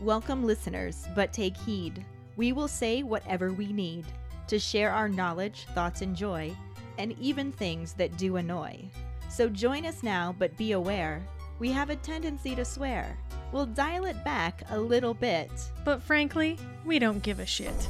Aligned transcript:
Welcome, 0.00 0.46
listeners, 0.46 1.06
but 1.14 1.30
take 1.30 1.54
heed. 1.54 2.02
We 2.36 2.52
will 2.52 2.68
say 2.68 3.02
whatever 3.02 3.52
we 3.52 3.70
need 3.70 4.06
to 4.46 4.58
share 4.58 4.90
our 4.90 5.10
knowledge, 5.10 5.66
thoughts, 5.74 6.00
and 6.00 6.16
joy, 6.16 6.56
and 6.96 7.14
even 7.20 7.52
things 7.52 7.92
that 7.94 8.16
do 8.16 8.36
annoy. 8.36 8.82
So 9.28 9.50
join 9.50 9.84
us 9.84 10.02
now, 10.02 10.34
but 10.38 10.56
be 10.56 10.72
aware 10.72 11.22
we 11.58 11.70
have 11.72 11.90
a 11.90 11.96
tendency 11.96 12.54
to 12.54 12.64
swear. 12.64 13.14
We'll 13.52 13.66
dial 13.66 14.06
it 14.06 14.24
back 14.24 14.62
a 14.70 14.80
little 14.80 15.12
bit. 15.12 15.50
But 15.84 16.02
frankly, 16.02 16.56
we 16.86 16.98
don't 16.98 17.22
give 17.22 17.38
a 17.38 17.44
shit. 17.44 17.88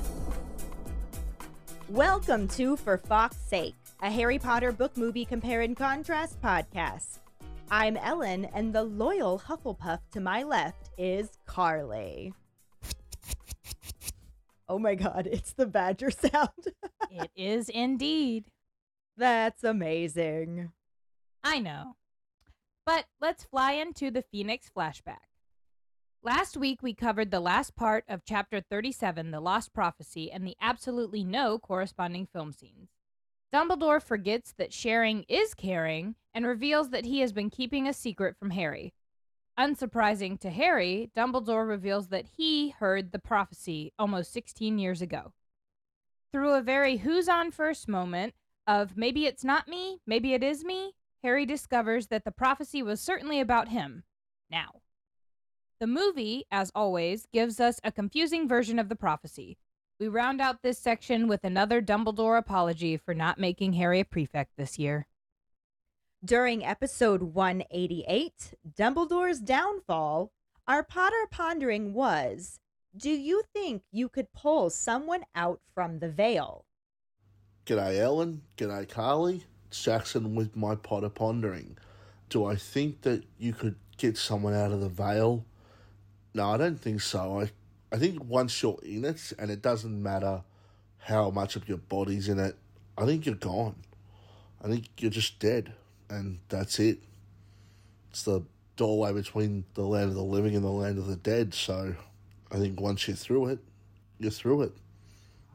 Welcome 1.88 2.48
to 2.48 2.76
For 2.76 2.98
Fawkes 2.98 3.36
Sake, 3.36 3.76
a 4.02 4.10
Harry 4.10 4.40
Potter 4.40 4.72
book 4.72 4.96
movie 4.96 5.24
compare 5.24 5.60
and 5.60 5.76
contrast 5.76 6.42
podcast. 6.42 7.20
I'm 7.72 7.96
Ellen, 7.96 8.46
and 8.46 8.74
the 8.74 8.82
loyal 8.82 9.38
Hufflepuff 9.38 10.00
to 10.10 10.20
my 10.20 10.42
left 10.42 10.90
is 10.98 11.30
Karlee. 11.46 12.32
Oh 14.68 14.78
my 14.80 14.96
god, 14.96 15.28
it's 15.30 15.52
the 15.52 15.66
badger 15.66 16.10
sound. 16.10 16.48
It 17.10 17.30
is 17.36 17.68
indeed. 17.68 18.46
That's 19.16 19.62
amazing. 19.62 20.72
I 21.44 21.60
know. 21.60 21.94
But 22.84 23.04
let's 23.20 23.44
fly 23.44 23.72
into 23.72 24.10
the 24.10 24.24
Phoenix 24.32 24.68
flashback. 24.76 25.28
Last 26.24 26.56
week, 26.56 26.82
we 26.82 26.92
covered 26.92 27.30
the 27.30 27.40
last 27.40 27.76
part 27.76 28.04
of 28.08 28.24
Chapter 28.24 28.60
37, 28.60 29.30
The 29.30 29.40
Lost 29.40 29.72
Prophecy, 29.72 30.30
and 30.30 30.44
the 30.44 30.56
absolutely 30.60 31.22
no 31.22 31.58
corresponding 31.58 32.26
film 32.32 32.52
scenes. 32.52 32.88
Dumbledore 33.52 34.00
forgets 34.00 34.52
that 34.58 34.72
sharing 34.72 35.24
is 35.24 35.54
caring 35.54 36.14
and 36.32 36.46
reveals 36.46 36.90
that 36.90 37.04
he 37.04 37.20
has 37.20 37.32
been 37.32 37.50
keeping 37.50 37.88
a 37.88 37.92
secret 37.92 38.36
from 38.38 38.50
Harry. 38.50 38.94
Unsurprising 39.58 40.38
to 40.40 40.50
Harry, 40.50 41.10
Dumbledore 41.16 41.66
reveals 41.66 42.08
that 42.08 42.26
he 42.36 42.70
heard 42.70 43.10
the 43.10 43.18
prophecy 43.18 43.92
almost 43.98 44.32
16 44.32 44.78
years 44.78 45.02
ago. 45.02 45.32
Through 46.32 46.54
a 46.54 46.62
very 46.62 46.98
who's 46.98 47.28
on 47.28 47.50
first 47.50 47.88
moment 47.88 48.34
of 48.66 48.96
maybe 48.96 49.26
it's 49.26 49.42
not 49.42 49.66
me, 49.66 50.00
maybe 50.06 50.32
it 50.32 50.44
is 50.44 50.64
me, 50.64 50.92
Harry 51.24 51.44
discovers 51.44 52.06
that 52.06 52.24
the 52.24 52.30
prophecy 52.30 52.82
was 52.82 53.00
certainly 53.00 53.40
about 53.40 53.68
him. 53.68 54.04
Now, 54.48 54.80
the 55.80 55.88
movie, 55.88 56.44
as 56.52 56.70
always, 56.74 57.26
gives 57.32 57.58
us 57.58 57.80
a 57.82 57.90
confusing 57.90 58.46
version 58.46 58.78
of 58.78 58.88
the 58.88 58.96
prophecy. 58.96 59.58
We 60.00 60.08
round 60.08 60.40
out 60.40 60.62
this 60.62 60.78
section 60.78 61.28
with 61.28 61.44
another 61.44 61.82
Dumbledore 61.82 62.38
apology 62.38 62.96
for 62.96 63.12
not 63.12 63.38
making 63.38 63.74
Harry 63.74 64.00
a 64.00 64.04
prefect 64.06 64.56
this 64.56 64.78
year. 64.78 65.06
During 66.24 66.64
episode 66.64 67.22
188, 67.22 68.54
Dumbledore's 68.78 69.40
Downfall, 69.40 70.32
our 70.66 70.82
Potter 70.82 71.26
pondering 71.30 71.92
was 71.92 72.60
Do 72.96 73.10
you 73.10 73.42
think 73.52 73.82
you 73.92 74.08
could 74.08 74.32
pull 74.32 74.70
someone 74.70 75.24
out 75.34 75.60
from 75.74 75.98
the 75.98 76.08
veil? 76.08 76.64
G'day, 77.66 77.98
Ellen. 77.98 78.40
G'day, 78.56 78.86
Karlee. 78.86 79.42
It's 79.68 79.84
Jackson 79.84 80.34
with 80.34 80.56
my 80.56 80.76
Potter 80.76 81.10
pondering. 81.10 81.76
Do 82.30 82.46
I 82.46 82.56
think 82.56 83.02
that 83.02 83.24
you 83.38 83.52
could 83.52 83.76
get 83.98 84.16
someone 84.16 84.54
out 84.54 84.72
of 84.72 84.80
the 84.80 84.88
veil? 84.88 85.44
No, 86.32 86.52
I 86.52 86.56
don't 86.56 86.80
think 86.80 87.02
so. 87.02 87.40
I, 87.42 87.50
I 87.92 87.98
think 87.98 88.22
once 88.24 88.62
you're 88.62 88.78
in 88.84 89.04
it, 89.04 89.32
and 89.38 89.50
it 89.50 89.62
doesn't 89.62 90.00
matter 90.02 90.42
how 90.98 91.30
much 91.30 91.56
of 91.56 91.68
your 91.68 91.78
body's 91.78 92.28
in 92.28 92.38
it, 92.38 92.56
I 92.96 93.04
think 93.04 93.26
you're 93.26 93.34
gone. 93.34 93.76
I 94.62 94.68
think 94.68 94.88
you're 94.98 95.10
just 95.10 95.38
dead, 95.38 95.72
and 96.08 96.38
that's 96.48 96.78
it. 96.78 96.98
It's 98.10 98.22
the 98.22 98.42
doorway 98.76 99.12
between 99.12 99.64
the 99.74 99.82
land 99.82 100.10
of 100.10 100.14
the 100.14 100.22
living 100.22 100.54
and 100.54 100.64
the 100.64 100.68
land 100.68 100.98
of 100.98 101.06
the 101.06 101.16
dead, 101.16 101.52
so 101.52 101.94
I 102.52 102.56
think 102.58 102.80
once 102.80 103.08
you're 103.08 103.16
through 103.16 103.46
it, 103.46 103.58
you're 104.18 104.30
through 104.30 104.62
it. 104.62 104.72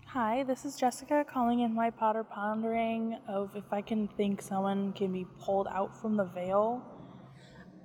Hi, 0.08 0.44
this 0.44 0.66
is 0.66 0.76
Jessica 0.76 1.26
calling 1.30 1.60
in 1.60 1.74
my 1.74 1.90
Potter 1.90 2.24
pondering 2.24 3.18
of 3.28 3.56
if 3.56 3.72
I 3.72 3.82
can 3.82 4.08
think 4.08 4.42
someone 4.42 4.94
can 4.94 5.12
be 5.12 5.26
pulled 5.40 5.68
out 5.68 5.96
from 6.02 6.16
the 6.16 6.24
veil. 6.24 6.82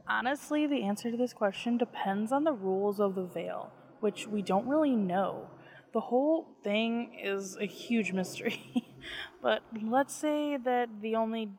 Honestly, 0.08 0.66
the 0.66 0.82
answer 0.82 1.10
to 1.10 1.16
this 1.16 1.32
question 1.32 1.76
depends 1.76 2.32
on 2.32 2.44
the 2.44 2.52
rules 2.52 3.00
of 3.00 3.14
the 3.14 3.24
veil, 3.24 3.72
which 4.00 4.26
we 4.26 4.42
don't 4.42 4.66
really 4.66 4.96
know. 4.96 5.48
The 5.92 6.00
whole 6.00 6.56
thing 6.62 7.18
is 7.22 7.56
a 7.56 7.66
huge 7.66 8.12
mystery. 8.12 8.86
but 9.42 9.62
let's 9.82 10.14
say 10.14 10.56
that 10.56 10.88
the 11.00 11.16
only 11.16 11.50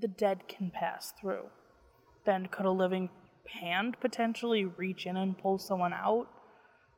the 0.00 0.08
dead 0.08 0.48
can 0.48 0.70
pass 0.70 1.12
through. 1.20 1.46
Then 2.26 2.46
could 2.46 2.66
a 2.66 2.70
living 2.70 3.08
hand 3.60 3.96
potentially 4.00 4.64
reach 4.64 5.06
in 5.06 5.16
and 5.16 5.36
pull 5.36 5.58
someone 5.58 5.92
out? 5.92 6.28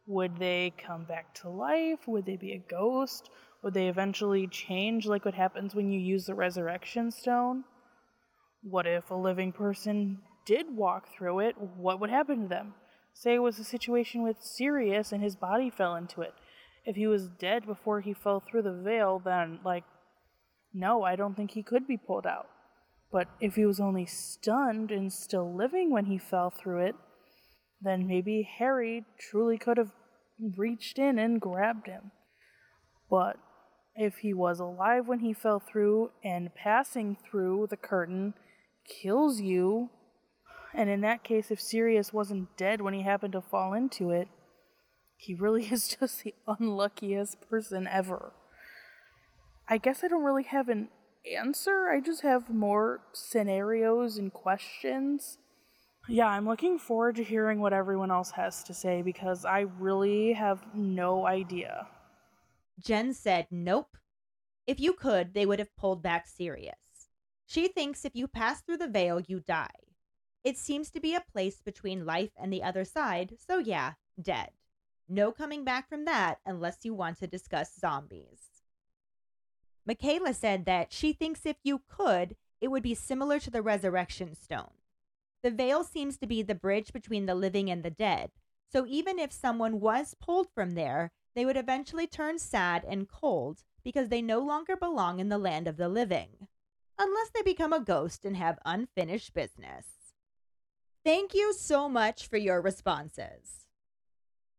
Would 0.06 0.38
they 0.38 0.72
come 0.76 1.04
back 1.04 1.32
to 1.36 1.48
life? 1.48 2.00
Would 2.06 2.26
they 2.26 2.36
be 2.36 2.52
a 2.52 2.64
ghost? 2.70 3.30
Would 3.62 3.74
they 3.74 3.88
eventually 3.88 4.48
change 4.48 5.06
like 5.06 5.24
what 5.24 5.34
happens 5.34 5.74
when 5.74 5.90
you 5.90 6.00
use 6.00 6.26
the 6.26 6.34
resurrection 6.34 7.10
stone? 7.12 7.64
What 8.62 8.86
if 8.86 9.10
a 9.10 9.14
living 9.14 9.52
person 9.52 10.18
did 10.44 10.76
walk 10.76 11.08
through 11.16 11.40
it? 11.40 11.56
What 11.76 12.00
would 12.00 12.10
happen 12.10 12.42
to 12.42 12.48
them? 12.48 12.74
Say 13.14 13.34
it 13.34 13.42
was 13.42 13.58
a 13.58 13.64
situation 13.64 14.22
with 14.22 14.42
Sirius 14.42 15.12
and 15.12 15.22
his 15.22 15.36
body 15.36 15.70
fell 15.70 15.94
into 15.94 16.22
it. 16.22 16.34
If 16.84 16.96
he 16.96 17.06
was 17.06 17.28
dead 17.28 17.66
before 17.66 18.00
he 18.00 18.12
fell 18.12 18.40
through 18.40 18.62
the 18.62 18.72
veil, 18.72 19.20
then, 19.24 19.60
like, 19.64 19.84
no, 20.74 21.02
I 21.04 21.16
don't 21.16 21.36
think 21.36 21.52
he 21.52 21.62
could 21.62 21.86
be 21.86 21.96
pulled 21.96 22.26
out. 22.26 22.48
But 23.12 23.28
if 23.40 23.54
he 23.54 23.66
was 23.66 23.78
only 23.78 24.06
stunned 24.06 24.90
and 24.90 25.12
still 25.12 25.54
living 25.54 25.90
when 25.90 26.06
he 26.06 26.18
fell 26.18 26.50
through 26.50 26.86
it, 26.86 26.96
then 27.80 28.06
maybe 28.06 28.48
Harry 28.58 29.04
truly 29.18 29.58
could 29.58 29.76
have 29.76 29.92
reached 30.56 30.98
in 30.98 31.18
and 31.18 31.40
grabbed 31.40 31.86
him. 31.86 32.10
But 33.10 33.36
if 33.94 34.18
he 34.18 34.32
was 34.32 34.58
alive 34.58 35.06
when 35.06 35.20
he 35.20 35.34
fell 35.34 35.60
through 35.60 36.10
and 36.24 36.54
passing 36.54 37.16
through 37.30 37.66
the 37.68 37.76
curtain 37.76 38.34
kills 38.88 39.40
you, 39.40 39.90
and 40.74 40.88
in 40.88 41.00
that 41.02 41.24
case, 41.24 41.50
if 41.50 41.60
Sirius 41.60 42.12
wasn't 42.12 42.56
dead 42.56 42.80
when 42.80 42.94
he 42.94 43.02
happened 43.02 43.32
to 43.32 43.40
fall 43.40 43.74
into 43.74 44.10
it, 44.10 44.28
he 45.16 45.34
really 45.34 45.64
is 45.72 45.88
just 45.88 46.24
the 46.24 46.34
unluckiest 46.46 47.48
person 47.48 47.86
ever. 47.86 48.32
I 49.68 49.78
guess 49.78 50.02
I 50.02 50.08
don't 50.08 50.24
really 50.24 50.42
have 50.44 50.68
an 50.68 50.88
answer, 51.30 51.88
I 51.88 52.00
just 52.00 52.22
have 52.22 52.50
more 52.50 53.00
scenarios 53.12 54.18
and 54.18 54.32
questions. 54.32 55.38
Yeah, 56.08 56.26
I'm 56.26 56.48
looking 56.48 56.78
forward 56.78 57.14
to 57.16 57.24
hearing 57.24 57.60
what 57.60 57.72
everyone 57.72 58.10
else 58.10 58.32
has 58.32 58.64
to 58.64 58.74
say 58.74 59.02
because 59.02 59.44
I 59.44 59.66
really 59.78 60.32
have 60.32 60.60
no 60.74 61.26
idea. 61.26 61.86
Jen 62.84 63.14
said, 63.14 63.46
Nope. 63.50 63.96
If 64.66 64.80
you 64.80 64.94
could, 64.94 65.34
they 65.34 65.46
would 65.46 65.58
have 65.58 65.76
pulled 65.76 66.02
back 66.02 66.26
Sirius. 66.26 66.74
She 67.46 67.68
thinks 67.68 68.04
if 68.04 68.14
you 68.14 68.26
pass 68.26 68.62
through 68.62 68.78
the 68.78 68.88
veil, 68.88 69.20
you 69.20 69.40
die. 69.40 69.68
It 70.44 70.58
seems 70.58 70.90
to 70.90 71.00
be 71.00 71.14
a 71.14 71.24
place 71.32 71.60
between 71.62 72.06
life 72.06 72.32
and 72.36 72.52
the 72.52 72.62
other 72.62 72.84
side, 72.84 73.36
so 73.38 73.58
yeah, 73.58 73.92
dead. 74.20 74.50
No 75.08 75.30
coming 75.30 75.64
back 75.64 75.88
from 75.88 76.04
that 76.06 76.38
unless 76.44 76.84
you 76.84 76.94
want 76.94 77.18
to 77.18 77.26
discuss 77.26 77.78
zombies. 77.78 78.62
Michaela 79.86 80.34
said 80.34 80.64
that 80.64 80.92
she 80.92 81.12
thinks 81.12 81.44
if 81.44 81.56
you 81.62 81.82
could, 81.88 82.36
it 82.60 82.68
would 82.68 82.82
be 82.82 82.94
similar 82.94 83.38
to 83.40 83.50
the 83.50 83.62
resurrection 83.62 84.34
stone. 84.34 84.70
The 85.42 85.50
veil 85.50 85.84
seems 85.84 86.18
to 86.18 86.26
be 86.26 86.42
the 86.42 86.54
bridge 86.54 86.92
between 86.92 87.26
the 87.26 87.34
living 87.34 87.68
and 87.70 87.82
the 87.82 87.90
dead, 87.90 88.30
so 88.72 88.86
even 88.86 89.18
if 89.18 89.32
someone 89.32 89.80
was 89.80 90.14
pulled 90.20 90.48
from 90.54 90.72
there, 90.72 91.12
they 91.34 91.44
would 91.44 91.56
eventually 91.56 92.06
turn 92.06 92.38
sad 92.38 92.84
and 92.88 93.08
cold 93.08 93.64
because 93.82 94.08
they 94.08 94.22
no 94.22 94.38
longer 94.38 94.76
belong 94.76 95.18
in 95.18 95.28
the 95.28 95.38
land 95.38 95.66
of 95.66 95.76
the 95.76 95.88
living, 95.88 96.48
unless 96.98 97.30
they 97.30 97.42
become 97.42 97.72
a 97.72 97.80
ghost 97.80 98.24
and 98.24 98.36
have 98.36 98.58
unfinished 98.64 99.34
business. 99.34 100.01
Thank 101.04 101.34
you 101.34 101.52
so 101.52 101.88
much 101.88 102.28
for 102.28 102.36
your 102.36 102.60
responses. 102.60 103.66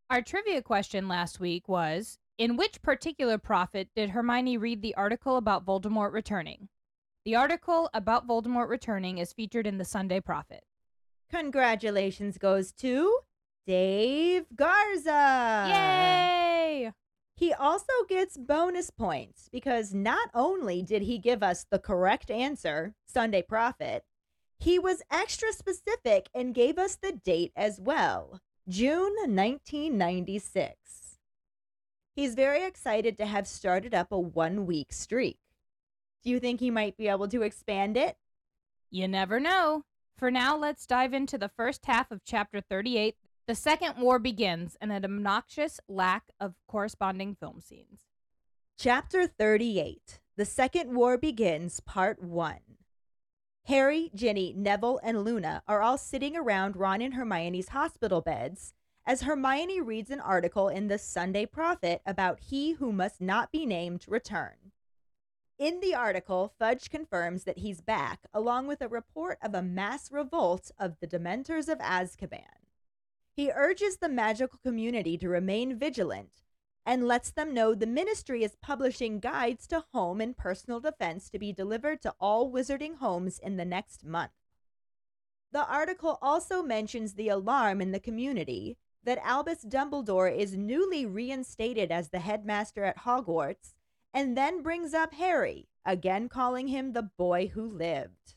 Our 0.09 0.21
trivia 0.21 0.61
question 0.61 1.07
last 1.07 1.39
week 1.39 1.69
was 1.69 2.19
In 2.37 2.57
which 2.57 2.81
particular 2.81 3.37
prophet 3.37 3.87
did 3.95 4.09
Hermione 4.09 4.57
read 4.57 4.81
the 4.81 4.93
article 4.95 5.37
about 5.37 5.65
Voldemort 5.65 6.11
returning? 6.11 6.67
The 7.23 7.37
article 7.37 7.89
about 7.93 8.27
Voldemort 8.27 8.67
returning 8.67 9.19
is 9.19 9.31
featured 9.31 9.65
in 9.65 9.77
the 9.77 9.85
Sunday 9.85 10.19
Prophet. 10.19 10.65
Congratulations 11.31 12.37
goes 12.37 12.73
to 12.73 13.19
Dave 13.65 14.45
Garza. 14.53 15.67
Yay! 15.69 16.91
He 17.37 17.53
also 17.53 17.93
gets 18.09 18.37
bonus 18.37 18.89
points 18.89 19.47
because 19.49 19.93
not 19.93 20.29
only 20.33 20.83
did 20.83 21.03
he 21.03 21.17
give 21.17 21.41
us 21.41 21.65
the 21.71 21.79
correct 21.79 22.29
answer, 22.29 22.95
Sunday 23.07 23.41
Prophet, 23.41 24.03
he 24.63 24.79
was 24.79 25.01
extra 25.11 25.51
specific 25.51 26.29
and 26.33 26.55
gave 26.55 26.77
us 26.77 26.95
the 26.95 27.11
date 27.11 27.51
as 27.53 27.81
well 27.81 28.39
June 28.69 29.13
1996. 29.27 31.17
He's 32.15 32.33
very 32.33 32.63
excited 32.63 33.17
to 33.17 33.25
have 33.25 33.45
started 33.45 33.93
up 33.93 34.09
a 34.09 34.17
one 34.17 34.65
week 34.65 34.93
streak. 34.93 35.39
Do 36.23 36.29
you 36.29 36.39
think 36.39 36.61
he 36.61 36.71
might 36.71 36.95
be 36.95 37.09
able 37.09 37.27
to 37.27 37.41
expand 37.41 37.97
it? 37.97 38.15
You 38.89 39.09
never 39.09 39.37
know. 39.37 39.83
For 40.17 40.31
now, 40.31 40.55
let's 40.55 40.85
dive 40.85 41.13
into 41.13 41.37
the 41.37 41.49
first 41.49 41.85
half 41.85 42.09
of 42.09 42.23
chapter 42.23 42.61
38 42.61 43.15
The 43.47 43.55
Second 43.55 43.97
War 43.97 44.17
begins 44.17 44.77
and 44.79 44.93
an 44.93 45.03
obnoxious 45.03 45.81
lack 45.89 46.31
of 46.39 46.55
corresponding 46.69 47.35
film 47.35 47.59
scenes. 47.59 48.03
Chapter 48.77 49.27
38 49.27 50.21
The 50.37 50.45
Second 50.45 50.95
War 50.95 51.17
Begins, 51.17 51.81
Part 51.81 52.23
1. 52.23 52.59
Harry, 53.67 54.11
Ginny, 54.13 54.53
Neville, 54.57 54.99
and 55.03 55.23
Luna 55.23 55.63
are 55.69 55.81
all 55.81 55.97
sitting 55.97 56.35
around 56.35 56.75
Ron 56.75 57.01
and 57.01 57.13
Hermione's 57.13 57.69
hospital 57.69 58.19
beds 58.19 58.73
as 59.05 59.21
Hermione 59.21 59.79
reads 59.79 60.09
an 60.11 60.19
article 60.19 60.67
in 60.67 60.87
the 60.87 60.97
Sunday 60.97 61.45
Prophet 61.45 62.01
about 62.05 62.41
he 62.41 62.73
who 62.73 62.91
must 62.91 63.21
not 63.21 63.53
be 63.53 63.65
named 63.65 64.03
return. 64.05 64.73
In 65.57 65.79
the 65.79 65.95
article, 65.95 66.53
Fudge 66.59 66.89
confirms 66.89 67.45
that 67.45 67.59
he's 67.59 67.79
back, 67.79 68.19
along 68.33 68.67
with 68.67 68.81
a 68.81 68.89
report 68.89 69.37
of 69.41 69.55
a 69.55 69.61
mass 69.61 70.11
revolt 70.11 70.71
of 70.77 70.99
the 70.99 71.07
Dementors 71.07 71.69
of 71.69 71.79
Azkaban. 71.79 72.67
He 73.33 73.49
urges 73.49 73.97
the 73.97 74.09
magical 74.09 74.59
community 74.61 75.17
to 75.17 75.29
remain 75.29 75.79
vigilant 75.79 76.42
and 76.85 77.07
lets 77.07 77.31
them 77.31 77.53
know 77.53 77.73
the 77.73 77.87
ministry 77.87 78.43
is 78.43 78.57
publishing 78.61 79.19
guides 79.19 79.67
to 79.67 79.85
home 79.93 80.19
and 80.19 80.37
personal 80.37 80.79
defense 80.79 81.29
to 81.29 81.39
be 81.39 81.53
delivered 81.53 82.01
to 82.01 82.13
all 82.19 82.51
wizarding 82.51 82.97
homes 82.97 83.39
in 83.39 83.57
the 83.57 83.65
next 83.65 84.03
month. 84.03 84.31
The 85.51 85.65
article 85.65 86.17
also 86.21 86.61
mentions 86.61 87.13
the 87.13 87.29
alarm 87.29 87.79
in 87.81 87.91
the 87.91 87.99
community 87.99 88.77
that 89.03 89.19
Albus 89.23 89.63
Dumbledore 89.63 90.35
is 90.35 90.57
newly 90.57 91.05
reinstated 91.05 91.91
as 91.91 92.09
the 92.09 92.19
headmaster 92.19 92.83
at 92.83 92.99
Hogwarts 92.99 93.73
and 94.13 94.37
then 94.37 94.61
brings 94.61 94.93
up 94.93 95.13
Harry, 95.13 95.67
again 95.85 96.29
calling 96.29 96.67
him 96.67 96.93
the 96.93 97.03
boy 97.03 97.47
who 97.47 97.65
lived. 97.65 98.35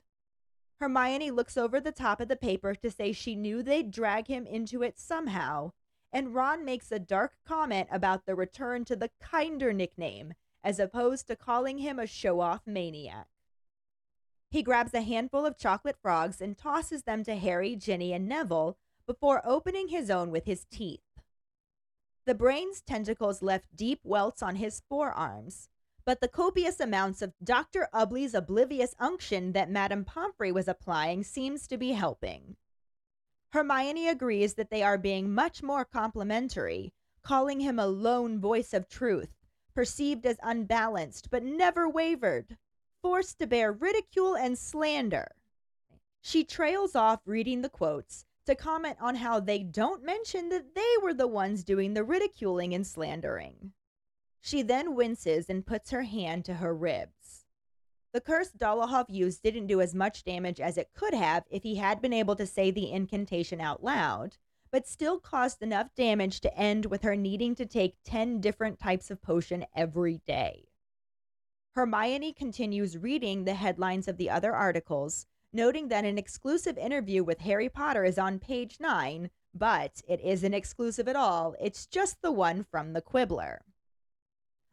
Hermione 0.78 1.30
looks 1.30 1.56
over 1.56 1.80
the 1.80 1.92
top 1.92 2.20
of 2.20 2.28
the 2.28 2.36
paper 2.36 2.74
to 2.74 2.90
say 2.90 3.12
she 3.12 3.34
knew 3.34 3.62
they'd 3.62 3.90
drag 3.90 4.26
him 4.26 4.46
into 4.46 4.82
it 4.82 4.98
somehow, 4.98 5.72
and 6.16 6.34
Ron 6.34 6.64
makes 6.64 6.90
a 6.90 6.98
dark 6.98 7.34
comment 7.46 7.88
about 7.92 8.24
the 8.24 8.34
return 8.34 8.86
to 8.86 8.96
the 8.96 9.10
kinder 9.20 9.74
nickname, 9.74 10.32
as 10.64 10.78
opposed 10.78 11.26
to 11.26 11.36
calling 11.36 11.76
him 11.76 11.98
a 11.98 12.06
show 12.06 12.40
off 12.40 12.62
maniac. 12.64 13.26
He 14.50 14.62
grabs 14.62 14.94
a 14.94 15.02
handful 15.02 15.44
of 15.44 15.58
chocolate 15.58 15.98
frogs 16.00 16.40
and 16.40 16.56
tosses 16.56 17.02
them 17.02 17.22
to 17.24 17.36
Harry, 17.36 17.76
Ginny, 17.76 18.14
and 18.14 18.26
Neville 18.26 18.78
before 19.06 19.42
opening 19.44 19.88
his 19.88 20.10
own 20.10 20.30
with 20.30 20.46
his 20.46 20.64
teeth. 20.70 21.02
The 22.24 22.34
brain's 22.34 22.80
tentacles 22.80 23.42
left 23.42 23.76
deep 23.76 24.00
welts 24.02 24.42
on 24.42 24.56
his 24.56 24.80
forearms, 24.88 25.68
but 26.06 26.22
the 26.22 26.28
copious 26.28 26.80
amounts 26.80 27.20
of 27.20 27.34
Dr. 27.44 27.90
Ubbly's 27.92 28.32
oblivious 28.32 28.94
unction 28.98 29.52
that 29.52 29.68
Madame 29.68 30.06
Pomfrey 30.06 30.50
was 30.50 30.66
applying 30.66 31.24
seems 31.24 31.66
to 31.66 31.76
be 31.76 31.92
helping. 31.92 32.56
Hermione 33.56 34.06
agrees 34.08 34.52
that 34.56 34.68
they 34.68 34.82
are 34.82 34.98
being 34.98 35.32
much 35.32 35.62
more 35.62 35.86
complimentary, 35.86 36.92
calling 37.22 37.60
him 37.60 37.78
a 37.78 37.86
lone 37.86 38.38
voice 38.38 38.74
of 38.74 38.86
truth, 38.86 39.30
perceived 39.72 40.26
as 40.26 40.36
unbalanced 40.42 41.30
but 41.30 41.42
never 41.42 41.88
wavered, 41.88 42.58
forced 43.00 43.38
to 43.38 43.46
bear 43.46 43.72
ridicule 43.72 44.36
and 44.36 44.58
slander. 44.58 45.36
She 46.20 46.44
trails 46.44 46.94
off 46.94 47.22
reading 47.24 47.62
the 47.62 47.70
quotes 47.70 48.26
to 48.44 48.54
comment 48.54 48.98
on 49.00 49.14
how 49.14 49.40
they 49.40 49.62
don't 49.62 50.04
mention 50.04 50.50
that 50.50 50.74
they 50.74 50.94
were 51.02 51.14
the 51.14 51.26
ones 51.26 51.64
doing 51.64 51.94
the 51.94 52.04
ridiculing 52.04 52.74
and 52.74 52.86
slandering. 52.86 53.72
She 54.42 54.60
then 54.60 54.94
winces 54.94 55.48
and 55.48 55.64
puts 55.64 55.92
her 55.92 56.02
hand 56.02 56.44
to 56.44 56.56
her 56.56 56.74
ribs. 56.74 57.45
The 58.16 58.22
curse 58.22 58.48
Dolohov 58.48 59.10
used 59.10 59.42
didn't 59.42 59.66
do 59.66 59.82
as 59.82 59.94
much 59.94 60.24
damage 60.24 60.58
as 60.58 60.78
it 60.78 60.94
could 60.94 61.12
have 61.12 61.44
if 61.50 61.62
he 61.62 61.74
had 61.74 62.00
been 62.00 62.14
able 62.14 62.34
to 62.36 62.46
say 62.46 62.70
the 62.70 62.90
incantation 62.90 63.60
out 63.60 63.84
loud, 63.84 64.38
but 64.70 64.88
still 64.88 65.20
caused 65.20 65.62
enough 65.62 65.94
damage 65.94 66.40
to 66.40 66.58
end 66.58 66.86
with 66.86 67.02
her 67.02 67.14
needing 67.14 67.54
to 67.56 67.66
take 67.66 67.98
10 68.06 68.40
different 68.40 68.78
types 68.78 69.10
of 69.10 69.20
potion 69.20 69.66
every 69.74 70.22
day. 70.26 70.68
Hermione 71.72 72.32
continues 72.32 72.96
reading 72.96 73.44
the 73.44 73.52
headlines 73.52 74.08
of 74.08 74.16
the 74.16 74.30
other 74.30 74.54
articles, 74.54 75.26
noting 75.52 75.88
that 75.88 76.06
an 76.06 76.16
exclusive 76.16 76.78
interview 76.78 77.22
with 77.22 77.40
Harry 77.40 77.68
Potter 77.68 78.02
is 78.02 78.16
on 78.16 78.38
page 78.38 78.78
9, 78.80 79.28
but 79.52 80.00
it 80.08 80.22
isn't 80.22 80.54
exclusive 80.54 81.06
at 81.06 81.16
all. 81.16 81.54
It's 81.60 81.84
just 81.84 82.22
the 82.22 82.32
one 82.32 82.64
from 82.64 82.94
the 82.94 83.02
Quibbler. 83.02 83.60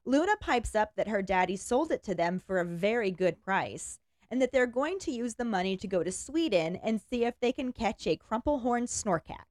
Luna 0.06 0.36
pipes 0.42 0.76
up 0.76 0.96
that 0.96 1.08
her 1.08 1.22
daddy 1.22 1.56
sold 1.56 1.90
it 1.90 2.04
to 2.04 2.14
them 2.14 2.38
for 2.38 2.60
a 2.60 2.66
very 2.66 3.10
good 3.10 3.42
price 3.42 4.00
and 4.30 4.42
that 4.42 4.52
they're 4.52 4.68
going 4.68 5.00
to 5.00 5.12
use 5.12 5.36
the 5.36 5.46
money 5.46 5.78
to 5.78 5.88
go 5.88 6.04
to 6.04 6.12
Sweden 6.12 6.76
and 6.76 7.00
see 7.00 7.24
if 7.24 7.40
they 7.40 7.54
can 7.54 7.72
catch 7.72 8.06
a 8.06 8.18
crumplehorn 8.18 8.84
snorkack. 8.84 9.46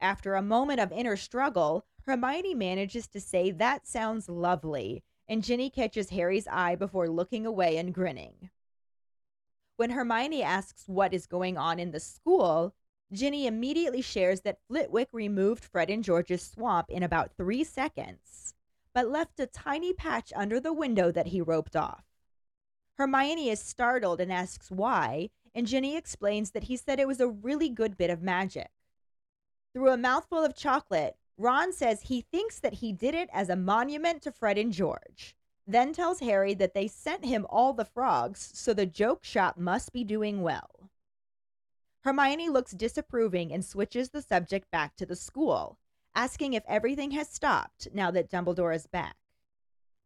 After 0.00 0.34
a 0.34 0.42
moment 0.42 0.80
of 0.80 0.90
inner 0.90 1.16
struggle, 1.16 1.84
Hermione 2.06 2.54
manages 2.54 3.06
to 3.08 3.20
say 3.20 3.52
that 3.52 3.86
sounds 3.86 4.28
lovely, 4.28 5.04
and 5.28 5.44
Ginny 5.44 5.70
catches 5.70 6.10
Harry's 6.10 6.48
eye 6.48 6.74
before 6.74 7.08
looking 7.08 7.46
away 7.46 7.76
and 7.76 7.94
grinning. 7.94 8.50
When 9.76 9.90
Hermione 9.90 10.42
asks 10.42 10.88
what 10.88 11.14
is 11.14 11.26
going 11.26 11.56
on 11.56 11.78
in 11.78 11.92
the 11.92 12.00
school, 12.00 12.74
Ginny 13.12 13.46
immediately 13.46 14.02
shares 14.02 14.40
that 14.40 14.58
Flitwick 14.66 15.10
removed 15.12 15.64
Fred 15.64 15.88
and 15.88 16.02
George's 16.02 16.42
swamp 16.42 16.90
in 16.90 17.04
about 17.04 17.36
three 17.36 17.62
seconds 17.62 18.54
but 18.94 19.08
left 19.08 19.40
a 19.40 19.46
tiny 19.46 19.92
patch 19.92 20.32
under 20.36 20.60
the 20.60 20.72
window 20.72 21.10
that 21.10 21.28
he 21.28 21.40
roped 21.40 21.76
off. 21.76 22.04
Hermione 22.98 23.48
is 23.48 23.60
startled 23.60 24.20
and 24.20 24.32
asks 24.32 24.70
why, 24.70 25.30
and 25.54 25.66
Ginny 25.66 25.96
explains 25.96 26.50
that 26.50 26.64
he 26.64 26.76
said 26.76 27.00
it 27.00 27.08
was 27.08 27.20
a 27.20 27.28
really 27.28 27.68
good 27.68 27.96
bit 27.96 28.10
of 28.10 28.22
magic. 28.22 28.70
Through 29.72 29.90
a 29.90 29.96
mouthful 29.96 30.44
of 30.44 30.54
chocolate, 30.54 31.16
Ron 31.38 31.72
says 31.72 32.02
he 32.02 32.20
thinks 32.20 32.60
that 32.60 32.74
he 32.74 32.92
did 32.92 33.14
it 33.14 33.30
as 33.32 33.48
a 33.48 33.56
monument 33.56 34.22
to 34.22 34.32
Fred 34.32 34.58
and 34.58 34.72
George, 34.72 35.34
then 35.66 35.92
tells 35.92 36.20
Harry 36.20 36.54
that 36.54 36.74
they 36.74 36.86
sent 36.86 37.24
him 37.24 37.46
all 37.48 37.72
the 37.72 37.84
frogs, 37.84 38.50
so 38.54 38.74
the 38.74 38.86
joke 38.86 39.24
shop 39.24 39.56
must 39.56 39.92
be 39.92 40.04
doing 40.04 40.42
well. 40.42 40.90
Hermione 42.00 42.48
looks 42.48 42.72
disapproving 42.72 43.52
and 43.52 43.64
switches 43.64 44.10
the 44.10 44.22
subject 44.22 44.70
back 44.70 44.96
to 44.96 45.06
the 45.06 45.16
school, 45.16 45.78
asking 46.14 46.54
if 46.54 46.64
everything 46.66 47.10
has 47.12 47.28
stopped 47.28 47.88
now 47.92 48.10
that 48.10 48.30
Dumbledore 48.30 48.74
is 48.74 48.86
back. 48.86 49.16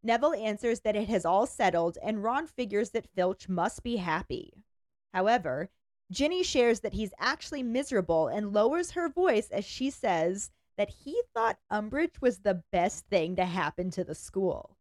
Neville 0.03 0.35
answers 0.35 0.81
that 0.81 0.97
it 0.97 1.09
has 1.09 1.25
all 1.25 1.47
settled, 1.47 1.99
and 2.03 2.23
Ron 2.23 2.47
figures 2.47 2.91
that 2.91 3.09
Filch 3.15 3.49
must 3.49 3.83
be 3.83 3.97
happy. 3.97 4.65
However, 5.13 5.71
Ginny 6.11 6.45
shares 6.45 6.81
that 6.81 6.95
he's 6.95 7.13
actually 7.19 7.65
miserable 7.65 8.29
and 8.29 8.53
lowers 8.53 8.93
her 8.93 9.09
voice 9.09 9.51
as 9.51 9.65
she 9.65 9.91
says 9.91 10.51
that 10.77 10.91
he 10.91 11.21
thought 11.35 11.59
Umbridge 11.73 12.21
was 12.21 12.39
the 12.39 12.63
best 12.71 13.07
thing 13.09 13.35
to 13.37 13.45
happen 13.45 13.91
to 13.91 14.05
the 14.05 14.15
school. 14.15 14.77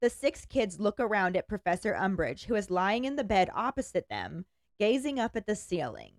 The 0.00 0.10
six 0.10 0.46
kids 0.46 0.78
look 0.78 1.00
around 1.00 1.36
at 1.36 1.48
Professor 1.48 1.94
Umbridge, 1.94 2.44
who 2.44 2.54
is 2.54 2.70
lying 2.70 3.04
in 3.04 3.16
the 3.16 3.24
bed 3.24 3.50
opposite 3.52 4.08
them, 4.08 4.44
gazing 4.78 5.18
up 5.18 5.36
at 5.36 5.46
the 5.46 5.56
ceiling. 5.56 6.12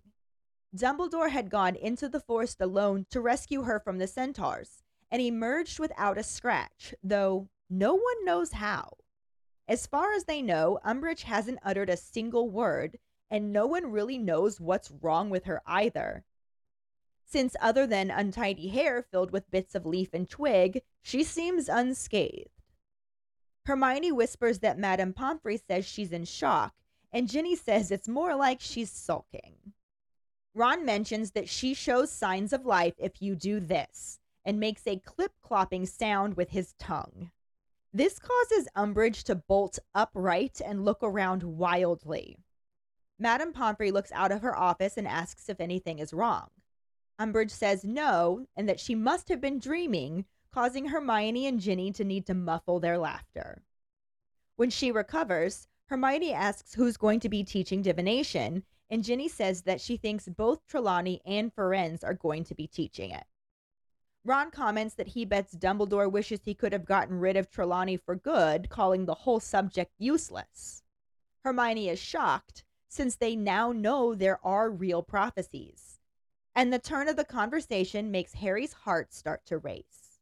Dumbledore 0.74 1.30
had 1.30 1.50
gone 1.50 1.76
into 1.76 2.08
the 2.08 2.20
forest 2.20 2.60
alone 2.60 3.06
to 3.10 3.20
rescue 3.20 3.62
her 3.62 3.78
from 3.78 3.98
the 3.98 4.06
centaurs 4.06 4.82
and 5.10 5.20
emerged 5.20 5.78
without 5.78 6.16
a 6.16 6.22
scratch, 6.22 6.94
though 7.02 7.48
no 7.68 7.94
one 7.94 8.24
knows 8.24 8.52
how. 8.52 8.96
As 9.68 9.86
far 9.86 10.14
as 10.14 10.24
they 10.24 10.40
know, 10.40 10.78
Umbridge 10.84 11.22
hasn't 11.22 11.58
uttered 11.62 11.90
a 11.90 11.96
single 11.96 12.48
word, 12.48 12.98
and 13.30 13.52
no 13.52 13.66
one 13.66 13.92
really 13.92 14.16
knows 14.16 14.60
what's 14.60 14.90
wrong 14.90 15.28
with 15.28 15.44
her 15.44 15.60
either. 15.66 16.24
Since, 17.26 17.54
other 17.60 17.86
than 17.86 18.10
untidy 18.10 18.68
hair 18.68 19.02
filled 19.02 19.30
with 19.30 19.50
bits 19.50 19.74
of 19.74 19.86
leaf 19.86 20.14
and 20.14 20.28
twig, 20.28 20.82
she 21.02 21.22
seems 21.22 21.68
unscathed. 21.68 22.48
Hermione 23.66 24.12
whispers 24.12 24.58
that 24.60 24.78
Madame 24.78 25.12
Pomfrey 25.12 25.58
says 25.58 25.86
she's 25.86 26.12
in 26.12 26.24
shock, 26.24 26.74
and 27.12 27.28
Ginny 27.28 27.56
says 27.56 27.90
it's 27.90 28.08
more 28.08 28.34
like 28.34 28.60
she's 28.60 28.90
sulking. 28.90 29.74
Ron 30.54 30.84
mentions 30.84 31.30
that 31.30 31.48
she 31.48 31.72
shows 31.72 32.10
signs 32.10 32.52
of 32.52 32.66
life 32.66 32.94
if 32.98 33.22
you 33.22 33.34
do 33.34 33.58
this 33.58 34.18
and 34.44 34.60
makes 34.60 34.86
a 34.86 34.98
clip 34.98 35.32
clopping 35.42 35.88
sound 35.88 36.36
with 36.36 36.50
his 36.50 36.74
tongue. 36.78 37.30
This 37.94 38.18
causes 38.18 38.68
Umbridge 38.76 39.22
to 39.24 39.34
bolt 39.34 39.78
upright 39.94 40.60
and 40.64 40.84
look 40.84 40.98
around 41.02 41.42
wildly. 41.42 42.36
Madame 43.18 43.52
Pomfrey 43.52 43.90
looks 43.90 44.10
out 44.12 44.32
of 44.32 44.42
her 44.42 44.56
office 44.56 44.96
and 44.96 45.06
asks 45.06 45.48
if 45.48 45.60
anything 45.60 45.98
is 45.98 46.12
wrong. 46.12 46.48
Umbridge 47.18 47.50
says 47.50 47.84
no, 47.84 48.46
and 48.56 48.68
that 48.68 48.80
she 48.80 48.94
must 48.94 49.28
have 49.28 49.40
been 49.40 49.58
dreaming, 49.58 50.24
causing 50.50 50.86
Hermione 50.86 51.46
and 51.46 51.60
Ginny 51.60 51.92
to 51.92 52.04
need 52.04 52.26
to 52.26 52.34
muffle 52.34 52.80
their 52.80 52.98
laughter. 52.98 53.62
When 54.56 54.70
she 54.70 54.90
recovers, 54.90 55.68
Hermione 55.86 56.32
asks 56.32 56.74
who's 56.74 56.96
going 56.96 57.20
to 57.20 57.28
be 57.28 57.44
teaching 57.44 57.82
divination, 57.82 58.64
and 58.92 59.02
Ginny 59.02 59.26
says 59.26 59.62
that 59.62 59.80
she 59.80 59.96
thinks 59.96 60.28
both 60.28 60.66
Trelawney 60.68 61.22
and 61.24 61.50
Firenze 61.54 62.04
are 62.04 62.12
going 62.12 62.44
to 62.44 62.54
be 62.54 62.66
teaching 62.66 63.10
it. 63.10 63.24
Ron 64.22 64.50
comments 64.50 64.96
that 64.96 65.08
he 65.08 65.24
bets 65.24 65.56
Dumbledore 65.56 66.12
wishes 66.12 66.40
he 66.44 66.52
could 66.52 66.74
have 66.74 66.84
gotten 66.84 67.18
rid 67.18 67.38
of 67.38 67.50
Trelawney 67.50 67.96
for 67.96 68.14
good, 68.14 68.68
calling 68.68 69.06
the 69.06 69.14
whole 69.14 69.40
subject 69.40 69.94
useless. 69.98 70.82
Hermione 71.42 71.88
is 71.88 71.98
shocked, 71.98 72.64
since 72.86 73.16
they 73.16 73.34
now 73.34 73.72
know 73.72 74.14
there 74.14 74.38
are 74.44 74.68
real 74.70 75.02
prophecies. 75.02 75.98
And 76.54 76.70
the 76.70 76.78
turn 76.78 77.08
of 77.08 77.16
the 77.16 77.24
conversation 77.24 78.10
makes 78.10 78.34
Harry's 78.34 78.74
heart 78.74 79.14
start 79.14 79.46
to 79.46 79.56
race. 79.56 80.18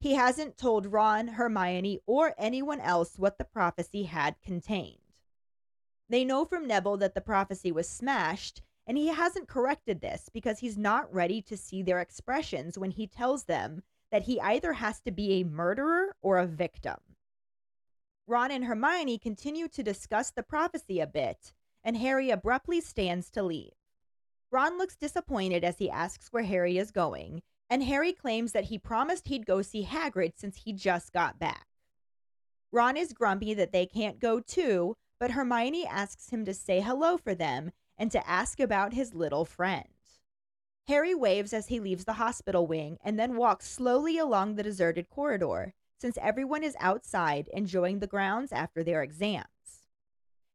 He 0.00 0.14
hasn't 0.14 0.58
told 0.58 0.86
Ron, 0.86 1.28
Hermione, 1.28 2.00
or 2.06 2.34
anyone 2.36 2.80
else 2.80 3.16
what 3.16 3.38
the 3.38 3.44
prophecy 3.44 4.02
had 4.02 4.34
contained. 4.42 5.01
They 6.12 6.26
know 6.26 6.44
from 6.44 6.66
Neville 6.66 6.98
that 6.98 7.14
the 7.14 7.22
prophecy 7.22 7.72
was 7.72 7.88
smashed, 7.88 8.60
and 8.86 8.98
he 8.98 9.08
hasn't 9.08 9.48
corrected 9.48 10.02
this 10.02 10.28
because 10.30 10.58
he's 10.58 10.76
not 10.76 11.10
ready 11.10 11.40
to 11.40 11.56
see 11.56 11.82
their 11.82 12.00
expressions 12.00 12.76
when 12.76 12.90
he 12.90 13.06
tells 13.06 13.44
them 13.44 13.82
that 14.10 14.24
he 14.24 14.38
either 14.38 14.74
has 14.74 15.00
to 15.00 15.10
be 15.10 15.40
a 15.40 15.44
murderer 15.44 16.14
or 16.20 16.36
a 16.36 16.46
victim. 16.46 16.98
Ron 18.26 18.50
and 18.50 18.66
Hermione 18.66 19.16
continue 19.16 19.68
to 19.68 19.82
discuss 19.82 20.30
the 20.30 20.42
prophecy 20.42 21.00
a 21.00 21.06
bit, 21.06 21.54
and 21.82 21.96
Harry 21.96 22.28
abruptly 22.28 22.82
stands 22.82 23.30
to 23.30 23.42
leave. 23.42 23.72
Ron 24.50 24.76
looks 24.76 24.96
disappointed 24.96 25.64
as 25.64 25.78
he 25.78 25.88
asks 25.88 26.28
where 26.30 26.42
Harry 26.42 26.76
is 26.76 26.90
going, 26.90 27.40
and 27.70 27.82
Harry 27.84 28.12
claims 28.12 28.52
that 28.52 28.64
he 28.64 28.76
promised 28.76 29.28
he'd 29.28 29.46
go 29.46 29.62
see 29.62 29.86
Hagrid 29.86 30.34
since 30.36 30.58
he 30.58 30.74
just 30.74 31.14
got 31.14 31.38
back. 31.38 31.68
Ron 32.70 32.98
is 32.98 33.14
grumpy 33.14 33.54
that 33.54 33.72
they 33.72 33.86
can't 33.86 34.20
go 34.20 34.40
too, 34.40 34.94
but 35.22 35.30
Hermione 35.30 35.86
asks 35.86 36.30
him 36.30 36.44
to 36.46 36.52
say 36.52 36.80
hello 36.80 37.16
for 37.16 37.32
them 37.32 37.70
and 37.96 38.10
to 38.10 38.28
ask 38.28 38.58
about 38.58 38.92
his 38.92 39.14
little 39.14 39.44
friend. 39.44 39.86
Harry 40.88 41.14
waves 41.14 41.52
as 41.52 41.68
he 41.68 41.78
leaves 41.78 42.04
the 42.04 42.14
hospital 42.14 42.66
wing 42.66 42.98
and 43.04 43.20
then 43.20 43.36
walks 43.36 43.70
slowly 43.70 44.18
along 44.18 44.56
the 44.56 44.64
deserted 44.64 45.08
corridor, 45.08 45.74
since 45.96 46.18
everyone 46.20 46.64
is 46.64 46.74
outside 46.80 47.48
enjoying 47.52 48.00
the 48.00 48.08
grounds 48.08 48.50
after 48.50 48.82
their 48.82 49.00
exams. 49.00 49.84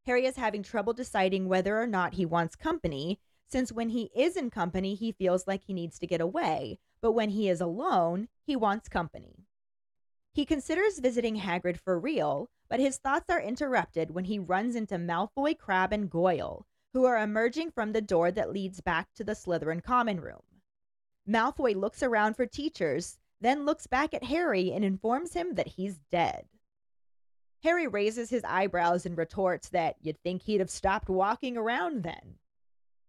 Harry 0.06 0.26
is 0.26 0.36
having 0.36 0.64
trouble 0.64 0.92
deciding 0.92 1.48
whether 1.48 1.82
or 1.82 1.88
not 1.88 2.16
he 2.16 2.26
wants 2.26 2.58
company, 2.58 3.22
since 3.48 3.72
when 3.72 3.88
he 3.88 4.12
is 4.14 4.36
in 4.36 4.50
company, 4.50 4.96
he 4.96 5.14
feels 5.14 5.48
like 5.48 5.64
he 5.64 5.74
needs 5.74 5.98
to 5.98 6.06
get 6.06 6.20
away, 6.20 6.78
but 7.00 7.14
when 7.14 7.30
he 7.30 7.48
is 7.48 7.62
alone, 7.62 8.28
he 8.44 8.58
wants 8.58 8.90
company. 8.90 9.46
He 10.34 10.44
considers 10.44 11.00
visiting 11.00 11.38
Hagrid 11.38 11.80
for 11.80 11.98
real, 11.98 12.50
but 12.70 12.80
his 12.80 12.98
thoughts 12.98 13.30
are 13.30 13.42
interrupted 13.42 14.12
when 14.12 14.26
he 14.26 14.40
runs 14.40 14.76
into 14.76 14.96
Malfoy, 14.96 15.58
Crabbe, 15.58 15.94
and 15.94 16.10
Goyle, 16.10 16.66
who 16.94 17.06
are 17.06 17.18
emerging 17.18 17.72
from 17.72 17.92
the 17.94 18.02
door 18.02 18.32
that 18.32 18.52
leads 18.52 18.82
back 18.82 19.08
to 19.16 19.24
the 19.24 19.36
Slytherin 19.36 19.82
common 19.82 20.20
room. 20.20 20.42
Malfoy 21.28 21.76
looks 21.76 22.02
around 22.04 22.36
for 22.36 22.46
teachers, 22.46 23.18
then 23.40 23.66
looks 23.66 23.88
back 23.88 24.14
at 24.14 24.24
Harry 24.24 24.72
and 24.72 24.84
informs 24.84 25.34
him 25.34 25.56
that 25.56 25.68
he's 25.68 26.00
dead. 26.12 26.46
Harry 27.64 27.88
raises 27.88 28.30
his 28.30 28.44
eyebrows 28.44 29.06
and 29.06 29.18
retorts 29.18 29.70
that 29.70 29.96
you'd 30.02 30.22
think 30.24 30.42
he'd 30.42 30.60
have 30.60 30.70
stopped 30.70 31.10
walking 31.10 31.58
around 31.58 32.04
then. 32.04 32.36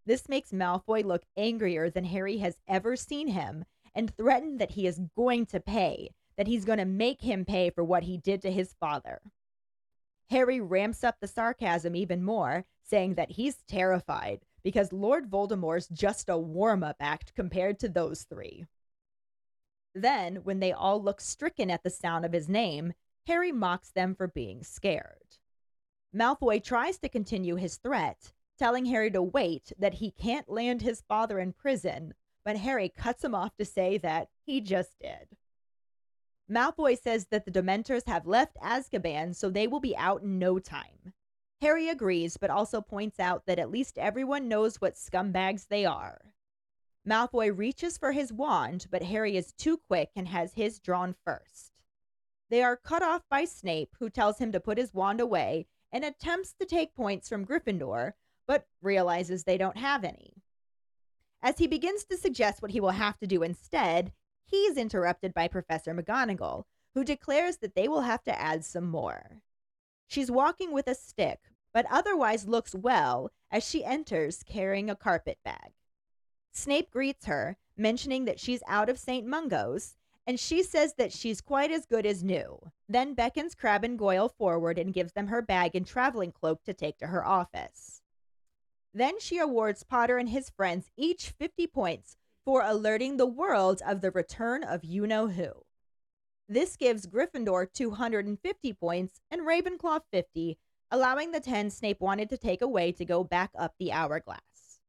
This 0.06 0.28
makes 0.28 0.52
Malfoy 0.52 1.04
look 1.04 1.22
angrier 1.36 1.90
than 1.90 2.04
Harry 2.04 2.38
has 2.38 2.58
ever 2.66 2.96
seen 2.96 3.28
him 3.28 3.64
and 3.94 4.14
threaten 4.16 4.58
that 4.58 4.72
he 4.72 4.86
is 4.86 5.00
going 5.16 5.46
to 5.46 5.60
pay, 5.60 6.10
that 6.36 6.46
he's 6.46 6.64
going 6.64 6.78
to 6.78 6.84
make 6.84 7.20
him 7.20 7.44
pay 7.44 7.70
for 7.70 7.84
what 7.84 8.04
he 8.04 8.16
did 8.16 8.42
to 8.42 8.50
his 8.50 8.74
father. 8.80 9.20
Harry 10.30 10.60
ramps 10.60 11.02
up 11.02 11.16
the 11.20 11.26
sarcasm 11.26 11.96
even 11.96 12.22
more, 12.22 12.64
saying 12.82 13.14
that 13.14 13.32
he's 13.32 13.62
terrified 13.68 14.40
because 14.62 14.92
Lord 14.92 15.30
Voldemort's 15.30 15.88
just 15.88 16.28
a 16.28 16.36
warm 16.36 16.82
up 16.82 16.96
act 17.00 17.34
compared 17.34 17.78
to 17.80 17.88
those 17.88 18.24
three. 18.24 18.66
Then, 19.94 20.36
when 20.44 20.60
they 20.60 20.72
all 20.72 21.02
look 21.02 21.20
stricken 21.20 21.70
at 21.70 21.82
the 21.82 21.90
sound 21.90 22.24
of 22.24 22.32
his 22.32 22.48
name, 22.48 22.92
Harry 23.26 23.52
mocks 23.52 23.90
them 23.90 24.14
for 24.14 24.28
being 24.28 24.62
scared. 24.62 25.36
Malfoy 26.14 26.62
tries 26.62 26.98
to 26.98 27.08
continue 27.08 27.56
his 27.56 27.76
threat, 27.76 28.32
telling 28.58 28.86
Harry 28.86 29.10
to 29.10 29.22
wait, 29.22 29.72
that 29.78 29.94
he 29.94 30.10
can't 30.10 30.48
land 30.48 30.82
his 30.82 31.02
father 31.08 31.38
in 31.38 31.52
prison, 31.52 32.14
but 32.44 32.56
Harry 32.56 32.88
cuts 32.88 33.22
him 33.22 33.34
off 33.34 33.56
to 33.56 33.64
say 33.64 33.98
that 33.98 34.28
he 34.44 34.60
just 34.60 34.98
did. 35.00 35.28
Malfoy 36.50 36.98
says 36.98 37.26
that 37.30 37.44
the 37.44 37.50
Dementors 37.50 38.06
have 38.08 38.26
left 38.26 38.56
Azkaban, 38.62 39.34
so 39.34 39.50
they 39.50 39.66
will 39.66 39.80
be 39.80 39.96
out 39.96 40.22
in 40.22 40.38
no 40.38 40.58
time. 40.58 41.12
Harry 41.60 41.88
agrees, 41.88 42.36
but 42.36 42.50
also 42.50 42.80
points 42.80 43.20
out 43.20 43.44
that 43.46 43.58
at 43.58 43.70
least 43.70 43.98
everyone 43.98 44.48
knows 44.48 44.80
what 44.80 44.94
scumbags 44.94 45.66
they 45.68 45.84
are. 45.84 46.32
Malfoy 47.06 47.56
reaches 47.56 47.98
for 47.98 48.12
his 48.12 48.32
wand, 48.32 48.86
but 48.90 49.02
Harry 49.02 49.36
is 49.36 49.52
too 49.52 49.78
quick 49.88 50.10
and 50.14 50.28
has 50.28 50.54
his 50.54 50.78
drawn 50.78 51.14
first. 51.24 51.72
They 52.50 52.62
are 52.62 52.76
cut 52.76 53.02
off 53.02 53.22
by 53.28 53.44
Snape, 53.44 53.96
who 53.98 54.08
tells 54.08 54.38
him 54.38 54.52
to 54.52 54.60
put 54.60 54.78
his 54.78 54.94
wand 54.94 55.20
away 55.20 55.66
and 55.92 56.04
attempts 56.04 56.54
to 56.54 56.66
take 56.66 56.94
points 56.94 57.28
from 57.28 57.44
Gryffindor, 57.44 58.12
but 58.46 58.66
realizes 58.80 59.44
they 59.44 59.58
don't 59.58 59.76
have 59.76 60.04
any. 60.04 60.42
As 61.42 61.58
he 61.58 61.66
begins 61.66 62.04
to 62.04 62.16
suggest 62.16 62.62
what 62.62 62.70
he 62.70 62.80
will 62.80 62.90
have 62.90 63.18
to 63.18 63.26
do 63.26 63.42
instead, 63.42 64.12
he's 64.48 64.76
interrupted 64.76 65.32
by 65.34 65.48
Professor 65.48 65.94
McGonagall, 65.94 66.64
who 66.94 67.04
declares 67.04 67.58
that 67.58 67.74
they 67.74 67.86
will 67.86 68.02
have 68.02 68.24
to 68.24 68.40
add 68.40 68.64
some 68.64 68.86
more. 68.86 69.42
She's 70.06 70.30
walking 70.30 70.72
with 70.72 70.88
a 70.88 70.94
stick, 70.94 71.40
but 71.72 71.86
otherwise 71.90 72.48
looks 72.48 72.74
well 72.74 73.30
as 73.50 73.62
she 73.62 73.84
enters 73.84 74.42
carrying 74.42 74.90
a 74.90 74.96
carpet 74.96 75.38
bag. 75.44 75.72
Snape 76.50 76.90
greets 76.90 77.26
her, 77.26 77.56
mentioning 77.76 78.24
that 78.24 78.40
she's 78.40 78.62
out 78.66 78.88
of 78.88 78.98
St. 78.98 79.26
Mungo's, 79.26 79.94
and 80.26 80.40
she 80.40 80.62
says 80.62 80.94
that 80.94 81.12
she's 81.12 81.40
quite 81.40 81.70
as 81.70 81.86
good 81.86 82.04
as 82.04 82.24
new, 82.24 82.58
then 82.88 83.14
beckons 83.14 83.54
Crabbe 83.54 83.84
and 83.84 83.98
Goyle 83.98 84.28
forward 84.28 84.78
and 84.78 84.92
gives 84.92 85.12
them 85.12 85.28
her 85.28 85.40
bag 85.40 85.74
and 85.74 85.86
traveling 85.86 86.32
cloak 86.32 86.64
to 86.64 86.74
take 86.74 86.98
to 86.98 87.06
her 87.06 87.24
office. 87.24 88.02
Then 88.92 89.20
she 89.20 89.38
awards 89.38 89.84
Potter 89.84 90.18
and 90.18 90.28
his 90.28 90.50
friends 90.50 90.90
each 90.96 91.30
50 91.30 91.66
points 91.68 92.16
for 92.48 92.62
alerting 92.64 93.18
the 93.18 93.26
world 93.26 93.82
of 93.86 94.00
the 94.00 94.10
return 94.10 94.64
of 94.64 94.82
you 94.82 95.06
know 95.06 95.28
who. 95.28 95.50
This 96.48 96.76
gives 96.76 97.06
Gryffindor 97.06 97.70
250 97.70 98.72
points 98.72 99.20
and 99.30 99.42
Ravenclaw 99.42 100.00
50, 100.10 100.56
allowing 100.90 101.30
the 101.30 101.40
10 101.40 101.68
Snape 101.68 102.00
wanted 102.00 102.30
to 102.30 102.38
take 102.38 102.62
away 102.62 102.90
to 102.92 103.04
go 103.04 103.22
back 103.22 103.50
up 103.58 103.74
the 103.78 103.92
hourglass. 103.92 104.80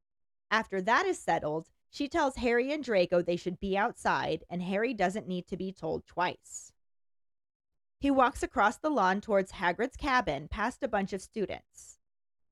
After 0.49 0.79
that 0.83 1.05
is 1.05 1.19
settled, 1.19 1.67
she 1.89 2.07
tells 2.07 2.37
Harry 2.37 2.71
and 2.71 2.81
Draco 2.81 3.21
they 3.21 3.35
should 3.35 3.59
be 3.59 3.77
outside, 3.77 4.45
and 4.49 4.61
Harry 4.61 4.93
doesn't 4.93 5.27
need 5.27 5.45
to 5.47 5.57
be 5.57 5.73
told 5.73 6.07
twice. 6.07 6.71
He 7.99 8.09
walks 8.09 8.41
across 8.41 8.77
the 8.77 8.89
lawn 8.89 9.19
towards 9.19 9.51
Hagrid's 9.51 9.97
cabin 9.97 10.47
past 10.47 10.81
a 10.81 10.87
bunch 10.87 11.11
of 11.11 11.21
students. 11.21 11.99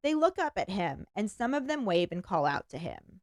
They 0.04 0.14
look 0.14 0.38
up 0.38 0.58
at 0.58 0.70
him, 0.70 1.06
and 1.16 1.32
some 1.32 1.54
of 1.54 1.68
them 1.68 1.86
wave 1.86 2.12
and 2.12 2.22
call 2.22 2.46
out 2.46 2.68
to 2.72 2.78
him. 2.78 3.22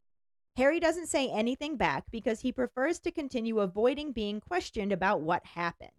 Harry 0.56 0.78
doesn't 0.78 1.08
say 1.08 1.28
anything 1.30 1.76
back 1.76 2.04
because 2.10 2.40
he 2.40 2.52
prefers 2.52 3.00
to 3.00 3.10
continue 3.10 3.58
avoiding 3.58 4.12
being 4.12 4.40
questioned 4.40 4.92
about 4.92 5.20
what 5.20 5.44
happened. 5.44 5.90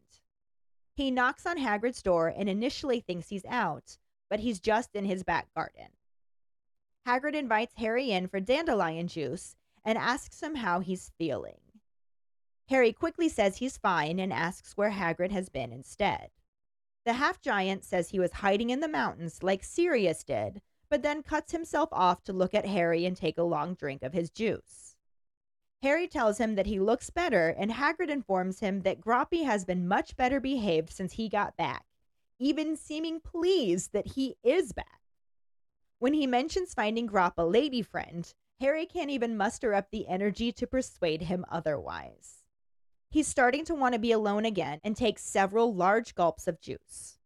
He 0.95 1.11
knocks 1.11 1.45
on 1.45 1.57
Hagrid's 1.57 2.01
door 2.01 2.33
and 2.35 2.47
initially 2.47 3.01
thinks 3.01 3.27
he's 3.27 3.45
out, 3.45 3.97
but 4.29 4.39
he's 4.39 4.61
just 4.61 4.95
in 4.95 5.03
his 5.03 5.23
back 5.23 5.53
garden. 5.53 5.89
Hagrid 7.05 7.35
invites 7.35 7.75
Harry 7.75 8.11
in 8.11 8.27
for 8.27 8.39
dandelion 8.39 9.07
juice 9.07 9.55
and 9.83 9.97
asks 9.97 10.41
him 10.41 10.55
how 10.55 10.79
he's 10.79 11.11
feeling. 11.17 11.59
Harry 12.69 12.93
quickly 12.93 13.29
says 13.29 13.57
he's 13.57 13.77
fine 13.77 14.19
and 14.19 14.33
asks 14.33 14.75
where 14.75 14.91
Hagrid 14.91 15.31
has 15.31 15.49
been 15.49 15.71
instead. 15.71 16.29
The 17.05 17.13
half 17.13 17.41
giant 17.41 17.83
says 17.83 18.09
he 18.09 18.19
was 18.19 18.31
hiding 18.31 18.71
in 18.71 18.79
the 18.79 18.87
mountains 18.87 19.43
like 19.43 19.63
Sirius 19.63 20.23
did, 20.23 20.61
but 20.95 21.01
then 21.01 21.21
cuts 21.21 21.51
himself 21.51 21.89
off 21.91 22.23
to 22.23 22.31
look 22.31 22.53
at 22.53 22.65
Harry 22.65 23.05
and 23.05 23.17
take 23.17 23.37
a 23.37 23.43
long 23.43 23.73
drink 23.73 24.01
of 24.01 24.13
his 24.13 24.29
juice. 24.29 24.95
Harry 25.83 26.07
tells 26.07 26.37
him 26.37 26.55
that 26.55 26.67
he 26.67 26.79
looks 26.79 27.09
better, 27.09 27.49
and 27.49 27.69
Hagrid 27.69 28.07
informs 28.07 28.61
him 28.61 28.83
that 28.83 29.01
Grawpy 29.01 29.43
has 29.43 29.65
been 29.65 29.89
much 29.89 30.15
better 30.15 30.39
behaved 30.39 30.89
since 30.89 31.11
he 31.11 31.27
got 31.27 31.57
back, 31.57 31.83
even 32.39 32.77
seeming 32.77 33.19
pleased 33.19 33.91
that 33.91 34.13
he 34.13 34.37
is 34.41 34.71
back. 34.71 35.01
When 35.99 36.13
he 36.13 36.27
mentions 36.27 36.73
finding 36.73 37.09
Grawp 37.09 37.33
a 37.37 37.45
lady 37.45 37.81
friend, 37.81 38.33
Harry 38.61 38.85
can't 38.85 39.09
even 39.09 39.35
muster 39.35 39.73
up 39.73 39.91
the 39.91 40.07
energy 40.07 40.53
to 40.53 40.65
persuade 40.65 41.23
him 41.23 41.43
otherwise. 41.51 42.35
He's 43.09 43.27
starting 43.27 43.65
to 43.65 43.75
want 43.75 43.95
to 43.95 43.99
be 43.99 44.13
alone 44.13 44.45
again 44.45 44.79
and 44.81 44.95
takes 44.95 45.25
several 45.25 45.75
large 45.75 46.15
gulps 46.15 46.47
of 46.47 46.61
juice. 46.61 47.17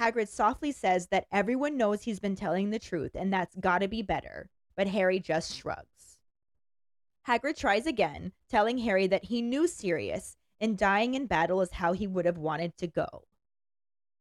Hagrid 0.00 0.28
softly 0.28 0.72
says 0.72 1.06
that 1.08 1.26
everyone 1.30 1.76
knows 1.76 2.02
he's 2.02 2.20
been 2.20 2.34
telling 2.34 2.70
the 2.70 2.78
truth 2.78 3.12
and 3.14 3.32
that's 3.32 3.54
gotta 3.56 3.88
be 3.88 4.02
better, 4.02 4.48
but 4.76 4.88
Harry 4.88 5.20
just 5.20 5.54
shrugs. 5.54 6.18
Hagrid 7.26 7.56
tries 7.56 7.86
again, 7.86 8.32
telling 8.50 8.78
Harry 8.78 9.06
that 9.06 9.24
he 9.24 9.40
knew 9.40 9.66
Sirius 9.66 10.36
and 10.60 10.76
dying 10.76 11.14
in 11.14 11.26
battle 11.26 11.60
is 11.60 11.72
how 11.72 11.92
he 11.92 12.06
would 12.06 12.26
have 12.26 12.38
wanted 12.38 12.76
to 12.78 12.86
go. 12.86 13.24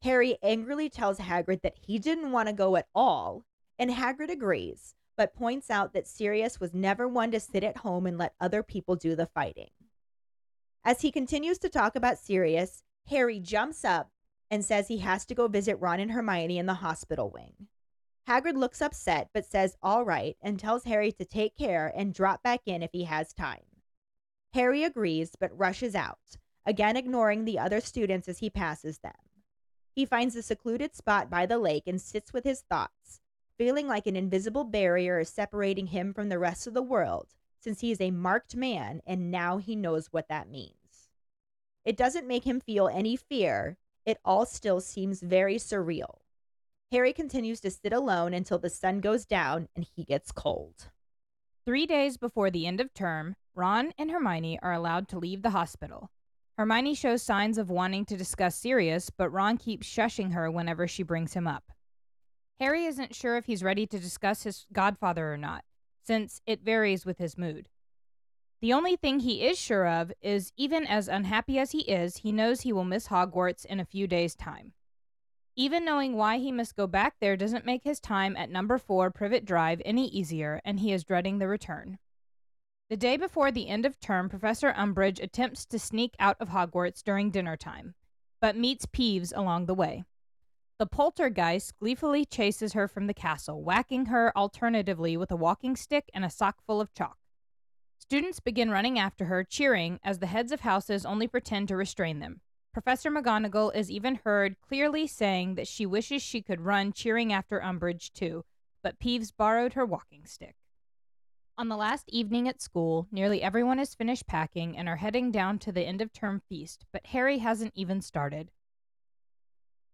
Harry 0.04 0.38
angrily 0.42 0.90
tells 0.90 1.18
Hagrid 1.18 1.62
that 1.62 1.78
he 1.80 1.98
didn't 1.98 2.32
want 2.32 2.48
to 2.48 2.54
go 2.54 2.76
at 2.76 2.88
all, 2.94 3.46
and 3.80 3.90
Hagrid 3.90 4.30
agrees, 4.30 4.96
but 5.16 5.36
points 5.36 5.70
out 5.70 5.94
that 5.94 6.08
Sirius 6.08 6.60
was 6.60 6.74
never 6.74 7.08
one 7.08 7.32
to 7.32 7.40
sit 7.40 7.64
at 7.64 7.78
home 7.78 8.06
and 8.06 8.18
let 8.18 8.36
other 8.40 8.64
people 8.64 8.96
do 8.96 9.16
the 9.16 9.26
fighting. 9.26 9.70
As 10.86 11.02
he 11.02 11.12
continues 11.12 11.58
to 11.60 11.70
talk 11.70 11.96
about 11.96 12.20
Sirius, 12.20 12.84
Harry 13.08 13.40
jumps 13.40 13.86
up 13.86 14.12
and 14.54 14.64
says 14.64 14.88
he 14.88 15.00
has 15.00 15.26
to 15.26 15.34
go 15.34 15.48
visit 15.48 15.80
Ron 15.80 16.00
and 16.00 16.12
Hermione 16.12 16.60
in 16.60 16.68
the 16.68 16.76
hospital 16.76 17.32
wing. 17.32 17.70
Hagrid 18.30 18.56
looks 18.56 18.84
upset 18.84 19.30
but 19.34 19.48
says 19.48 19.76
all 19.82 20.06
right 20.06 20.38
and 20.44 20.60
tells 20.60 20.84
Harry 20.84 21.12
to 21.14 21.26
take 21.26 21.58
care 21.58 21.92
and 21.96 22.14
drop 22.14 22.44
back 22.44 22.62
in 22.68 22.84
if 22.84 22.92
he 22.92 23.06
has 23.06 23.34
time. 23.34 23.64
Harry 24.54 24.84
agrees 24.84 25.32
but 25.40 25.58
rushes 25.58 25.96
out, 25.96 26.38
again 26.68 26.96
ignoring 26.96 27.46
the 27.46 27.58
other 27.58 27.82
students 27.82 28.28
as 28.28 28.38
he 28.38 28.50
passes 28.52 29.00
them. 29.00 29.16
He 29.92 30.06
finds 30.06 30.36
a 30.36 30.44
secluded 30.44 30.96
spot 30.96 31.32
by 31.32 31.48
the 31.48 31.58
lake 31.58 31.88
and 31.88 32.00
sits 32.00 32.32
with 32.32 32.44
his 32.44 32.62
thoughts, 32.62 33.22
feeling 33.58 33.88
like 33.88 34.06
an 34.06 34.16
invisible 34.16 34.66
barrier 34.66 35.20
is 35.20 35.30
separating 35.30 35.88
him 35.88 36.14
from 36.14 36.30
the 36.30 36.38
rest 36.38 36.68
of 36.68 36.76
the 36.76 36.84
world 36.84 37.30
since 37.60 37.80
he 37.80 37.90
is 37.90 38.00
a 38.00 38.12
marked 38.12 38.56
man 38.56 39.02
and 39.08 39.32
now 39.32 39.58
he 39.58 39.76
knows 39.76 40.10
what 40.12 40.28
that 40.28 40.48
means. 40.48 41.10
It 41.84 41.98
doesn't 41.98 42.28
make 42.28 42.44
him 42.44 42.60
feel 42.60 42.88
any 42.88 43.16
fear, 43.16 43.78
it 44.06 44.20
all 44.26 44.46
still 44.46 44.82
seems 44.82 45.22
very 45.22 45.56
surreal. 45.56 46.20
Harry 46.92 47.14
continues 47.14 47.60
to 47.62 47.72
sit 47.72 47.94
alone 47.94 48.34
until 48.34 48.60
the 48.60 48.70
sun 48.70 49.00
goes 49.00 49.26
down 49.26 49.68
and 49.76 49.88
he 49.96 50.04
gets 50.04 50.32
cold. 50.32 50.90
Three 51.66 51.86
days 51.86 52.18
before 52.18 52.52
the 52.52 52.68
end 52.68 52.82
of 52.82 52.94
term, 52.94 53.36
Ron 53.56 53.94
and 53.98 54.12
Hermione 54.12 54.60
are 54.62 54.74
allowed 54.74 55.08
to 55.10 55.20
leave 55.20 55.42
the 55.42 55.52
hospital. 55.52 56.12
Hermione 56.58 56.94
shows 56.94 57.24
signs 57.24 57.58
of 57.58 57.70
wanting 57.70 58.06
to 58.06 58.18
discuss 58.18 58.56
Sirius, 58.56 59.10
but 59.10 59.30
Ron 59.30 59.58
keeps 59.58 59.88
shushing 59.88 60.34
her 60.34 60.52
whenever 60.52 60.88
she 60.88 61.02
brings 61.02 61.34
him 61.34 61.48
up. 61.48 61.72
Harry 62.60 62.86
isn't 62.86 63.16
sure 63.16 63.38
if 63.38 63.46
he's 63.46 63.64
ready 63.64 63.88
to 63.88 64.00
discuss 64.00 64.44
his 64.44 64.66
godfather 64.72 65.34
or 65.34 65.38
not, 65.38 65.64
since 66.06 66.42
it 66.46 66.62
varies 66.62 67.06
with 67.06 67.18
his 67.18 67.38
mood. 67.38 67.70
The 68.64 68.72
only 68.72 68.96
thing 68.96 69.20
he 69.20 69.46
is 69.46 69.60
sure 69.60 69.86
of 69.86 70.14
is 70.22 70.54
even 70.56 70.88
as 70.88 71.10
unhappy 71.10 71.60
as 71.60 71.72
he 71.72 71.82
is, 71.82 72.16
he 72.16 72.32
knows 72.32 72.62
he 72.62 72.72
will 72.72 72.86
miss 72.86 73.10
Hogwarts 73.10 73.66
in 73.66 73.82
a 73.82 73.86
few 73.86 74.08
days' 74.08 74.36
time. 74.36 74.72
Even 75.58 75.84
knowing 75.84 76.16
why 76.16 76.38
he 76.38 76.50
must 76.50 76.78
go 76.78 76.88
back 76.88 77.16
there 77.20 77.36
doesn't 77.36 77.66
make 77.66 77.84
his 77.84 78.00
time 78.00 78.38
at 78.38 78.50
number 78.50 78.78
4 78.78 79.12
Privet 79.12 79.44
Drive 79.44 79.82
any 79.84 80.08
easier, 80.08 80.62
and 80.64 80.80
he 80.80 80.94
is 80.94 81.04
dreading 81.04 81.40
the 81.40 81.50
return. 81.50 81.98
The 82.90 82.96
day 82.96 83.18
before 83.18 83.52
the 83.52 83.68
end 83.68 83.86
of 83.86 84.00
term, 84.00 84.30
Professor 84.30 84.72
Umbridge 84.72 85.22
attempts 85.22 85.66
to 85.66 85.78
sneak 85.78 86.16
out 86.18 86.38
of 86.40 86.48
Hogwarts 86.48 87.04
during 87.04 87.32
dinner 87.32 87.58
time, 87.58 87.96
but 88.40 88.56
meets 88.56 88.86
Peeves 88.86 89.34
along 89.36 89.66
the 89.66 89.76
way. 89.76 90.06
The 90.80 90.86
poltergeist 90.88 91.78
gleefully 91.80 92.24
chases 92.24 92.72
her 92.72 92.88
from 92.88 93.08
the 93.08 93.14
castle, 93.14 93.62
whacking 93.62 94.06
her 94.06 94.32
alternatively 94.38 95.18
with 95.18 95.32
a 95.32 95.36
walking 95.36 95.76
stick 95.76 96.10
and 96.14 96.24
a 96.24 96.30
sock 96.30 96.64
full 96.66 96.80
of 96.80 96.94
chalk. 96.94 97.18
Students 98.04 98.42
begin 98.42 98.70
running 98.70 99.00
after 99.00 99.24
her, 99.26 99.46
cheering, 99.46 99.98
as 100.04 100.20
the 100.20 100.28
heads 100.28 100.52
of 100.52 100.60
houses 100.60 101.06
only 101.06 101.26
pretend 101.26 101.70
to 101.70 101.78
restrain 101.78 102.20
them. 102.20 102.42
Professor 102.74 103.10
McGonagall 103.10 103.74
is 103.74 103.90
even 103.90 104.16
heard 104.26 104.60
clearly 104.60 105.08
saying 105.08 105.56
that 105.56 105.70
she 105.70 105.86
wishes 105.86 106.22
she 106.22 106.42
could 106.42 106.60
run 106.60 106.92
cheering 106.92 107.32
after 107.32 107.62
Umbridge 107.62 108.12
too, 108.12 108.44
but 108.84 109.00
Peeves 109.00 109.32
borrowed 109.32 109.72
her 109.72 109.86
walking 109.86 110.26
stick. 110.26 110.58
On 111.58 111.70
the 111.70 111.78
last 111.78 112.10
evening 112.10 112.46
at 112.50 112.62
school, 112.62 113.08
nearly 113.10 113.42
everyone 113.42 113.78
has 113.78 113.96
finished 113.96 114.28
packing 114.28 114.78
and 114.78 114.90
are 114.90 114.98
heading 114.98 115.32
down 115.32 115.58
to 115.60 115.72
the 115.72 115.84
end 115.84 116.02
of 116.02 116.12
term 116.12 116.42
feast, 116.50 116.86
but 116.92 117.06
Harry 117.06 117.38
hasn't 117.38 117.72
even 117.74 118.02
started. 118.02 118.52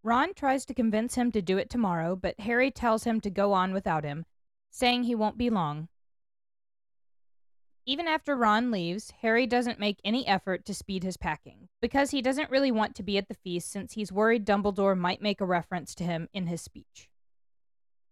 Ron 0.01 0.33
tries 0.33 0.65
to 0.65 0.73
convince 0.73 1.13
him 1.13 1.31
to 1.31 1.43
do 1.43 1.59
it 1.59 1.69
tomorrow, 1.69 2.15
but 2.15 2.39
Harry 2.39 2.71
tells 2.71 3.03
him 3.03 3.21
to 3.21 3.29
go 3.29 3.53
on 3.53 3.71
without 3.71 4.03
him, 4.03 4.25
saying 4.71 5.03
he 5.03 5.13
won't 5.13 5.37
be 5.37 5.51
long. 5.51 5.89
Even 7.89 8.07
after 8.07 8.35
Ron 8.35 8.69
leaves, 8.69 9.11
Harry 9.23 9.47
doesn't 9.47 9.79
make 9.79 9.99
any 10.05 10.27
effort 10.27 10.63
to 10.65 10.75
speed 10.75 11.03
his 11.03 11.17
packing, 11.17 11.69
because 11.81 12.11
he 12.11 12.21
doesn't 12.21 12.51
really 12.51 12.71
want 12.71 12.93
to 12.93 13.01
be 13.01 13.17
at 13.17 13.27
the 13.29 13.33
feast 13.33 13.71
since 13.71 13.93
he's 13.93 14.11
worried 14.11 14.45
Dumbledore 14.45 14.95
might 14.95 15.23
make 15.23 15.41
a 15.41 15.45
reference 15.45 15.95
to 15.95 16.03
him 16.03 16.29
in 16.31 16.45
his 16.45 16.61
speech. 16.61 17.09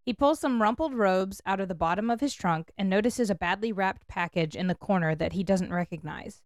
He 0.01 0.15
pulls 0.15 0.39
some 0.39 0.63
rumpled 0.63 0.95
robes 0.95 1.43
out 1.45 1.59
of 1.59 1.67
the 1.67 1.75
bottom 1.75 2.09
of 2.09 2.21
his 2.21 2.33
trunk 2.33 2.71
and 2.75 2.89
notices 2.89 3.29
a 3.29 3.35
badly 3.35 3.71
wrapped 3.71 4.07
package 4.07 4.55
in 4.55 4.65
the 4.65 4.73
corner 4.73 5.13
that 5.13 5.33
he 5.33 5.43
doesn't 5.43 5.71
recognize. 5.71 6.41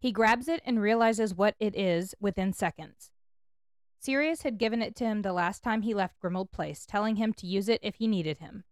He 0.00 0.10
grabs 0.10 0.48
it 0.48 0.60
and 0.64 0.82
realizes 0.82 1.36
what 1.36 1.54
it 1.60 1.76
is 1.76 2.16
within 2.18 2.52
seconds. 2.52 3.12
Sirius 4.00 4.42
had 4.42 4.58
given 4.58 4.82
it 4.82 4.96
to 4.96 5.04
him 5.04 5.22
the 5.22 5.32
last 5.32 5.62
time 5.62 5.82
he 5.82 5.94
left 5.94 6.18
Grimmauld 6.18 6.50
Place, 6.50 6.84
telling 6.84 7.14
him 7.14 7.32
to 7.34 7.46
use 7.46 7.68
it 7.68 7.78
if 7.80 7.94
he 7.94 8.08
needed 8.08 8.40
him. 8.40 8.64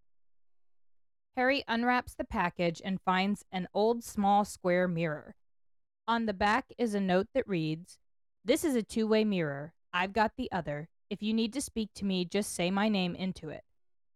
Harry 1.36 1.62
unwraps 1.68 2.14
the 2.14 2.24
package 2.24 2.80
and 2.82 3.00
finds 3.02 3.44
an 3.52 3.68
old 3.74 4.02
small 4.02 4.42
square 4.42 4.88
mirror. 4.88 5.36
On 6.08 6.24
the 6.24 6.32
back 6.32 6.72
is 6.78 6.94
a 6.94 7.00
note 7.00 7.26
that 7.34 7.46
reads, 7.46 7.98
This 8.42 8.64
is 8.64 8.74
a 8.74 8.82
two 8.82 9.06
way 9.06 9.22
mirror. 9.22 9.74
I've 9.92 10.14
got 10.14 10.32
the 10.36 10.50
other. 10.50 10.88
If 11.10 11.22
you 11.22 11.34
need 11.34 11.52
to 11.52 11.60
speak 11.60 11.90
to 11.96 12.06
me, 12.06 12.24
just 12.24 12.54
say 12.54 12.70
my 12.70 12.88
name 12.88 13.14
into 13.14 13.50
it. 13.50 13.64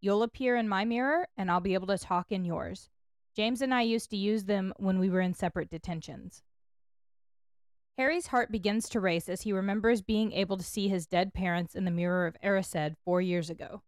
You'll 0.01 0.23
appear 0.23 0.55
in 0.55 0.67
my 0.67 0.83
mirror, 0.83 1.27
and 1.37 1.51
I'll 1.51 1.59
be 1.59 1.75
able 1.75 1.87
to 1.87 1.97
talk 1.97 2.31
in 2.31 2.43
yours. 2.43 2.89
James 3.35 3.61
and 3.61 3.73
I 3.73 3.83
used 3.83 4.09
to 4.09 4.17
use 4.17 4.45
them 4.45 4.73
when 4.77 4.97
we 4.97 5.09
were 5.09 5.21
in 5.21 5.35
separate 5.35 5.69
detentions. 5.69 6.41
Harry's 7.99 8.27
heart 8.27 8.51
begins 8.51 8.89
to 8.89 8.99
race 8.99 9.29
as 9.29 9.43
he 9.43 9.53
remembers 9.53 10.01
being 10.01 10.31
able 10.31 10.57
to 10.57 10.63
see 10.63 10.87
his 10.87 11.05
dead 11.05 11.35
parents 11.35 11.75
in 11.75 11.85
the 11.85 11.91
mirror 11.91 12.25
of 12.25 12.35
Erised 12.43 12.95
four 13.05 13.21
years 13.21 13.51
ago. 13.51 13.83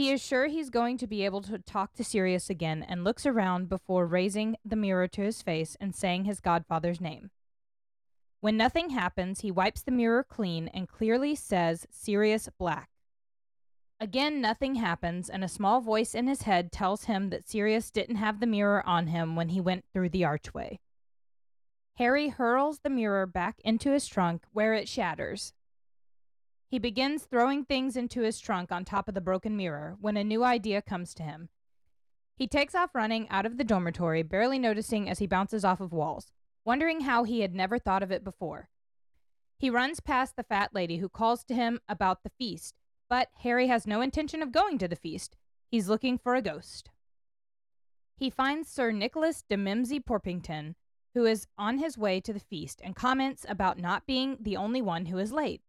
He 0.00 0.10
is 0.10 0.24
sure 0.24 0.46
he's 0.46 0.70
going 0.70 0.96
to 0.96 1.06
be 1.06 1.26
able 1.26 1.42
to 1.42 1.58
talk 1.58 1.92
to 1.92 2.04
Sirius 2.04 2.48
again 2.48 2.82
and 2.88 3.04
looks 3.04 3.26
around 3.26 3.68
before 3.68 4.06
raising 4.06 4.56
the 4.64 4.74
mirror 4.74 5.06
to 5.08 5.20
his 5.20 5.42
face 5.42 5.76
and 5.78 5.94
saying 5.94 6.24
his 6.24 6.40
godfather's 6.40 7.02
name. 7.02 7.32
When 8.40 8.56
nothing 8.56 8.88
happens, 8.88 9.42
he 9.42 9.50
wipes 9.50 9.82
the 9.82 9.90
mirror 9.90 10.24
clean 10.24 10.68
and 10.68 10.88
clearly 10.88 11.34
says 11.34 11.86
Sirius 11.90 12.48
Black. 12.58 12.88
Again, 14.00 14.40
nothing 14.40 14.76
happens, 14.76 15.28
and 15.28 15.44
a 15.44 15.48
small 15.48 15.82
voice 15.82 16.14
in 16.14 16.28
his 16.28 16.44
head 16.44 16.72
tells 16.72 17.04
him 17.04 17.28
that 17.28 17.46
Sirius 17.46 17.90
didn't 17.90 18.16
have 18.16 18.40
the 18.40 18.46
mirror 18.46 18.82
on 18.86 19.08
him 19.08 19.36
when 19.36 19.50
he 19.50 19.60
went 19.60 19.84
through 19.92 20.08
the 20.08 20.24
archway. 20.24 20.80
Harry 21.96 22.30
hurls 22.30 22.78
the 22.78 22.88
mirror 22.88 23.26
back 23.26 23.60
into 23.66 23.90
his 23.90 24.06
trunk, 24.06 24.44
where 24.54 24.72
it 24.72 24.88
shatters. 24.88 25.52
He 26.70 26.78
begins 26.78 27.24
throwing 27.24 27.64
things 27.64 27.96
into 27.96 28.20
his 28.20 28.38
trunk 28.38 28.70
on 28.70 28.84
top 28.84 29.08
of 29.08 29.14
the 29.14 29.20
broken 29.20 29.56
mirror 29.56 29.96
when 30.00 30.16
a 30.16 30.22
new 30.22 30.44
idea 30.44 30.80
comes 30.80 31.12
to 31.14 31.24
him. 31.24 31.48
He 32.36 32.46
takes 32.46 32.76
off 32.76 32.94
running 32.94 33.28
out 33.28 33.44
of 33.44 33.58
the 33.58 33.64
dormitory, 33.64 34.22
barely 34.22 34.56
noticing 34.56 35.10
as 35.10 35.18
he 35.18 35.26
bounces 35.26 35.64
off 35.64 35.80
of 35.80 35.92
walls, 35.92 36.30
wondering 36.64 37.00
how 37.00 37.24
he 37.24 37.40
had 37.40 37.56
never 37.56 37.76
thought 37.76 38.04
of 38.04 38.12
it 38.12 38.22
before. 38.22 38.68
He 39.58 39.68
runs 39.68 39.98
past 39.98 40.36
the 40.36 40.44
fat 40.44 40.70
lady 40.72 40.98
who 40.98 41.08
calls 41.08 41.42
to 41.44 41.54
him 41.54 41.80
about 41.88 42.22
the 42.22 42.30
feast, 42.38 42.76
but 43.08 43.30
Harry 43.42 43.66
has 43.66 43.84
no 43.84 44.00
intention 44.00 44.40
of 44.40 44.52
going 44.52 44.78
to 44.78 44.86
the 44.86 44.94
feast. 44.94 45.36
He's 45.66 45.88
looking 45.88 46.18
for 46.18 46.36
a 46.36 46.40
ghost. 46.40 46.88
He 48.16 48.30
finds 48.30 48.68
Sir 48.68 48.92
Nicholas 48.92 49.42
de 49.42 49.56
Mimsy 49.56 49.98
Porpington, 49.98 50.76
who 51.14 51.26
is 51.26 51.48
on 51.58 51.78
his 51.78 51.98
way 51.98 52.20
to 52.20 52.32
the 52.32 52.38
feast 52.38 52.80
and 52.84 52.94
comments 52.94 53.44
about 53.48 53.76
not 53.76 54.06
being 54.06 54.36
the 54.40 54.56
only 54.56 54.80
one 54.80 55.06
who 55.06 55.18
is 55.18 55.32
late. 55.32 55.62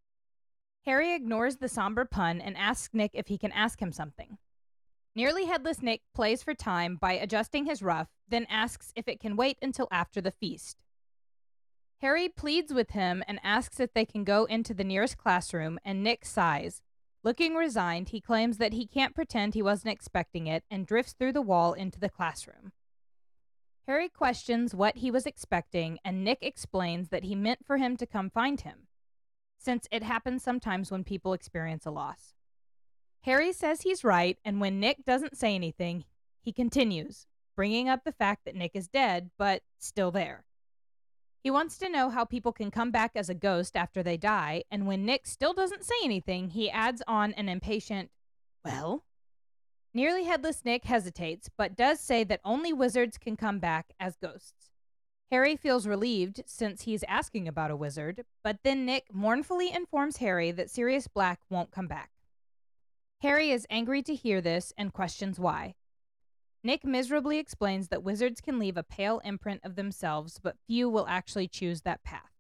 Harry 0.85 1.13
ignores 1.13 1.57
the 1.57 1.69
somber 1.69 2.05
pun 2.05 2.41
and 2.41 2.57
asks 2.57 2.93
Nick 2.93 3.11
if 3.13 3.27
he 3.27 3.37
can 3.37 3.51
ask 3.51 3.79
him 3.81 3.91
something. 3.91 4.37
Nearly 5.13 5.45
headless 5.45 5.81
Nick 5.81 6.01
plays 6.15 6.41
for 6.41 6.53
time 6.53 6.95
by 6.95 7.13
adjusting 7.13 7.65
his 7.65 7.83
ruff, 7.83 8.07
then 8.27 8.47
asks 8.49 8.91
if 8.95 9.07
it 9.07 9.19
can 9.19 9.35
wait 9.35 9.57
until 9.61 9.87
after 9.91 10.21
the 10.21 10.31
feast. 10.31 10.81
Harry 12.01 12.29
pleads 12.29 12.73
with 12.73 12.91
him 12.91 13.23
and 13.27 13.39
asks 13.43 13.79
if 13.79 13.93
they 13.93 14.05
can 14.05 14.23
go 14.23 14.45
into 14.45 14.73
the 14.73 14.83
nearest 14.83 15.17
classroom, 15.17 15.77
and 15.85 16.01
Nick 16.01 16.25
sighs. 16.25 16.81
Looking 17.23 17.53
resigned, 17.53 18.09
he 18.09 18.19
claims 18.19 18.57
that 18.57 18.73
he 18.73 18.87
can't 18.87 19.13
pretend 19.13 19.53
he 19.53 19.61
wasn't 19.61 19.93
expecting 19.93 20.47
it 20.47 20.63
and 20.71 20.87
drifts 20.87 21.13
through 21.13 21.33
the 21.33 21.43
wall 21.43 21.73
into 21.73 21.99
the 21.99 22.09
classroom. 22.09 22.71
Harry 23.87 24.09
questions 24.09 24.73
what 24.73 24.97
he 24.97 25.11
was 25.11 25.27
expecting, 25.27 25.99
and 26.03 26.23
Nick 26.23 26.39
explains 26.41 27.09
that 27.09 27.25
he 27.25 27.35
meant 27.35 27.59
for 27.67 27.77
him 27.77 27.95
to 27.97 28.07
come 28.07 28.31
find 28.31 28.61
him, 28.61 28.87
since 29.61 29.87
it 29.91 30.01
happens 30.01 30.43
sometimes 30.43 30.89
when 30.89 31.03
people 31.03 31.33
experience 31.33 31.85
a 31.85 31.91
loss. 31.91 32.33
Harry 33.21 33.53
says 33.53 33.81
he's 33.81 34.03
right, 34.03 34.39
and 34.43 34.59
when 34.59 34.79
Nick 34.79 35.05
doesn't 35.05 35.37
say 35.37 35.53
anything, 35.53 36.05
he 36.41 36.51
continues, 36.51 37.27
bringing 37.55 37.87
up 37.87 38.03
the 38.03 38.11
fact 38.11 38.45
that 38.45 38.55
Nick 38.55 38.71
is 38.73 38.87
dead, 38.87 39.29
but 39.37 39.61
still 39.77 40.09
there. 40.09 40.45
He 41.43 41.51
wants 41.51 41.77
to 41.79 41.89
know 41.89 42.09
how 42.09 42.25
people 42.25 42.51
can 42.51 42.71
come 42.71 42.91
back 42.91 43.11
as 43.15 43.29
a 43.29 43.35
ghost 43.35 43.75
after 43.75 44.01
they 44.01 44.17
die, 44.17 44.63
and 44.71 44.87
when 44.87 45.05
Nick 45.05 45.27
still 45.27 45.53
doesn't 45.53 45.83
say 45.83 45.95
anything, 46.03 46.49
he 46.49 46.69
adds 46.69 47.03
on 47.07 47.33
an 47.33 47.47
impatient, 47.47 48.09
Well? 48.65 49.03
Nearly 49.93 50.23
Headless 50.23 50.63
Nick 50.63 50.85
hesitates, 50.85 51.49
but 51.57 51.75
does 51.75 51.99
say 51.99 52.23
that 52.23 52.41
only 52.45 52.71
wizards 52.71 53.17
can 53.17 53.35
come 53.35 53.59
back 53.59 53.93
as 53.99 54.15
ghosts. 54.15 54.60
Harry 55.31 55.55
feels 55.55 55.87
relieved 55.87 56.43
since 56.45 56.81
he's 56.81 57.05
asking 57.07 57.47
about 57.47 57.71
a 57.71 57.75
wizard, 57.75 58.25
but 58.43 58.57
then 58.63 58.85
Nick 58.85 59.05
mournfully 59.13 59.71
informs 59.71 60.17
Harry 60.17 60.51
that 60.51 60.69
Sirius 60.69 61.07
Black 61.07 61.39
won't 61.49 61.71
come 61.71 61.87
back. 61.87 62.11
Harry 63.21 63.49
is 63.49 63.65
angry 63.69 64.03
to 64.03 64.13
hear 64.13 64.41
this 64.41 64.73
and 64.77 64.91
questions 64.91 65.39
why. 65.39 65.75
Nick 66.65 66.83
miserably 66.83 67.37
explains 67.39 67.87
that 67.87 68.03
wizards 68.03 68.41
can 68.41 68.59
leave 68.59 68.75
a 68.75 68.83
pale 68.83 69.21
imprint 69.23 69.61
of 69.63 69.75
themselves, 69.75 70.37
but 70.43 70.57
few 70.67 70.89
will 70.89 71.07
actually 71.07 71.47
choose 71.47 71.83
that 71.83 72.03
path. 72.03 72.33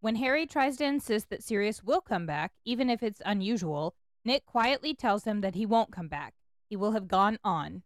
When 0.00 0.16
Harry 0.16 0.46
tries 0.46 0.76
to 0.76 0.84
insist 0.84 1.30
that 1.30 1.42
Sirius 1.42 1.82
will 1.82 2.02
come 2.02 2.26
back, 2.26 2.52
even 2.66 2.90
if 2.90 3.02
it's 3.02 3.22
unusual, 3.24 3.94
Nick 4.26 4.44
quietly 4.44 4.94
tells 4.94 5.24
him 5.24 5.40
that 5.40 5.54
he 5.54 5.64
won't 5.64 5.90
come 5.90 6.08
back. 6.08 6.34
He 6.68 6.76
will 6.76 6.92
have 6.92 7.08
gone 7.08 7.38
on. 7.42 7.82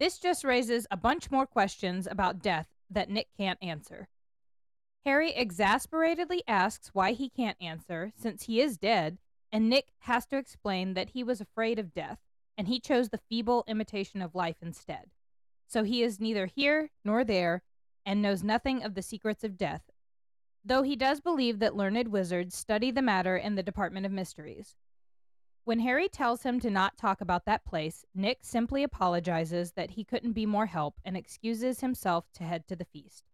This 0.00 0.18
just 0.18 0.42
raises 0.42 0.86
a 0.90 0.96
bunch 0.96 1.30
more 1.30 1.46
questions 1.46 2.08
about 2.10 2.42
death 2.42 2.73
that 2.90 3.10
Nick 3.10 3.28
can't 3.36 3.58
answer. 3.62 4.08
Harry 5.04 5.32
exasperatedly 5.32 6.42
asks 6.48 6.90
why 6.94 7.12
he 7.12 7.28
can't 7.28 7.58
answer, 7.60 8.12
since 8.16 8.44
he 8.44 8.60
is 8.60 8.78
dead, 8.78 9.18
and 9.52 9.68
Nick 9.68 9.88
has 10.00 10.26
to 10.26 10.38
explain 10.38 10.94
that 10.94 11.10
he 11.10 11.22
was 11.22 11.40
afraid 11.40 11.78
of 11.78 11.92
death, 11.92 12.18
and 12.56 12.68
he 12.68 12.80
chose 12.80 13.10
the 13.10 13.20
feeble 13.28 13.64
imitation 13.66 14.22
of 14.22 14.34
life 14.34 14.56
instead. 14.62 15.10
So 15.66 15.82
he 15.82 16.02
is 16.02 16.20
neither 16.20 16.46
here 16.46 16.90
nor 17.04 17.24
there, 17.24 17.62
and 18.06 18.22
knows 18.22 18.42
nothing 18.42 18.82
of 18.82 18.94
the 18.94 19.02
secrets 19.02 19.44
of 19.44 19.56
death, 19.56 19.82
though 20.64 20.82
he 20.82 20.96
does 20.96 21.20
believe 21.20 21.58
that 21.58 21.76
learned 21.76 22.08
wizards 22.08 22.54
study 22.54 22.90
the 22.90 23.02
matter 23.02 23.36
in 23.36 23.54
the 23.54 23.62
Department 23.62 24.06
of 24.06 24.12
Mysteries. 24.12 24.76
When 25.64 25.80
Harry 25.80 26.10
tells 26.10 26.42
him 26.42 26.60
to 26.60 26.68
not 26.68 26.98
talk 26.98 27.22
about 27.22 27.46
that 27.46 27.64
place, 27.64 28.04
Nick 28.14 28.40
simply 28.42 28.82
apologizes 28.82 29.72
that 29.72 29.92
he 29.92 30.04
couldn't 30.04 30.34
be 30.34 30.44
more 30.44 30.66
help 30.66 30.96
and 31.06 31.16
excuses 31.16 31.80
himself 31.80 32.26
to 32.34 32.44
head 32.44 32.68
to 32.68 32.76
the 32.76 32.84
feast, 32.84 33.24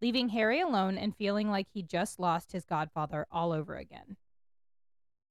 leaving 0.00 0.30
Harry 0.30 0.60
alone 0.60 0.98
and 0.98 1.14
feeling 1.14 1.48
like 1.48 1.68
he 1.72 1.80
just 1.80 2.18
lost 2.18 2.50
his 2.50 2.64
godfather 2.64 3.26
all 3.30 3.52
over 3.52 3.76
again. 3.76 4.16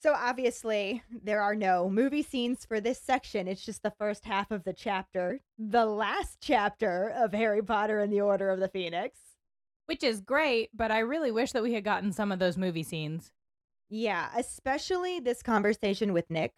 So 0.02 0.14
obviously, 0.14 1.04
there 1.12 1.42
are 1.42 1.54
no 1.54 1.90
movie 1.90 2.24
scenes 2.24 2.66
for 2.66 2.80
this 2.80 3.02
section. 3.02 3.50
It's 3.50 3.66
just 3.66 3.84
the 3.84 3.94
first 4.00 4.24
half 4.24 4.52
of 4.52 4.64
the 4.64 4.74
chapter, 4.74 5.42
the 5.60 5.86
last 5.86 6.38
chapter 6.40 7.10
of 7.10 7.34
Harry 7.34 7.62
Potter 7.62 8.00
and 8.00 8.12
the 8.12 8.22
Order 8.22 8.50
of 8.52 8.62
the 8.62 8.70
Phoenix. 8.70 9.20
Which 9.86 10.02
is 10.02 10.22
great, 10.22 10.70
but 10.74 10.92
I 10.92 11.00
really 11.00 11.32
wish 11.32 11.52
that 11.52 11.62
we 11.62 11.74
had 11.74 11.84
gotten 11.84 12.14
some 12.14 12.32
of 12.32 12.40
those 12.40 12.58
movie 12.58 12.84
scenes. 12.84 13.34
Yeah, 13.92 14.30
especially 14.36 15.20
this 15.20 15.44
conversation 15.44 16.14
with 16.14 16.30
Nick, 16.30 16.54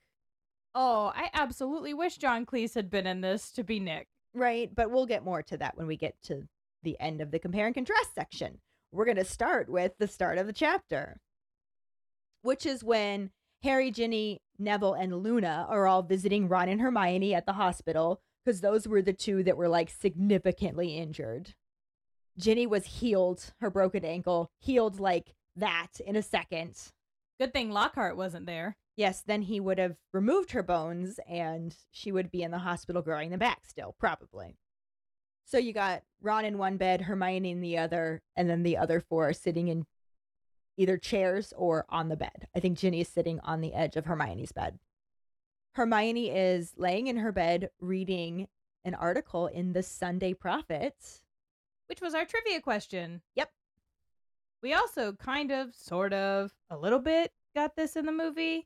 Oh, 0.76 1.12
I 1.16 1.30
absolutely 1.34 1.94
wish 1.94 2.18
John 2.18 2.46
Cleese 2.48 2.74
had 2.74 2.90
been 2.90 3.06
in 3.06 3.22
this 3.22 3.52
to 3.52 3.64
be 3.64 3.80
Nick. 3.80 4.08
right? 4.34 4.74
But 4.74 4.90
we'll 4.90 5.06
get 5.06 5.24
more 5.24 5.44
to 5.44 5.58
that 5.58 5.78
when 5.78 5.86
we 5.86 5.98
get 5.98 6.16
to 6.24 6.48
the 6.82 7.00
end 7.00 7.22
of 7.22 7.30
the 7.32 7.38
compare 7.40 7.68
and 7.68 7.76
contrast 7.76 8.16
section. 8.16 8.60
We're 8.92 9.06
going 9.06 9.18
to 9.18 9.26
start 9.26 9.70
with 9.70 9.92
the 10.00 10.08
start 10.08 10.38
of 10.40 10.48
the 10.48 10.54
chapter, 10.54 11.18
which 12.42 12.66
is 12.66 12.84
when 12.84 13.30
Harry, 13.62 13.92
Ginny, 13.92 14.42
Neville, 14.58 14.94
and 14.94 15.22
Luna 15.22 15.68
are 15.70 15.88
all 15.88 16.02
visiting 16.02 16.48
Ron 16.48 16.70
and 16.70 16.82
Hermione 16.82 17.34
at 17.36 17.46
the 17.46 17.54
hospital 17.54 18.20
because 18.44 18.62
those 18.62 18.88
were 18.88 19.02
the 19.02 19.14
two 19.14 19.44
that 19.44 19.58
were 19.58 19.70
like 19.70 19.90
significantly 19.90 20.98
injured. 20.98 21.54
Ginny 22.38 22.66
was 22.66 22.86
healed, 22.86 23.54
her 23.62 23.70
broken 23.70 24.04
ankle, 24.04 24.50
healed 24.60 25.00
like 25.00 25.34
that 25.56 26.00
in 26.06 26.16
a 26.16 26.24
second. 26.24 26.76
Good 27.40 27.54
thing 27.54 27.72
Lockhart 27.72 28.16
wasn't 28.16 28.46
there. 28.46 28.78
Yes, 28.96 29.24
then 29.26 29.42
he 29.42 29.60
would 29.60 29.80
have 29.80 29.96
removed 30.12 30.52
her 30.52 30.64
bones 30.64 31.20
and 31.28 31.76
she 31.92 32.12
would 32.12 32.30
be 32.30 32.44
in 32.44 32.52
the 32.52 32.60
hospital 32.60 33.02
growing 33.02 33.32
them 33.32 33.40
back 33.40 33.66
still, 33.66 33.96
probably. 34.00 34.56
So 35.46 35.58
you 35.58 35.74
got 35.74 36.04
Ron 36.22 36.46
in 36.46 36.58
one 36.58 36.78
bed, 36.78 37.02
Hermione 37.02 37.52
in 37.52 37.62
the 37.62 37.78
other, 37.78 38.22
and 38.36 38.50
then 38.50 38.64
the 38.64 38.78
other 38.78 39.00
four 39.00 39.30
are 39.30 39.34
sitting 39.34 39.68
in 39.68 39.86
either 40.78 40.98
chairs 40.98 41.54
or 41.58 41.86
on 41.90 42.10
the 42.10 42.16
bed. 42.16 42.48
I 42.56 42.60
think 42.60 42.78
Ginny 42.78 43.02
is 43.02 43.08
sitting 43.08 43.40
on 43.42 43.62
the 43.62 43.74
edge 43.74 43.96
of 43.96 44.06
Hermione's 44.06 44.52
bed. 44.52 44.80
Hermione 45.74 46.30
is 46.30 46.74
laying 46.78 47.08
in 47.08 47.18
her 47.18 47.32
bed 47.32 47.70
reading 47.80 48.48
an 48.86 48.94
article 48.96 49.48
in 49.48 49.74
the 49.74 49.84
Sunday 49.84 50.34
Prophet. 50.34 50.96
which 51.88 52.02
was 52.02 52.14
our 52.14 52.26
trivia 52.26 52.62
question. 52.62 53.22
Yep. 53.36 53.52
We 54.64 54.74
also 54.74 55.12
kind 55.12 55.52
of, 55.52 55.76
sort 55.76 56.14
of, 56.14 56.54
a 56.70 56.78
little 56.78 57.00
bit 57.00 57.32
got 57.54 57.76
this 57.76 57.98
in 57.98 58.06
the 58.06 58.14
movie. 58.14 58.66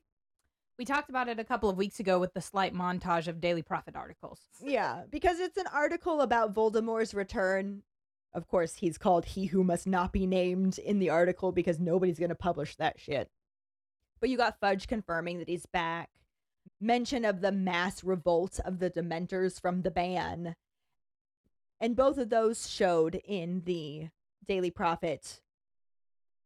We 0.78 0.84
talked 0.84 1.10
about 1.10 1.28
it 1.28 1.40
a 1.40 1.44
couple 1.44 1.68
of 1.68 1.76
weeks 1.76 1.98
ago 1.98 2.20
with 2.20 2.34
the 2.34 2.40
slight 2.40 2.72
montage 2.72 3.26
of 3.26 3.40
Daily 3.40 3.62
Prophet 3.62 3.96
articles. 3.96 4.40
Yeah, 4.62 5.02
because 5.10 5.40
it's 5.40 5.56
an 5.56 5.66
article 5.74 6.20
about 6.20 6.54
Voldemort's 6.54 7.14
return. 7.14 7.82
Of 8.32 8.46
course, 8.46 8.76
he's 8.76 8.96
called 8.96 9.24
He 9.24 9.46
Who 9.46 9.64
Must 9.64 9.88
Not 9.88 10.12
Be 10.12 10.24
Named 10.24 10.78
in 10.78 11.00
the 11.00 11.10
article 11.10 11.50
because 11.50 11.80
nobody's 11.80 12.20
going 12.20 12.28
to 12.28 12.36
publish 12.36 12.76
that 12.76 13.00
shit. 13.00 13.28
But 14.20 14.30
you 14.30 14.36
got 14.36 14.60
Fudge 14.60 14.86
confirming 14.86 15.40
that 15.40 15.48
he's 15.48 15.66
back. 15.66 16.10
Mention 16.80 17.24
of 17.24 17.40
the 17.40 17.50
mass 17.50 18.04
revolt 18.04 18.60
of 18.64 18.78
the 18.78 18.90
Dementors 18.90 19.60
from 19.60 19.82
the 19.82 19.90
ban. 19.90 20.54
And 21.80 21.96
both 21.96 22.18
of 22.18 22.30
those 22.30 22.70
showed 22.70 23.20
in 23.24 23.62
the 23.64 24.10
Daily 24.46 24.70
Prophet 24.70 25.40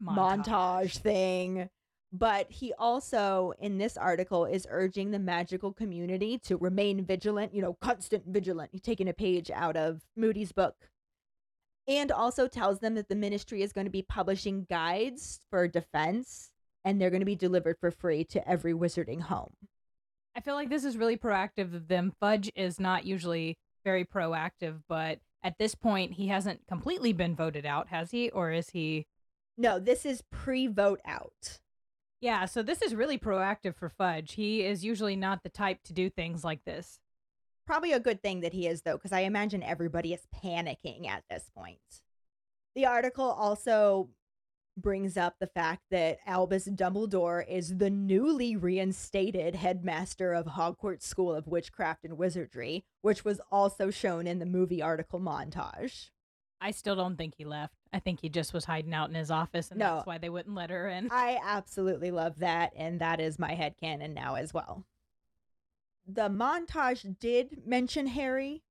montage. 0.02 0.98
thing. 0.98 1.68
But 2.12 2.50
he 2.50 2.74
also, 2.78 3.54
in 3.58 3.78
this 3.78 3.96
article, 3.96 4.44
is 4.44 4.66
urging 4.68 5.10
the 5.10 5.18
magical 5.18 5.72
community 5.72 6.38
to 6.40 6.58
remain 6.58 7.04
vigilant, 7.06 7.54
you 7.54 7.62
know, 7.62 7.72
constant 7.80 8.26
vigilant. 8.26 8.70
He's 8.72 8.82
taking 8.82 9.08
a 9.08 9.14
page 9.14 9.50
out 9.50 9.76
of 9.76 10.02
Moody's 10.14 10.52
book. 10.52 10.76
And 11.88 12.12
also 12.12 12.46
tells 12.46 12.80
them 12.80 12.94
that 12.94 13.08
the 13.08 13.16
ministry 13.16 13.62
is 13.62 13.72
going 13.72 13.86
to 13.86 13.90
be 13.90 14.02
publishing 14.02 14.66
guides 14.68 15.40
for 15.50 15.66
defense 15.66 16.50
and 16.84 17.00
they're 17.00 17.10
going 17.10 17.20
to 17.20 17.26
be 17.26 17.34
delivered 17.34 17.78
for 17.80 17.90
free 17.90 18.24
to 18.24 18.48
every 18.48 18.72
wizarding 18.72 19.22
home. 19.22 19.54
I 20.36 20.40
feel 20.40 20.54
like 20.54 20.68
this 20.68 20.84
is 20.84 20.96
really 20.96 21.16
proactive 21.16 21.74
of 21.74 21.88
them. 21.88 22.12
Fudge 22.20 22.50
is 22.54 22.78
not 22.78 23.04
usually 23.04 23.58
very 23.84 24.04
proactive, 24.04 24.82
but 24.88 25.18
at 25.42 25.58
this 25.58 25.74
point, 25.74 26.12
he 26.12 26.28
hasn't 26.28 26.66
completely 26.68 27.12
been 27.12 27.34
voted 27.34 27.66
out, 27.66 27.88
has 27.88 28.10
he? 28.10 28.30
Or 28.30 28.52
is 28.52 28.70
he? 28.70 29.06
No, 29.56 29.78
this 29.78 30.06
is 30.06 30.22
pre 30.30 30.66
vote 30.66 31.00
out. 31.04 31.58
Yeah, 32.20 32.44
so 32.44 32.62
this 32.62 32.82
is 32.82 32.94
really 32.94 33.18
proactive 33.18 33.74
for 33.74 33.88
Fudge. 33.88 34.34
He 34.34 34.62
is 34.62 34.84
usually 34.84 35.16
not 35.16 35.42
the 35.42 35.48
type 35.48 35.82
to 35.84 35.92
do 35.92 36.08
things 36.08 36.44
like 36.44 36.64
this. 36.64 37.00
Probably 37.66 37.92
a 37.92 38.00
good 38.00 38.22
thing 38.22 38.40
that 38.40 38.52
he 38.52 38.66
is, 38.66 38.82
though, 38.82 38.96
because 38.96 39.12
I 39.12 39.20
imagine 39.20 39.62
everybody 39.62 40.14
is 40.14 40.26
panicking 40.42 41.08
at 41.08 41.24
this 41.28 41.50
point. 41.54 41.80
The 42.74 42.86
article 42.86 43.24
also 43.24 44.08
brings 44.76 45.16
up 45.16 45.34
the 45.38 45.46
fact 45.46 45.82
that 45.90 46.18
Albus 46.26 46.66
Dumbledore 46.68 47.46
is 47.46 47.76
the 47.76 47.90
newly 47.90 48.56
reinstated 48.56 49.56
headmaster 49.56 50.32
of 50.32 50.46
Hogwarts 50.46 51.02
School 51.02 51.34
of 51.34 51.46
Witchcraft 51.46 52.04
and 52.04 52.16
Wizardry, 52.16 52.84
which 53.02 53.24
was 53.24 53.40
also 53.50 53.90
shown 53.90 54.26
in 54.26 54.38
the 54.38 54.46
movie 54.46 54.80
article 54.80 55.20
montage. 55.20 56.10
I 56.60 56.70
still 56.70 56.96
don't 56.96 57.16
think 57.16 57.34
he 57.36 57.44
left. 57.44 57.74
I 57.92 57.98
think 57.98 58.20
he 58.20 58.28
just 58.28 58.54
was 58.54 58.64
hiding 58.64 58.94
out 58.94 59.08
in 59.10 59.14
his 59.14 59.30
office, 59.30 59.70
and 59.70 59.78
No. 59.78 59.96
that's 59.96 60.06
why 60.06 60.18
they 60.18 60.30
wouldn't 60.30 60.54
let 60.54 60.70
her 60.70 60.88
in. 60.88 61.08
I 61.10 61.38
absolutely 61.42 62.10
love 62.10 62.38
that, 62.38 62.72
and 62.74 63.00
that 63.00 63.20
is 63.20 63.38
my 63.38 63.54
headcanon 63.54 64.14
now 64.14 64.36
as 64.36 64.54
well. 64.54 64.84
The 66.06 66.28
montage 66.30 67.18
did 67.18 67.66
mention 67.66 68.06
Harry, 68.08 68.62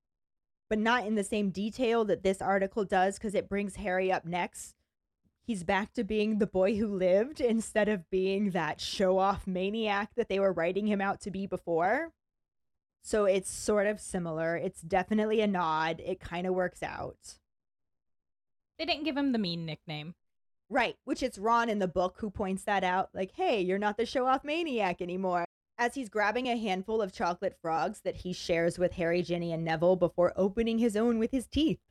but 0.69 0.79
not 0.79 1.05
in 1.05 1.15
the 1.15 1.23
same 1.23 1.51
detail 1.51 2.03
that 2.05 2.23
this 2.23 2.41
article 2.41 2.83
does 2.83 3.17
because 3.17 3.35
it 3.35 3.47
brings 3.47 3.75
Harry 3.75 4.11
up 4.11 4.25
next. 4.25 4.75
He's 5.43 5.63
back 5.63 5.93
to 5.93 6.03
being 6.03 6.37
the 6.39 6.47
boy 6.47 6.77
who 6.77 6.87
lived 6.87 7.41
instead 7.41 7.89
of 7.89 8.09
being 8.09 8.51
that 8.51 8.79
show 8.81 9.17
off 9.17 9.47
maniac 9.47 10.11
that 10.15 10.29
they 10.29 10.39
were 10.39 10.53
writing 10.53 10.87
him 10.87 11.01
out 11.01 11.19
to 11.21 11.31
be 11.31 11.45
before. 11.45 12.13
So 13.01 13.25
it's 13.25 13.49
sort 13.49 13.87
of 13.87 13.99
similar. 13.99 14.55
It's 14.55 14.81
definitely 14.81 15.41
a 15.41 15.47
nod. 15.47 16.01
It 16.05 16.19
kind 16.19 16.45
of 16.45 16.53
works 16.53 16.83
out. 16.83 17.39
They 18.77 18.85
didn't 18.85 19.03
give 19.03 19.17
him 19.17 19.31
the 19.31 19.39
mean 19.39 19.65
nickname. 19.65 20.15
Right, 20.69 20.95
which 21.03 21.21
it's 21.21 21.37
Ron 21.37 21.69
in 21.69 21.79
the 21.79 21.87
book 21.87 22.15
who 22.19 22.29
points 22.29 22.63
that 22.63 22.83
out. 22.83 23.09
Like, 23.13 23.31
hey, 23.35 23.61
you're 23.61 23.77
not 23.77 23.97
the 23.97 24.05
show 24.05 24.25
off 24.25 24.43
maniac 24.43 25.01
anymore. 25.01 25.45
As 25.77 25.95
he's 25.95 26.09
grabbing 26.09 26.47
a 26.47 26.57
handful 26.57 27.01
of 27.01 27.11
chocolate 27.11 27.57
frogs 27.61 28.01
that 28.01 28.17
he 28.17 28.33
shares 28.33 28.79
with 28.79 28.93
Harry, 28.93 29.21
Ginny, 29.21 29.51
and 29.51 29.65
Neville 29.65 29.95
before 29.95 30.31
opening 30.35 30.77
his 30.77 30.95
own 30.95 31.19
with 31.19 31.31
his 31.31 31.47
teeth. 31.47 31.81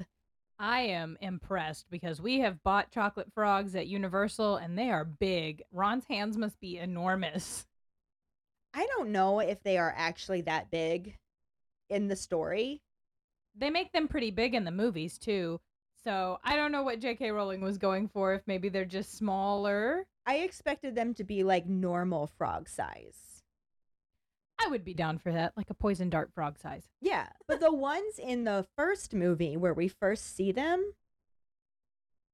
I 0.58 0.82
am 0.82 1.16
impressed 1.20 1.90
because 1.90 2.20
we 2.20 2.40
have 2.40 2.62
bought 2.62 2.90
chocolate 2.90 3.32
frogs 3.34 3.74
at 3.74 3.86
Universal 3.86 4.56
and 4.56 4.78
they 4.78 4.90
are 4.90 5.04
big. 5.04 5.62
Ron's 5.72 6.04
hands 6.06 6.36
must 6.36 6.60
be 6.60 6.76
enormous. 6.76 7.66
I 8.74 8.86
don't 8.86 9.10
know 9.10 9.40
if 9.40 9.62
they 9.62 9.78
are 9.78 9.92
actually 9.96 10.42
that 10.42 10.70
big 10.70 11.16
in 11.88 12.08
the 12.08 12.16
story. 12.16 12.82
They 13.54 13.70
make 13.70 13.92
them 13.92 14.06
pretty 14.06 14.30
big 14.30 14.54
in 14.54 14.64
the 14.64 14.70
movies 14.70 15.18
too. 15.18 15.60
So 16.04 16.38
I 16.42 16.56
don't 16.56 16.72
know 16.72 16.82
what 16.82 17.00
J.K. 17.00 17.30
Rowling 17.30 17.60
was 17.60 17.76
going 17.78 18.08
for, 18.08 18.32
if 18.34 18.42
maybe 18.46 18.68
they're 18.68 18.84
just 18.84 19.14
smaller. 19.14 20.06
I 20.26 20.36
expected 20.38 20.94
them 20.94 21.12
to 21.14 21.24
be 21.24 21.44
like 21.44 21.66
normal 21.66 22.26
frog 22.26 22.68
size. 22.68 23.42
I 24.62 24.68
would 24.68 24.84
be 24.84 24.94
down 24.94 25.18
for 25.18 25.32
that, 25.32 25.52
like 25.56 25.70
a 25.70 25.74
poison 25.74 26.10
dart 26.10 26.30
frog 26.34 26.58
size. 26.58 26.84
Yeah, 27.00 27.28
but 27.48 27.60
the 27.60 27.72
ones 27.74 28.18
in 28.18 28.44
the 28.44 28.66
first 28.76 29.14
movie 29.14 29.56
where 29.56 29.74
we 29.74 29.88
first 29.88 30.34
see 30.36 30.52
them, 30.52 30.92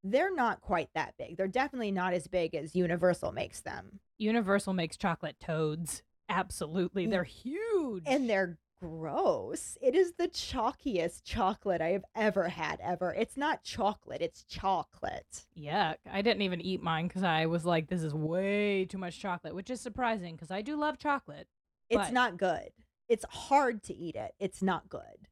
they're 0.04 0.34
not 0.34 0.60
quite 0.60 0.88
that 0.94 1.14
big. 1.18 1.36
They're 1.36 1.48
definitely 1.48 1.90
not 1.92 2.14
as 2.14 2.26
big 2.28 2.54
as 2.54 2.74
Universal 2.76 3.32
makes 3.32 3.60
them. 3.60 4.00
Universal 4.18 4.74
makes 4.74 4.96
chocolate 4.96 5.36
toads. 5.40 6.02
Absolutely. 6.28 7.06
They're 7.06 7.24
huge. 7.24 8.04
and 8.06 8.28
they're 8.28 8.58
gross. 8.80 9.76
It 9.80 9.94
is 9.94 10.12
the 10.14 10.28
chalkiest 10.28 11.22
chocolate 11.24 11.80
I 11.80 11.88
have 11.90 12.04
ever 12.14 12.48
had, 12.48 12.80
ever. 12.82 13.12
It's 13.14 13.36
not 13.36 13.62
chocolate, 13.62 14.22
it's 14.22 14.44
chocolate. 14.44 15.46
Yuck. 15.58 15.96
I 16.10 16.22
didn't 16.22 16.42
even 16.42 16.60
eat 16.60 16.82
mine 16.82 17.08
because 17.08 17.22
I 17.22 17.46
was 17.46 17.64
like, 17.64 17.88
this 17.88 18.02
is 18.02 18.14
way 18.14 18.84
too 18.84 18.98
much 18.98 19.18
chocolate, 19.18 19.54
which 19.54 19.70
is 19.70 19.80
surprising 19.80 20.34
because 20.34 20.50
I 20.50 20.62
do 20.62 20.76
love 20.76 20.98
chocolate. 20.98 21.48
It's 21.88 21.98
But- 21.98 22.12
not 22.12 22.36
good. 22.36 22.70
It's 23.08 23.24
hard 23.30 23.82
to 23.84 23.94
eat 23.94 24.16
it. 24.16 24.34
It's 24.40 24.62
not 24.62 24.88
good. 24.88 25.28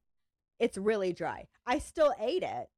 It's 0.59 0.77
really 0.77 1.11
dry. 1.11 1.47
I 1.65 1.79
still 1.79 2.13
ate 2.19 2.43
it. 2.43 2.69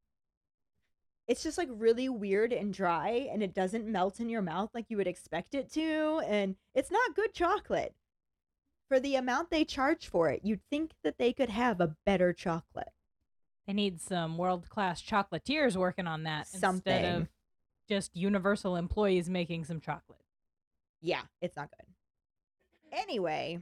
It's 1.28 1.44
just 1.44 1.58
like 1.58 1.70
really 1.72 2.10
weird 2.10 2.52
and 2.54 2.74
dry, 2.74 3.28
and 3.32 3.44
it 3.44 3.54
doesn't 3.54 3.86
melt 3.86 4.20
in 4.20 4.30
your 4.30 4.42
mouth 4.42 4.72
like 4.74 4.86
you 4.90 4.98
would 4.98 5.08
expect 5.08 5.54
it 5.54 5.72
to. 5.74 6.22
And 6.26 6.56
it's 6.74 6.90
not 6.90 7.16
good 7.16 7.34
chocolate. 7.34 7.94
For 8.88 9.00
the 9.00 9.16
amount 9.16 9.50
they 9.50 9.66
charge 9.66 10.08
for 10.08 10.30
it, 10.30 10.42
you'd 10.44 10.62
think 10.70 10.92
that 11.04 11.18
they 11.18 11.34
could 11.34 11.50
have 11.50 11.82
a 11.82 11.96
better 12.06 12.32
chocolate. 12.32 12.92
They 13.66 13.74
need 13.74 14.00
some 14.00 14.38
world 14.38 14.70
class 14.70 15.02
chocolatiers 15.02 15.76
working 15.76 16.08
on 16.08 16.24
that 16.24 16.48
instead 16.54 17.16
of 17.16 17.28
just 17.90 18.16
universal 18.16 18.78
employees 18.78 19.30
making 19.30 19.66
some 19.66 19.82
chocolate. 19.82 20.22
Yeah, 21.02 21.24
it's 21.42 21.58
not 21.58 21.70
good. 21.70 21.88
Anyway, 22.98 23.60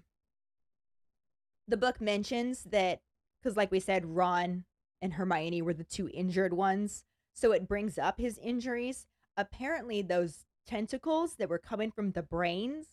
the 1.67 1.77
book 1.77 1.99
mentions 1.99 2.63
that 2.65 3.01
because, 3.41 3.57
like 3.57 3.71
we 3.71 3.79
said, 3.79 4.05
Ron 4.05 4.65
and 5.01 5.13
Hermione 5.13 5.63
were 5.63 5.73
the 5.73 5.83
two 5.83 6.09
injured 6.13 6.53
ones. 6.53 7.03
So 7.33 7.51
it 7.51 7.67
brings 7.67 7.97
up 7.97 8.19
his 8.19 8.37
injuries. 8.37 9.07
Apparently, 9.35 10.01
those 10.01 10.45
tentacles 10.67 11.35
that 11.35 11.49
were 11.49 11.59
coming 11.59 11.91
from 11.91 12.11
the 12.11 12.23
brains 12.23 12.85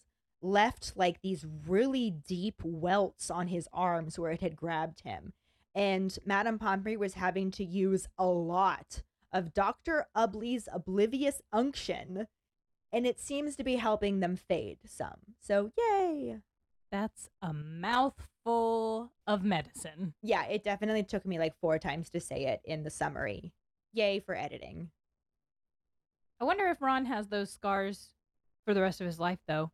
left 0.43 0.93
like 0.97 1.23
these 1.23 1.47
really 1.67 2.11
deep 2.11 2.61
welts 2.65 3.31
on 3.31 3.49
his 3.49 3.69
arms 3.73 4.19
where 4.19 4.33
it 4.33 4.41
had 4.41 4.57
grabbed 4.57 5.01
him. 5.01 5.33
And 5.75 6.17
Madame 6.27 6.59
Pomfrey 6.59 6.97
was 6.97 7.15
having 7.15 7.51
to 7.53 7.65
use 7.65 8.09
a 8.19 8.27
lot 8.27 9.03
of 9.33 9.55
Dr. 9.55 10.07
Ubbly's 10.15 10.69
oblivious 10.71 11.41
unction 11.53 12.27
and 12.93 13.07
it 13.07 13.19
seems 13.19 13.57
to 13.57 13.65
be 13.65 13.77
helping 13.77 14.21
them 14.21 14.37
fade 14.37 14.79
some. 14.87 15.35
So, 15.41 15.73
yay. 15.79 16.39
That's 16.91 17.31
a 17.41 17.55
mouthful 17.55 19.13
of 19.27 19.43
medicine. 19.43 20.13
Yeah, 20.23 20.45
it 20.45 20.63
definitely 20.63 21.05
took 21.05 21.25
me 21.25 21.39
like 21.39 21.59
four 21.59 21.79
times 21.79 22.11
to 22.11 22.21
say 22.21 22.45
it 22.45 22.61
in 22.65 22.83
the 22.83 22.91
summary. 22.91 23.55
Yay 23.95 24.21
for 24.21 24.35
editing. 24.35 24.91
I 26.39 26.45
wonder 26.45 26.69
if 26.69 26.83
Ron 26.83 27.07
has 27.07 27.29
those 27.29 27.51
scars 27.51 28.11
for 28.67 28.75
the 28.75 28.83
rest 28.83 29.01
of 29.01 29.07
his 29.07 29.19
life, 29.19 29.39
though, 29.49 29.71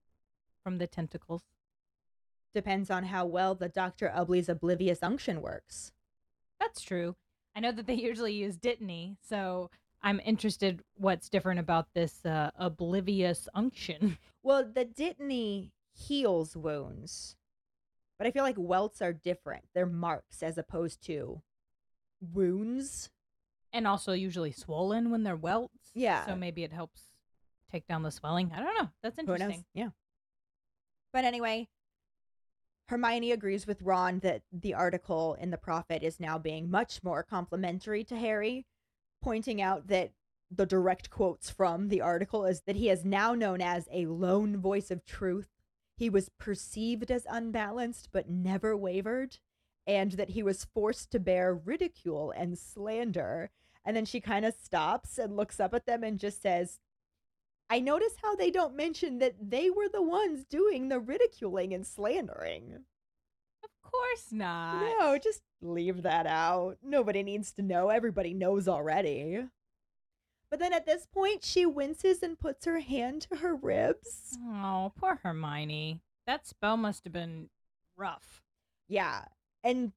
from 0.69 0.77
the 0.77 0.87
tentacles. 0.87 1.45
Depends 2.53 2.91
on 2.91 3.05
how 3.05 3.25
well 3.25 3.55
the 3.55 3.71
Dr. 3.71 4.13
Ubbly's 4.15 4.51
oblivious 4.51 5.03
unction 5.03 5.41
works. 5.41 5.93
That's 6.61 6.83
true. 6.83 7.17
I 7.57 7.61
know 7.61 7.73
that 7.73 7.87
they 7.87 7.95
usually 7.95 8.35
use 8.35 8.59
Dittany, 8.59 9.17
so 9.27 9.71
I'm 10.03 10.21
interested 10.23 10.83
what's 10.95 11.31
different 11.31 11.59
about 11.59 11.87
this 11.95 12.27
uh, 12.27 12.51
oblivious 12.57 13.49
unction. 13.55 14.19
Well, 14.43 14.65
the 14.65 14.85
Dittany 14.87 15.71
heals 15.95 16.55
wounds, 16.57 17.37
but 18.19 18.27
I 18.27 18.31
feel 18.31 18.45
like 18.45 18.55
welts 18.59 19.03
are 19.03 19.13
different. 19.13 19.65
They're 19.75 19.85
marks 19.87 20.43
as 20.43 20.57
opposed 20.57 21.03
to 21.07 21.43
wounds. 22.21 23.11
and 23.73 23.87
also 23.87 24.13
usually 24.13 24.53
swollen 24.53 25.11
when 25.11 25.23
they're 25.23 25.37
welts. 25.37 25.91
Yeah. 25.95 26.25
So 26.27 26.35
maybe 26.37 26.63
it 26.65 26.73
helps 26.73 27.03
take 27.71 27.87
down 27.87 28.03
the 28.03 28.11
swelling. 28.11 28.51
I 28.55 28.63
don't 28.63 28.79
know. 28.79 28.89
That's 29.03 29.19
interesting. 29.19 29.65
Yeah. 29.75 29.91
But 31.13 31.25
anyway, 31.25 31.69
Hermione 32.89 33.33
agrees 33.33 33.67
with 33.67 33.83
Ron 33.83 34.21
that 34.21 34.43
the 34.53 34.75
article 34.75 35.35
in 35.35 35.51
the 35.51 35.59
Prophet 35.59 36.03
is 36.03 36.21
now 36.21 36.39
being 36.39 36.71
much 36.71 37.03
more 37.03 37.23
complimentary 37.23 38.05
to 38.05 38.17
Harry, 38.17 38.67
pointing 39.23 39.61
out 39.61 39.89
that 39.89 40.13
the 40.51 40.67
direct 40.67 41.11
quotes 41.11 41.51
from 41.51 41.89
the 41.89 42.01
article 42.01 42.47
is 42.47 42.63
that 42.63 42.77
he 42.77 42.89
is 42.89 43.05
now 43.05 43.35
known 43.35 43.61
as 43.61 43.89
a 43.93 44.07
lone 44.07 44.57
voice 44.57 44.91
of 44.91 45.05
truth. 45.05 45.49
He 45.97 46.09
was 46.09 46.31
perceived 46.39 47.11
as 47.11 47.27
unbalanced 47.29 48.09
but 48.13 48.31
never 48.31 48.77
wavered, 48.77 49.39
and 49.87 50.13
that 50.13 50.31
he 50.31 50.43
was 50.43 50.65
forced 50.65 51.11
to 51.11 51.21
bear 51.21 51.55
ridicule 51.55 52.31
and 52.31 52.59
slander. 52.59 53.51
And 53.85 53.97
then 53.97 54.05
she 54.05 54.21
kind 54.21 54.45
of 54.45 54.55
stops 54.55 55.19
and 55.19 55.37
looks 55.37 55.61
up 55.61 55.75
at 55.75 55.87
them 55.87 56.03
and 56.03 56.19
just 56.19 56.41
says, 56.41 56.79
I 57.71 57.81
notice 57.81 58.15
how 58.23 58.35
they 58.35 58.51
don't 58.51 58.77
mention 58.77 59.19
that 59.19 59.35
they 59.41 59.71
were 59.71 59.89
the 59.89 60.03
ones 60.03 60.45
doing 60.45 60.89
the 60.89 60.99
ridiculing 60.99 61.75
and 61.75 61.87
slandering. 61.87 62.85
Of 63.63 63.71
course 63.83 64.33
not. 64.33 64.83
no, 64.99 65.19
just 65.19 65.43
leave 65.61 66.03
that 66.03 66.27
out. 66.27 66.79
Nobody 66.83 67.23
needs 67.23 67.53
to 67.53 67.63
know. 67.63 67.91
Everybody 67.91 68.33
knows 68.33 68.69
already. 68.69 69.45
But 70.51 70.61
then 70.61 70.73
at 70.73 70.87
this 70.87 71.07
point, 71.07 71.45
she 71.45 71.67
winces 71.67 72.23
and 72.23 72.39
puts 72.39 72.65
her 72.65 72.81
hand 72.81 73.23
to 73.23 73.37
her 73.37 73.55
ribs. 73.55 74.39
Oh, 74.47 74.93
poor 74.99 75.21
Hermione. 75.23 76.01
That 76.27 76.47
spell 76.47 76.79
must 76.79 77.05
have 77.05 77.13
been 77.13 77.51
rough. 77.97 78.43
Yeah. 78.89 79.25
And 79.63 79.93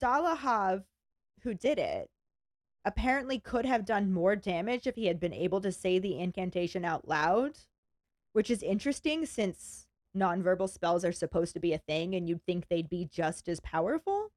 Dolohov, 0.00 0.84
who 1.42 1.52
did 1.52 1.78
it, 1.78 2.08
apparently 2.84 3.38
could 3.38 3.64
have 3.64 3.84
done 3.84 4.12
more 4.12 4.36
damage 4.36 4.86
if 4.86 4.96
he 4.96 5.06
had 5.06 5.20
been 5.20 5.32
able 5.32 5.60
to 5.60 5.72
say 5.72 5.98
the 5.98 6.18
incantation 6.18 6.84
out 6.84 7.06
loud, 7.06 7.58
which 8.32 8.50
is 8.50 8.62
interesting 8.62 9.24
since 9.26 9.86
nonverbal 10.16 10.68
spells 10.68 11.04
are 11.04 11.12
supposed 11.12 11.54
to 11.54 11.60
be 11.60 11.72
a 11.72 11.78
thing 11.78 12.14
and 12.14 12.28
you'd 12.28 12.44
think 12.44 12.68
they'd 12.68 12.90
be 12.90 13.08
just 13.10 13.48
as 13.48 13.60
powerful. 13.60 14.30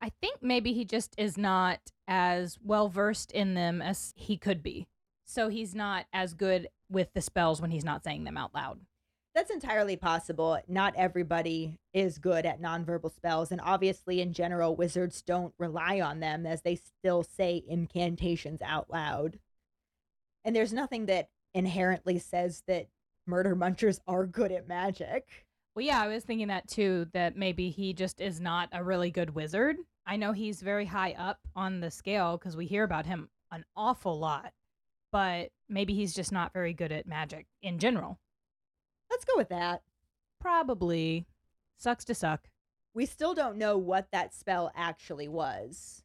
I 0.00 0.12
think 0.20 0.42
maybe 0.42 0.72
he 0.72 0.84
just 0.84 1.14
is 1.18 1.36
not 1.36 1.80
as 2.06 2.58
well 2.62 2.88
versed 2.88 3.32
in 3.32 3.54
them 3.54 3.82
as 3.82 4.12
he 4.16 4.36
could 4.36 4.62
be. 4.62 4.86
So 5.24 5.48
he's 5.48 5.74
not 5.74 6.06
as 6.12 6.34
good 6.34 6.68
with 6.88 7.12
the 7.14 7.20
spells 7.20 7.60
when 7.60 7.70
he's 7.70 7.84
not 7.84 8.04
saying 8.04 8.24
them 8.24 8.36
out 8.36 8.54
loud. 8.54 8.80
That's 9.38 9.52
entirely 9.52 9.94
possible. 9.94 10.58
Not 10.66 10.96
everybody 10.96 11.78
is 11.92 12.18
good 12.18 12.44
at 12.44 12.60
nonverbal 12.60 13.14
spells, 13.14 13.52
and 13.52 13.60
obviously, 13.60 14.20
in 14.20 14.32
general, 14.32 14.74
wizards 14.74 15.22
don't 15.22 15.54
rely 15.60 16.00
on 16.00 16.18
them 16.18 16.44
as 16.44 16.62
they 16.62 16.74
still 16.74 17.22
say 17.22 17.62
incantations 17.68 18.60
out 18.62 18.90
loud. 18.90 19.38
And 20.44 20.56
there's 20.56 20.72
nothing 20.72 21.06
that 21.06 21.28
inherently 21.54 22.18
says 22.18 22.64
that 22.66 22.88
murder 23.26 23.54
munchers 23.54 24.00
are 24.08 24.26
good 24.26 24.50
at 24.50 24.66
magic. 24.66 25.46
Well, 25.76 25.86
yeah, 25.86 26.02
I 26.02 26.08
was 26.08 26.24
thinking 26.24 26.48
that 26.48 26.66
too, 26.66 27.06
that 27.12 27.36
maybe 27.36 27.70
he 27.70 27.92
just 27.92 28.20
is 28.20 28.40
not 28.40 28.70
a 28.72 28.82
really 28.82 29.12
good 29.12 29.36
wizard. 29.36 29.76
I 30.04 30.16
know 30.16 30.32
he's 30.32 30.62
very 30.62 30.86
high 30.86 31.12
up 31.16 31.38
on 31.54 31.78
the 31.78 31.92
scale 31.92 32.38
because 32.38 32.56
we 32.56 32.66
hear 32.66 32.82
about 32.82 33.06
him 33.06 33.28
an 33.52 33.64
awful 33.76 34.18
lot, 34.18 34.52
but 35.12 35.50
maybe 35.68 35.94
he's 35.94 36.12
just 36.12 36.32
not 36.32 36.52
very 36.52 36.72
good 36.74 36.90
at 36.90 37.06
magic 37.06 37.46
in 37.62 37.78
general. 37.78 38.18
Let's 39.10 39.24
go 39.24 39.34
with 39.36 39.48
that. 39.48 39.82
Probably. 40.40 41.26
Sucks 41.76 42.04
to 42.06 42.14
suck. 42.14 42.48
We 42.94 43.06
still 43.06 43.34
don't 43.34 43.58
know 43.58 43.78
what 43.78 44.08
that 44.12 44.34
spell 44.34 44.72
actually 44.74 45.28
was. 45.28 46.02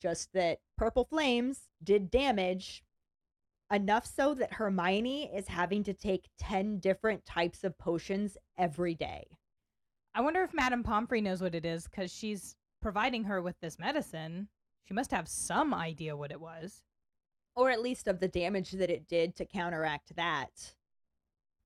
Just 0.00 0.32
that 0.32 0.60
purple 0.78 1.04
flames 1.04 1.68
did 1.82 2.10
damage 2.10 2.82
enough 3.70 4.06
so 4.06 4.34
that 4.34 4.54
Hermione 4.54 5.30
is 5.34 5.48
having 5.48 5.84
to 5.84 5.94
take 5.94 6.28
10 6.38 6.78
different 6.78 7.24
types 7.24 7.62
of 7.62 7.78
potions 7.78 8.36
every 8.58 8.94
day. 8.94 9.26
I 10.14 10.22
wonder 10.22 10.42
if 10.42 10.54
Madame 10.54 10.82
Pomfrey 10.82 11.20
knows 11.20 11.40
what 11.40 11.54
it 11.54 11.64
is 11.64 11.84
because 11.84 12.12
she's 12.12 12.56
providing 12.82 13.24
her 13.24 13.40
with 13.40 13.60
this 13.60 13.78
medicine. 13.78 14.48
She 14.84 14.94
must 14.94 15.12
have 15.12 15.28
some 15.28 15.72
idea 15.72 16.16
what 16.16 16.32
it 16.32 16.40
was. 16.40 16.82
Or 17.54 17.70
at 17.70 17.82
least 17.82 18.08
of 18.08 18.18
the 18.18 18.28
damage 18.28 18.72
that 18.72 18.90
it 18.90 19.06
did 19.06 19.36
to 19.36 19.44
counteract 19.44 20.16
that. 20.16 20.74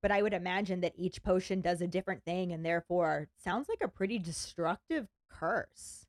But 0.05 0.11
I 0.11 0.21
would 0.21 0.35
imagine 0.35 0.81
that 0.81 0.93
each 0.95 1.23
potion 1.23 1.61
does 1.61 1.81
a 1.81 1.87
different 1.87 2.23
thing 2.23 2.51
and 2.51 2.63
therefore 2.63 3.27
sounds 3.43 3.67
like 3.67 3.81
a 3.83 3.87
pretty 3.87 4.19
destructive 4.19 5.07
curse. 5.31 6.05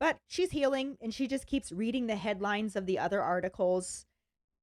But 0.00 0.18
she's 0.26 0.50
healing 0.50 0.98
and 1.00 1.14
she 1.14 1.28
just 1.28 1.46
keeps 1.46 1.70
reading 1.70 2.08
the 2.08 2.16
headlines 2.16 2.74
of 2.74 2.86
the 2.86 2.98
other 2.98 3.22
articles, 3.22 4.04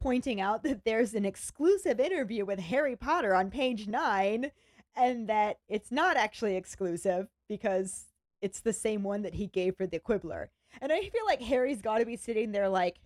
pointing 0.02 0.42
out 0.42 0.64
that 0.64 0.84
there's 0.84 1.14
an 1.14 1.24
exclusive 1.24 1.98
interview 1.98 2.44
with 2.44 2.60
Harry 2.60 2.98
Potter 2.98 3.34
on 3.34 3.50
page 3.50 3.88
nine 3.88 4.52
and 4.98 5.30
that 5.30 5.60
it's 5.70 5.90
not 5.90 6.18
actually 6.18 6.58
exclusive 6.58 7.30
because 7.48 8.08
it's 8.42 8.60
the 8.60 8.74
same 8.74 9.04
one 9.04 9.22
that 9.22 9.36
he 9.36 9.48
gave 9.48 9.78
for 9.78 9.88
the 9.88 10.00
Quibbler. 10.00 10.50
And 10.82 10.92
I 10.92 11.04
feel 11.04 11.26
like 11.26 11.42
Harry's 11.42 11.82
got 11.82 12.00
to 12.00 12.06
be 12.06 12.18
sitting 12.18 12.52
there 12.52 12.68
like, 12.68 13.00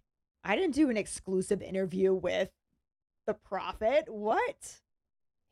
I 0.44 0.56
didn't 0.56 0.74
do 0.74 0.90
an 0.90 0.98
exclusive 0.98 1.62
interview 1.62 2.16
with 2.16 2.50
the 3.28 3.36
prophet. 3.36 4.06
What? 4.08 4.80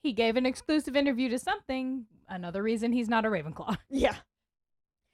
He 0.05 0.13
gave 0.13 0.37
an 0.37 0.45
exclusive 0.45 0.95
interview 0.95 1.29
to 1.29 1.39
something. 1.39 2.05
Another 2.29 2.61
reason 2.61 2.91
he's 2.91 3.09
not 3.09 3.25
a 3.25 3.27
Ravenclaw. 3.27 3.75
Yeah. 3.89 4.13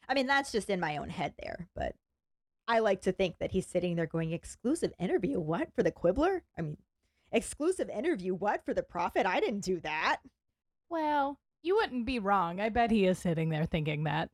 I 0.10 0.14
mean, 0.14 0.28
that's 0.28 0.52
just 0.52 0.70
in 0.70 0.82
my 0.82 0.98
own 0.98 1.10
head 1.10 1.34
there, 1.42 1.70
but 1.74 1.96
I 2.68 2.80
like 2.80 3.04
to 3.04 3.14
think 3.14 3.38
that 3.40 3.54
he's 3.54 3.66
sitting 3.66 3.96
there 3.96 4.06
going, 4.06 4.34
exclusive 4.34 4.92
interview? 5.00 5.40
What? 5.40 5.70
For 5.74 5.82
the 5.82 5.94
Quibbler? 5.94 6.42
I 6.58 6.62
mean, 6.64 6.78
exclusive 7.32 7.90
interview? 7.90 8.36
What? 8.36 8.66
For 8.66 8.74
the 8.74 8.84
prophet? 8.84 9.26
I 9.26 9.40
didn't 9.40 9.62
do 9.62 9.80
that. 9.80 10.18
Well, 10.90 11.40
you 11.64 11.78
wouldn't 11.78 12.06
be 12.06 12.20
wrong. 12.20 12.60
I 12.60 12.68
bet 12.68 12.92
he 12.92 13.06
is 13.06 13.18
sitting 13.18 13.48
there 13.48 13.66
thinking 13.66 14.04
that. 14.04 14.28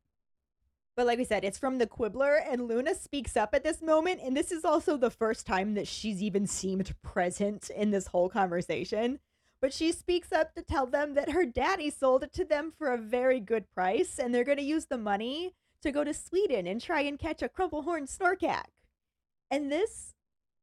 But 0.96 1.06
like 1.06 1.20
we 1.20 1.26
said, 1.26 1.46
it's 1.46 1.60
from 1.60 1.78
the 1.78 1.86
Quibbler, 1.86 2.42
and 2.50 2.68
Luna 2.68 2.96
speaks 2.96 3.38
up 3.38 3.54
at 3.54 3.64
this 3.64 3.84
moment. 3.84 4.22
And 4.24 4.36
this 4.36 4.52
is 4.52 4.66
also 4.66 4.98
the 4.98 5.12
first 5.12 5.46
time 5.46 5.76
that 5.76 5.88
she's 5.88 6.24
even 6.24 6.48
seemed 6.48 7.00
present 7.04 7.70
in 7.70 7.92
this 7.92 8.08
whole 8.08 8.28
conversation. 8.28 9.20
But 9.62 9.74
she 9.74 9.92
speaks 9.92 10.32
up 10.32 10.54
to 10.54 10.62
tell 10.62 10.86
them 10.86 11.16
that 11.16 11.32
her 11.32 11.46
daddy 11.46 11.90
sold 11.90 12.24
it 12.24 12.34
to 12.34 12.46
them 12.46 12.72
for 12.78 12.94
a 12.94 12.98
very 12.98 13.40
good 13.40 13.70
price, 13.74 14.20
and 14.20 14.34
they're 14.34 14.44
going 14.44 14.60
to 14.60 14.64
use 14.64 14.86
the 14.86 14.98
money 14.98 15.54
to 15.82 15.92
go 15.92 16.04
to 16.04 16.14
Sweden 16.14 16.68
and 16.68 16.82
try 16.82 17.02
and 17.02 17.18
catch 17.18 17.42
a 17.42 17.50
crumplehorn 17.50 18.08
snorkack. 18.08 18.70
And 19.50 19.72
this 19.72 20.14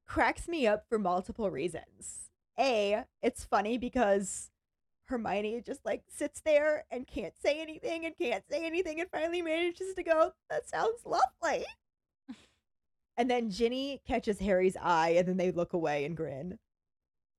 cracks 0.06 0.46
me 0.46 0.66
up 0.66 0.84
for 0.88 0.98
multiple 0.98 1.50
reasons. 1.50 2.30
A, 2.58 3.04
it's 3.22 3.44
funny 3.44 3.78
because 3.78 4.50
Hermione 5.06 5.60
just 5.60 5.84
like 5.84 6.02
sits 6.08 6.40
there 6.40 6.84
and 6.90 7.06
can't 7.06 7.34
say 7.42 7.60
anything 7.60 8.06
and 8.06 8.16
can't 8.16 8.44
say 8.48 8.64
anything 8.64 9.00
and 9.00 9.10
finally 9.10 9.42
manages 9.42 9.94
to 9.94 10.02
go, 10.02 10.32
That 10.50 10.68
sounds 10.68 11.04
lovely. 11.04 11.64
and 13.16 13.30
then 13.30 13.50
Ginny 13.50 14.00
catches 14.06 14.38
Harry's 14.38 14.76
eye 14.80 15.14
and 15.16 15.28
then 15.28 15.36
they 15.36 15.50
look 15.50 15.72
away 15.72 16.04
and 16.04 16.16
grin. 16.16 16.58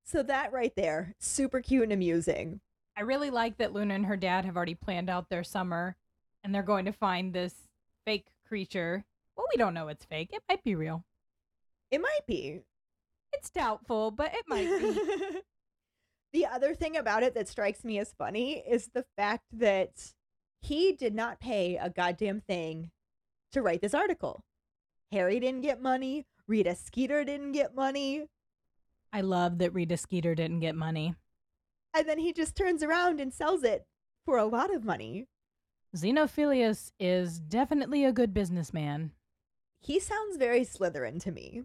So 0.05 0.21
that 0.23 0.53
right 0.53 0.73
there, 0.75 1.15
super 1.19 1.61
cute 1.61 1.83
and 1.83 1.91
amusing. 1.91 2.61
I 2.95 3.01
really 3.01 3.31
like 3.31 3.57
that 3.57 3.73
Luna 3.73 3.95
and 3.95 4.05
her 4.05 4.15
dad 4.15 4.45
have 4.45 4.55
already 4.55 4.75
planned 4.75 5.09
out 5.09 5.29
their 5.29 5.43
summer 5.43 5.97
and 6.43 6.53
they're 6.53 6.63
going 6.63 6.85
to 6.85 6.93
find 6.93 7.33
this 7.33 7.53
fake 8.05 8.27
creature. 8.47 9.03
Well, 9.35 9.47
we 9.51 9.57
don't 9.57 9.73
know 9.73 9.87
it's 9.87 10.05
fake. 10.05 10.29
It 10.31 10.43
might 10.47 10.63
be 10.63 10.75
real. 10.75 11.03
It 11.89 12.01
might 12.01 12.25
be. 12.27 12.61
It's 13.33 13.49
doubtful, 13.49 14.11
but 14.11 14.31
it 14.33 14.45
might 14.47 14.69
be. 14.79 15.41
the 16.33 16.45
other 16.45 16.75
thing 16.75 16.95
about 16.95 17.23
it 17.23 17.33
that 17.33 17.49
strikes 17.49 17.83
me 17.83 17.97
as 17.97 18.13
funny 18.13 18.63
is 18.67 18.89
the 18.93 19.05
fact 19.17 19.45
that 19.53 20.13
he 20.61 20.93
did 20.93 21.15
not 21.15 21.39
pay 21.39 21.77
a 21.77 21.89
goddamn 21.89 22.41
thing 22.41 22.91
to 23.51 23.61
write 23.61 23.81
this 23.81 23.95
article. 23.95 24.43
Harry 25.11 25.39
didn't 25.39 25.61
get 25.61 25.81
money. 25.81 26.25
Rita 26.47 26.75
Skeeter 26.75 27.23
didn't 27.23 27.53
get 27.53 27.75
money. 27.75 28.27
I 29.15 29.21
love 29.21 29.59
that 29.59 29.73
Rita 29.73 29.95
Skeeter 29.95 30.35
didn't 30.35 30.59
get 30.59 30.75
money. 30.75 31.15
And 31.93 32.05
then 32.05 32.19
he 32.19 32.33
just 32.33 32.53
turns 32.53 32.83
around 32.83 33.21
and 33.21 33.33
sells 33.33 33.63
it 33.63 33.85
for 34.25 34.37
a 34.37 34.43
lot 34.43 34.75
of 34.75 34.83
money. 34.83 35.27
Xenophilius 35.95 36.91
is 36.99 37.39
definitely 37.39 38.03
a 38.03 38.11
good 38.11 38.33
businessman. 38.33 39.11
He 39.79 40.01
sounds 40.01 40.35
very 40.35 40.65
Slytherin 40.65 41.21
to 41.21 41.31
me. 41.31 41.61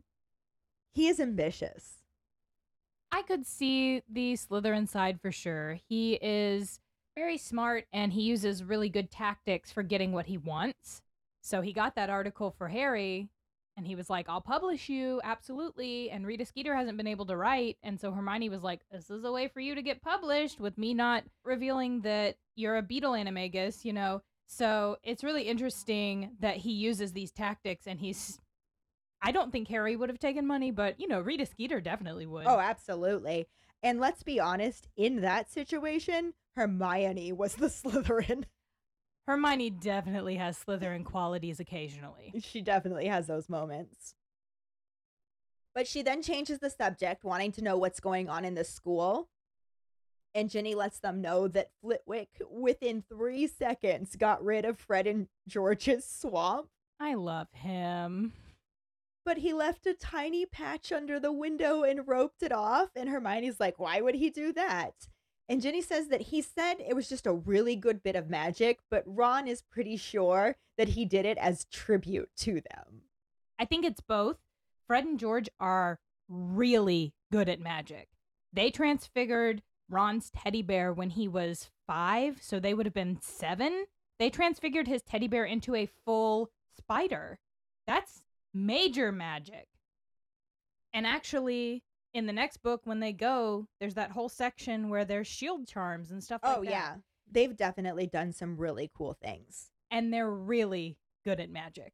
He 0.93 1.09
is 1.09 1.19
ambitious. 1.19 2.05
I 3.11 3.23
could 3.23 3.45
see 3.45 4.05
the 4.09 4.35
Slytherin 4.35 4.89
side 4.89 5.21
for 5.21 5.33
sure. 5.33 5.81
He 5.89 6.21
is 6.23 6.79
very 7.17 7.37
smart 7.37 7.87
and 7.93 8.13
he 8.13 8.23
uses 8.23 8.63
really 8.63 8.89
good 8.89 9.11
tactics 9.11 9.73
for 9.73 9.83
getting 9.83 10.13
what 10.13 10.27
he 10.27 10.39
wants. 10.39 11.03
So 11.41 11.63
he 11.63 11.73
got 11.73 11.97
that 11.97 12.11
article 12.11 12.55
for 12.57 12.69
Harry 12.69 13.29
and 13.77 13.87
he 13.87 13.95
was 13.95 14.11
like, 14.11 14.29
I'll 14.29 14.41
publish 14.41 14.89
you, 14.89 15.21
absolutely. 15.25 16.11
And 16.11 16.27
Rita 16.27 16.45
Skeeter 16.45 16.75
hasn't 16.75 16.97
been 16.97 17.07
able 17.07 17.27
to 17.27 17.37
write. 17.37 17.79
And 17.83 17.99
so 17.99 18.13
Hermione 18.13 18.49
was 18.49 18.63
like, 18.63 18.81
This 18.91 19.11
is 19.11 19.25
a 19.25 19.33
way 19.33 19.49
for 19.49 19.61
you 19.61 19.75
to 19.75 19.83
get 19.83 20.03
published 20.03 20.61
with 20.61 20.77
me 20.77 20.95
not 20.95 21.25
revealing 21.45 22.03
that 22.03 22.37
you're 22.57 22.77
a 22.77 22.83
beetle 22.83 23.13
animagus, 23.13 23.85
you 23.85 23.93
know? 23.93 24.23
So 24.47 24.97
it's 25.03 25.25
really 25.25 25.45
interesting 25.45 26.33
that 26.41 26.57
he 26.57 26.73
uses 26.73 27.13
these 27.13 27.31
tactics 27.31 27.87
and 27.87 28.01
he's 28.01 28.39
I 29.23 29.33
don't 29.33 29.53
think 29.53 29.69
Harry 29.69 29.97
would 29.97 30.09
have 30.09 30.19
taken 30.19 30.47
money, 30.47 30.71
but 30.71 30.99
you 30.99 31.07
know, 31.07 31.21
Rita 31.21 31.47
Skeeter 31.47 31.81
definitely 31.81 32.27
would. 32.27 32.47
Oh, 32.47 32.59
absolutely. 32.59 33.47
And 33.83 34.01
let's 34.01 34.23
be 34.23 34.41
honest, 34.41 34.89
in 34.97 35.21
that 35.21 35.51
situation, 35.51 36.35
Hermione 36.57 37.33
was 37.33 37.55
the 37.55 37.67
Slytherin. 37.69 38.45
Hermione 39.31 39.71
definitely 39.71 40.37
has 40.37 40.59
Slytherin 40.59 41.05
qualities 41.05 41.61
occasionally. 41.61 42.35
She 42.41 42.61
definitely 42.61 43.07
has 43.07 43.29
those 43.29 43.49
moments. 43.49 44.15
But 45.73 45.87
she 45.87 46.03
then 46.03 46.21
changes 46.21 46.59
the 46.59 46.69
subject, 46.69 47.23
wanting 47.23 47.53
to 47.53 47.63
know 47.63 47.79
what's 47.79 48.01
going 48.01 48.29
on 48.29 48.45
in 48.45 48.57
the 48.57 48.65
school. 48.65 49.29
And 50.35 50.51
Ginny 50.51 50.75
lets 50.75 50.99
them 50.99 51.21
know 51.21 51.47
that 51.47 51.71
Flitwick, 51.81 52.43
within 52.51 53.05
three 53.09 53.47
seconds, 53.47 54.17
got 54.17 54.45
rid 54.45 54.65
of 54.65 54.81
Fred 54.81 55.07
and 55.07 55.29
George's 55.47 56.05
swamp. 56.05 56.69
I 56.99 57.15
love 57.15 57.53
him 57.53 58.33
but 59.25 59.39
he 59.39 59.53
left 59.53 59.87
a 59.87 59.95
tiny 59.95 60.45
patch 60.45 60.91
under 60.91 61.21
the 61.21 61.31
window 61.31 61.85
and 61.85 62.09
roped 62.09 62.43
it 62.43 62.51
off. 62.51 62.89
And 62.97 63.09
Hermione's 63.09 63.61
like, 63.61 63.79
why 63.79 64.01
would 64.01 64.17
he 64.17 64.29
do 64.29 64.53
that? 64.55 64.95
And 65.51 65.61
Ginny 65.61 65.83
says 65.83 66.07
that 66.09 66.21
he 66.21 66.43
said 66.43 66.77
it 66.79 66.95
was 66.95 67.09
just 67.09 67.27
a 67.27 67.33
really 67.33 67.75
good 67.75 68.05
bit 68.05 68.15
of 68.15 68.31
magic, 68.31 68.79
but 68.89 69.03
Ron 69.05 69.49
is 69.49 69.63
pretty 69.63 69.97
sure 69.97 70.55
that 70.79 70.91
he 70.91 71.05
did 71.05 71.27
it 71.27 71.39
as 71.39 71.65
tribute 71.73 72.31
to 72.37 72.61
them. 72.61 73.03
I 73.59 73.65
think 73.65 73.85
it's 73.85 74.01
both. 74.01 74.37
Fred 74.87 75.05
and 75.05 75.19
George 75.19 75.49
are 75.59 75.99
really 76.29 77.15
good 77.33 77.49
at 77.49 77.59
magic. 77.59 78.11
They 78.53 78.71
transfigured 78.71 79.63
Ron's 79.89 80.31
teddy 80.31 80.63
bear 80.63 80.93
when 80.93 81.11
he 81.11 81.27
was 81.27 81.69
five, 81.85 82.39
so 82.41 82.61
they 82.61 82.73
would 82.73 82.87
have 82.87 82.95
been 82.95 83.19
seven. 83.21 83.87
They 84.21 84.31
transfigured 84.31 84.87
his 84.87 85.03
teddy 85.03 85.27
bear 85.27 85.45
into 85.45 85.75
a 85.75 85.91
full 86.05 86.53
spider. 86.77 87.41
That's 87.89 88.23
major 88.55 89.11
magic. 89.11 89.67
And 90.95 91.09
actually, 91.09 91.83
in 92.13 92.27
the 92.27 92.33
next 92.33 92.59
book, 92.59 92.83
when 92.85 93.01
they 93.01 93.13
go, 93.13 93.67
there's 93.79 93.95
that 93.95 94.11
whole 94.11 94.29
section 94.29 94.89
where 94.89 95.05
there's 95.05 95.27
shield 95.27 95.67
charms 95.67 96.11
and 96.11 96.23
stuff 96.23 96.41
oh, 96.43 96.61
like 96.61 96.71
yeah. 96.71 96.95
They've 97.31 97.57
definitely 97.57 98.09
done 98.09 98.33
some 98.33 98.57
really 98.57 98.91
cool 98.95 99.17
things. 99.23 99.71
And 99.91 100.13
they're 100.13 100.31
really 100.31 100.99
good 101.25 101.39
at 101.39 101.51
magic. 101.51 101.93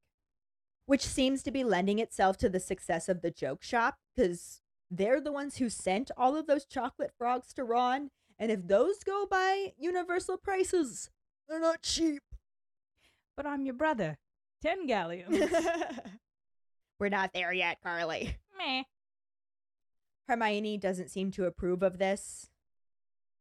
Which 0.87 1.03
seems 1.03 1.43
to 1.43 1.51
be 1.51 1.65
lending 1.65 1.99
itself 1.99 2.39
to 2.39 2.49
the 2.49 2.61
success 2.61 3.09
of 3.09 3.21
the 3.21 3.31
joke 3.31 3.63
shop 3.63 3.97
because 4.15 4.63
they're 4.91 5.21
the 5.21 5.33
ones 5.33 5.57
who 5.57 5.69
sent 5.69 6.11
all 6.17 6.37
of 6.37 6.47
those 6.47 6.65
chocolate 6.65 7.13
frogs 7.19 7.53
to 7.55 7.65
Ron. 7.65 8.11
And 8.39 8.51
if 8.51 8.67
those 8.67 9.03
go 9.05 9.27
by 9.29 9.73
universal 9.77 10.39
prices, 10.39 11.11
they're 11.49 11.61
not 11.61 11.83
cheap. 11.83 12.23
But 13.37 13.47
I'm 13.47 13.67
your 13.67 13.75
brother. 13.75 14.19
Ten 14.63 14.87
galleons. 14.87 15.53
We're 16.99 17.09
not 17.11 17.33
there 17.35 17.53
yet, 17.53 17.79
Karlee. 17.85 18.37
Meh. 18.57 18.85
Hermione 20.29 20.79
doesn't 20.79 21.11
seem 21.11 21.31
to 21.33 21.47
approve 21.47 21.83
of 21.83 21.99
this. 21.99 22.51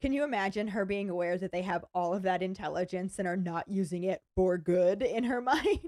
Can 0.01 0.13
you 0.13 0.23
imagine 0.23 0.67
her 0.69 0.85
being 0.85 1.09
aware 1.09 1.37
that 1.37 1.51
they 1.51 1.63
have 1.63 1.85
all 1.93 2.13
of 2.13 2.23
that 2.23 2.43
intelligence 2.43 3.17
and 3.17 3.27
are 3.27 3.37
not 3.37 3.67
using 3.67 4.03
it 4.03 4.21
for 4.35 4.57
good 4.57 5.01
in 5.01 5.23
her 5.23 5.41
mind? 5.53 5.79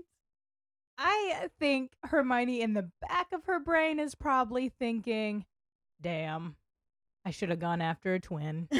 I 0.97 1.49
think 1.59 1.91
Hermione 2.03 2.61
in 2.61 2.73
the 2.73 2.89
back 3.01 3.27
of 3.31 3.45
her 3.45 3.59
brain 3.59 3.99
is 3.99 4.15
probably 4.15 4.69
thinking, 4.69 5.45
damn, 6.01 6.55
I 7.23 7.31
should 7.31 7.49
have 7.49 7.59
gone 7.59 7.81
after 7.81 8.15
a 8.15 8.19
twin. 8.19 8.67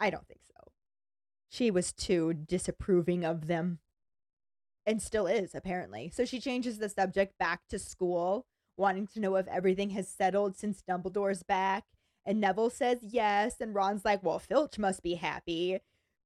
I 0.00 0.10
don't 0.10 0.26
think 0.28 0.40
so. 0.52 0.72
She 1.48 1.70
was 1.70 1.92
too 1.92 2.34
disapproving 2.34 3.24
of 3.24 3.46
them 3.46 3.78
and 4.84 5.00
still 5.00 5.26
is 5.26 5.54
apparently. 5.54 6.10
So 6.12 6.24
she 6.24 6.40
changes 6.40 6.78
the 6.78 6.88
subject 6.88 7.38
back 7.38 7.60
to 7.68 7.78
school, 7.78 8.46
wanting 8.78 9.06
to 9.08 9.20
know 9.20 9.36
if 9.36 9.48
everything 9.48 9.90
has 9.90 10.08
settled 10.08 10.56
since 10.56 10.82
Dumbledore's 10.82 11.42
back. 11.42 11.84
And 12.24 12.40
Neville 12.40 12.70
says 12.70 12.98
yes, 13.02 13.56
and 13.60 13.74
Ron's 13.74 14.04
like, 14.04 14.22
"Well, 14.22 14.38
Filch 14.38 14.78
must 14.78 15.02
be 15.02 15.14
happy." 15.14 15.80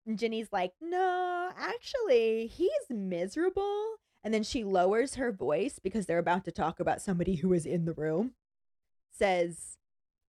And 0.04 0.18
Ginny's 0.18 0.52
like, 0.52 0.74
"No, 0.80 1.52
actually, 1.56 2.48
he's 2.48 2.90
miserable." 2.90 3.96
And 4.24 4.32
then 4.34 4.42
she 4.42 4.64
lowers 4.64 5.14
her 5.14 5.32
voice 5.32 5.78
because 5.78 6.06
they're 6.06 6.18
about 6.18 6.44
to 6.44 6.52
talk 6.52 6.80
about 6.80 7.02
somebody 7.02 7.36
who 7.36 7.52
is 7.52 7.66
in 7.66 7.84
the 7.84 7.92
room. 7.92 8.34
Says, 9.10 9.78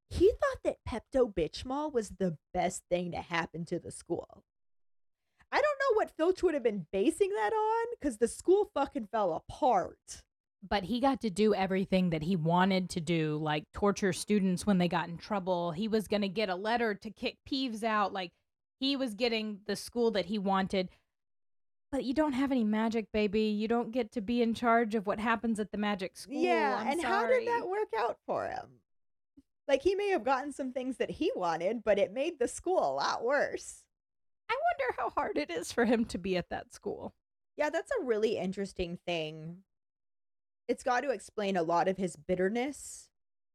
"He 0.09 0.31
thought 0.31 0.63
that 0.65 0.85
Pepto 0.87 1.33
Bitchmal 1.33 1.93
was 1.93 2.11
the 2.11 2.39
best 2.53 2.85
thing 2.91 3.11
to 3.13 3.21
happen 3.21 3.65
to 3.67 3.79
the 3.79 3.91
school." 3.91 4.45
I 5.51 5.61
don't 5.61 5.79
know 5.79 5.97
what 5.97 6.11
Filch 6.11 6.43
would 6.43 6.55
have 6.55 6.63
been 6.63 6.87
basing 6.93 7.31
that 7.35 7.53
on 7.53 7.87
because 7.93 8.17
the 8.19 8.29
school 8.29 8.71
fucking 8.73 9.09
fell 9.09 9.35
apart. 9.35 10.23
But 10.67 10.85
he 10.85 11.01
got 11.01 11.21
to 11.23 11.31
do 11.31 11.55
everything 11.55 12.11
that 12.11 12.23
he 12.23 12.37
wanted 12.37 12.89
to 12.91 13.01
do, 13.01 13.37
like 13.43 13.65
torture 13.73 14.13
students 14.13 14.65
when 14.65 14.79
they 14.79 14.89
got 14.89 15.09
in 15.09 15.19
trouble. 15.19 15.73
He 15.73 15.89
was 15.89 16.07
going 16.07 16.23
to 16.23 16.29
get 16.29 16.49
a 16.49 16.55
letter 16.55 16.95
to 16.95 17.11
kick 17.11 17.39
Peeves 17.51 17.83
out. 17.83 18.13
Like 18.13 18.31
he 18.79 18.97
was 18.97 19.15
getting 19.15 19.61
the 19.67 19.75
school 19.75 20.13
that 20.13 20.27
he 20.27 20.39
wanted. 20.39 20.91
But 21.91 22.05
you 22.05 22.15
don't 22.15 22.33
have 22.33 22.53
any 22.53 22.65
magic, 22.65 23.07
baby. 23.13 23.43
You 23.43 23.69
don't 23.69 23.93
get 23.93 24.13
to 24.13 24.21
be 24.21 24.41
in 24.41 24.55
charge 24.55 24.95
of 24.95 25.07
what 25.07 25.19
happens 25.19 25.61
at 25.61 25.73
the 25.73 25.79
magic 25.79 26.17
school. 26.17 26.41
Yeah, 26.41 26.79
I'm 26.81 26.87
and 26.89 27.01
sorry. 27.01 27.13
how 27.13 27.27
did 27.27 27.49
that 27.49 27.69
work 27.69 27.93
out 27.99 28.17
for 28.25 28.47
him? 28.47 28.81
Like 29.69 29.83
he 29.83 29.95
may 29.95 30.09
have 30.09 30.25
gotten 30.25 30.53
some 30.53 30.73
things 30.73 30.97
that 30.97 31.11
he 31.11 31.31
wanted, 31.35 31.85
but 31.85 31.99
it 31.99 32.13
made 32.13 32.39
the 32.39 32.49
school 32.49 32.79
a 32.79 32.95
lot 32.95 33.23
worse. 33.23 33.85
I 34.49 34.55
wonder 34.55 34.97
how 34.99 35.11
hard 35.11 35.39
it 35.39 35.51
is 35.51 35.73
for 35.73 35.85
him 35.85 36.05
to 36.07 36.19
be 36.19 36.37
at 36.37 36.51
that 36.51 36.73
school. 36.73 37.15
Yeah, 37.57 37.71
that's 37.71 37.91
a 38.01 38.05
really 38.05 38.39
interesting 38.39 38.99
thing. 39.07 39.59
It's 40.69 40.83
got 40.83 41.01
to 41.03 41.11
explain 41.11 41.57
a 41.57 41.63
lot 41.63 41.89
of 41.89 41.97
his 41.97 42.17
bitterness. 42.17 43.09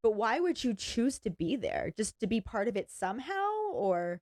But 0.04 0.12
why 0.12 0.40
would 0.40 0.64
you 0.64 0.74
choose 0.74 1.20
to 1.20 1.30
be 1.30 1.56
there? 1.56 1.92
Just 1.98 2.20
to 2.20 2.28
be 2.28 2.40
part 2.42 2.68
of 2.68 2.78
it 2.78 2.92
somehow? 2.92 3.72
Or 3.74 4.22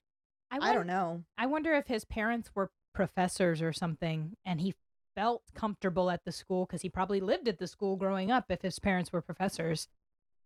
I, 0.50 0.58
won- 0.58 0.74
don't 0.74 0.86
know. 0.86 1.24
I 1.36 1.46
wonder 1.46 1.74
if 1.74 1.86
his 1.86 2.04
parents 2.04 2.50
were 2.54 2.70
professors 2.94 3.60
or 3.60 3.72
something, 3.72 4.36
and 4.44 4.60
he 4.60 4.74
felt 5.14 5.42
comfortable 5.54 6.10
at 6.10 6.24
the 6.24 6.32
school 6.32 6.64
because 6.66 6.82
he 6.82 6.88
probably 6.88 7.20
lived 7.20 7.48
at 7.48 7.58
the 7.58 7.66
school 7.66 7.96
growing 7.96 8.30
up 8.30 8.46
if 8.48 8.62
his 8.62 8.78
parents 8.78 9.12
were 9.12 9.20
professors, 9.20 9.88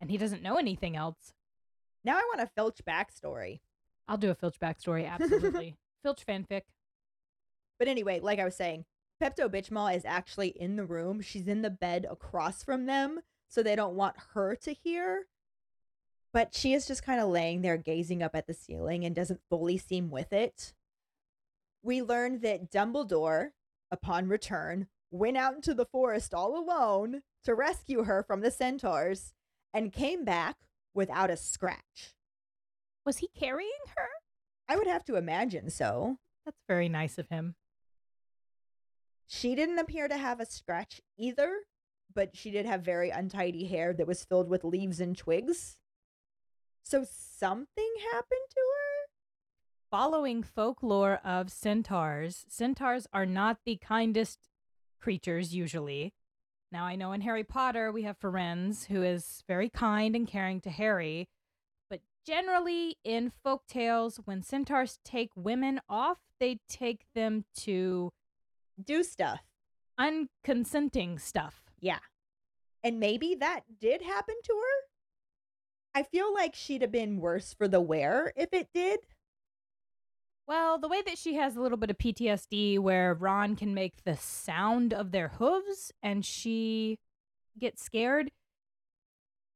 and 0.00 0.10
he 0.10 0.16
doesn't 0.16 0.42
know 0.42 0.56
anything 0.56 0.96
else. 0.96 1.32
Now 2.04 2.16
I 2.16 2.22
want 2.34 2.40
a 2.40 2.50
Filch 2.54 2.80
backstory. 2.88 3.60
I'll 4.08 4.16
do 4.16 4.30
a 4.30 4.34
Filch 4.34 4.58
backstory, 4.58 5.08
absolutely. 5.08 5.76
Filch 6.02 6.24
fanfic. 6.26 6.62
But 7.78 7.88
anyway, 7.88 8.20
like 8.20 8.38
I 8.38 8.44
was 8.44 8.56
saying, 8.56 8.84
Pepto 9.20 9.48
Bitchmal 9.48 9.94
is 9.94 10.04
actually 10.04 10.48
in 10.48 10.76
the 10.76 10.84
room. 10.84 11.20
She's 11.20 11.46
in 11.46 11.62
the 11.62 11.70
bed 11.70 12.06
across 12.10 12.62
from 12.62 12.86
them, 12.86 13.20
so 13.48 13.62
they 13.62 13.76
don't 13.76 13.94
want 13.94 14.16
her 14.32 14.56
to 14.56 14.72
hear. 14.72 15.26
But 16.32 16.54
she 16.54 16.72
is 16.72 16.86
just 16.86 17.04
kind 17.04 17.20
of 17.20 17.28
laying 17.28 17.60
there 17.60 17.76
gazing 17.76 18.22
up 18.22 18.34
at 18.34 18.46
the 18.46 18.54
ceiling 18.54 19.04
and 19.04 19.14
doesn't 19.14 19.42
fully 19.50 19.76
seem 19.76 20.10
with 20.10 20.32
it. 20.32 20.72
We 21.82 22.02
learned 22.02 22.40
that 22.42 22.70
Dumbledore, 22.70 23.50
upon 23.90 24.28
return, 24.28 24.86
went 25.10 25.36
out 25.36 25.54
into 25.54 25.74
the 25.74 25.86
forest 25.86 26.32
all 26.32 26.58
alone 26.58 27.22
to 27.44 27.54
rescue 27.54 28.04
her 28.04 28.22
from 28.22 28.40
the 28.40 28.50
centaurs 28.50 29.34
and 29.74 29.92
came 29.92 30.24
back 30.24 30.56
without 30.94 31.30
a 31.30 31.36
scratch. 31.36 32.14
Was 33.04 33.18
he 33.18 33.28
carrying 33.28 33.70
her? 33.96 34.08
I 34.68 34.76
would 34.76 34.86
have 34.86 35.04
to 35.06 35.16
imagine 35.16 35.68
so. 35.70 36.18
That's 36.44 36.62
very 36.68 36.88
nice 36.88 37.18
of 37.18 37.28
him. 37.28 37.56
She 39.32 39.54
didn't 39.54 39.78
appear 39.78 40.08
to 40.08 40.16
have 40.16 40.40
a 40.40 40.44
scratch 40.44 41.00
either, 41.16 41.60
but 42.12 42.36
she 42.36 42.50
did 42.50 42.66
have 42.66 42.82
very 42.82 43.10
untidy 43.10 43.64
hair 43.64 43.92
that 43.92 44.08
was 44.08 44.24
filled 44.24 44.48
with 44.48 44.64
leaves 44.64 44.98
and 44.98 45.16
twigs. 45.16 45.76
So 46.82 47.04
something 47.08 47.92
happened 48.10 48.48
to 48.50 48.60
her? 48.60 49.08
Following 49.88 50.42
folklore 50.42 51.20
of 51.24 51.48
centaurs, 51.48 52.44
centaurs 52.48 53.06
are 53.12 53.24
not 53.24 53.58
the 53.64 53.76
kindest 53.76 54.40
creatures 55.00 55.54
usually. 55.54 56.12
Now, 56.72 56.84
I 56.84 56.96
know 56.96 57.12
in 57.12 57.20
Harry 57.20 57.44
Potter 57.44 57.92
we 57.92 58.02
have 58.02 58.18
Firenze, 58.18 58.86
who 58.86 59.04
is 59.04 59.44
very 59.46 59.68
kind 59.68 60.16
and 60.16 60.26
caring 60.26 60.60
to 60.62 60.70
Harry, 60.70 61.28
but 61.88 62.00
generally 62.26 62.96
in 63.04 63.30
folk 63.44 63.68
tales, 63.68 64.18
when 64.24 64.42
centaurs 64.42 64.98
take 65.04 65.30
women 65.36 65.80
off, 65.88 66.18
they 66.40 66.58
take 66.68 67.04
them 67.14 67.44
to 67.58 68.12
Do 68.84 69.02
stuff. 69.02 69.40
unconsenting 69.98 71.20
stuff. 71.20 71.62
Yeah. 71.80 71.98
And 72.82 72.98
maybe 72.98 73.36
that 73.38 73.60
did 73.80 74.02
happen 74.02 74.34
to 74.44 74.52
her? 74.52 76.00
I 76.00 76.02
feel 76.04 76.32
like 76.32 76.54
she'd 76.54 76.82
have 76.82 76.92
been 76.92 77.20
worse 77.20 77.52
for 77.52 77.68
the 77.68 77.80
wear 77.80 78.32
if 78.36 78.48
it 78.52 78.68
did. 78.72 79.00
Well, 80.46 80.78
the 80.78 80.88
way 80.88 81.02
that 81.02 81.18
she 81.18 81.34
has 81.34 81.56
a 81.56 81.60
little 81.60 81.78
bit 81.78 81.90
of 81.90 81.98
PTSD 81.98 82.78
where 82.78 83.14
Ron 83.14 83.54
can 83.56 83.74
make 83.74 84.04
the 84.04 84.16
sound 84.16 84.92
of 84.92 85.12
their 85.12 85.28
hooves 85.28 85.92
and 86.02 86.24
she 86.24 86.98
gets 87.58 87.82
scared. 87.82 88.30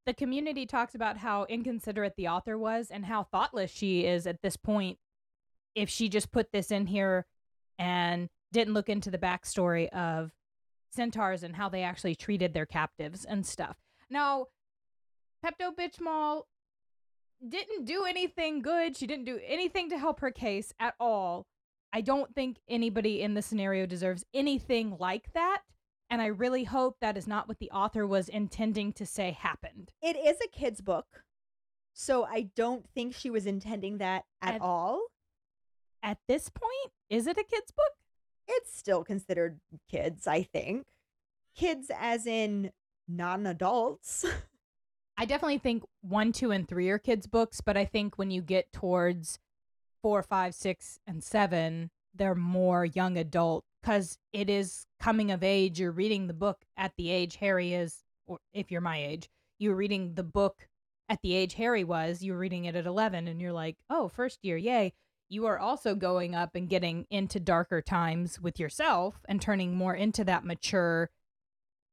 The 0.06 0.14
community 0.14 0.66
talks 0.66 0.94
about 0.94 1.16
how 1.18 1.46
inconsiderate 1.48 2.14
the 2.16 2.28
author 2.28 2.58
was 2.58 2.90
and 2.90 3.06
how 3.06 3.24
thoughtless 3.24 3.70
she 3.70 4.04
is 4.04 4.26
at 4.26 4.42
this 4.42 4.56
point 4.56 4.98
if 5.74 5.88
she 5.88 6.08
just 6.08 6.30
put 6.30 6.52
this 6.52 6.70
in 6.70 6.86
here 6.86 7.26
and 7.78 8.28
didn't 8.54 8.72
look 8.72 8.88
into 8.88 9.10
the 9.10 9.18
backstory 9.18 9.88
of 9.90 10.30
centaurs 10.90 11.42
and 11.42 11.56
how 11.56 11.68
they 11.68 11.82
actually 11.82 12.14
treated 12.14 12.54
their 12.54 12.64
captives 12.64 13.24
and 13.24 13.44
stuff. 13.44 13.76
Now, 14.08 14.46
Pepto 15.44 15.74
Bitchmal 15.76 16.42
didn't 17.46 17.84
do 17.84 18.04
anything 18.04 18.62
good. 18.62 18.96
She 18.96 19.06
didn't 19.06 19.26
do 19.26 19.40
anything 19.46 19.90
to 19.90 19.98
help 19.98 20.20
her 20.20 20.30
case 20.30 20.72
at 20.80 20.94
all. 20.98 21.46
I 21.92 22.00
don't 22.00 22.34
think 22.34 22.58
anybody 22.68 23.20
in 23.20 23.34
the 23.34 23.42
scenario 23.42 23.86
deserves 23.86 24.24
anything 24.32 24.96
like 24.98 25.32
that. 25.34 25.62
And 26.08 26.22
I 26.22 26.26
really 26.26 26.64
hope 26.64 26.96
that 27.00 27.16
is 27.16 27.26
not 27.26 27.48
what 27.48 27.58
the 27.58 27.70
author 27.70 28.06
was 28.06 28.28
intending 28.28 28.92
to 28.94 29.04
say 29.06 29.32
happened. 29.32 29.90
It 30.00 30.16
is 30.16 30.36
a 30.44 30.48
kid's 30.48 30.80
book. 30.80 31.24
So 31.92 32.24
I 32.24 32.50
don't 32.56 32.86
think 32.94 33.14
she 33.14 33.30
was 33.30 33.46
intending 33.46 33.98
that 33.98 34.24
at 34.40 34.54
At- 34.56 34.60
all. 34.60 35.06
At 36.02 36.18
this 36.28 36.50
point, 36.50 36.92
is 37.08 37.26
it 37.26 37.38
a 37.38 37.44
kid's 37.44 37.70
book? 37.72 37.92
It's 38.46 38.76
still 38.76 39.04
considered 39.04 39.60
kids, 39.90 40.26
I 40.26 40.42
think. 40.42 40.86
Kids 41.56 41.90
as 41.98 42.26
in 42.26 42.72
non 43.08 43.46
adults. 43.46 44.24
I 45.16 45.24
definitely 45.26 45.58
think 45.58 45.84
one, 46.00 46.32
two, 46.32 46.50
and 46.50 46.68
three 46.68 46.88
are 46.90 46.98
kids' 46.98 47.26
books, 47.26 47.60
but 47.60 47.76
I 47.76 47.84
think 47.84 48.18
when 48.18 48.30
you 48.30 48.42
get 48.42 48.72
towards 48.72 49.38
four, 50.02 50.22
five, 50.22 50.54
six, 50.54 50.98
and 51.06 51.22
seven, 51.22 51.90
they're 52.14 52.34
more 52.34 52.84
young 52.84 53.16
adult 53.16 53.64
because 53.80 54.18
it 54.32 54.50
is 54.50 54.86
coming 55.00 55.30
of 55.30 55.42
age. 55.42 55.78
You're 55.78 55.92
reading 55.92 56.26
the 56.26 56.34
book 56.34 56.64
at 56.76 56.92
the 56.96 57.10
age 57.10 57.36
Harry 57.36 57.74
is, 57.74 58.02
or 58.26 58.38
if 58.52 58.70
you're 58.70 58.80
my 58.80 58.98
age, 58.98 59.28
you're 59.58 59.76
reading 59.76 60.14
the 60.14 60.24
book 60.24 60.68
at 61.08 61.20
the 61.22 61.34
age 61.34 61.54
Harry 61.54 61.84
was. 61.84 62.22
You're 62.22 62.38
reading 62.38 62.64
it 62.64 62.74
at 62.74 62.86
11, 62.86 63.28
and 63.28 63.40
you're 63.40 63.52
like, 63.52 63.76
oh, 63.88 64.08
first 64.08 64.40
year, 64.42 64.56
yay. 64.56 64.94
You 65.34 65.46
are 65.46 65.58
also 65.58 65.96
going 65.96 66.36
up 66.36 66.54
and 66.54 66.68
getting 66.68 67.08
into 67.10 67.40
darker 67.40 67.82
times 67.82 68.40
with 68.40 68.60
yourself 68.60 69.16
and 69.28 69.42
turning 69.42 69.74
more 69.74 69.92
into 69.92 70.22
that 70.22 70.44
mature 70.44 71.10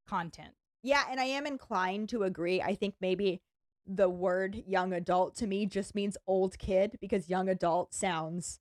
content. 0.08 0.54
Yeah, 0.84 1.06
and 1.10 1.20
I 1.20 1.24
am 1.24 1.48
inclined 1.48 2.10
to 2.10 2.22
agree. 2.22 2.62
I 2.62 2.76
think 2.76 2.94
maybe 3.02 3.42
the 3.88 4.10
word 4.10 4.62
young 4.68 4.94
adult 4.94 5.36
to 5.38 5.48
me 5.48 5.66
just 5.66 5.96
means 5.96 6.18
old 6.28 6.60
kid 6.60 7.00
because 7.02 7.30
young 7.30 7.50
adult 7.50 7.96
sounds 7.96 8.60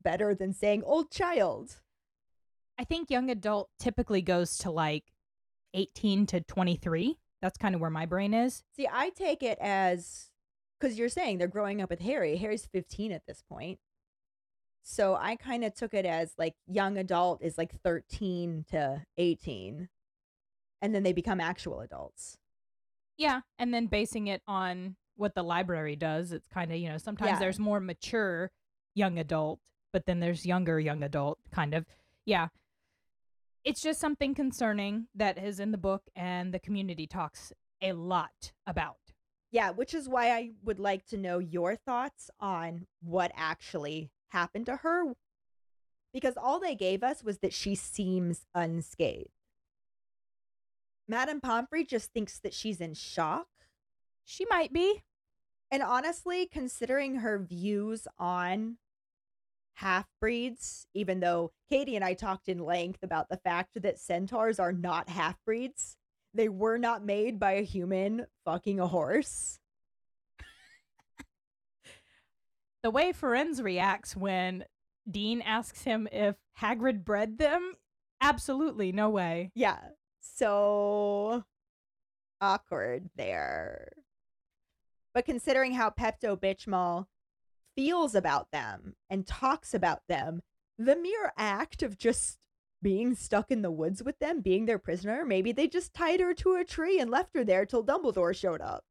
better 0.00 0.36
than 0.36 0.52
saying 0.52 0.84
old 0.84 1.10
child. 1.10 1.80
I 2.78 2.84
think 2.84 3.10
young 3.10 3.28
adult 3.28 3.70
typically 3.80 4.22
goes 4.22 4.56
to 4.58 4.70
like 4.70 5.06
18 5.74 6.26
to 6.26 6.40
23. 6.42 7.18
That's 7.40 7.58
kind 7.58 7.74
of 7.74 7.80
where 7.80 7.90
my 7.90 8.06
brain 8.06 8.34
is. 8.34 8.62
See, 8.76 8.86
I 8.88 9.10
take 9.10 9.42
it 9.42 9.58
as 9.60 10.30
because 10.78 10.96
you're 10.96 11.08
saying 11.08 11.38
they're 11.38 11.48
growing 11.48 11.82
up 11.82 11.90
with 11.90 12.02
Harry. 12.02 12.36
Harry's 12.36 12.66
15 12.66 13.10
at 13.10 13.26
this 13.26 13.42
point. 13.50 13.80
So 14.82 15.14
I 15.14 15.36
kind 15.36 15.64
of 15.64 15.74
took 15.74 15.94
it 15.94 16.04
as 16.04 16.32
like 16.38 16.54
young 16.66 16.96
adult 16.98 17.42
is 17.42 17.56
like 17.56 17.72
13 17.82 18.64
to 18.70 19.02
18. 19.16 19.88
And 20.80 20.94
then 20.94 21.02
they 21.04 21.12
become 21.12 21.40
actual 21.40 21.80
adults. 21.80 22.36
Yeah. 23.16 23.42
And 23.58 23.72
then 23.72 23.86
basing 23.86 24.26
it 24.26 24.42
on 24.48 24.96
what 25.16 25.34
the 25.34 25.44
library 25.44 25.94
does, 25.94 26.32
it's 26.32 26.48
kind 26.48 26.72
of, 26.72 26.78
you 26.78 26.88
know, 26.88 26.98
sometimes 26.98 27.32
Yeah. 27.32 27.38
there's 27.38 27.60
more 27.60 27.78
mature 27.78 28.50
young 28.94 29.18
adult, 29.18 29.60
but 29.92 30.06
then 30.06 30.18
there's 30.18 30.44
younger 30.44 30.80
young 30.80 31.02
adult 31.02 31.38
kind 31.52 31.74
of. 31.74 31.86
Yeah. 32.24 32.48
It's 33.64 33.80
just 33.80 34.00
something 34.00 34.34
concerning 34.34 35.06
that 35.14 35.38
is 35.38 35.60
in 35.60 35.70
the 35.70 35.78
book 35.78 36.02
and 36.16 36.52
the 36.52 36.58
community 36.58 37.06
talks 37.06 37.52
a 37.80 37.92
lot 37.92 38.52
about. 38.66 38.96
Yeah, 39.52 39.70
which 39.70 39.94
is 39.94 40.08
why 40.08 40.32
I 40.32 40.52
would 40.64 40.80
like 40.80 41.06
to 41.06 41.16
know 41.16 41.38
your 41.38 41.76
thoughts 41.76 42.30
on 42.40 42.86
what 43.02 43.30
actually 43.36 44.10
happened 44.32 44.66
to 44.66 44.76
her. 44.76 45.14
Because 46.12 46.34
all 46.36 46.60
they 46.60 46.74
gave 46.74 47.02
us 47.02 47.24
was 47.24 47.38
that 47.38 47.54
she 47.54 47.74
seems 47.74 48.46
unscathed. 48.54 49.30
Madame 51.08 51.40
Pomfrey 51.40 51.84
just 51.84 52.12
thinks 52.12 52.38
that 52.40 52.54
she's 52.54 52.80
in 52.80 52.94
shock. 52.94 53.48
She 54.24 54.44
might 54.46 54.72
be. 54.72 55.02
And 55.70 55.82
honestly, 55.82 56.46
considering 56.46 57.16
her 57.16 57.38
views 57.38 58.06
on 58.18 58.76
half 59.74 60.06
breeds, 60.20 60.86
even 60.94 61.20
though 61.20 61.50
Katie 61.70 61.96
and 61.96 62.04
I 62.04 62.14
talked 62.14 62.48
in 62.48 62.58
length 62.58 63.02
about 63.02 63.28
the 63.30 63.38
fact 63.38 63.80
that 63.82 63.98
centaurs 63.98 64.58
are 64.58 64.72
not 64.72 65.08
half 65.08 65.36
breeds, 65.46 65.96
they 66.34 66.48
were 66.48 66.78
not 66.78 67.04
made 67.04 67.38
by 67.38 67.52
a 67.52 67.62
human 67.62 68.26
fucking 68.44 68.80
a 68.80 68.86
horse. 68.86 69.58
The 72.82 72.90
way 72.90 73.12
Firenze 73.12 73.62
reacts 73.62 74.16
when 74.16 74.64
Dean 75.08 75.40
asks 75.40 75.82
him 75.84 76.08
if 76.10 76.36
Hagrid 76.60 77.04
bred 77.04 77.38
them, 77.38 77.74
absolutely 78.20 78.90
no 78.90 79.08
way. 79.08 79.52
Yeah. 79.54 79.78
So 80.20 81.44
awkward 82.40 83.10
there. 83.16 83.92
But 85.14 85.24
considering 85.24 85.74
how 85.74 85.90
Pepto 85.90 86.36
Bitchmal 86.36 87.06
feels 87.76 88.14
about 88.14 88.50
them 88.50 88.94
and 89.08 89.26
talks 89.26 89.74
about 89.74 90.00
them, 90.08 90.42
the 90.78 90.96
mere 90.96 91.32
act 91.36 91.82
of 91.82 91.98
just 91.98 92.38
being 92.82 93.14
stuck 93.14 93.50
in 93.52 93.62
the 93.62 93.70
woods 93.70 94.02
with 94.02 94.18
them, 94.18 94.40
being 94.40 94.66
their 94.66 94.78
prisoner, 94.78 95.24
maybe 95.24 95.52
they 95.52 95.68
just 95.68 95.94
tied 95.94 96.18
her 96.18 96.34
to 96.34 96.56
a 96.56 96.64
tree 96.64 96.98
and 96.98 97.10
left 97.10 97.36
her 97.36 97.44
there 97.44 97.64
till 97.64 97.84
Dumbledore 97.84 98.34
showed 98.34 98.60
up. 98.60 98.82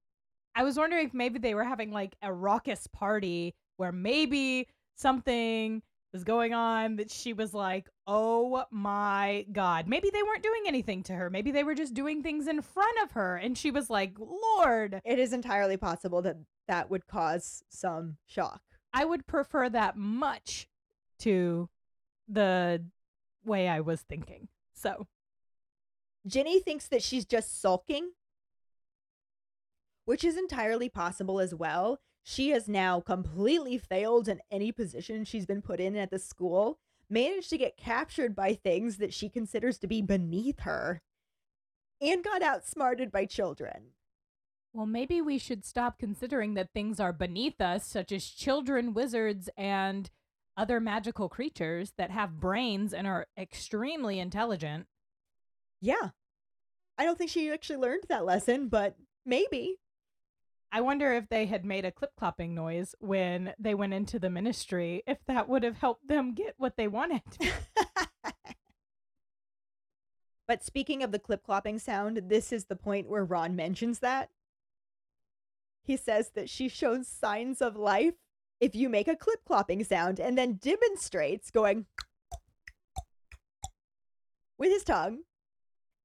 I 0.55 0.63
was 0.63 0.77
wondering 0.77 1.07
if 1.07 1.13
maybe 1.13 1.39
they 1.39 1.53
were 1.53 1.63
having 1.63 1.91
like 1.91 2.15
a 2.21 2.31
raucous 2.33 2.87
party 2.87 3.53
where 3.81 3.91
maybe 3.91 4.67
something 4.95 5.81
was 6.13 6.23
going 6.23 6.53
on 6.53 6.97
that 6.97 7.09
she 7.09 7.33
was 7.33 7.51
like, 7.51 7.89
oh 8.05 8.63
my 8.69 9.43
God. 9.51 9.87
Maybe 9.87 10.11
they 10.13 10.21
weren't 10.21 10.43
doing 10.43 10.63
anything 10.67 11.01
to 11.03 11.13
her. 11.13 11.31
Maybe 11.31 11.49
they 11.49 11.63
were 11.63 11.73
just 11.73 11.95
doing 11.95 12.21
things 12.21 12.47
in 12.47 12.61
front 12.61 12.95
of 13.03 13.13
her. 13.13 13.37
And 13.37 13.57
she 13.57 13.71
was 13.71 13.89
like, 13.89 14.13
Lord, 14.19 15.01
It 15.03 15.17
is 15.17 15.33
entirely 15.33 15.77
possible 15.77 16.21
that 16.21 16.37
that 16.67 16.91
would 16.91 17.07
cause 17.07 17.63
some 17.69 18.17
shock. 18.27 18.61
I 18.93 19.03
would 19.03 19.25
prefer 19.25 19.67
that 19.69 19.97
much 19.97 20.67
to 21.21 21.67
the 22.27 22.85
way 23.43 23.67
I 23.67 23.79
was 23.79 24.01
thinking. 24.01 24.47
So, 24.73 25.07
Ginny 26.27 26.59
thinks 26.59 26.87
that 26.89 27.01
she's 27.01 27.25
just 27.25 27.59
sulking, 27.59 28.11
which 30.05 30.23
is 30.23 30.37
entirely 30.37 30.87
possible 30.87 31.39
as 31.39 31.55
well. 31.55 31.99
She 32.23 32.49
has 32.49 32.67
now 32.67 32.99
completely 32.99 33.77
failed 33.77 34.27
in 34.27 34.41
any 34.51 34.71
position 34.71 35.25
she's 35.25 35.45
been 35.45 35.61
put 35.61 35.79
in 35.79 35.95
at 35.95 36.11
the 36.11 36.19
school, 36.19 36.79
managed 37.09 37.49
to 37.49 37.57
get 37.57 37.77
captured 37.77 38.35
by 38.35 38.53
things 38.53 38.97
that 38.97 39.13
she 39.13 39.27
considers 39.27 39.77
to 39.79 39.87
be 39.87 40.01
beneath 40.01 40.61
her, 40.61 41.01
and 41.99 42.23
got 42.23 42.41
outsmarted 42.41 43.11
by 43.11 43.25
children. 43.25 43.93
well, 44.73 44.85
maybe 44.85 45.21
we 45.21 45.37
should 45.37 45.65
stop 45.65 45.99
considering 45.99 46.53
that 46.53 46.71
things 46.73 46.99
are 46.99 47.11
beneath 47.11 47.59
us, 47.59 47.85
such 47.85 48.11
as 48.11 48.25
children, 48.25 48.93
wizards, 48.93 49.49
and 49.57 50.09
other 50.55 50.79
magical 50.79 51.27
creatures 51.27 51.91
that 51.97 52.11
have 52.11 52.39
brains 52.39 52.93
and 52.93 53.05
are 53.07 53.27
extremely 53.37 54.19
intelligent. 54.19 54.87
Yeah. 55.81 56.11
I 56.97 57.03
don't 57.03 57.17
think 57.17 57.31
she 57.31 57.51
actually 57.51 57.77
learned 57.79 58.03
that 58.09 58.25
lesson, 58.25 58.69
but 58.69 58.95
maybe. 59.25 59.80
I 60.73 60.79
wonder 60.79 61.11
if 61.11 61.27
they 61.27 61.47
had 61.47 61.65
made 61.65 61.83
a 61.83 61.91
clip 61.91 62.11
clopping 62.19 62.51
noise 62.51 62.95
when 62.99 63.53
they 63.59 63.75
went 63.75 63.93
into 63.93 64.19
the 64.19 64.29
ministry, 64.29 65.03
if 65.05 65.17
that 65.27 65.49
would 65.49 65.63
have 65.63 65.77
helped 65.77 66.07
them 66.07 66.33
get 66.33 66.55
what 66.57 66.77
they 66.77 66.87
wanted. 66.87 67.23
but 70.47 70.63
speaking 70.63 71.03
of 71.03 71.11
the 71.11 71.19
clip 71.19 71.45
clopping 71.45 71.81
sound, 71.81 72.21
this 72.27 72.53
is 72.53 72.65
the 72.65 72.77
point 72.77 73.09
where 73.09 73.25
Ron 73.25 73.53
mentions 73.53 73.99
that. 73.99 74.29
He 75.83 75.97
says 75.97 76.31
that 76.35 76.49
she 76.49 76.69
shows 76.69 77.05
signs 77.05 77.61
of 77.61 77.75
life 77.75 78.13
if 78.61 78.73
you 78.73 78.87
make 78.87 79.09
a 79.09 79.15
clip 79.15 79.41
clopping 79.49 79.85
sound 79.85 80.19
and 80.21 80.37
then 80.37 80.59
demonstrates 80.61 81.51
going 81.51 81.85
with 84.57 84.69
his 84.69 84.85
tongue. 84.85 85.23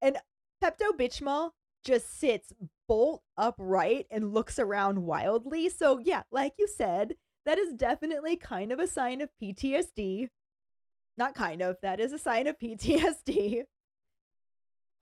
And 0.02 0.16
Pepto 0.60 0.90
Bitchmal 0.98 1.50
just 1.86 2.18
sits 2.18 2.52
bolt 2.88 3.22
upright 3.38 4.06
and 4.10 4.34
looks 4.34 4.58
around 4.58 5.04
wildly. 5.04 5.68
So, 5.68 5.98
yeah, 5.98 6.22
like 6.30 6.54
you 6.58 6.68
said, 6.68 7.14
that 7.46 7.58
is 7.58 7.72
definitely 7.72 8.36
kind 8.36 8.72
of 8.72 8.80
a 8.80 8.86
sign 8.86 9.20
of 9.20 9.30
PTSD. 9.42 10.28
Not 11.16 11.34
kind 11.34 11.62
of, 11.62 11.76
that 11.82 12.00
is 12.00 12.12
a 12.12 12.18
sign 12.18 12.48
of 12.48 12.58
PTSD. 12.58 13.62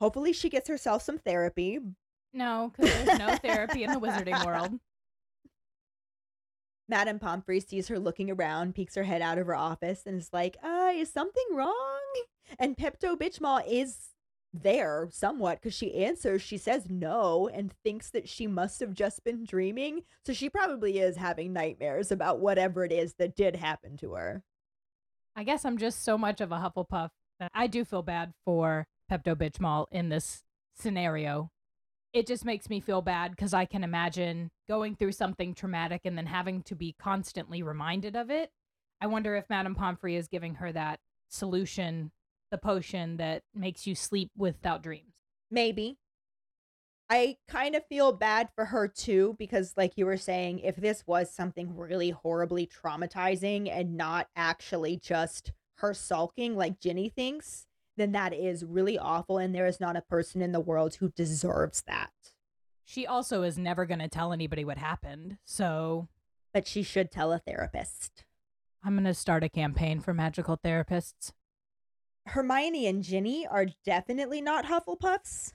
Hopefully, 0.01 0.33
she 0.33 0.51
gets 0.51 0.69
herself 0.69 1.03
some 1.03 1.19
therapy. 1.19 1.79
no, 2.33 2.73
because 2.77 3.05
there's 3.05 3.19
no 3.19 3.37
therapy 3.37 3.85
in 3.85 3.93
the 3.93 4.01
wizarding 4.01 4.45
world. 4.45 4.73
Madame 6.89 7.19
Pomfrey 7.19 7.61
sees 7.61 7.89
her 7.89 7.99
looking 7.99 8.31
around, 8.31 8.75
peeks 8.75 8.95
her 8.95 9.05
head 9.05 9.23
out 9.23 9.39
of 9.39 9.47
her 9.47 9.55
office, 9.55 10.03
and 10.05 10.21
is 10.21 10.31
like, 10.33 10.59
uh, 10.63 10.93
is 10.95 11.11
something 11.11 11.45
wrong? 11.53 11.73
And 12.59 12.77
Pepto 12.77 13.17
Bitchmal 13.17 13.63
is 13.67 14.11
there 14.63 15.09
somewhat 15.11 15.61
because 15.61 15.75
she 15.75 15.95
answers, 15.95 16.41
she 16.41 16.57
says 16.57 16.89
no, 16.89 17.49
and 17.53 17.73
thinks 17.83 18.11
that 18.11 18.29
she 18.29 18.47
must 18.47 18.81
have 18.81 18.95
just 18.95 19.25
been 19.25 19.45
dreaming. 19.45 20.03
So 20.25 20.33
she 20.33 20.49
probably 20.49 20.99
is 20.99 21.17
having 21.17 21.53
nightmares 21.53 22.13
about 22.13 22.41
whatever 22.41 22.85
it 22.85 22.93
is 22.93 23.15
that 23.15 23.37
did 23.37 23.57
happen 23.57 23.97
to 23.99 24.13
her. 24.13 24.43
I 25.37 25.45
guess 25.45 25.65
I'm 25.65 25.79
just 25.79 26.05
so 26.05 26.17
much 26.17 26.41
of 26.41 26.53
a 26.53 26.57
Hufflepuff 26.57 27.11
that 27.41 27.51
I 27.55 27.67
do 27.67 27.85
feel 27.85 28.03
bad 28.03 28.33
for 28.45 28.87
Pepto 29.11 29.35
Bitchmal 29.35 29.87
in 29.91 30.09
this 30.09 30.45
scenario. 30.75 31.51
It 32.13 32.29
just 32.29 32.45
makes 32.45 32.71
me 32.71 32.79
feel 32.79 33.03
bad 33.03 33.33
because 33.33 33.53
I 33.53 33.65
can 33.65 33.83
imagine 33.83 34.53
going 34.69 34.95
through 34.95 35.13
something 35.13 35.53
traumatic 35.53 36.03
and 36.05 36.17
then 36.17 36.27
having 36.27 36.63
to 36.63 36.77
be 36.77 36.95
constantly 36.97 37.63
reminded 37.63 38.15
of 38.15 38.31
it. 38.31 38.51
I 39.01 39.09
wonder 39.09 39.35
if 39.35 39.51
Madame 39.51 39.75
Pomfrey 39.75 40.15
is 40.15 40.29
giving 40.29 40.55
her 40.55 40.71
that 40.73 41.01
solution, 41.29 42.13
the 42.55 42.59
potion 42.59 43.17
that 43.17 43.43
makes 43.53 43.85
you 43.85 43.97
sleep 43.97 44.31
without 44.37 44.81
dreams. 44.81 45.13
Maybe. 45.51 45.99
I 47.11 47.37
kind 47.49 47.75
of 47.75 47.85
feel 47.87 48.13
bad 48.13 48.49
for 48.55 48.67
her 48.67 48.87
too, 48.87 49.35
because, 49.41 49.75
like 49.77 49.95
you 49.97 50.07
were 50.07 50.17
saying, 50.17 50.61
if 50.61 50.77
this 50.77 51.05
was 51.05 51.35
something 51.35 51.77
really 51.77 52.11
horribly 52.11 52.67
traumatizing 52.67 53.69
and 53.69 53.97
not 53.97 54.29
actually 54.37 54.97
just 54.97 55.51
her 55.79 55.93
sulking 55.93 56.57
like 56.57 56.79
Ginny 56.79 57.09
thinks, 57.09 57.67
then 57.97 58.13
that 58.13 58.33
is 58.33 58.65
really 58.65 58.97
awful. 58.97 59.39
And 59.39 59.53
there 59.53 59.67
is 59.67 59.81
not 59.81 59.97
a 59.97 60.03
person 60.03 60.41
in 60.41 60.53
the 60.53 60.61
world 60.61 60.95
who 60.95 61.11
deserves 61.11 61.83
that. 61.89 62.13
She 62.85 63.05
also 63.05 63.43
is 63.43 63.59
never 63.59 63.85
going 63.85 63.99
to 63.99 64.09
tell 64.09 64.33
anybody 64.33 64.65
what 64.65 64.79
happened. 64.79 65.39
So 65.45 66.07
But 66.53 66.69
she 66.69 66.85
should 66.85 67.11
tell 67.11 67.33
a 67.33 67.41
therapist. 67.41 68.25
I'm 68.85 68.95
going 68.95 69.05
to 69.05 69.15
start 69.15 69.43
a 69.43 69.49
campaign 69.49 70.01
for 70.01 70.15
magical 70.15 70.57
therapists. 70.57 71.33
Hermione 72.27 72.87
and 72.87 73.03
Ginny 73.03 73.47
are 73.47 73.67
definitely 73.85 74.41
not 74.41 74.65
Hufflepuffs. 74.65 75.53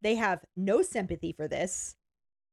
They 0.00 0.16
have 0.16 0.44
no 0.56 0.82
sympathy 0.82 1.32
for 1.32 1.46
this. 1.46 1.96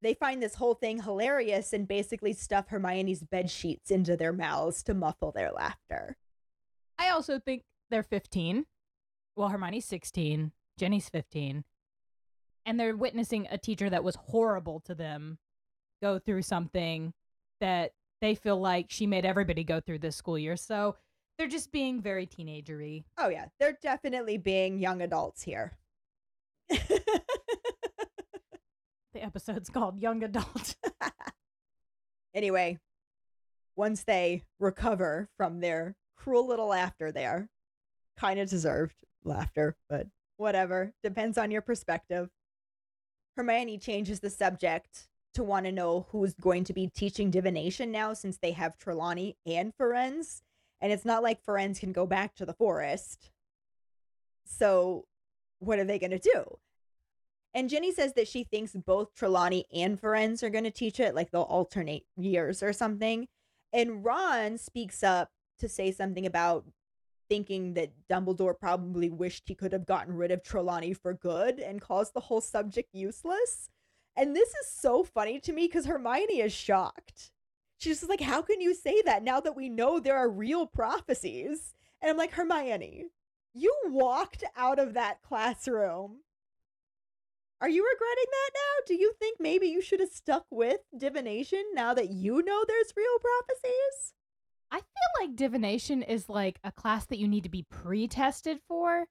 They 0.02 0.14
find 0.14 0.42
this 0.42 0.54
whole 0.54 0.74
thing 0.74 1.02
hilarious 1.02 1.72
and 1.72 1.86
basically 1.86 2.32
stuff 2.32 2.68
Hermione's 2.68 3.22
bed 3.22 3.50
sheets 3.50 3.90
into 3.90 4.16
their 4.16 4.32
mouths 4.32 4.82
to 4.84 4.94
muffle 4.94 5.32
their 5.32 5.52
laughter. 5.52 6.16
I 6.98 7.10
also 7.10 7.38
think 7.38 7.64
they're 7.90 8.02
15. 8.02 8.66
Well, 9.36 9.48
Hermione's 9.48 9.84
16, 9.84 10.52
Ginny's 10.78 11.08
15. 11.08 11.64
And 12.64 12.78
they're 12.80 12.96
witnessing 12.96 13.46
a 13.50 13.58
teacher 13.58 13.90
that 13.90 14.04
was 14.04 14.16
horrible 14.16 14.80
to 14.80 14.94
them 14.94 15.38
go 16.02 16.18
through 16.18 16.42
something 16.42 17.12
that 17.60 17.92
they 18.20 18.34
feel 18.34 18.58
like 18.60 18.86
she 18.90 19.06
made 19.06 19.24
everybody 19.24 19.64
go 19.64 19.80
through 19.80 19.98
this 19.98 20.16
school 20.16 20.38
year. 20.38 20.56
So 20.56 20.96
they're 21.40 21.48
just 21.48 21.72
being 21.72 22.02
very 22.02 22.26
teenagery. 22.26 23.02
Oh, 23.16 23.30
yeah, 23.30 23.46
they're 23.58 23.78
definitely 23.80 24.36
being 24.36 24.78
young 24.78 25.00
adults 25.00 25.40
here. 25.42 25.72
The 29.12 29.24
episode's 29.24 29.68
called 29.68 29.98
Young 29.98 30.22
Adult. 30.22 30.76
anyway, 32.34 32.78
once 33.74 34.04
they 34.04 34.44
recover 34.60 35.28
from 35.36 35.58
their 35.58 35.96
cruel 36.16 36.46
little 36.46 36.68
laughter 36.68 37.10
there, 37.10 37.48
kind 38.16 38.38
of 38.38 38.48
deserved 38.48 38.94
laughter, 39.24 39.74
but 39.88 40.06
whatever. 40.36 40.92
Depends 41.02 41.38
on 41.38 41.50
your 41.50 41.60
perspective. 41.60 42.30
Hermione 43.36 43.78
changes 43.78 44.20
the 44.20 44.30
subject 44.30 45.08
to 45.34 45.42
want 45.42 45.66
to 45.66 45.72
know 45.72 46.06
who's 46.10 46.34
going 46.34 46.62
to 46.64 46.72
be 46.72 46.86
teaching 46.86 47.32
divination 47.32 47.90
now 47.90 48.12
since 48.12 48.38
they 48.38 48.52
have 48.52 48.78
Trelawney 48.78 49.36
and 49.44 49.72
Firenze. 49.76 50.42
And 50.80 50.92
it's 50.92 51.04
not 51.04 51.22
like 51.22 51.44
Firenze 51.44 51.80
can 51.80 51.92
go 51.92 52.06
back 52.06 52.34
to 52.36 52.46
the 52.46 52.54
forest. 52.54 53.30
So, 54.44 55.06
what 55.58 55.78
are 55.78 55.84
they 55.84 55.98
going 55.98 56.10
to 56.10 56.18
do? 56.18 56.58
And 57.52 57.68
Ginny 57.68 57.92
says 57.92 58.14
that 58.14 58.28
she 58.28 58.44
thinks 58.44 58.72
both 58.72 59.14
Trelawney 59.14 59.66
and 59.74 60.00
Firenze 60.00 60.42
are 60.42 60.50
going 60.50 60.64
to 60.64 60.70
teach 60.70 61.00
it, 61.00 61.14
like 61.14 61.30
they'll 61.30 61.42
alternate 61.42 62.04
years 62.16 62.62
or 62.62 62.72
something. 62.72 63.26
And 63.72 64.04
Ron 64.04 64.56
speaks 64.56 65.02
up 65.02 65.30
to 65.58 65.68
say 65.68 65.90
something 65.90 66.26
about 66.26 66.64
thinking 67.28 67.74
that 67.74 67.92
Dumbledore 68.08 68.58
probably 68.58 69.08
wished 69.08 69.44
he 69.46 69.54
could 69.54 69.72
have 69.72 69.86
gotten 69.86 70.14
rid 70.14 70.30
of 70.30 70.42
Trelawney 70.42 70.92
for 70.92 71.14
good 71.14 71.60
and 71.60 71.80
calls 71.80 72.10
the 72.10 72.20
whole 72.20 72.40
subject 72.40 72.88
useless. 72.92 73.68
And 74.16 74.34
this 74.34 74.48
is 74.48 74.72
so 74.72 75.04
funny 75.04 75.38
to 75.40 75.52
me 75.52 75.66
because 75.66 75.86
Hermione 75.86 76.40
is 76.40 76.52
shocked. 76.52 77.30
She's 77.80 77.98
just 77.98 78.08
like, 78.10 78.20
How 78.20 78.42
can 78.42 78.60
you 78.60 78.74
say 78.74 79.02
that 79.04 79.24
now 79.24 79.40
that 79.40 79.56
we 79.56 79.68
know 79.68 79.98
there 79.98 80.16
are 80.16 80.30
real 80.30 80.66
prophecies? 80.66 81.74
And 82.00 82.10
I'm 82.10 82.16
like, 82.16 82.32
Hermione, 82.32 83.06
you 83.52 83.74
walked 83.86 84.44
out 84.56 84.78
of 84.78 84.94
that 84.94 85.22
classroom 85.22 86.20
are 87.62 87.68
you 87.68 87.84
regretting 87.84 88.30
that 88.30 88.50
now? 88.54 88.86
Do 88.86 88.94
you 88.94 89.12
think 89.18 89.36
maybe 89.38 89.66
you 89.66 89.82
should 89.82 90.00
have 90.00 90.08
stuck 90.08 90.46
with 90.50 90.80
divination 90.96 91.62
now 91.74 91.92
that 91.92 92.08
you 92.08 92.42
know 92.42 92.64
there's 92.66 92.94
real 92.96 93.18
prophecies? 93.20 94.14
I 94.70 94.78
feel 94.78 95.26
like 95.26 95.36
divination 95.36 96.02
is 96.02 96.30
like 96.30 96.58
a 96.64 96.72
class 96.72 97.04
that 97.06 97.18
you 97.18 97.28
need 97.28 97.42
to 97.42 97.50
be 97.50 97.66
pre 97.68 98.08
tested 98.08 98.60
for. 98.66 99.08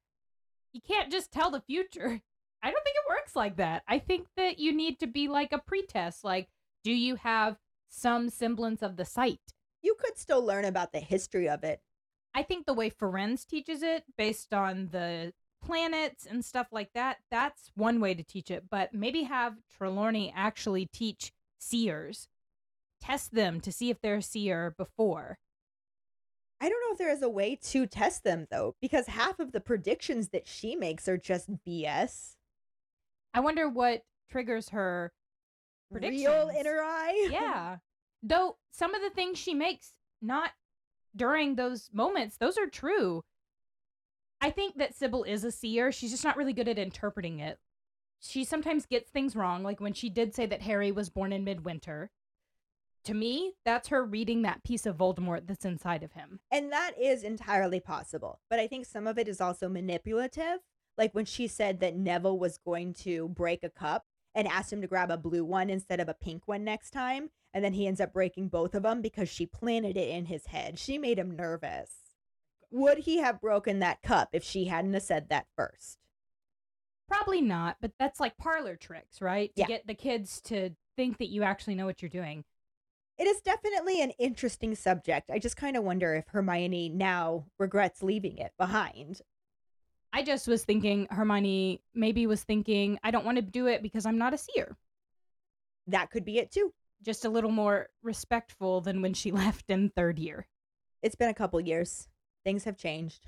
You 0.73 0.81
can't 0.81 1.11
just 1.11 1.31
tell 1.31 1.51
the 1.51 1.61
future. 1.61 2.21
I 2.63 2.71
don't 2.71 2.83
think 2.83 2.95
it 2.95 3.09
works 3.09 3.35
like 3.35 3.57
that. 3.57 3.83
I 3.87 3.99
think 3.99 4.27
that 4.35 4.57
you 4.57 4.73
need 4.73 4.99
to 4.99 5.07
be 5.07 5.27
like 5.27 5.53
a 5.53 5.59
pre 5.59 5.85
test. 5.85 6.23
Like, 6.23 6.49
do 6.83 6.91
you 6.91 7.15
have 7.15 7.55
some 7.89 8.29
semblance 8.29 8.81
of 8.81 8.95
the 8.95 9.05
sight? 9.05 9.53
You 9.81 9.95
could 9.99 10.17
still 10.17 10.43
learn 10.43 10.65
about 10.65 10.91
the 10.91 10.99
history 10.99 11.49
of 11.49 11.63
it. 11.63 11.81
I 12.33 12.43
think 12.43 12.65
the 12.65 12.73
way 12.73 12.89
Firenze 12.89 13.45
teaches 13.45 13.81
it, 13.81 14.03
based 14.17 14.53
on 14.53 14.89
the 14.91 15.33
planets 15.63 16.25
and 16.25 16.43
stuff 16.45 16.67
like 16.71 16.93
that, 16.93 17.17
that's 17.29 17.71
one 17.75 17.99
way 17.99 18.13
to 18.13 18.23
teach 18.23 18.51
it. 18.51 18.65
But 18.69 18.93
maybe 18.93 19.23
have 19.23 19.55
Trelawney 19.75 20.31
actually 20.35 20.85
teach 20.85 21.33
seers, 21.57 22.27
test 23.01 23.33
them 23.33 23.59
to 23.61 23.71
see 23.71 23.89
if 23.89 23.99
they're 24.01 24.15
a 24.15 24.21
seer 24.21 24.73
before. 24.77 25.39
I 26.61 26.67
don't 26.67 26.81
know 26.85 26.93
if 26.93 26.97
there 26.97 27.11
is 27.11 27.21
a 27.21 27.29
way 27.29 27.57
to 27.63 27.87
test 27.87 28.23
them 28.23 28.45
though, 28.51 28.75
because 28.81 29.07
half 29.07 29.39
of 29.39 29.53
the 29.53 29.61
predictions 29.61 30.29
that 30.29 30.47
she 30.47 30.75
makes 30.75 31.07
are 31.07 31.17
just 31.17 31.49
BS. 31.65 32.35
I 33.33 33.39
wonder 33.39 33.69
what 33.69 34.03
triggers 34.29 34.69
her 34.69 35.13
predictions. 35.91 36.25
Real 36.25 36.51
inner 36.57 36.81
eye? 36.81 37.27
yeah. 37.31 37.77
Though 38.21 38.57
some 38.71 38.93
of 38.93 39.01
the 39.01 39.09
things 39.09 39.37
she 39.37 39.53
makes 39.53 39.93
not 40.21 40.51
during 41.15 41.55
those 41.55 41.89
moments, 41.93 42.37
those 42.37 42.57
are 42.57 42.67
true. 42.67 43.23
I 44.41 44.51
think 44.51 44.77
that 44.77 44.95
Sybil 44.95 45.23
is 45.23 45.43
a 45.43 45.51
seer. 45.51 45.91
She's 45.91 46.11
just 46.11 46.23
not 46.23 46.37
really 46.37 46.53
good 46.53 46.67
at 46.67 46.79
interpreting 46.79 47.39
it. 47.39 47.59
She 48.21 48.43
sometimes 48.43 48.85
gets 48.85 49.09
things 49.09 49.35
wrong, 49.35 49.63
like 49.63 49.79
when 49.79 49.93
she 49.93 50.09
did 50.09 50.35
say 50.35 50.45
that 50.45 50.61
Harry 50.61 50.91
was 50.91 51.09
born 51.09 51.33
in 51.33 51.43
midwinter. 51.43 52.11
To 53.05 53.13
me, 53.13 53.53
that's 53.63 53.87
her 53.89 54.03
reading 54.03 54.41
that 54.41 54.63
piece 54.63 54.85
of 54.85 54.97
Voldemort 54.97 55.47
that's 55.47 55.65
inside 55.65 56.03
of 56.03 56.13
him. 56.13 56.41
And 56.51 56.71
that 56.71 56.91
is 56.99 57.23
entirely 57.23 57.79
possible. 57.79 58.41
But 58.49 58.59
I 58.59 58.67
think 58.67 58.85
some 58.85 59.07
of 59.07 59.17
it 59.17 59.29
is 59.29 59.39
also 59.39 59.69
manipulative. 59.69 60.59
Like 60.97 61.15
when 61.15 61.25
she 61.25 61.47
said 61.47 61.79
that 61.79 61.95
Neville 61.95 62.37
was 62.37 62.57
going 62.57 62.93
to 62.95 63.29
break 63.29 63.63
a 63.63 63.69
cup 63.69 64.03
and 64.35 64.47
asked 64.47 64.71
him 64.71 64.81
to 64.81 64.87
grab 64.87 65.11
a 65.11 65.17
blue 65.17 65.43
one 65.43 65.69
instead 65.69 65.99
of 65.99 66.09
a 66.09 66.13
pink 66.13 66.47
one 66.47 66.63
next 66.63 66.91
time. 66.91 67.29
And 67.53 67.63
then 67.63 67.73
he 67.73 67.87
ends 67.87 67.99
up 67.99 68.13
breaking 68.13 68.49
both 68.49 68.75
of 68.75 68.83
them 68.83 69.01
because 69.01 69.27
she 69.27 69.45
planted 69.45 69.97
it 69.97 70.09
in 70.09 70.25
his 70.25 70.47
head. 70.47 70.77
She 70.77 70.97
made 70.97 71.17
him 71.17 71.31
nervous. 71.35 71.91
Would 72.71 72.99
he 72.99 73.17
have 73.17 73.41
broken 73.41 73.79
that 73.79 74.01
cup 74.03 74.29
if 74.33 74.43
she 74.43 74.65
hadn't 74.65 74.93
have 74.93 75.01
said 75.03 75.29
that 75.29 75.47
first? 75.55 75.97
Probably 77.07 77.41
not, 77.41 77.77
but 77.81 77.93
that's 77.97 78.19
like 78.19 78.37
parlor 78.37 78.75
tricks, 78.75 79.19
right? 79.19 79.53
To 79.55 79.61
Yeah. 79.61 79.67
get 79.67 79.87
the 79.87 79.95
kids 79.95 80.39
to 80.41 80.75
think 80.95 81.17
that 81.17 81.29
you 81.29 81.41
actually 81.41 81.73
know 81.73 81.87
what 81.87 82.03
you're 82.03 82.09
doing. 82.09 82.45
It 83.17 83.27
is 83.27 83.41
definitely 83.41 84.01
an 84.01 84.11
interesting 84.11 84.75
subject. 84.75 85.31
I 85.31 85.39
just 85.39 85.57
kind 85.57 85.75
of 85.75 85.83
wonder 85.83 86.13
if 86.13 86.27
Hermione 86.27 86.89
now 86.89 87.47
regrets 87.57 88.03
leaving 88.03 88.37
it 88.37 88.53
behind. 88.57 89.21
I 90.11 90.23
just 90.23 90.47
was 90.47 90.63
thinking 90.63 91.07
Hermione 91.11 91.81
maybe 91.93 92.25
was 92.25 92.43
thinking, 92.43 92.97
I 93.03 93.11
don't 93.11 93.25
want 93.25 93.37
to 93.37 93.41
do 93.41 93.67
it 93.67 93.83
because 93.83 94.05
I'm 94.05 94.17
not 94.17 94.33
a 94.33 94.37
seer. 94.37 94.75
That 95.87 96.09
could 96.09 96.25
be 96.25 96.39
it 96.39 96.51
too. 96.51 96.73
Just 97.03 97.25
a 97.25 97.29
little 97.29 97.51
more 97.51 97.89
respectful 98.03 98.81
than 98.81 99.01
when 99.01 99.13
she 99.13 99.31
left 99.31 99.69
in 99.69 99.89
third 99.89 100.19
year. 100.19 100.47
It's 101.01 101.15
been 101.15 101.29
a 101.29 101.33
couple 101.33 101.59
years. 101.61 102.07
Things 102.43 102.63
have 102.63 102.77
changed. 102.77 103.27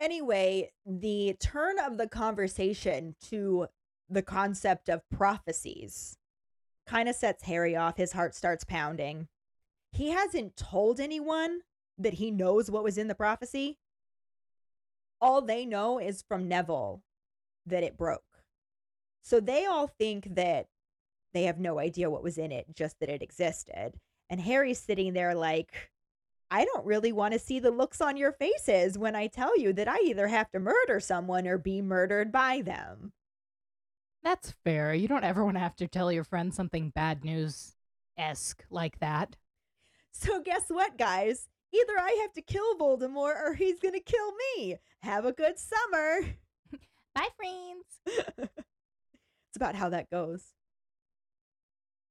Anyway, 0.00 0.72
the 0.84 1.36
turn 1.40 1.78
of 1.78 1.98
the 1.98 2.08
conversation 2.08 3.14
to 3.28 3.66
the 4.08 4.22
concept 4.22 4.88
of 4.88 5.08
prophecies 5.10 6.16
kind 6.86 7.08
of 7.08 7.14
sets 7.14 7.44
Harry 7.44 7.76
off. 7.76 7.96
His 7.96 8.12
heart 8.12 8.34
starts 8.34 8.64
pounding. 8.64 9.28
He 9.92 10.10
hasn't 10.10 10.56
told 10.56 11.00
anyone 11.00 11.60
that 11.98 12.14
he 12.14 12.30
knows 12.30 12.70
what 12.70 12.84
was 12.84 12.98
in 12.98 13.08
the 13.08 13.14
prophecy. 13.14 13.78
All 15.24 15.40
they 15.40 15.64
know 15.64 15.98
is 15.98 16.22
from 16.28 16.48
Neville 16.48 17.00
that 17.64 17.82
it 17.82 17.96
broke. 17.96 18.20
So 19.22 19.40
they 19.40 19.64
all 19.64 19.86
think 19.86 20.34
that 20.34 20.66
they 21.32 21.44
have 21.44 21.58
no 21.58 21.78
idea 21.78 22.10
what 22.10 22.22
was 22.22 22.36
in 22.36 22.52
it, 22.52 22.66
just 22.76 23.00
that 23.00 23.08
it 23.08 23.22
existed. 23.22 23.94
And 24.28 24.38
Harry's 24.38 24.78
sitting 24.78 25.14
there 25.14 25.34
like, 25.34 25.90
I 26.50 26.66
don't 26.66 26.84
really 26.84 27.10
want 27.10 27.32
to 27.32 27.38
see 27.38 27.58
the 27.58 27.70
looks 27.70 28.02
on 28.02 28.18
your 28.18 28.32
faces 28.32 28.98
when 28.98 29.16
I 29.16 29.28
tell 29.28 29.58
you 29.58 29.72
that 29.72 29.88
I 29.88 29.96
either 30.04 30.28
have 30.28 30.50
to 30.50 30.60
murder 30.60 31.00
someone 31.00 31.46
or 31.46 31.56
be 31.56 31.80
murdered 31.80 32.30
by 32.30 32.60
them. 32.60 33.14
That's 34.22 34.54
fair. 34.62 34.92
You 34.92 35.08
don't 35.08 35.24
ever 35.24 35.42
want 35.42 35.56
to 35.56 35.60
have 35.60 35.76
to 35.76 35.88
tell 35.88 36.12
your 36.12 36.24
friend 36.24 36.52
something 36.52 36.90
bad 36.90 37.24
news 37.24 37.76
esque 38.18 38.62
like 38.68 39.00
that. 39.00 39.36
So, 40.12 40.40
guess 40.40 40.64
what, 40.68 40.98
guys? 40.98 41.48
Either 41.74 41.98
I 41.98 42.18
have 42.22 42.32
to 42.34 42.42
kill 42.42 42.76
Voldemort 42.76 43.42
or 43.42 43.54
he's 43.54 43.80
going 43.80 43.94
to 43.94 44.00
kill 44.00 44.32
me. 44.56 44.76
Have 45.02 45.24
a 45.24 45.32
good 45.32 45.58
summer. 45.58 46.20
Bye, 47.14 47.28
friends. 47.36 48.18
it's 48.38 49.56
about 49.56 49.74
how 49.74 49.88
that 49.88 50.10
goes. 50.10 50.52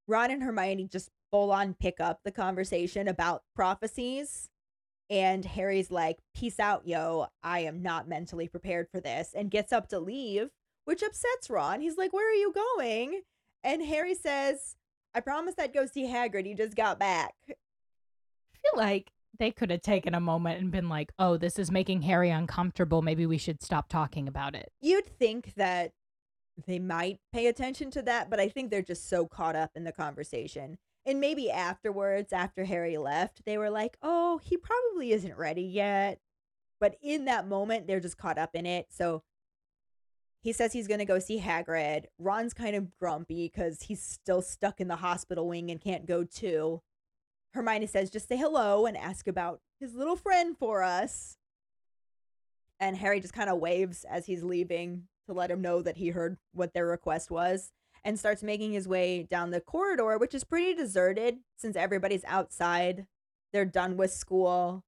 Ron 0.07 0.31
and 0.31 0.43
Hermione 0.43 0.89
just 0.89 1.09
full 1.31 1.51
on 1.51 1.75
pick 1.75 1.99
up 1.99 2.19
the 2.23 2.31
conversation 2.31 3.07
about 3.07 3.43
prophecies. 3.55 4.49
And 5.09 5.45
Harry's 5.45 5.91
like, 5.91 6.19
Peace 6.35 6.59
out, 6.59 6.87
yo. 6.87 7.27
I 7.41 7.59
am 7.59 7.81
not 7.81 8.07
mentally 8.07 8.47
prepared 8.47 8.87
for 8.91 8.99
this. 8.99 9.33
And 9.35 9.51
gets 9.51 9.71
up 9.71 9.87
to 9.89 9.99
leave, 9.99 10.49
which 10.85 11.03
upsets 11.03 11.49
Ron. 11.49 11.81
He's 11.81 11.97
like, 11.97 12.11
Where 12.11 12.29
are 12.29 12.35
you 12.35 12.53
going? 12.53 13.21
And 13.63 13.81
Harry 13.83 14.15
says, 14.15 14.75
I 15.15 15.21
promised 15.21 15.59
I'd 15.59 15.73
go 15.73 15.85
see 15.85 16.05
Hagrid. 16.05 16.45
He 16.45 16.53
just 16.53 16.75
got 16.75 16.99
back. 16.99 17.33
I 17.49 17.53
feel 18.61 18.77
like 18.77 19.11
they 19.39 19.51
could 19.51 19.71
have 19.71 19.81
taken 19.81 20.13
a 20.13 20.19
moment 20.19 20.61
and 20.61 20.71
been 20.71 20.89
like, 20.89 21.11
oh, 21.17 21.37
this 21.37 21.57
is 21.57 21.71
making 21.71 22.03
Harry 22.03 22.29
uncomfortable. 22.29 23.01
Maybe 23.01 23.25
we 23.25 23.37
should 23.37 23.61
stop 23.61 23.89
talking 23.89 24.27
about 24.27 24.55
it. 24.55 24.71
You'd 24.81 25.07
think 25.07 25.55
that 25.55 25.93
they 26.67 26.79
might 26.79 27.19
pay 27.31 27.47
attention 27.47 27.89
to 27.91 28.01
that, 28.03 28.29
but 28.29 28.39
I 28.39 28.47
think 28.49 28.69
they're 28.69 28.81
just 28.81 29.09
so 29.09 29.25
caught 29.25 29.55
up 29.55 29.71
in 29.75 29.83
the 29.83 29.91
conversation. 29.91 30.77
And 31.05 31.19
maybe 31.19 31.49
afterwards, 31.51 32.31
after 32.31 32.63
Harry 32.63 32.97
left, 32.97 33.43
they 33.45 33.57
were 33.57 33.69
like, 33.69 33.97
oh, 34.01 34.39
he 34.43 34.55
probably 34.55 35.11
isn't 35.11 35.37
ready 35.37 35.63
yet. 35.63 36.19
But 36.79 36.95
in 37.01 37.25
that 37.25 37.47
moment, 37.47 37.87
they're 37.87 37.99
just 37.99 38.17
caught 38.17 38.37
up 38.37 38.51
in 38.53 38.65
it. 38.65 38.87
So 38.89 39.23
he 40.41 40.53
says 40.53 40.73
he's 40.73 40.87
going 40.87 40.99
to 40.99 41.05
go 41.05 41.19
see 41.19 41.39
Hagrid. 41.39 42.05
Ron's 42.19 42.53
kind 42.53 42.75
of 42.75 42.91
grumpy 42.99 43.49
because 43.51 43.83
he's 43.83 44.01
still 44.01 44.41
stuck 44.41 44.79
in 44.79 44.87
the 44.87 44.97
hospital 44.97 45.47
wing 45.47 45.71
and 45.71 45.81
can't 45.81 46.05
go 46.05 46.23
too. 46.23 46.81
Hermione 47.53 47.87
says, 47.87 48.09
just 48.09 48.27
say 48.27 48.37
hello 48.37 48.85
and 48.85 48.97
ask 48.97 49.27
about 49.27 49.61
his 49.79 49.93
little 49.93 50.15
friend 50.15 50.57
for 50.57 50.81
us. 50.81 51.37
And 52.79 52.97
Harry 52.97 53.19
just 53.19 53.33
kind 53.33 53.49
of 53.49 53.59
waves 53.59 54.05
as 54.09 54.25
he's 54.25 54.43
leaving 54.43 55.03
to 55.27 55.33
let 55.33 55.51
him 55.51 55.61
know 55.61 55.81
that 55.81 55.97
he 55.97 56.09
heard 56.09 56.37
what 56.51 56.73
their 56.73 56.87
request 56.87 57.31
was 57.31 57.71
and 58.03 58.19
starts 58.19 58.43
making 58.43 58.73
his 58.73 58.87
way 58.87 59.23
down 59.23 59.51
the 59.51 59.61
corridor, 59.61 60.17
which 60.17 60.33
is 60.33 60.43
pretty 60.43 60.73
deserted 60.73 61.37
since 61.55 61.75
everybody's 61.75 62.25
outside. 62.25 63.05
They're 63.53 63.65
done 63.65 63.97
with 63.97 64.11
school. 64.11 64.83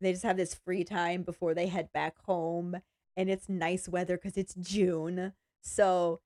They 0.00 0.12
just 0.12 0.24
have 0.24 0.36
this 0.36 0.54
free 0.54 0.84
time 0.84 1.22
before 1.22 1.54
they 1.54 1.68
head 1.68 1.92
back 1.92 2.16
home. 2.26 2.76
And 3.16 3.30
it's 3.30 3.48
nice 3.48 3.88
weather 3.88 4.16
because 4.16 4.36
it's 4.36 4.54
June. 4.54 5.32
So 5.62 6.20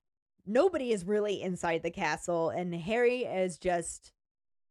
nobody 0.45 0.91
is 0.91 1.05
really 1.05 1.41
inside 1.41 1.83
the 1.83 1.91
castle. 1.91 2.49
And 2.49 2.73
Harry 2.73 3.23
is 3.23 3.57
just 3.57 4.11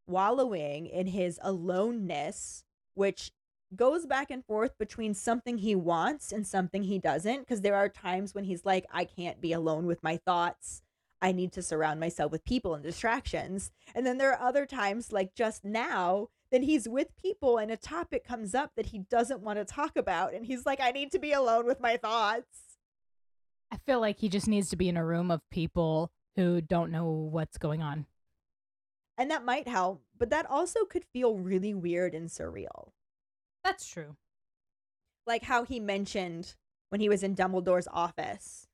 wallowing 0.07 0.87
in 0.87 1.07
his 1.07 1.39
aloneness, 1.43 2.65
which 2.95 3.33
goes 3.75 4.07
back 4.07 4.31
and 4.31 4.45
forth 4.45 4.79
between 4.79 5.15
something 5.15 5.59
he 5.59 5.75
wants 5.75 6.33
and 6.33 6.47
something 6.47 6.85
he 6.85 6.99
doesn't. 6.99 7.41
Because 7.41 7.63
there 7.63 7.75
are 7.75 7.89
times 7.89 8.35
when 8.35 8.45
he's 8.45 8.65
like, 8.65 8.87
I 8.93 9.05
can't 9.05 9.41
be 9.41 9.53
alone 9.53 9.87
with 9.87 10.03
my 10.03 10.17
thoughts. 10.17 10.83
I 11.21 11.33
need 11.33 11.53
to 11.53 11.63
surround 11.63 12.01
myself 12.01 12.31
with 12.31 12.45
people 12.45 12.75
and 12.75 12.83
distractions. 12.83 13.71
And 13.95 14.07
then 14.07 14.19
there 14.19 14.33
are 14.33 14.47
other 14.47 14.67
times, 14.67 15.11
like 15.11 15.35
just 15.35 15.65
now, 15.65 16.29
that 16.53 16.63
he's 16.63 16.89
with 16.89 17.17
people 17.17 17.59
and 17.59 17.71
a 17.71 17.77
topic 17.77 18.25
comes 18.25 18.55
up 18.55 18.73
that 18.77 18.87
he 18.87 18.99
doesn't 18.99 19.41
want 19.41 19.59
to 19.59 19.65
talk 19.65 19.97
about. 19.97 20.35
And 20.35 20.45
he's 20.45 20.67
like, 20.67 20.81
I 20.81 20.91
need 20.91 21.11
to 21.13 21.19
be 21.19 21.33
alone 21.33 21.67
with 21.67 21.81
my 21.81 21.97
thoughts. 21.97 22.77
I 23.73 23.79
feel 23.87 24.01
like 24.01 24.19
he 24.21 24.29
just 24.29 24.47
needs 24.47 24.69
to 24.71 24.77
be 24.77 24.89
in 24.89 24.97
a 24.97 25.05
room 25.05 25.31
of 25.31 25.41
people 25.51 26.13
who 26.37 26.61
don't 26.61 26.93
know 26.93 27.07
what's 27.07 27.59
going 27.59 27.83
on. 27.83 28.07
And 29.17 29.31
that 29.31 29.45
might 29.45 29.69
help, 29.69 30.03
but 30.19 30.31
that 30.31 30.51
also 30.51 30.85
could 30.85 31.05
feel 31.05 31.37
really 31.37 31.73
weird 31.73 32.15
and 32.15 32.29
surreal. 32.29 32.91
That's 33.63 33.87
true. 33.87 34.17
Like 35.27 35.45
how 35.45 35.65
he 35.65 35.81
mentioned 35.81 36.55
when 36.91 37.01
he 37.01 37.09
was 37.09 37.23
in 37.23 37.35
Dumbledore's 37.35 37.89
office 37.93 38.67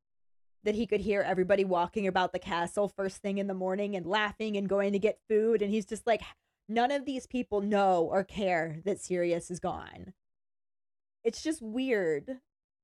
that 0.65 0.75
he 0.75 0.87
could 0.87 1.01
hear 1.01 1.23
everybody 1.23 1.65
walking 1.65 2.07
about 2.07 2.33
the 2.33 2.39
castle 2.39 2.89
first 2.89 3.19
thing 3.19 3.39
in 3.39 3.47
the 3.47 3.55
morning 3.55 3.97
and 3.97 4.05
laughing 4.07 4.57
and 4.57 4.69
going 4.69 4.93
to 4.93 4.99
get 4.99 5.21
food. 5.29 5.63
And 5.63 5.71
he's 5.71 5.87
just 5.87 6.07
like, 6.07 6.23
none 6.69 6.91
of 6.91 7.05
these 7.05 7.27
people 7.27 7.61
know 7.61 8.09
or 8.11 8.25
care 8.25 8.81
that 8.85 9.01
Sirius 9.01 9.51
is 9.51 9.61
gone. 9.61 10.13
It's 11.25 11.43
just 11.43 11.63
weird. 11.63 12.39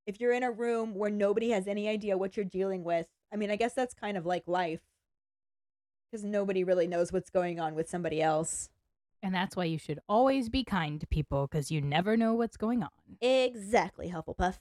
If 0.06 0.20
you're 0.20 0.32
in 0.32 0.42
a 0.42 0.50
room 0.50 0.94
where 0.94 1.10
nobody 1.10 1.50
has 1.50 1.66
any 1.66 1.88
idea 1.88 2.16
what 2.16 2.36
you're 2.36 2.44
dealing 2.44 2.84
with, 2.84 3.06
I 3.32 3.36
mean, 3.36 3.50
I 3.50 3.56
guess 3.56 3.74
that's 3.74 3.94
kind 3.94 4.16
of 4.16 4.24
like 4.24 4.44
life 4.46 4.80
because 6.16 6.24
nobody 6.24 6.64
really 6.64 6.86
knows 6.86 7.12
what's 7.12 7.28
going 7.28 7.60
on 7.60 7.74
with 7.74 7.90
somebody 7.90 8.22
else. 8.22 8.70
And 9.22 9.34
that's 9.34 9.54
why 9.54 9.64
you 9.64 9.76
should 9.76 9.98
always 10.08 10.48
be 10.48 10.64
kind 10.64 10.98
to 11.00 11.06
people 11.06 11.46
because 11.46 11.70
you 11.70 11.82
never 11.82 12.16
know 12.16 12.32
what's 12.32 12.56
going 12.56 12.82
on. 12.82 12.88
Exactly, 13.20 14.10
Hufflepuff. 14.10 14.56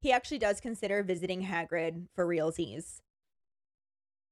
He 0.00 0.10
actually 0.10 0.38
does 0.38 0.60
consider 0.60 1.04
visiting 1.04 1.44
Hagrid 1.44 2.06
for 2.12 2.26
realsies, 2.26 3.02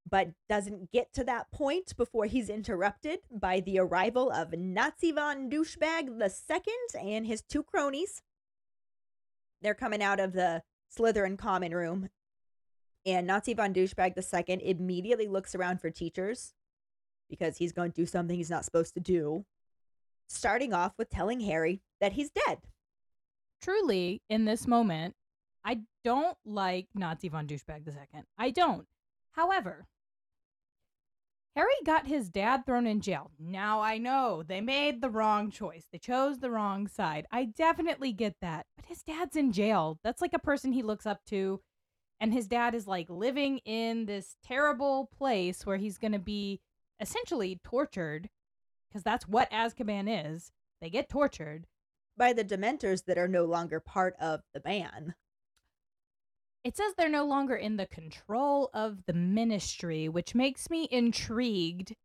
but 0.09 0.31
doesn't 0.49 0.91
get 0.91 1.13
to 1.15 1.23
that 1.25 1.53
point 1.53 1.97
before 1.97 2.27
he's 2.27 2.49
interrupted 2.49 3.21
by 3.31 3.61
the 3.61 3.79
arrival 3.79 4.33
of 4.33 4.53
Nazi 4.53 5.13
von 5.13 5.49
Douchebag 5.49 6.09
II 6.21 7.01
and 7.01 7.27
his 7.27 7.43
two 7.43 7.63
cronies. 7.63 8.23
They're 9.63 9.75
coming 9.75 10.03
out 10.03 10.19
of 10.19 10.33
the 10.33 10.63
Slytherin 10.97 11.39
common 11.39 11.73
room, 11.73 12.09
and 13.07 13.27
Nazi 13.27 13.55
von 13.55 13.75
Douchebag 13.75 14.17
II 14.17 14.69
immediately 14.69 15.29
looks 15.29 15.55
around 15.55 15.81
for 15.81 15.91
teachers 15.91 16.55
because 17.29 17.57
he's 17.57 17.73
going 17.73 17.93
to 17.93 18.01
do 18.01 18.07
something 18.07 18.37
he's 18.37 18.51
not 18.51 18.65
supposed 18.65 18.95
to 18.95 19.01
do, 19.01 19.45
starting 20.29 20.73
off 20.73 20.93
with 20.99 21.11
telling 21.11 21.41
Harry 21.41 21.83
that 22.01 22.13
he's 22.13 22.31
dead. 22.31 22.59
Truly, 23.61 24.23
in 24.29 24.45
this 24.45 24.67
moment, 24.67 25.15
I 25.65 25.81
don't 26.05 26.37
like 26.45 26.89
Nazi 26.95 27.29
von 27.29 27.47
Douchebag 27.47 27.87
II. 27.87 28.23
I 28.37 28.51
don't. 28.51 28.87
However, 29.33 29.87
Harry 31.57 31.73
got 31.87 32.07
his 32.07 32.29
dad 32.29 32.67
thrown 32.67 32.87
in 32.87 33.01
jail. 33.01 33.31
Now 33.39 33.81
I 33.81 33.97
know 33.97 34.43
they 34.43 34.61
made 34.61 35.01
the 35.01 35.11
wrong 35.11 35.51
choice. 35.51 35.87
They 35.91 35.99
chose 35.99 36.39
the 36.39 36.51
wrong 36.51 36.89
side. 36.89 37.27
I 37.31 37.45
definitely 37.45 38.13
get 38.13 38.35
that. 38.41 38.67
But 38.77 38.87
his 38.87 39.03
dad's 39.03 39.37
in 39.37 39.53
jail. 39.53 39.99
That's 40.03 40.21
like 40.21 40.35
a 40.35 40.39
person 40.39 40.73
he 40.73 40.83
looks 40.83 41.07
up 41.07 41.25
to. 41.27 41.61
And 42.21 42.33
his 42.33 42.47
dad 42.47 42.75
is 42.75 42.87
like 42.87 43.11
living 43.11 43.59
in 43.59 44.07
this 44.07 44.37
terrible 44.43 45.11
place 45.17 45.67
where 45.67 45.77
he's 45.77 45.99
going 45.99 46.13
to 46.13 46.19
be 46.19 46.61
essentially 47.01 47.61
tortured 47.65 48.31
because 48.89 49.03
that's 49.03 49.29
what 49.29 49.51
Azkaban 49.51 50.35
is. 50.35 50.53
They 50.81 50.91
get 50.91 51.09
tortured. 51.09 51.67
By 52.17 52.33
the 52.33 52.45
Dementors 52.45 53.07
that 53.07 53.19
are 53.19 53.27
no 53.27 53.45
longer 53.45 53.81
part 53.81 54.15
of 54.21 54.43
the 54.53 54.61
ban. 54.61 55.15
It 56.63 56.77
says 56.77 56.95
they're 56.97 57.09
no 57.09 57.27
longer 57.27 57.57
in 57.57 57.77
the 57.77 57.87
control 57.87 58.71
of 58.73 59.05
the 59.07 59.13
ministry, 59.13 60.09
which 60.09 60.35
makes 60.35 60.71
me 60.71 60.89
intrigued. 60.91 61.97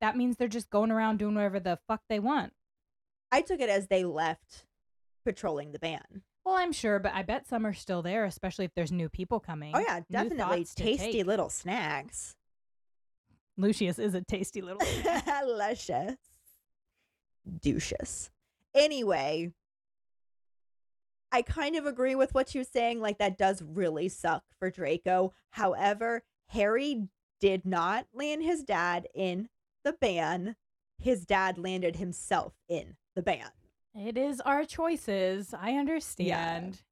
That 0.00 0.16
means 0.16 0.36
they're 0.36 0.48
just 0.48 0.70
going 0.70 0.92
around 0.92 1.18
doing 1.18 1.34
whatever 1.34 1.58
the 1.58 1.78
fuck 1.88 2.02
they 2.08 2.20
want. 2.20 2.52
I 3.32 3.42
took 3.42 3.60
it 3.60 3.68
as 3.68 3.88
they 3.88 4.04
left 4.04 4.66
patrolling 5.24 5.72
the 5.72 5.78
ban. 5.78 6.22
Well, 6.44 6.56
I'm 6.56 6.72
sure, 6.72 6.98
but 6.98 7.12
I 7.14 7.22
bet 7.22 7.46
some 7.46 7.64
are 7.66 7.72
still 7.72 8.02
there, 8.02 8.24
especially 8.24 8.64
if 8.64 8.74
there's 8.74 8.90
new 8.90 9.08
people 9.08 9.38
coming. 9.38 9.72
Oh 9.74 9.78
yeah, 9.78 10.00
New 10.00 10.04
definitely 10.10 10.64
thoughts 10.64 10.74
to 10.74 10.82
tasty 10.82 11.12
take. 11.12 11.26
little 11.26 11.48
snacks. 11.48 12.34
Lucius 13.56 13.98
is 13.98 14.14
a 14.14 14.22
tasty 14.22 14.60
little. 14.60 14.82
Luscious. 15.46 16.16
Douches. 17.60 18.30
Anyway, 18.74 19.52
I 21.30 21.42
kind 21.42 21.76
of 21.76 21.86
agree 21.86 22.14
with 22.14 22.34
what 22.34 22.54
you're 22.54 22.64
saying. 22.64 23.00
Like, 23.00 23.18
that 23.18 23.38
does 23.38 23.62
really 23.62 24.08
suck 24.08 24.42
for 24.58 24.70
Draco. 24.70 25.32
However, 25.50 26.22
Harry 26.48 27.08
did 27.40 27.64
not 27.64 28.06
land 28.12 28.42
his 28.42 28.62
dad 28.62 29.06
in 29.14 29.48
the 29.84 29.92
ban. 29.92 30.56
His 30.98 31.24
dad 31.26 31.58
landed 31.58 31.96
himself 31.96 32.54
in 32.68 32.96
the 33.14 33.22
ban. 33.22 33.50
It 33.94 34.16
is 34.16 34.40
our 34.40 34.64
choices. 34.64 35.54
I 35.58 35.72
understand. 35.72 36.82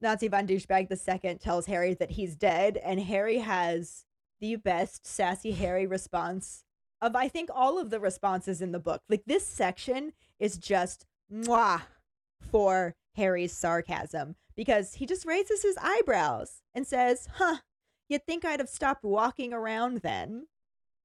Nazi 0.00 0.28
von 0.28 0.46
Douchebag 0.46 0.88
the 0.88 0.96
second 0.96 1.40
tells 1.40 1.66
Harry 1.66 1.94
that 1.94 2.12
he's 2.12 2.34
dead, 2.36 2.78
and 2.78 3.00
Harry 3.00 3.38
has 3.38 4.04
the 4.40 4.56
best 4.56 5.06
sassy 5.06 5.52
Harry 5.52 5.86
response 5.86 6.64
of 7.02 7.16
I 7.16 7.28
think 7.28 7.50
all 7.52 7.78
of 7.78 7.90
the 7.90 8.00
responses 8.00 8.60
in 8.60 8.72
the 8.72 8.78
book. 8.78 9.02
Like 9.08 9.24
this 9.26 9.46
section 9.46 10.12
is 10.38 10.56
just 10.56 11.06
mwah 11.32 11.82
for 12.50 12.94
Harry's 13.16 13.52
sarcasm 13.52 14.36
because 14.56 14.94
he 14.94 15.06
just 15.06 15.26
raises 15.26 15.62
his 15.62 15.76
eyebrows 15.80 16.62
and 16.74 16.86
says, 16.86 17.28
"Huh, 17.34 17.58
you'd 18.08 18.26
think 18.26 18.44
I'd 18.44 18.60
have 18.60 18.68
stopped 18.68 19.04
walking 19.04 19.52
around 19.52 19.98
then." 19.98 20.46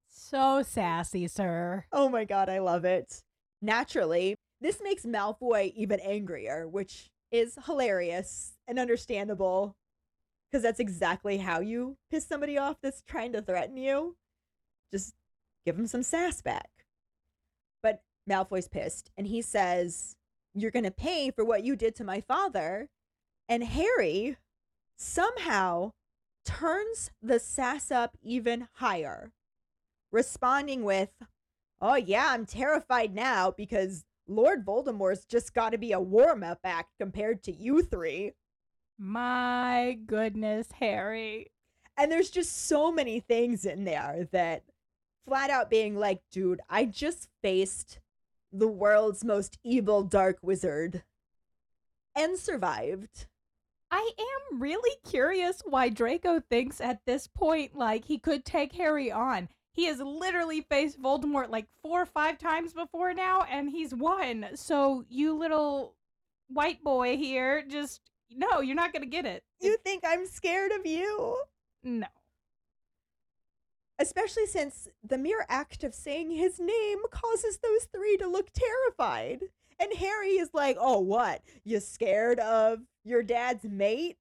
So 0.08 0.64
sassy, 0.64 1.28
sir. 1.28 1.86
Oh 1.92 2.08
my 2.10 2.24
god, 2.24 2.50
I 2.50 2.60
love 2.60 2.86
it. 2.86 3.24
Naturally, 3.66 4.36
this 4.62 4.80
makes 4.84 5.08
Malfoy 5.08 5.74
even 5.76 6.00
angrier, 6.00 6.68
which 6.68 7.10
is 7.32 7.58
hilarious 7.66 8.54
and 8.68 8.78
understandable 8.78 9.76
because 10.48 10.62
that's 10.62 10.80
exactly 10.80 11.38
how 11.38 11.62
you 11.62 11.98
piss 12.12 12.28
somebody 12.28 12.60
off 12.60 12.78
that's 12.84 13.02
trying 13.02 13.34
to 13.34 13.42
threaten 13.42 13.76
you. 13.76 14.18
Just 14.94 15.16
give 15.66 15.80
him 15.80 15.88
some 15.88 16.04
sass 16.04 16.44
back. 16.44 16.70
But 17.82 18.04
Malfoy's 18.30 18.68
pissed 18.68 19.10
and 19.18 19.26
he 19.26 19.42
says, 19.42 20.16
You're 20.54 20.70
going 20.70 20.86
to 20.86 20.92
pay 20.92 21.32
for 21.32 21.44
what 21.44 21.64
you 21.64 21.76
did 21.76 21.96
to 21.96 22.04
my 22.04 22.22
father. 22.22 22.90
And 23.50 23.64
Harry 23.64 24.38
somehow 24.96 25.94
turns 26.46 27.10
the 27.20 27.40
sass 27.40 27.90
up 27.90 28.16
even 28.22 28.68
higher, 28.76 29.32
responding 30.12 30.84
with, 30.84 31.10
Oh, 31.82 31.96
yeah, 31.96 32.28
I'm 32.30 32.46
terrified 32.46 33.14
now 33.14 33.52
because 33.52 34.06
Lord 34.28 34.66
Voldemort's 34.66 35.26
just 35.26 35.54
got 35.54 35.72
to 35.72 35.78
be 35.78 35.92
a 35.92 36.00
warm 36.00 36.44
up 36.44 36.60
act 36.64 36.92
compared 37.00 37.44
to 37.44 37.52
you 37.52 37.82
three. 37.82 38.34
My 38.98 39.98
goodness, 40.06 40.72
Harry. 40.80 41.52
And 41.98 42.12
there's 42.12 42.30
just 42.30 42.68
so 42.68 42.92
many 42.92 43.20
things 43.20 43.66
in 43.66 43.84
there 43.84 44.28
that 44.32 44.64
flat 45.26 45.50
out 45.50 45.70
being 45.70 45.98
like, 45.98 46.22
dude, 46.32 46.62
I 46.70 46.86
just 46.86 47.30
faced 47.42 48.00
the 48.52 48.68
world's 48.68 49.24
most 49.24 49.58
evil 49.64 50.04
dark 50.04 50.38
wizard 50.42 51.04
and 52.16 52.38
survived. 52.38 53.28
I 53.92 54.12
am 54.20 54.60
really 54.60 54.98
curious 55.06 55.62
why 55.66 55.90
Draco 55.90 56.40
thinks 56.40 56.82
at 56.82 57.06
this 57.06 57.28
point 57.28 57.78
like 57.78 58.06
he 58.06 58.18
could 58.18 58.46
take 58.46 58.74
Harry 58.74 59.12
on. 59.12 59.50
He 59.76 59.86
has 59.88 60.00
literally 60.00 60.62
faced 60.62 61.02
Voldemort 61.02 61.50
like 61.50 61.68
four 61.82 62.02
or 62.02 62.06
five 62.06 62.38
times 62.38 62.74
before 62.74 63.14
now, 63.14 63.44
and 63.44 63.70
he's 63.70 63.94
won. 63.94 64.48
So 64.56 65.04
you 65.10 65.34
little 65.34 65.96
white 66.48 66.82
boy 66.82 67.18
here, 67.18 67.62
just 67.68 68.02
no, 68.32 68.62
you're 68.62 68.76
not 68.76 68.94
gonna 68.94 69.06
get 69.06 69.26
it. 69.26 69.44
You 69.60 69.78
think 69.84 70.04
I'm 70.06 70.26
scared 70.28 70.72
of 70.72 70.86
you? 70.86 71.42
No. 71.84 72.08
Especially 74.00 74.46
since 74.46 74.88
the 75.04 75.18
mere 75.18 75.46
act 75.50 75.84
of 75.84 75.94
saying 75.94 76.32
his 76.32 76.58
name 76.60 77.00
causes 77.12 77.58
those 77.58 77.86
three 77.94 78.16
to 78.18 78.28
look 78.28 78.50
terrified. 78.54 79.42
And 79.78 79.94
Harry 79.98 80.38
is 80.38 80.52
like, 80.54 80.78
oh, 80.80 81.00
what? 81.00 81.42
You 81.66 81.82
scared 81.82 82.40
of 82.40 82.80
your 83.04 83.24
dad's 83.24 83.66
mate? 83.66 84.18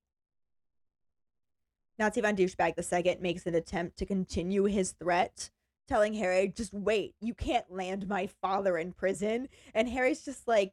Nazi 1.98 2.20
von 2.20 2.36
Douchebag 2.36 2.74
II 2.76 3.18
makes 3.20 3.46
an 3.46 3.54
attempt 3.54 3.96
to 3.98 4.06
continue 4.06 4.64
his 4.64 4.92
threat, 4.92 5.50
telling 5.88 6.14
Harry, 6.14 6.48
just 6.48 6.72
wait, 6.72 7.14
you 7.20 7.34
can't 7.34 7.70
land 7.70 8.08
my 8.08 8.26
father 8.26 8.76
in 8.78 8.92
prison. 8.92 9.48
And 9.74 9.88
Harry's 9.88 10.24
just 10.24 10.48
like, 10.48 10.72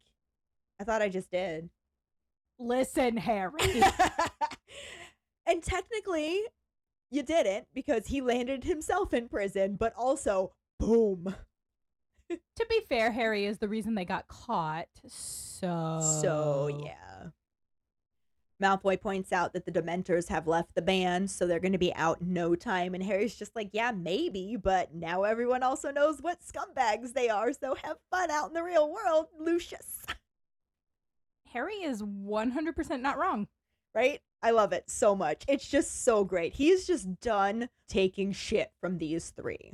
I 0.79 0.83
thought 0.83 1.01
I 1.01 1.09
just 1.09 1.31
did. 1.31 1.69
Listen, 2.57 3.17
Harry. 3.17 3.51
and 5.45 5.61
technically, 5.61 6.41
you 7.11 7.23
didn't 7.23 7.67
because 7.73 8.07
he 8.07 8.21
landed 8.21 8.63
himself 8.63 9.13
in 9.13 9.27
prison, 9.27 9.75
but 9.75 9.93
also, 9.95 10.53
boom. 10.79 11.35
to 12.29 12.65
be 12.69 12.81
fair, 12.87 13.11
Harry 13.11 13.45
is 13.45 13.57
the 13.59 13.67
reason 13.67 13.95
they 13.95 14.05
got 14.05 14.27
caught. 14.27 14.87
So 15.07 15.99
So, 16.21 16.81
yeah. 16.83 17.29
Malfoy 18.61 18.99
points 18.99 19.31
out 19.33 19.53
that 19.53 19.65
the 19.65 19.71
Dementors 19.71 20.29
have 20.29 20.47
left 20.47 20.75
the 20.75 20.81
band, 20.81 21.31
so 21.31 21.45
they're 21.45 21.59
going 21.59 21.71
to 21.71 21.77
be 21.77 21.93
out 21.95 22.21
in 22.21 22.33
no 22.33 22.55
time. 22.55 22.93
And 22.93 23.03
Harry's 23.03 23.35
just 23.35 23.55
like, 23.55 23.69
yeah, 23.73 23.91
maybe, 23.91 24.55
but 24.55 24.93
now 24.93 25.23
everyone 25.23 25.63
also 25.63 25.91
knows 25.91 26.21
what 26.21 26.39
scumbags 26.41 27.13
they 27.13 27.29
are, 27.29 27.51
so 27.53 27.75
have 27.83 27.97
fun 28.11 28.29
out 28.29 28.49
in 28.49 28.53
the 28.53 28.63
real 28.63 28.91
world, 28.91 29.27
Lucius. 29.39 30.05
Harry 31.51 31.75
is 31.75 32.01
100% 32.01 33.01
not 33.01 33.17
wrong. 33.17 33.47
Right? 33.93 34.21
I 34.41 34.51
love 34.51 34.71
it 34.71 34.89
so 34.89 35.15
much. 35.15 35.43
It's 35.49 35.67
just 35.67 36.05
so 36.05 36.23
great. 36.23 36.53
He's 36.53 36.87
just 36.87 37.19
done 37.19 37.67
taking 37.89 38.31
shit 38.31 38.71
from 38.79 38.97
these 38.97 39.31
three. 39.31 39.73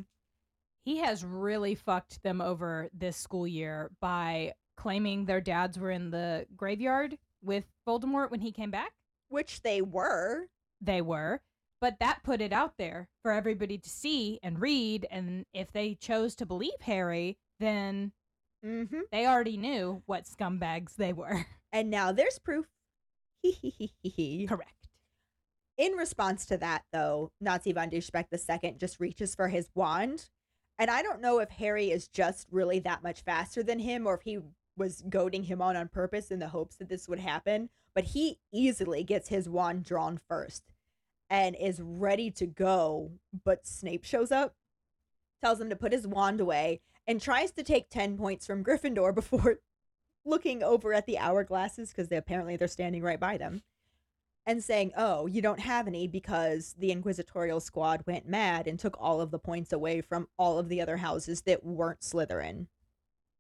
He 0.83 0.97
has 0.97 1.23
really 1.23 1.75
fucked 1.75 2.23
them 2.23 2.41
over 2.41 2.89
this 2.93 3.15
school 3.15 3.47
year 3.47 3.91
by 4.01 4.53
claiming 4.75 5.25
their 5.25 5.41
dads 5.41 5.77
were 5.77 5.91
in 5.91 6.09
the 6.09 6.47
graveyard 6.55 7.17
with 7.48 7.64
Voldemort 7.88 8.30
when 8.30 8.41
he 8.41 8.52
came 8.52 8.70
back. 8.70 8.91
Which 9.30 9.62
they 9.64 9.82
were. 9.82 10.45
They 10.80 11.02
were. 11.02 11.41
But 11.82 11.98
that 12.00 12.22
put 12.24 12.41
it 12.41 12.54
out 12.54 12.74
there 12.78 13.08
for 13.24 13.32
everybody 13.32 13.78
to 13.80 13.89
see 13.89 14.39
and 14.43 14.62
read. 14.62 15.08
And 15.10 15.45
if 15.54 15.72
they 15.72 15.95
chose 15.95 16.36
to 16.36 16.45
believe 16.45 16.82
Harry, 16.82 17.38
then 17.60 18.12
Mm-hmm. 18.66 19.02
they 19.12 19.28
already 19.28 19.56
knew 19.56 20.02
what 20.08 20.26
scumbags 20.26 20.95
they 20.95 21.14
were. 21.14 21.45
And 21.74 21.91
now 21.91 22.12
there's 22.14 22.39
proof. 22.39 22.66
Correct. 23.43 24.48
Correct. 24.48 24.88
In 25.78 25.91
response 25.93 26.45
to 26.48 26.58
that, 26.58 26.84
though, 26.91 27.30
Nazi 27.41 27.74
von 27.74 27.89
Douchebag 27.89 28.26
II 28.32 28.76
just 28.80 29.00
reaches 29.00 29.36
for 29.36 29.50
his 29.50 29.70
wand. 29.76 30.30
And 30.80 30.89
I 30.89 31.02
don't 31.04 31.22
know 31.22 31.39
if 31.39 31.50
Harry 31.52 31.91
is 31.91 32.08
just 32.08 32.48
really 32.52 32.80
that 32.80 33.04
much 33.04 33.22
faster 33.22 33.64
than 33.64 33.80
him 33.80 34.08
or 34.08 34.16
if 34.16 34.22
he 34.24 34.39
was 34.78 35.03
goading 35.09 35.43
him 35.43 35.61
on 35.61 35.75
on 35.75 35.88
purpose 35.88 36.32
in 36.32 36.39
the 36.39 36.49
hopes 36.49 36.75
that 36.75 36.89
this 36.89 37.07
would 37.07 37.19
happen. 37.19 37.69
But 37.93 38.05
he 38.05 38.39
easily 38.51 39.03
gets 39.03 39.30
his 39.30 39.49
wand 39.49 39.84
drawn 39.84 40.19
first 40.28 40.63
and 41.30 41.55
is 41.55 41.82
ready 41.82 42.32
to 42.32 42.45
go. 42.45 43.11
But 43.43 43.67
Snape 43.67 44.05
shows 44.05 44.32
up, 44.32 44.55
tells 45.41 45.59
him 45.59 45.69
to 45.69 45.75
put 45.75 45.91
his 45.91 46.07
wand 46.07 46.39
away, 46.39 46.82
and 47.05 47.21
tries 47.21 47.51
to 47.51 47.63
take 47.63 47.89
10 47.89 48.17
points 48.17 48.45
from 48.45 48.63
Gryffindor 48.63 49.13
before 49.15 49.59
looking 50.25 50.61
over 50.61 50.93
at 50.93 51.05
the 51.05 51.17
hourglasses 51.19 51.89
because 51.89 52.09
they, 52.09 52.17
apparently 52.17 52.55
they're 52.55 52.67
standing 52.67 53.01
right 53.01 53.19
by 53.19 53.38
them 53.38 53.63
and 54.45 54.63
saying, 54.63 54.93
"Oh, 54.95 55.25
you 55.25 55.41
don't 55.41 55.59
have 55.59 55.88
any 55.88 56.07
because 56.07 56.75
the 56.78 56.91
inquisitorial 56.91 57.59
squad 57.59 58.03
went 58.05 58.28
mad 58.28 58.67
and 58.67 58.80
took 58.80 58.97
all 58.99 59.21
of 59.21 59.32
the 59.32 59.39
points 59.39 59.73
away 59.73 60.01
from 60.01 60.28
all 60.38 60.57
of 60.59 60.69
the 60.69 60.82
other 60.82 60.97
houses 60.97 61.41
that 61.43 61.65
weren't 61.65 62.01
Slytherin." 62.01 62.67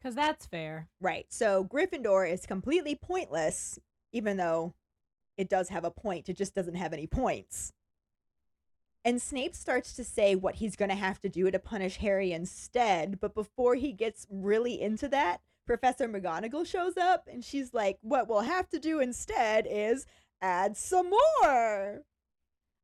Because 0.07 0.15
that's 0.15 0.45
fair. 0.45 0.87
Right. 1.01 1.25
So 1.27 1.65
Gryffindor 1.65 2.31
is 2.31 2.45
completely 2.45 2.95
pointless 2.95 3.77
even 4.13 4.37
though 4.37 4.73
it 5.35 5.49
does 5.49 5.67
have 5.67 5.83
a 5.83 5.91
point. 5.91 6.29
It 6.29 6.37
just 6.37 6.55
doesn't 6.55 6.75
have 6.75 6.93
any 6.93 7.07
points. 7.07 7.73
And 9.03 9.21
Snape 9.21 9.53
starts 9.53 9.91
to 9.97 10.05
say 10.05 10.33
what 10.33 10.55
he's 10.55 10.77
going 10.77 10.87
to 10.87 10.95
have 10.95 11.19
to 11.19 11.29
do 11.29 11.51
to 11.51 11.59
punish 11.59 11.97
Harry 11.97 12.31
instead. 12.31 13.19
But 13.19 13.35
before 13.35 13.75
he 13.75 13.91
gets 13.91 14.25
really 14.29 14.81
into 14.81 15.09
that, 15.09 15.41
Professor 15.65 16.07
McGonagall 16.07 16.65
shows 16.65 16.95
up 16.95 17.27
and 17.29 17.43
she's 17.43 17.73
like, 17.73 17.97
What 18.01 18.29
we'll 18.29 18.39
have 18.39 18.69
to 18.69 18.79
do 18.79 19.01
instead 19.01 19.67
is 19.69 20.05
add 20.41 20.77
some 20.77 21.09
more. 21.09 22.03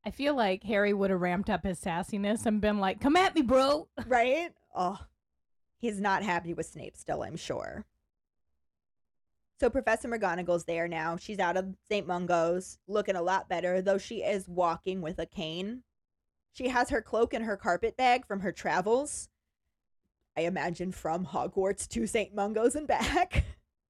I 0.05 0.11
feel 0.11 0.35
like 0.35 0.63
Harry 0.65 0.91
would 0.91 1.09
have 1.09 1.21
ramped 1.21 1.49
up 1.49 1.63
his 1.63 1.79
sassiness 1.79 2.45
and 2.45 2.59
been 2.59 2.79
like, 2.79 2.99
"Come 2.99 3.15
at 3.15 3.33
me, 3.33 3.41
bro." 3.41 3.87
Right? 4.05 4.51
Oh, 4.75 4.99
he's 5.83 5.99
not 5.99 6.23
happy 6.23 6.53
with 6.53 6.65
Snape 6.65 6.95
still, 6.95 7.23
I'm 7.23 7.35
sure. 7.35 7.83
So 9.59 9.69
Professor 9.69 10.07
McGonagall's 10.07 10.63
there 10.63 10.87
now. 10.87 11.17
She's 11.17 11.39
out 11.39 11.57
of 11.57 11.75
St. 11.89 12.07
Mungo's, 12.07 12.79
looking 12.87 13.17
a 13.17 13.21
lot 13.21 13.49
better, 13.49 13.81
though 13.81 13.97
she 13.97 14.23
is 14.23 14.47
walking 14.47 15.01
with 15.01 15.19
a 15.19 15.25
cane. 15.25 15.83
She 16.53 16.69
has 16.69 16.89
her 16.89 17.01
cloak 17.01 17.33
and 17.33 17.43
her 17.43 17.57
carpet 17.57 17.97
bag 17.97 18.25
from 18.25 18.39
her 18.39 18.51
travels. 18.53 19.27
I 20.37 20.41
imagine 20.41 20.93
from 20.93 21.25
Hogwarts 21.27 21.87
to 21.89 22.07
St. 22.07 22.33
Mungo's 22.33 22.75
and 22.75 22.87
back. 22.87 23.43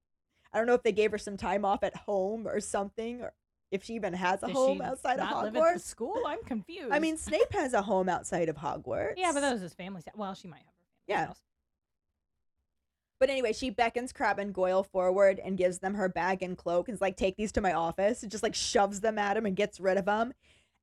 I 0.52 0.58
don't 0.58 0.66
know 0.66 0.74
if 0.74 0.82
they 0.82 0.92
gave 0.92 1.12
her 1.12 1.18
some 1.18 1.36
time 1.36 1.64
off 1.64 1.84
at 1.84 1.94
home 1.96 2.46
or 2.48 2.58
something, 2.60 3.22
or 3.22 3.32
if 3.70 3.84
she 3.84 3.94
even 3.94 4.14
has 4.14 4.42
a 4.42 4.46
Does 4.48 4.56
home 4.56 4.82
outside 4.82 5.14
of 5.20 5.30
not 5.30 5.44
live 5.44 5.46
at 5.46 5.52
the 5.54 5.60
Hogwarts. 5.60 5.80
school? 5.82 6.22
I'm 6.26 6.42
confused. 6.42 6.92
I 6.92 6.98
mean, 6.98 7.16
Snape 7.16 7.52
has 7.52 7.72
a 7.72 7.82
home 7.82 8.08
outside 8.08 8.48
of 8.48 8.56
Hogwarts. 8.56 9.14
yeah, 9.16 9.30
but 9.32 9.40
that 9.40 9.52
was 9.52 9.62
his 9.62 9.74
family's. 9.74 10.04
Well, 10.16 10.34
she 10.34 10.48
might 10.48 10.58
have 10.58 10.66
her 10.66 10.72
family's 11.06 11.20
Yeah. 11.20 11.26
house. 11.28 11.40
But 13.24 13.30
anyway, 13.30 13.54
she 13.54 13.70
beckons 13.70 14.12
Crabbe 14.12 14.38
and 14.38 14.52
Goyle 14.52 14.82
forward 14.82 15.40
and 15.42 15.56
gives 15.56 15.78
them 15.78 15.94
her 15.94 16.10
bag 16.10 16.42
and 16.42 16.58
cloak 16.58 16.88
and 16.88 16.94
is 16.94 17.00
like, 17.00 17.16
take 17.16 17.38
these 17.38 17.52
to 17.52 17.62
my 17.62 17.72
office. 17.72 18.22
And 18.22 18.30
just 18.30 18.42
like 18.42 18.54
shoves 18.54 19.00
them 19.00 19.16
at 19.18 19.38
him 19.38 19.46
and 19.46 19.56
gets 19.56 19.80
rid 19.80 19.96
of 19.96 20.04
them. 20.04 20.34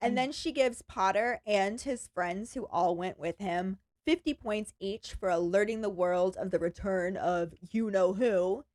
And 0.02 0.14
Mm. 0.14 0.16
then 0.16 0.32
she 0.32 0.52
gives 0.52 0.82
Potter 0.82 1.40
and 1.46 1.80
his 1.80 2.10
friends, 2.16 2.56
who 2.56 2.66
all 2.72 2.96
went 2.96 3.20
with 3.20 3.38
him, 3.38 3.78
50 4.08 4.34
points 4.34 4.74
each 4.80 5.14
for 5.14 5.30
alerting 5.30 5.82
the 5.82 5.90
world 5.92 6.36
of 6.36 6.50
the 6.50 6.58
return 6.58 7.16
of 7.16 7.54
you 7.70 7.92
know 7.92 8.14
who. 8.16 8.66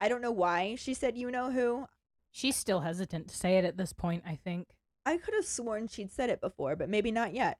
I 0.00 0.08
don't 0.08 0.22
know 0.22 0.30
why 0.30 0.76
she 0.76 0.94
said 0.94 1.18
you 1.18 1.28
know 1.28 1.50
who. 1.50 1.88
She's 2.30 2.54
still 2.54 2.82
hesitant 2.82 3.26
to 3.26 3.36
say 3.36 3.58
it 3.58 3.64
at 3.64 3.76
this 3.76 3.92
point. 3.92 4.22
I 4.24 4.36
think 4.36 4.68
I 5.04 5.16
could 5.16 5.34
have 5.34 5.46
sworn 5.46 5.88
she'd 5.88 6.12
said 6.12 6.30
it 6.30 6.40
before, 6.40 6.76
but 6.76 6.88
maybe 6.88 7.10
not 7.10 7.34
yet. 7.34 7.58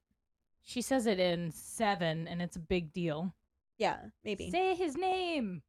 she 0.63 0.81
says 0.81 1.07
it 1.07 1.19
in 1.19 1.51
seven, 1.51 2.29
and 2.29 2.41
it's 2.41 2.55
a 2.55 2.61
big 2.61 2.93
deal. 2.93 3.35
Yeah, 3.79 3.97
maybe. 4.25 4.51
Say 4.51 4.75
his 4.75 4.97
name. 4.97 5.63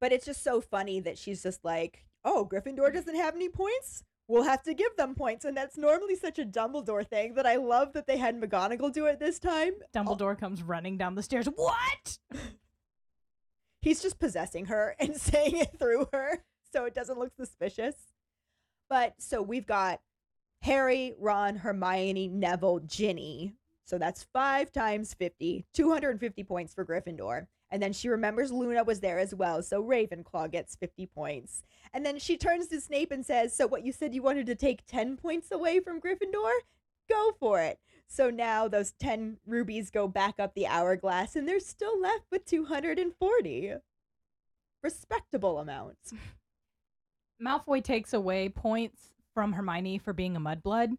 But 0.00 0.12
it's 0.12 0.26
just 0.26 0.44
so 0.44 0.60
funny 0.60 1.00
that 1.00 1.18
she's 1.18 1.42
just 1.42 1.64
like, 1.64 2.04
oh, 2.24 2.48
Gryffindor 2.50 2.92
doesn't 2.92 3.16
have 3.16 3.34
any 3.34 3.48
points? 3.48 4.04
We'll 4.28 4.44
have 4.44 4.62
to 4.64 4.74
give 4.74 4.94
them 4.96 5.14
points. 5.14 5.44
And 5.44 5.56
that's 5.56 5.78
normally 5.78 6.14
such 6.14 6.38
a 6.38 6.44
Dumbledore 6.44 7.06
thing 7.06 7.34
that 7.34 7.46
I 7.46 7.56
love 7.56 7.94
that 7.94 8.06
they 8.06 8.18
had 8.18 8.40
McGonagall 8.40 8.92
do 8.92 9.06
it 9.06 9.18
this 9.18 9.38
time. 9.38 9.72
Dumbledore 9.94 10.38
comes 10.38 10.62
running 10.62 10.98
down 10.98 11.14
the 11.14 11.22
stairs. 11.22 11.46
What? 11.46 12.18
He's 13.80 14.02
just 14.02 14.18
possessing 14.18 14.66
her 14.66 14.94
and 15.00 15.16
saying 15.16 15.56
it 15.56 15.78
through 15.78 16.08
her 16.12 16.44
so 16.72 16.84
it 16.84 16.94
doesn't 16.94 17.18
look 17.18 17.32
suspicious. 17.34 17.94
But 18.90 19.14
so 19.18 19.42
we've 19.42 19.66
got 19.66 20.00
Harry, 20.62 21.14
Ron, 21.18 21.56
Hermione, 21.56 22.28
Neville, 22.28 22.80
Ginny. 22.80 23.54
So 23.88 23.96
that's 23.96 24.26
five 24.34 24.70
times 24.70 25.14
50, 25.14 25.64
250 25.72 26.44
points 26.44 26.74
for 26.74 26.84
Gryffindor. 26.84 27.46
And 27.70 27.82
then 27.82 27.94
she 27.94 28.10
remembers 28.10 28.52
Luna 28.52 28.84
was 28.84 29.00
there 29.00 29.18
as 29.18 29.34
well. 29.34 29.62
So 29.62 29.82
Ravenclaw 29.82 30.50
gets 30.50 30.76
50 30.76 31.06
points. 31.06 31.62
And 31.94 32.04
then 32.04 32.18
she 32.18 32.36
turns 32.36 32.66
to 32.68 32.82
Snape 32.82 33.10
and 33.10 33.24
says, 33.24 33.56
So 33.56 33.66
what 33.66 33.86
you 33.86 33.92
said 33.92 34.14
you 34.14 34.20
wanted 34.22 34.44
to 34.44 34.54
take 34.54 34.84
10 34.86 35.16
points 35.16 35.50
away 35.50 35.80
from 35.80 36.02
Gryffindor? 36.02 36.50
Go 37.08 37.32
for 37.40 37.62
it. 37.62 37.78
So 38.06 38.28
now 38.28 38.68
those 38.68 38.92
10 39.00 39.38
rubies 39.46 39.90
go 39.90 40.06
back 40.06 40.34
up 40.38 40.54
the 40.54 40.66
hourglass 40.66 41.34
and 41.34 41.48
they're 41.48 41.58
still 41.58 41.98
left 41.98 42.24
with 42.30 42.44
240. 42.44 43.72
Respectable 44.82 45.58
amounts. 45.60 46.12
Malfoy 47.42 47.82
takes 47.82 48.12
away 48.12 48.50
points 48.50 49.14
from 49.32 49.54
Hermione 49.54 49.96
for 49.96 50.12
being 50.12 50.36
a 50.36 50.40
mudblood. 50.40 50.90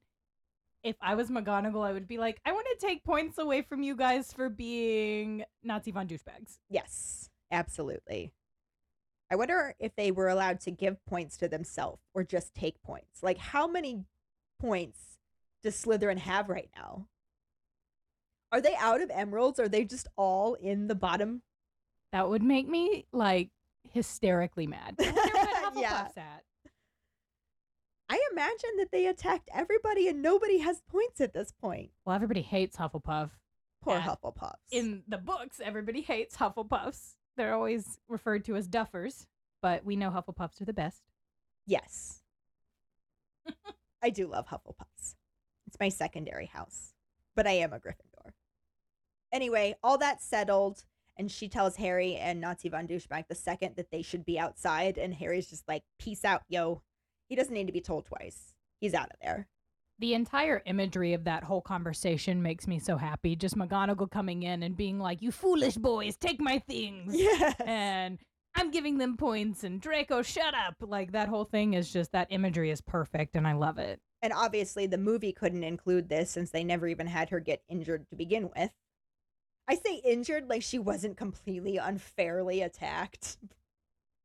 If 0.83 0.95
I 1.01 1.15
was 1.15 1.29
McGonagall, 1.29 1.85
I 1.85 1.91
would 1.91 2.07
be 2.07 2.17
like, 2.17 2.39
I 2.45 2.53
want 2.53 2.67
to 2.71 2.85
take 2.85 3.03
points 3.03 3.37
away 3.37 3.61
from 3.61 3.83
you 3.83 3.95
guys 3.95 4.31
for 4.31 4.49
being 4.49 5.43
Nazi 5.63 5.91
von 5.91 6.07
douchebags. 6.07 6.59
Yes, 6.69 7.29
absolutely. 7.51 8.31
I 9.31 9.35
wonder 9.35 9.75
if 9.79 9.95
they 9.95 10.11
were 10.11 10.29
allowed 10.29 10.61
to 10.61 10.71
give 10.71 11.03
points 11.05 11.37
to 11.37 11.47
themselves 11.47 12.01
or 12.13 12.23
just 12.23 12.55
take 12.55 12.81
points. 12.81 13.21
Like, 13.21 13.37
how 13.37 13.67
many 13.67 14.05
points 14.59 15.17
does 15.63 15.75
Slytherin 15.75 16.17
have 16.17 16.49
right 16.49 16.69
now? 16.75 17.07
Are 18.51 18.61
they 18.61 18.75
out 18.79 19.01
of 19.01 19.11
emeralds? 19.11 19.59
Are 19.59 19.69
they 19.69 19.85
just 19.85 20.07
all 20.15 20.55
in 20.55 20.87
the 20.87 20.95
bottom? 20.95 21.43
That 22.11 22.29
would 22.29 22.41
make 22.41 22.67
me 22.67 23.05
like 23.11 23.49
hysterically 23.93 24.65
mad. 24.65 24.95
I 24.99 25.61
wonder 25.63 25.79
what 25.79 25.81
Yeah. 25.81 26.07
At. 26.17 26.43
I 28.09 28.19
imagine 28.31 28.77
that 28.77 28.91
they 28.91 29.05
attacked 29.07 29.49
everybody 29.53 30.07
and 30.07 30.21
nobody 30.21 30.57
has 30.59 30.81
points 30.89 31.21
at 31.21 31.33
this 31.33 31.51
point. 31.51 31.91
Well, 32.05 32.15
everybody 32.15 32.41
hates 32.41 32.75
Hufflepuff. 32.75 33.29
Poor 33.81 33.97
Yeah. 33.97 34.01
Hufflepuffs. 34.15 34.55
In 34.71 35.03
the 35.07 35.17
books, 35.19 35.61
everybody 35.63 36.01
hates 36.01 36.35
Hufflepuffs. 36.35 37.15
They're 37.37 37.53
always 37.53 37.99
referred 38.07 38.45
to 38.45 38.55
as 38.55 38.67
duffers, 38.67 39.27
but 39.61 39.85
we 39.85 39.95
know 39.95 40.09
Hufflepuffs 40.09 40.59
are 40.59 40.65
the 40.65 40.73
best. 40.73 41.03
Yes. 41.65 42.23
I 44.01 44.09
do 44.09 44.27
love 44.27 44.47
Hufflepuffs. 44.47 45.15
It's 45.67 45.79
my 45.79 45.89
secondary 45.89 46.47
house, 46.47 46.93
but 47.35 47.45
I 47.47 47.51
am 47.51 47.73
a 47.73 47.79
Gryffindor. 47.79 48.31
Anyway, 49.31 49.75
all 49.83 49.97
that 49.99 50.21
settled, 50.23 50.83
and 51.15 51.31
she 51.31 51.47
tells 51.47 51.75
Harry 51.75 52.15
and 52.15 52.41
Nazi 52.41 52.69
von 52.69 52.87
Douchebag 52.87 53.27
the 53.27 53.35
second 53.35 53.75
that 53.75 53.91
they 53.91 54.01
should 54.01 54.25
be 54.25 54.39
outside, 54.39 54.97
and 54.97 55.13
Harry's 55.13 55.47
just 55.47 55.67
like, 55.67 55.83
peace 55.99 56.25
out, 56.25 56.41
yo. 56.49 56.81
He 57.29 57.35
doesn't 57.35 57.53
need 57.53 57.67
to 57.67 57.73
be 57.73 57.81
told 57.81 58.05
twice. 58.07 58.53
He's 58.81 58.93
out 58.93 59.11
of 59.11 59.15
there. 59.21 59.47
The 59.99 60.13
entire 60.13 60.61
imagery 60.65 61.13
of 61.13 61.25
that 61.25 61.43
whole 61.43 61.61
conversation 61.61 62.41
makes 62.41 62.67
me 62.67 62.79
so 62.79 62.97
happy. 62.97 63.35
Just 63.35 63.57
McGonagall 63.57 64.09
coming 64.09 64.43
in 64.43 64.63
and 64.63 64.75
being 64.75 64.97
like, 64.97 65.21
"You 65.21 65.31
foolish 65.31 65.75
boys, 65.75 66.15
take 66.17 66.39
my 66.39 66.59
things," 66.59 67.15
Yes. 67.15 67.55
and 67.65 68.17
I'm 68.55 68.71
giving 68.71 68.97
them 68.97 69.17
points, 69.17 69.63
and 69.63 69.79
Draco, 69.79 70.21
shut 70.21 70.53
up. 70.55 70.75
Like 70.79 71.11
that 71.11 71.27
whole 71.27 71.43
thing 71.45 71.73
is 71.73 71.91
just 71.91 72.13
that 72.13 72.27
imagery 72.31 72.71
is 72.71 72.81
perfect, 72.81 73.35
and 73.35 73.45
I 73.47 73.53
love 73.53 73.77
it. 73.77 73.99
And 74.21 74.33
obviously, 74.33 74.87
the 74.87 74.97
movie 74.97 75.33
couldn't 75.33 75.63
include 75.63 76.09
this 76.09 76.31
since 76.31 76.49
they 76.49 76.63
never 76.63 76.87
even 76.87 77.07
had 77.07 77.29
her 77.29 77.39
get 77.39 77.61
injured 77.67 78.09
to 78.09 78.15
begin 78.15 78.49
with. 78.55 78.71
I 79.67 79.75
say 79.75 79.95
injured 79.97 80.49
like 80.49 80.63
she 80.63 80.79
wasn't 80.79 81.17
completely 81.17 81.77
unfairly 81.77 82.61
attacked. 82.61 83.37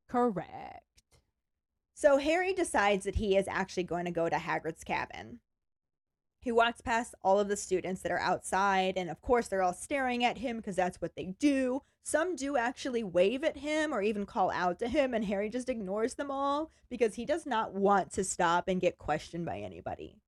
Correct. 0.09 0.84
So 1.95 2.19
Harry 2.19 2.53
decides 2.53 3.05
that 3.05 3.17
he 3.17 3.37
is 3.37 3.47
actually 3.49 3.85
going 3.85 4.05
to 4.05 4.11
go 4.11 4.29
to 4.29 4.37
Hagrid's 4.37 4.85
cabin. 4.85 5.39
He 6.41 6.53
walks 6.53 6.83
past 6.83 7.15
all 7.23 7.41
of 7.41 7.49
the 7.49 7.57
students 7.57 8.03
that 8.03 8.13
are 8.13 8.19
outside, 8.19 8.99
and 8.99 9.09
of 9.09 9.23
course, 9.23 9.49
they're 9.49 9.63
all 9.63 9.73
staring 9.73 10.23
at 10.25 10.39
him 10.39 10.59
because 10.59 10.77
that's 10.77 11.01
what 11.01 11.15
they 11.17 11.35
do. 11.39 11.81
Some 12.03 12.37
do 12.37 12.59
actually 12.59 13.03
wave 13.03 13.45
at 13.45 13.57
him 13.57 13.95
or 13.95 14.03
even 14.03 14.27
call 14.27 14.51
out 14.51 14.79
to 14.81 14.89
him, 14.89 15.15
and 15.15 15.25
Harry 15.25 15.49
just 15.49 15.71
ignores 15.71 16.15
them 16.15 16.31
all 16.31 16.71
because 16.91 17.15
he 17.15 17.25
does 17.25 17.47
not 17.47 17.73
want 17.73 18.13
to 18.13 18.25
stop 18.25 18.69
and 18.69 18.81
get 18.81 18.99
questioned 18.99 19.47
by 19.47 19.61
anybody. 19.61 20.19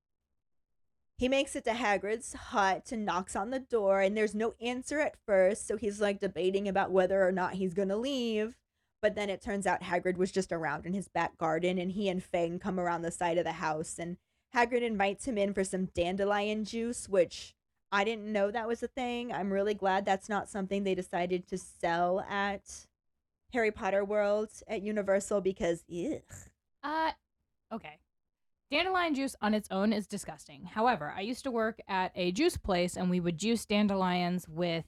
He 1.18 1.28
makes 1.28 1.54
it 1.56 1.64
to 1.64 1.72
Hagrid's 1.72 2.32
hut 2.32 2.92
and 2.92 3.04
knocks 3.04 3.36
on 3.36 3.50
the 3.50 3.60
door, 3.60 4.00
and 4.00 4.16
there's 4.16 4.34
no 4.34 4.54
answer 4.60 5.00
at 5.00 5.16
first, 5.26 5.66
so 5.66 5.76
he's 5.76 6.00
like 6.00 6.20
debating 6.20 6.66
about 6.68 6.92
whether 6.92 7.26
or 7.26 7.32
not 7.32 7.54
he's 7.54 7.74
gonna 7.74 7.96
leave. 7.96 8.56
But 9.02 9.14
then 9.14 9.30
it 9.30 9.42
turns 9.42 9.66
out 9.66 9.82
Hagrid 9.82 10.16
was 10.16 10.32
just 10.32 10.52
around 10.52 10.86
in 10.86 10.94
his 10.94 11.08
back 11.08 11.36
garden, 11.38 11.78
and 11.78 11.92
he 11.92 12.08
and 12.08 12.22
Fang 12.22 12.58
come 12.58 12.80
around 12.80 13.02
the 13.02 13.10
side 13.10 13.38
of 13.38 13.44
the 13.44 13.52
house, 13.52 13.98
and 13.98 14.16
Hagrid 14.54 14.82
invites 14.82 15.26
him 15.26 15.36
in 15.36 15.52
for 15.52 15.64
some 15.64 15.86
dandelion 15.94 16.64
juice, 16.64 17.08
which 17.08 17.54
I 17.92 18.04
didn't 18.04 18.32
know 18.32 18.50
that 18.50 18.68
was 18.68 18.82
a 18.82 18.88
thing. 18.88 19.32
I'm 19.32 19.52
really 19.52 19.74
glad 19.74 20.04
that's 20.04 20.28
not 20.28 20.48
something 20.48 20.82
they 20.82 20.94
decided 20.94 21.46
to 21.48 21.58
sell 21.58 22.20
at 22.28 22.86
Harry 23.52 23.70
Potter 23.70 24.04
World 24.04 24.50
at 24.66 24.82
Universal 24.82 25.40
because, 25.42 25.84
ugh. 25.90 26.22
Uh, 26.82 27.12
okay. 27.72 27.98
Dandelion 28.70 29.14
juice 29.14 29.36
on 29.40 29.54
its 29.54 29.68
own 29.70 29.92
is 29.92 30.06
disgusting. 30.06 30.64
However, 30.64 31.12
I 31.16 31.20
used 31.20 31.44
to 31.44 31.50
work 31.50 31.80
at 31.86 32.10
a 32.16 32.32
juice 32.32 32.56
place 32.56 32.96
and 32.96 33.08
we 33.08 33.20
would 33.20 33.38
juice 33.38 33.64
dandelions 33.64 34.48
with 34.48 34.84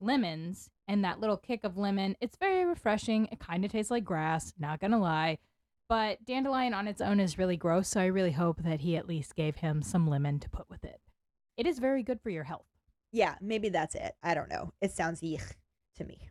lemons 0.00 0.70
and 0.92 1.04
that 1.04 1.20
little 1.20 1.38
kick 1.38 1.64
of 1.64 1.78
lemon. 1.78 2.16
It's 2.20 2.36
very 2.36 2.64
refreshing. 2.66 3.26
It 3.32 3.40
kind 3.40 3.64
of 3.64 3.72
tastes 3.72 3.90
like 3.90 4.04
grass, 4.04 4.52
not 4.58 4.78
gonna 4.78 5.00
lie. 5.00 5.38
But 5.88 6.24
dandelion 6.24 6.74
on 6.74 6.86
its 6.86 7.00
own 7.00 7.18
is 7.18 7.38
really 7.38 7.56
gross, 7.56 7.88
so 7.88 8.00
I 8.00 8.06
really 8.06 8.32
hope 8.32 8.62
that 8.62 8.80
he 8.80 8.96
at 8.96 9.08
least 9.08 9.34
gave 9.34 9.56
him 9.56 9.82
some 9.82 10.06
lemon 10.06 10.38
to 10.40 10.48
put 10.50 10.68
with 10.70 10.84
it. 10.84 11.00
It 11.56 11.66
is 11.66 11.78
very 11.78 12.02
good 12.02 12.20
for 12.20 12.30
your 12.30 12.44
health. 12.44 12.66
Yeah, 13.10 13.34
maybe 13.40 13.68
that's 13.68 13.94
it. 13.94 14.14
I 14.22 14.34
don't 14.34 14.48
know. 14.48 14.72
It 14.80 14.92
sounds 14.92 15.20
yuck 15.20 15.54
to 15.96 16.04
me. 16.04 16.30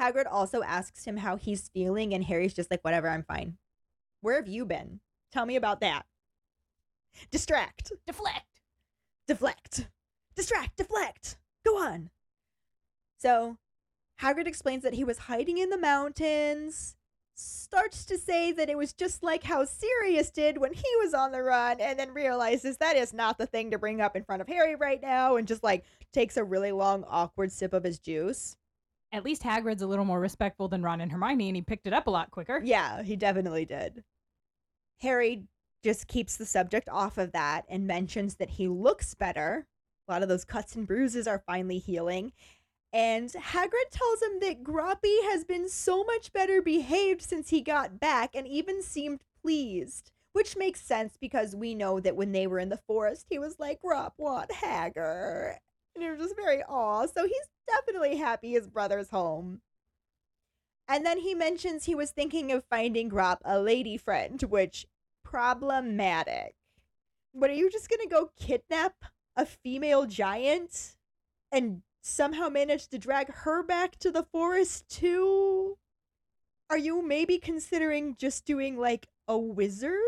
Hagrid 0.00 0.26
also 0.30 0.62
asks 0.62 1.04
him 1.04 1.18
how 1.18 1.36
he's 1.36 1.68
feeling, 1.68 2.14
and 2.14 2.24
Harry's 2.24 2.54
just 2.54 2.70
like, 2.70 2.82
whatever, 2.84 3.08
I'm 3.08 3.22
fine. 3.22 3.58
Where 4.20 4.36
have 4.36 4.48
you 4.48 4.64
been? 4.64 5.00
Tell 5.32 5.46
me 5.46 5.56
about 5.56 5.80
that. 5.80 6.04
Distract. 7.30 7.92
Deflect. 8.06 8.60
deflect, 9.26 9.88
distract, 10.36 10.76
deflect. 10.76 11.38
Go 11.64 11.78
on. 11.78 12.10
So 13.24 13.56
Hagrid 14.20 14.46
explains 14.46 14.82
that 14.82 14.92
he 14.92 15.02
was 15.02 15.16
hiding 15.16 15.56
in 15.56 15.70
the 15.70 15.78
mountains, 15.78 16.94
starts 17.34 18.04
to 18.04 18.18
say 18.18 18.52
that 18.52 18.68
it 18.68 18.76
was 18.76 18.92
just 18.92 19.22
like 19.22 19.44
how 19.44 19.64
Sirius 19.64 20.30
did 20.30 20.58
when 20.58 20.74
he 20.74 20.96
was 21.00 21.14
on 21.14 21.32
the 21.32 21.42
run, 21.42 21.80
and 21.80 21.98
then 21.98 22.12
realizes 22.12 22.76
that 22.76 22.96
is 22.96 23.14
not 23.14 23.38
the 23.38 23.46
thing 23.46 23.70
to 23.70 23.78
bring 23.78 24.02
up 24.02 24.14
in 24.14 24.24
front 24.24 24.42
of 24.42 24.48
Harry 24.48 24.76
right 24.76 25.00
now, 25.00 25.36
and 25.36 25.48
just 25.48 25.64
like 25.64 25.86
takes 26.12 26.36
a 26.36 26.44
really 26.44 26.70
long, 26.70 27.02
awkward 27.08 27.50
sip 27.50 27.72
of 27.72 27.82
his 27.82 27.98
juice. 27.98 28.58
At 29.10 29.24
least 29.24 29.42
Hagrid's 29.42 29.80
a 29.80 29.86
little 29.86 30.04
more 30.04 30.20
respectful 30.20 30.68
than 30.68 30.82
Ron 30.82 31.00
and 31.00 31.10
Hermione, 31.10 31.48
and 31.48 31.56
he 31.56 31.62
picked 31.62 31.86
it 31.86 31.94
up 31.94 32.06
a 32.06 32.10
lot 32.10 32.30
quicker. 32.30 32.60
Yeah, 32.62 33.02
he 33.02 33.16
definitely 33.16 33.64
did. 33.64 34.04
Harry 35.00 35.44
just 35.82 36.08
keeps 36.08 36.36
the 36.36 36.44
subject 36.44 36.90
off 36.90 37.16
of 37.16 37.32
that 37.32 37.64
and 37.70 37.86
mentions 37.86 38.34
that 38.34 38.50
he 38.50 38.68
looks 38.68 39.14
better. 39.14 39.66
A 40.08 40.12
lot 40.12 40.22
of 40.22 40.28
those 40.28 40.44
cuts 40.44 40.74
and 40.76 40.86
bruises 40.86 41.26
are 41.26 41.42
finally 41.46 41.78
healing. 41.78 42.32
And 42.94 43.28
Hagrid 43.30 43.90
tells 43.90 44.22
him 44.22 44.38
that 44.38 44.62
Grawpy 44.62 45.24
has 45.24 45.42
been 45.42 45.68
so 45.68 46.04
much 46.04 46.32
better 46.32 46.62
behaved 46.62 47.22
since 47.22 47.50
he 47.50 47.60
got 47.60 47.98
back 47.98 48.36
and 48.36 48.46
even 48.46 48.84
seemed 48.84 49.22
pleased. 49.42 50.12
Which 50.32 50.56
makes 50.56 50.80
sense 50.80 51.16
because 51.20 51.56
we 51.56 51.74
know 51.74 51.98
that 51.98 52.14
when 52.14 52.30
they 52.30 52.46
were 52.46 52.60
in 52.60 52.68
the 52.68 52.80
forest, 52.86 53.26
he 53.28 53.38
was 53.38 53.58
like, 53.58 53.80
Grawp, 53.82 54.12
want 54.16 54.52
Hagger? 54.52 55.58
And 55.94 56.04
it 56.04 56.10
was 56.10 56.20
just 56.20 56.36
very 56.36 56.62
aw. 56.62 57.06
So 57.06 57.26
he's 57.26 57.48
definitely 57.66 58.16
happy 58.16 58.52
his 58.52 58.68
brother's 58.68 59.10
home. 59.10 59.60
And 60.86 61.04
then 61.04 61.18
he 61.18 61.34
mentions 61.34 61.84
he 61.84 61.94
was 61.96 62.12
thinking 62.12 62.52
of 62.52 62.64
finding 62.64 63.10
Grawp 63.10 63.38
a 63.44 63.58
lady 63.58 63.96
friend, 63.96 64.40
which 64.42 64.86
problematic. 65.24 66.54
But 67.34 67.50
are 67.50 67.54
you 67.54 67.70
just 67.70 67.88
gonna 67.88 68.08
go 68.08 68.30
kidnap 68.38 68.94
a 69.36 69.44
female 69.46 70.06
giant 70.06 70.96
and 71.50 71.82
somehow 72.04 72.48
managed 72.48 72.90
to 72.90 72.98
drag 72.98 73.32
her 73.32 73.62
back 73.62 73.96
to 73.96 74.10
the 74.10 74.22
forest 74.22 74.88
too? 74.88 75.76
Are 76.70 76.78
you 76.78 77.02
maybe 77.02 77.38
considering 77.38 78.14
just 78.18 78.44
doing 78.44 78.78
like 78.78 79.08
a 79.26 79.36
wizard? 79.38 79.98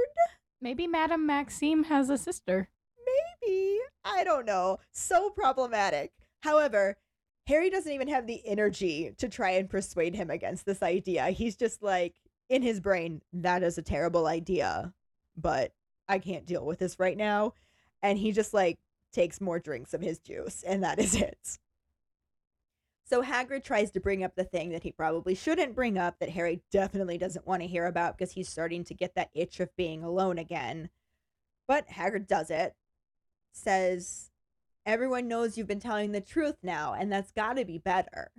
Maybe 0.61 0.87
Madame 0.87 1.27
Maxime 1.27 1.85
has 1.85 2.11
a 2.11 2.19
sister. 2.19 2.69
Maybe. 3.43 3.79
I 4.05 4.25
don't 4.25 4.47
know. 4.47 4.79
So 4.93 5.31
problematic. 5.31 6.13
However, 6.41 6.97
Harry 7.47 7.71
doesn't 7.71 7.93
even 7.93 8.09
have 8.09 8.27
the 8.27 8.47
energy 8.47 9.13
to 9.19 9.29
try 9.29 9.51
and 9.51 9.71
persuade 9.71 10.15
him 10.15 10.31
against 10.31 10.67
this 10.67 10.83
idea. 10.83 11.29
He's 11.29 11.57
just 11.57 11.83
like, 11.83 12.15
in 12.49 12.63
his 12.63 12.81
brain, 12.81 13.23
that 13.33 13.63
is 13.63 13.79
a 13.79 13.83
terrible 13.83 14.27
idea, 14.27 14.93
but 15.37 15.73
I 16.09 16.19
can't 16.19 16.47
deal 16.47 16.65
with 16.65 16.79
this 16.79 16.99
right 16.99 17.17
now. 17.17 17.55
And 18.03 18.19
he 18.19 18.33
just 18.33 18.55
like 18.55 18.79
takes 19.13 19.41
more 19.41 19.59
drinks 19.59 19.95
of 19.95 20.01
his 20.01 20.19
juice, 20.19 20.63
and 20.63 20.85
that 20.85 20.99
is 20.99 21.15
it. 21.15 21.59
So 23.09 23.23
Hagrid 23.23 23.63
tries 23.63 23.93
to 23.93 24.01
bring 24.01 24.25
up 24.25 24.35
the 24.35 24.43
thing 24.43 24.71
that 24.71 24.83
he 24.83 24.91
probably 24.91 25.37
shouldn't 25.37 25.77
bring 25.77 25.97
up 25.97 26.19
that 26.19 26.31
Harry 26.31 26.63
definitely 26.73 27.19
doesn't 27.19 27.47
want 27.47 27.63
to 27.63 27.69
hear 27.69 27.87
about 27.87 28.19
because 28.19 28.33
he's 28.33 28.49
starting 28.49 28.83
to 28.85 28.95
get 28.95 29.15
that 29.15 29.31
itch 29.33 29.61
of 29.61 29.75
being 29.77 30.03
alone 30.03 30.39
again. 30.39 30.91
But 31.69 31.89
Hagrid 31.89 32.27
does 32.27 32.51
it. 32.51 32.75
Says, 33.53 34.31
Everyone 34.85 35.29
knows 35.29 35.57
you've 35.57 35.69
been 35.69 35.81
telling 35.81 36.13
the 36.13 36.21
truth 36.21 36.57
now, 36.63 36.95
and 36.95 37.13
that's 37.13 37.31
got 37.31 37.55
to 37.55 37.65
be 37.65 37.79
better. 37.79 38.31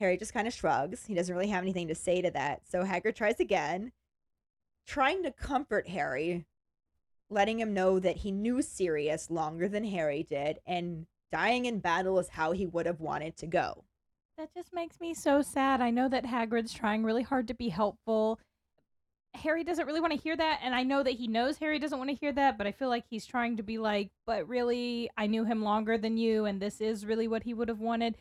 Harry 0.00 0.18
just 0.18 0.34
kind 0.34 0.46
of 0.46 0.52
shrugs. 0.52 1.06
He 1.06 1.14
doesn't 1.14 1.34
really 1.34 1.48
have 1.48 1.62
anything 1.62 1.88
to 1.88 1.94
say 1.94 2.20
to 2.20 2.30
that. 2.30 2.62
So 2.68 2.84
Hagrid 2.84 3.14
tries 3.14 3.40
again, 3.40 3.92
trying 4.86 5.22
to 5.22 5.30
comfort 5.30 5.88
Harry, 5.88 6.44
letting 7.30 7.58
him 7.58 7.72
know 7.72 7.98
that 7.98 8.18
he 8.18 8.32
knew 8.32 8.60
Sirius 8.60 9.30
longer 9.30 9.68
than 9.68 9.84
Harry 9.84 10.26
did, 10.28 10.58
and 10.66 11.06
dying 11.32 11.64
in 11.64 11.80
battle 11.80 12.18
is 12.18 12.28
how 12.28 12.52
he 12.52 12.66
would 12.66 12.86
have 12.86 13.00
wanted 13.00 13.36
to 13.38 13.46
go. 13.46 13.84
That 14.38 14.54
just 14.54 14.72
makes 14.72 15.00
me 15.00 15.14
so 15.14 15.42
sad. 15.42 15.80
I 15.80 15.90
know 15.90 16.08
that 16.08 16.24
Hagrid's 16.24 16.72
trying 16.72 17.02
really 17.04 17.22
hard 17.22 17.48
to 17.48 17.54
be 17.54 17.70
helpful. 17.70 18.38
Harry 19.34 19.64
doesn't 19.64 19.86
really 19.86 20.00
want 20.00 20.12
to 20.12 20.18
hear 20.18 20.36
that, 20.36 20.60
and 20.62 20.74
I 20.74 20.82
know 20.82 21.02
that 21.02 21.14
he 21.14 21.26
knows 21.26 21.56
Harry 21.56 21.78
doesn't 21.78 21.98
want 21.98 22.10
to 22.10 22.16
hear 22.16 22.32
that, 22.32 22.58
but 22.58 22.66
I 22.66 22.72
feel 22.72 22.90
like 22.90 23.04
he's 23.08 23.24
trying 23.24 23.56
to 23.56 23.62
be 23.62 23.78
like, 23.78 24.10
but 24.26 24.46
really, 24.46 25.10
I 25.16 25.26
knew 25.26 25.44
him 25.44 25.62
longer 25.62 25.96
than 25.96 26.18
you, 26.18 26.44
and 26.44 26.60
this 26.60 26.80
is 26.80 27.06
really 27.06 27.28
what 27.28 27.44
he 27.44 27.54
would 27.54 27.68
have 27.68 27.80
wanted. 27.80 28.16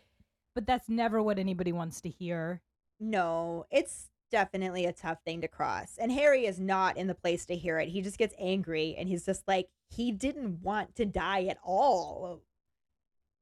But 0.55 0.66
that's 0.66 0.89
never 0.89 1.22
what 1.22 1.38
anybody 1.38 1.72
wants 1.72 2.01
to 2.01 2.09
hear. 2.09 2.62
No, 2.99 3.66
it's 3.72 4.09
definitely 4.32 4.86
a 4.86 4.93
tough 4.93 5.20
thing 5.26 5.41
to 5.41 5.47
cross. 5.47 5.97
And 5.99 6.12
Harry 6.12 6.45
is 6.45 6.59
not 6.59 6.97
in 6.97 7.07
the 7.07 7.16
place 7.16 7.45
to 7.47 7.55
hear 7.55 7.80
it. 7.80 7.89
He 7.89 8.01
just 8.01 8.18
gets 8.18 8.36
angry 8.39 8.95
and 8.97 9.07
he's 9.07 9.26
just 9.26 9.47
like, 9.47 9.70
he 9.89 10.12
didn't 10.12 10.62
want 10.62 10.95
to 10.95 11.05
die 11.05 11.45
at 11.45 11.57
all 11.64 12.41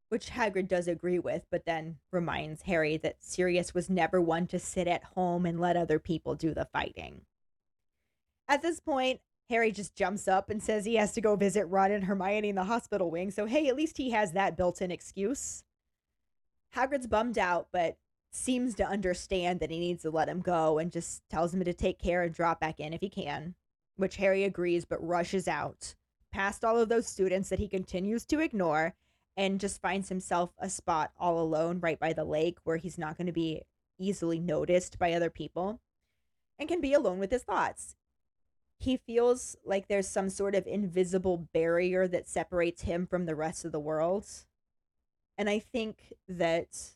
which 0.10 0.32
Hagrid 0.32 0.68
does 0.68 0.88
agree 0.88 1.20
with, 1.20 1.46
but 1.50 1.66
then 1.66 1.98
reminds 2.12 2.64
Harry 2.64 2.98
that 2.98 3.24
Sirius 3.24 3.74
was 3.74 3.90
never 3.90 4.20
one 4.20 4.48
to 4.48 4.60
sit 4.60 4.88
at 4.88 5.04
home 5.16 5.46
and 5.46 5.60
let 5.60 5.78
other 5.78 6.00
people 6.00 6.36
do 6.36 6.54
the 6.54 6.68
fighting. 6.74 7.22
At 8.48 8.62
this 8.62 8.80
point, 8.80 9.22
Harry 9.50 9.72
just 9.72 9.96
jumps 9.96 10.28
up 10.28 10.50
and 10.50 10.62
says 10.62 10.86
he 10.86 10.96
has 10.96 11.14
to 11.14 11.22
go 11.22 11.36
visit 11.36 11.66
Ron 11.66 11.92
and 11.92 12.04
Hermione 12.04 12.50
in 12.50 12.56
the 12.56 12.64
hospital 12.66 13.10
wing, 13.10 13.32
so 13.32 13.46
hey, 13.46 13.68
at 13.68 13.76
least 13.76 13.98
he 13.98 14.10
has 14.12 14.34
that 14.34 14.58
built 14.58 14.82
in 14.82 14.92
excuse. 14.92 15.64
Hagrid's 16.76 17.08
bummed 17.08 17.38
out, 17.38 17.68
but 17.72 17.98
seems 18.32 18.76
to 18.76 18.88
understand 18.88 19.60
that 19.60 19.72
he 19.72 19.80
needs 19.80 20.04
to 20.04 20.12
let 20.12 20.30
him 20.30 20.42
go 20.42 20.78
and 20.78 20.92
just 20.92 21.24
tells 21.30 21.54
him 21.54 21.64
to 21.64 21.74
take 21.74 22.00
care 22.00 22.22
and 22.22 22.34
drop 22.34 22.60
back 22.60 22.80
in 22.80 22.94
if 22.94 23.02
he 23.02 23.10
can, 23.10 23.56
which 23.96 24.18
Harry 24.18 24.44
agrees 24.44 24.86
but 24.86 25.06
rushes 25.06 25.48
out, 25.48 25.96
past 26.32 26.64
all 26.64 26.78
of 26.78 26.90
those 26.90 27.08
students 27.08 27.50
that 27.50 27.60
he 27.60 27.68
continues 27.68 28.26
to 28.26 28.40
ignore 28.40 28.94
and 29.38 29.60
just 29.60 29.82
finds 29.82 30.10
himself 30.10 30.52
a 30.60 30.70
spot 30.70 31.12
all 31.20 31.40
alone 31.40 31.80
right 31.80 32.00
by 32.00 32.14
the 32.14 32.26
lake 32.26 32.58
where 32.64 32.78
he's 32.78 32.98
not 32.98 33.18
going 33.18 33.28
to 33.28 33.34
be 33.34 33.62
easily 33.98 34.40
noticed 34.40 34.98
by 34.98 35.14
other 35.14 35.30
people 35.30 35.80
and 36.58 36.68
can 36.68 36.82
be 36.82 36.94
alone 36.94 37.20
with 37.20 37.32
his 37.32 37.44
thoughts. 37.44 37.96
He 38.78 38.98
feels 38.98 39.56
like 39.66 39.88
there's 39.88 40.08
some 40.08 40.30
sort 40.30 40.56
of 40.56 40.66
invisible 40.66 41.50
barrier 41.54 42.08
that 42.08 42.30
separates 42.30 42.84
him 42.84 43.08
from 43.08 43.26
the 43.26 43.36
rest 43.36 43.66
of 43.66 43.72
the 43.72 43.80
world. 43.80 44.26
And 45.38 45.50
I 45.50 45.60
think 45.60 46.14
that 46.28 46.94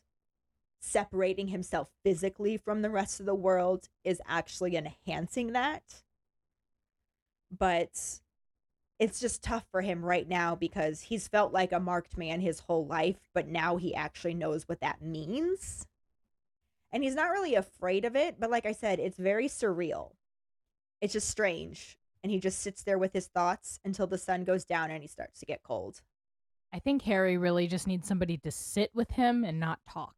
separating 0.80 1.48
himself 1.48 1.88
physically 2.02 2.56
from 2.56 2.82
the 2.82 2.90
rest 2.90 3.20
of 3.20 3.26
the 3.26 3.34
world 3.34 3.88
is 4.02 4.20
actually 4.26 4.76
enhancing 4.76 5.52
that. 5.52 6.02
But 7.56 8.20
it's 8.98 9.20
just 9.20 9.42
tough 9.42 9.64
for 9.70 9.80
him 9.80 10.04
right 10.04 10.28
now 10.28 10.54
because 10.54 11.00
he's 11.00 11.28
felt 11.28 11.52
like 11.52 11.72
a 11.72 11.80
marked 11.80 12.16
man 12.16 12.40
his 12.40 12.60
whole 12.60 12.86
life, 12.86 13.18
but 13.32 13.48
now 13.48 13.76
he 13.76 13.94
actually 13.94 14.34
knows 14.34 14.68
what 14.68 14.80
that 14.80 15.02
means. 15.02 15.86
And 16.92 17.02
he's 17.02 17.16
not 17.16 17.30
really 17.30 17.56
afraid 17.56 18.04
of 18.04 18.14
it, 18.14 18.36
but 18.38 18.50
like 18.50 18.66
I 18.66 18.72
said, 18.72 19.00
it's 19.00 19.18
very 19.18 19.48
surreal. 19.48 20.12
It's 21.00 21.12
just 21.12 21.28
strange. 21.28 21.98
And 22.22 22.30
he 22.30 22.38
just 22.38 22.60
sits 22.60 22.82
there 22.84 22.98
with 22.98 23.12
his 23.12 23.26
thoughts 23.26 23.80
until 23.84 24.06
the 24.06 24.16
sun 24.16 24.44
goes 24.44 24.64
down 24.64 24.90
and 24.90 25.02
he 25.02 25.08
starts 25.08 25.40
to 25.40 25.46
get 25.46 25.64
cold. 25.64 26.00
I 26.72 26.78
think 26.78 27.02
Harry 27.02 27.36
really 27.36 27.66
just 27.66 27.86
needs 27.86 28.06
somebody 28.06 28.38
to 28.38 28.50
sit 28.50 28.90
with 28.94 29.10
him 29.10 29.44
and 29.44 29.60
not 29.60 29.80
talk. 29.88 30.14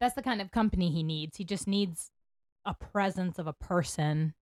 That's 0.00 0.14
the 0.14 0.22
kind 0.22 0.40
of 0.40 0.50
company 0.50 0.90
he 0.90 1.02
needs. 1.02 1.36
He 1.36 1.44
just 1.44 1.68
needs 1.68 2.10
a 2.64 2.74
presence 2.74 3.38
of 3.38 3.46
a 3.46 3.52
person, 3.52 4.34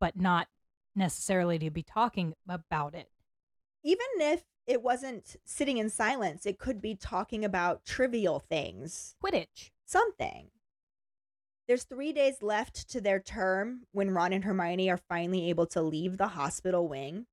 but 0.00 0.16
not 0.16 0.48
necessarily 0.94 1.58
to 1.58 1.70
be 1.70 1.82
talking 1.82 2.34
about 2.48 2.94
it. 2.94 3.08
Even 3.82 4.06
if 4.18 4.44
it 4.66 4.82
wasn't 4.82 5.36
sitting 5.44 5.78
in 5.78 5.90
silence, 5.90 6.46
it 6.46 6.58
could 6.58 6.80
be 6.80 6.94
talking 6.94 7.44
about 7.44 7.84
trivial 7.84 8.40
things. 8.40 9.14
Quidditch. 9.22 9.70
Something. 9.84 10.50
There's 11.66 11.84
three 11.84 12.12
days 12.12 12.42
left 12.42 12.88
to 12.90 13.00
their 13.00 13.20
term 13.20 13.82
when 13.92 14.10
Ron 14.10 14.32
and 14.32 14.44
Hermione 14.44 14.90
are 14.90 15.00
finally 15.08 15.48
able 15.48 15.66
to 15.68 15.82
leave 15.82 16.16
the 16.18 16.28
hospital 16.28 16.88
wing. 16.88 17.26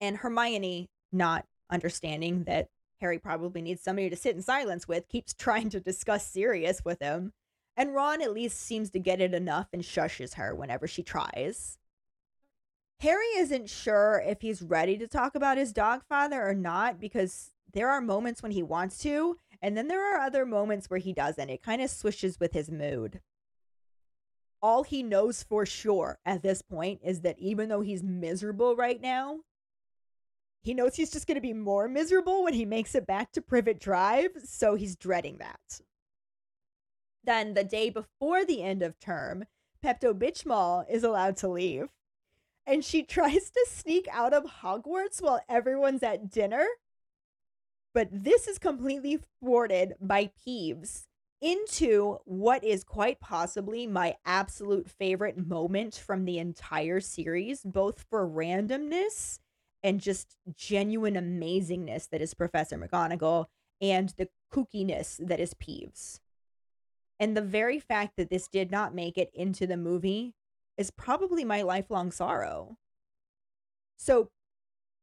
And 0.00 0.18
Hermione, 0.18 0.88
not 1.12 1.46
understanding 1.70 2.44
that 2.44 2.68
Harry 3.00 3.18
probably 3.18 3.60
needs 3.60 3.82
somebody 3.82 4.08
to 4.08 4.16
sit 4.16 4.34
in 4.34 4.42
silence 4.42 4.88
with, 4.88 5.08
keeps 5.08 5.34
trying 5.38 5.70
to 5.70 5.80
discuss 5.80 6.26
Sirius 6.26 6.84
with 6.84 7.00
him. 7.00 7.32
And 7.76 7.94
Ron 7.94 8.22
at 8.22 8.32
least 8.32 8.60
seems 8.60 8.90
to 8.90 8.98
get 8.98 9.20
it 9.20 9.34
enough 9.34 9.68
and 9.72 9.82
shushes 9.82 10.34
her 10.34 10.54
whenever 10.54 10.86
she 10.86 11.02
tries. 11.02 11.76
Harry 13.00 13.26
isn't 13.36 13.68
sure 13.68 14.22
if 14.24 14.40
he's 14.40 14.62
ready 14.62 14.96
to 14.96 15.06
talk 15.06 15.34
about 15.34 15.58
his 15.58 15.72
dog 15.72 16.02
father 16.08 16.42
or 16.42 16.54
not 16.54 16.98
because 16.98 17.50
there 17.72 17.90
are 17.90 18.00
moments 18.00 18.42
when 18.42 18.52
he 18.52 18.62
wants 18.62 18.98
to, 18.98 19.36
and 19.60 19.76
then 19.76 19.88
there 19.88 20.14
are 20.14 20.20
other 20.20 20.46
moments 20.46 20.88
where 20.88 21.00
he 21.00 21.12
doesn't. 21.12 21.50
It 21.50 21.62
kind 21.62 21.82
of 21.82 21.90
swishes 21.90 22.38
with 22.38 22.52
his 22.52 22.70
mood. 22.70 23.20
All 24.62 24.84
he 24.84 25.02
knows 25.02 25.42
for 25.42 25.66
sure 25.66 26.18
at 26.24 26.42
this 26.42 26.62
point 26.62 27.00
is 27.04 27.20
that 27.22 27.38
even 27.38 27.68
though 27.68 27.82
he's 27.82 28.02
miserable 28.02 28.76
right 28.76 29.00
now, 29.00 29.40
he 30.62 30.72
knows 30.72 30.94
he's 30.96 31.10
just 31.10 31.26
going 31.26 31.34
to 31.34 31.42
be 31.42 31.52
more 31.52 31.88
miserable 31.88 32.42
when 32.42 32.54
he 32.54 32.64
makes 32.64 32.94
it 32.94 33.06
back 33.06 33.32
to 33.32 33.42
Privet 33.42 33.78
Drive, 33.78 34.30
so 34.42 34.76
he's 34.76 34.96
dreading 34.96 35.36
that. 35.38 35.80
Then, 37.22 37.52
the 37.52 37.64
day 37.64 37.90
before 37.90 38.46
the 38.46 38.62
end 38.62 38.82
of 38.82 38.98
term, 38.98 39.44
Pepto 39.84 40.14
Bitchmal 40.14 40.84
is 40.90 41.04
allowed 41.04 41.36
to 41.38 41.48
leave 41.48 41.88
and 42.66 42.84
she 42.84 43.02
tries 43.04 43.50
to 43.50 43.66
sneak 43.68 44.06
out 44.10 44.32
of 44.32 44.44
Hogwarts 44.62 45.20
while 45.20 45.40
everyone's 45.48 46.02
at 46.02 46.30
dinner. 46.30 46.66
But 47.92 48.08
this 48.10 48.48
is 48.48 48.58
completely 48.58 49.20
thwarted 49.40 49.94
by 50.00 50.30
Peeves 50.44 51.04
into 51.40 52.18
what 52.24 52.64
is 52.64 52.82
quite 52.82 53.20
possibly 53.20 53.86
my 53.86 54.16
absolute 54.24 54.90
favorite 54.90 55.36
moment 55.36 55.94
from 55.94 56.24
the 56.24 56.38
entire 56.38 57.00
series, 57.00 57.60
both 57.62 58.04
for 58.08 58.26
randomness 58.26 59.38
and 59.82 60.00
just 60.00 60.36
genuine 60.56 61.14
amazingness 61.14 62.08
that 62.08 62.22
is 62.22 62.34
Professor 62.34 62.78
McGonagall 62.78 63.44
and 63.80 64.14
the 64.16 64.28
kookiness 64.52 65.18
that 65.24 65.38
is 65.38 65.52
Peeves. 65.54 66.20
And 67.20 67.36
the 67.36 67.42
very 67.42 67.78
fact 67.78 68.16
that 68.16 68.30
this 68.30 68.48
did 68.48 68.70
not 68.70 68.94
make 68.94 69.18
it 69.18 69.30
into 69.34 69.66
the 69.66 69.76
movie 69.76 70.34
is 70.76 70.90
probably 70.90 71.44
my 71.44 71.62
lifelong 71.62 72.10
sorrow. 72.10 72.76
So 73.96 74.30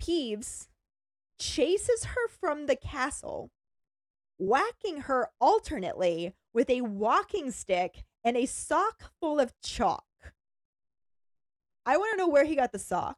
Peeves 0.02 0.68
chases 1.40 2.06
her 2.06 2.28
from 2.28 2.66
the 2.66 2.76
castle, 2.76 3.52
whacking 4.38 5.02
her 5.02 5.30
alternately 5.40 6.34
with 6.54 6.70
a 6.70 6.82
walking 6.82 7.52
stick 7.52 8.04
and 8.24 8.38
a 8.38 8.46
sock 8.46 9.12
full 9.20 9.40
of 9.40 9.54
chalk. 9.64 10.06
I 11.86 11.98
want 11.98 12.14
to 12.14 12.18
know 12.18 12.28
where 12.28 12.46
he 12.46 12.56
got 12.56 12.72
the 12.72 12.80
sock. 12.80 13.18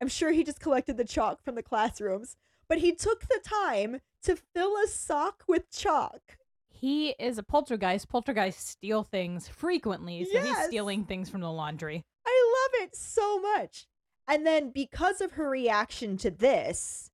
I'm 0.00 0.08
sure 0.08 0.32
he 0.32 0.42
just 0.42 0.60
collected 0.60 0.96
the 0.96 1.04
chalk 1.04 1.42
from 1.42 1.54
the 1.54 1.62
classrooms, 1.62 2.36
but 2.68 2.78
he 2.78 2.94
took 2.94 3.22
the 3.22 3.40
time 3.44 4.00
to 4.22 4.36
fill 4.36 4.76
a 4.76 4.88
sock 4.88 5.44
with 5.46 5.70
chalk. 5.70 6.38
He 6.82 7.10
is 7.10 7.38
a 7.38 7.44
poltergeist. 7.44 8.08
Poltergeists 8.08 8.68
steal 8.68 9.04
things 9.04 9.46
frequently, 9.46 10.24
so 10.24 10.40
he's 10.40 10.64
stealing 10.64 11.04
things 11.04 11.30
from 11.30 11.40
the 11.40 11.50
laundry. 11.50 12.04
I 12.26 12.68
love 12.74 12.82
it 12.82 12.96
so 12.96 13.38
much. 13.38 13.86
And 14.26 14.44
then 14.44 14.72
because 14.74 15.20
of 15.20 15.32
her 15.32 15.48
reaction 15.48 16.16
to 16.16 16.30
this, 16.32 17.12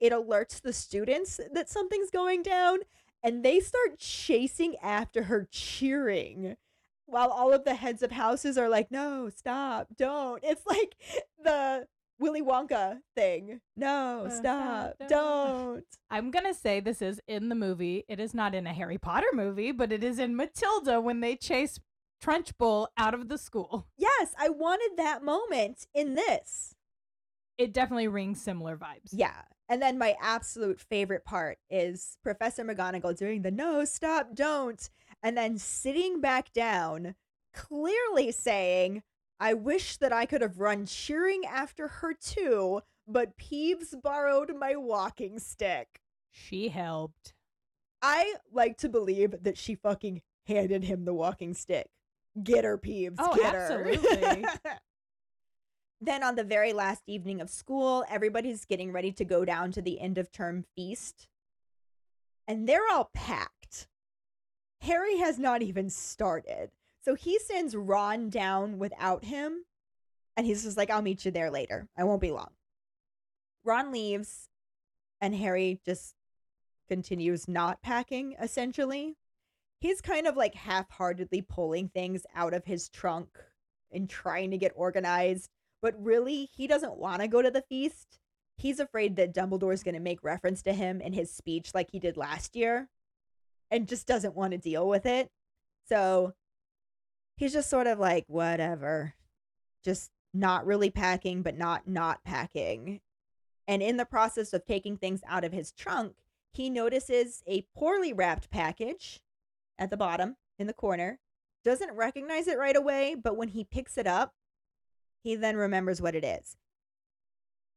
it 0.00 0.12
alerts 0.12 0.60
the 0.60 0.72
students 0.72 1.38
that 1.52 1.70
something's 1.70 2.10
going 2.10 2.42
down 2.42 2.80
and 3.22 3.44
they 3.44 3.60
start 3.60 4.00
chasing 4.00 4.74
after 4.82 5.22
her 5.22 5.46
cheering. 5.48 6.56
While 7.06 7.28
all 7.28 7.52
of 7.52 7.64
the 7.64 7.76
heads 7.76 8.02
of 8.02 8.10
houses 8.10 8.58
are 8.58 8.68
like, 8.68 8.90
"No, 8.90 9.28
stop, 9.28 9.88
don't." 9.96 10.42
It's 10.44 10.66
like 10.66 10.96
the 11.40 11.86
Willy 12.24 12.40
Wonka 12.42 13.00
thing. 13.14 13.60
No, 13.76 14.24
Uh, 14.24 14.30
stop, 14.30 14.94
stop, 14.96 15.08
don't. 15.10 15.84
I'm 16.10 16.30
gonna 16.30 16.54
say 16.54 16.80
this 16.80 17.02
is 17.02 17.20
in 17.28 17.50
the 17.50 17.54
movie. 17.54 18.04
It 18.08 18.18
is 18.18 18.32
not 18.32 18.54
in 18.54 18.66
a 18.66 18.72
Harry 18.72 18.96
Potter 18.96 19.26
movie, 19.34 19.72
but 19.72 19.92
it 19.92 20.02
is 20.02 20.18
in 20.18 20.34
Matilda 20.34 21.02
when 21.02 21.20
they 21.20 21.36
chase 21.36 21.78
Trunchbull 22.22 22.86
out 22.96 23.12
of 23.12 23.28
the 23.28 23.36
school. 23.36 23.88
Yes, 23.98 24.32
I 24.38 24.48
wanted 24.48 24.92
that 24.96 25.22
moment 25.22 25.86
in 25.92 26.14
this. 26.14 26.74
It 27.58 27.74
definitely 27.74 28.08
rings 28.08 28.40
similar 28.40 28.78
vibes. 28.78 29.10
Yeah. 29.12 29.42
And 29.68 29.82
then 29.82 29.98
my 29.98 30.16
absolute 30.20 30.80
favorite 30.80 31.26
part 31.26 31.58
is 31.68 32.16
Professor 32.22 32.64
McGonagall 32.64 33.16
doing 33.18 33.42
the 33.42 33.50
no, 33.50 33.84
stop, 33.84 34.34
don't, 34.34 34.88
and 35.22 35.36
then 35.36 35.58
sitting 35.58 36.22
back 36.22 36.54
down, 36.54 37.16
clearly 37.52 38.32
saying, 38.32 39.02
I 39.44 39.52
wish 39.52 39.98
that 39.98 40.10
I 40.10 40.24
could 40.24 40.40
have 40.40 40.58
run 40.58 40.86
cheering 40.86 41.42
after 41.44 41.86
her 41.86 42.14
too, 42.14 42.80
but 43.06 43.36
Peeves 43.36 43.94
borrowed 44.02 44.56
my 44.58 44.74
walking 44.74 45.38
stick. 45.38 46.00
She 46.30 46.68
helped. 46.70 47.34
I 48.00 48.36
like 48.50 48.78
to 48.78 48.88
believe 48.88 49.34
that 49.42 49.58
she 49.58 49.74
fucking 49.74 50.22
handed 50.46 50.84
him 50.84 51.04
the 51.04 51.12
walking 51.12 51.52
stick. 51.52 51.90
Get 52.42 52.64
her, 52.64 52.78
Peeves. 52.78 53.16
Oh, 53.18 53.36
get 53.36 53.54
her. 53.54 53.84
absolutely. 53.84 54.46
then 56.00 56.22
on 56.22 56.36
the 56.36 56.44
very 56.44 56.72
last 56.72 57.02
evening 57.06 57.42
of 57.42 57.50
school, 57.50 58.02
everybody's 58.08 58.64
getting 58.64 58.92
ready 58.92 59.12
to 59.12 59.26
go 59.26 59.44
down 59.44 59.72
to 59.72 59.82
the 59.82 60.00
end 60.00 60.16
of 60.16 60.32
term 60.32 60.64
feast. 60.74 61.28
And 62.48 62.66
they're 62.66 62.88
all 62.90 63.10
packed. 63.12 63.88
Harry 64.80 65.18
has 65.18 65.38
not 65.38 65.60
even 65.60 65.90
started. 65.90 66.70
So 67.04 67.14
he 67.14 67.38
sends 67.38 67.76
Ron 67.76 68.30
down 68.30 68.78
without 68.78 69.24
him. 69.26 69.64
And 70.36 70.46
he's 70.46 70.64
just 70.64 70.76
like, 70.76 70.90
I'll 70.90 71.02
meet 71.02 71.24
you 71.24 71.30
there 71.30 71.50
later. 71.50 71.86
I 71.96 72.04
won't 72.04 72.20
be 72.20 72.32
long. 72.32 72.50
Ron 73.62 73.92
leaves, 73.92 74.48
and 75.20 75.34
Harry 75.34 75.80
just 75.84 76.14
continues 76.88 77.46
not 77.46 77.82
packing, 77.82 78.34
essentially. 78.40 79.16
He's 79.80 80.00
kind 80.00 80.26
of 80.26 80.36
like 80.36 80.54
half 80.54 80.90
heartedly 80.90 81.40
pulling 81.42 81.88
things 81.88 82.26
out 82.34 82.52
of 82.52 82.64
his 82.64 82.88
trunk 82.88 83.28
and 83.92 84.08
trying 84.08 84.50
to 84.50 84.58
get 84.58 84.72
organized. 84.74 85.50
But 85.80 85.94
really, 86.02 86.48
he 86.56 86.66
doesn't 86.66 86.96
want 86.96 87.20
to 87.20 87.28
go 87.28 87.40
to 87.40 87.50
the 87.50 87.64
feast. 87.68 88.18
He's 88.56 88.80
afraid 88.80 89.16
that 89.16 89.34
Dumbledore's 89.34 89.82
going 89.82 89.94
to 89.94 90.00
make 90.00 90.24
reference 90.24 90.62
to 90.62 90.72
him 90.72 91.00
in 91.00 91.12
his 91.12 91.30
speech 91.30 91.70
like 91.74 91.90
he 91.90 91.98
did 92.00 92.16
last 92.16 92.56
year 92.56 92.88
and 93.70 93.88
just 93.88 94.06
doesn't 94.06 94.34
want 94.34 94.52
to 94.52 94.58
deal 94.58 94.88
with 94.88 95.06
it. 95.06 95.30
So 95.88 96.34
he's 97.36 97.52
just 97.52 97.70
sort 97.70 97.86
of 97.86 97.98
like, 97.98 98.24
whatever. 98.28 99.14
Just 99.84 100.10
not 100.32 100.66
really 100.66 100.90
packing, 100.90 101.42
but 101.42 101.56
not 101.56 101.86
not 101.86 102.24
packing. 102.24 103.00
And 103.66 103.82
in 103.82 103.96
the 103.96 104.04
process 104.04 104.52
of 104.52 104.66
taking 104.66 104.96
things 104.96 105.22
out 105.26 105.44
of 105.44 105.52
his 105.52 105.72
trunk, 105.72 106.14
he 106.52 106.68
notices 106.70 107.42
a 107.46 107.66
poorly 107.74 108.12
wrapped 108.12 108.50
package 108.50 109.20
at 109.78 109.90
the 109.90 109.96
bottom 109.96 110.36
in 110.58 110.66
the 110.66 110.72
corner. 110.72 111.18
Doesn't 111.64 111.96
recognize 111.96 112.46
it 112.46 112.58
right 112.58 112.76
away, 112.76 113.14
but 113.14 113.36
when 113.36 113.48
he 113.48 113.64
picks 113.64 113.96
it 113.96 114.06
up, 114.06 114.34
he 115.22 115.34
then 115.34 115.56
remembers 115.56 116.02
what 116.02 116.14
it 116.14 116.24
is. 116.24 116.56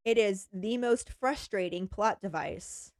It 0.04 0.18
is 0.18 0.48
the 0.52 0.78
most 0.78 1.10
frustrating 1.10 1.88
plot 1.88 2.22
device. 2.22 2.92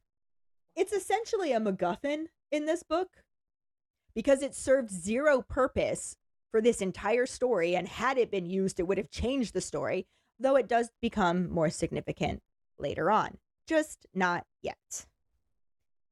It's 0.74 0.92
essentially 0.92 1.52
a 1.52 1.60
MacGuffin 1.60 2.26
in 2.50 2.66
this 2.66 2.82
book 2.82 3.08
because 4.14 4.42
it 4.42 4.54
served 4.54 4.90
zero 4.90 5.42
purpose 5.42 6.16
for 6.50 6.60
this 6.60 6.80
entire 6.80 7.26
story, 7.26 7.76
and 7.76 7.88
had 7.88 8.18
it 8.18 8.30
been 8.30 8.46
used, 8.46 8.80
it 8.80 8.86
would 8.86 8.98
have 8.98 9.10
changed 9.10 9.54
the 9.54 9.60
story, 9.60 10.06
though 10.38 10.56
it 10.56 10.68
does 10.68 10.90
become 11.00 11.50
more 11.50 11.70
significant 11.70 12.42
later 12.78 13.10
on. 13.10 13.38
Just 13.66 14.06
not 14.14 14.46
yet. 14.62 15.06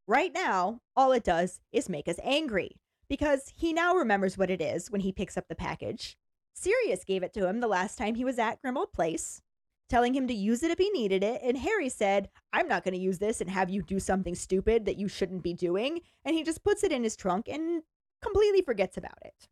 Right 0.07 0.33
now, 0.33 0.81
all 0.95 1.13
it 1.13 1.25
does 1.25 1.61
is 1.73 1.89
make 1.89 2.07
us 2.07 2.21
angry 2.23 2.77
because 3.09 3.53
he 3.57 3.73
now 3.73 3.95
remembers 3.95 4.37
what 4.37 4.51
it 4.51 4.61
is 4.61 4.91
when 4.91 5.01
he 5.01 5.13
picks 5.13 5.37
up 5.37 5.47
the 5.49 5.55
package. 5.55 6.17
Sirius 6.55 7.05
gave 7.05 7.23
it 7.23 7.33
to 7.35 7.47
him 7.47 7.61
the 7.61 7.67
last 7.67 7.97
time 7.97 8.15
he 8.15 8.25
was 8.25 8.39
at 8.39 8.63
Grimmauld 8.63 8.93
Place, 8.93 9.43
telling 9.89 10.15
him 10.15 10.27
to 10.27 10.35
use 10.35 10.63
it 10.63 10.71
if 10.71 10.79
he 10.79 10.91
needed 10.91 11.23
it, 11.23 11.41
and 11.43 11.59
Harry 11.59 11.89
said, 11.89 12.29
I'm 12.53 12.69
not 12.69 12.85
going 12.85 12.95
to 12.95 13.01
use 13.01 13.19
this 13.19 13.41
and 13.41 13.51
have 13.51 13.71
you 13.71 13.83
do 13.83 14.01
something 14.01 14.35
stupid 14.35 14.85
that 14.85 14.99
you 14.99 15.09
shouldn't 15.09 15.43
be 15.43 15.55
doing, 15.55 16.01
and 16.25 16.35
he 16.35 16.43
just 16.43 16.65
puts 16.65 16.83
it 16.83 16.93
in 16.93 17.05
his 17.05 17.17
trunk 17.17 17.49
and 17.49 17.83
completely 18.23 18.63
forgets 18.63 18.97
about 18.97 19.19
it. 19.25 19.49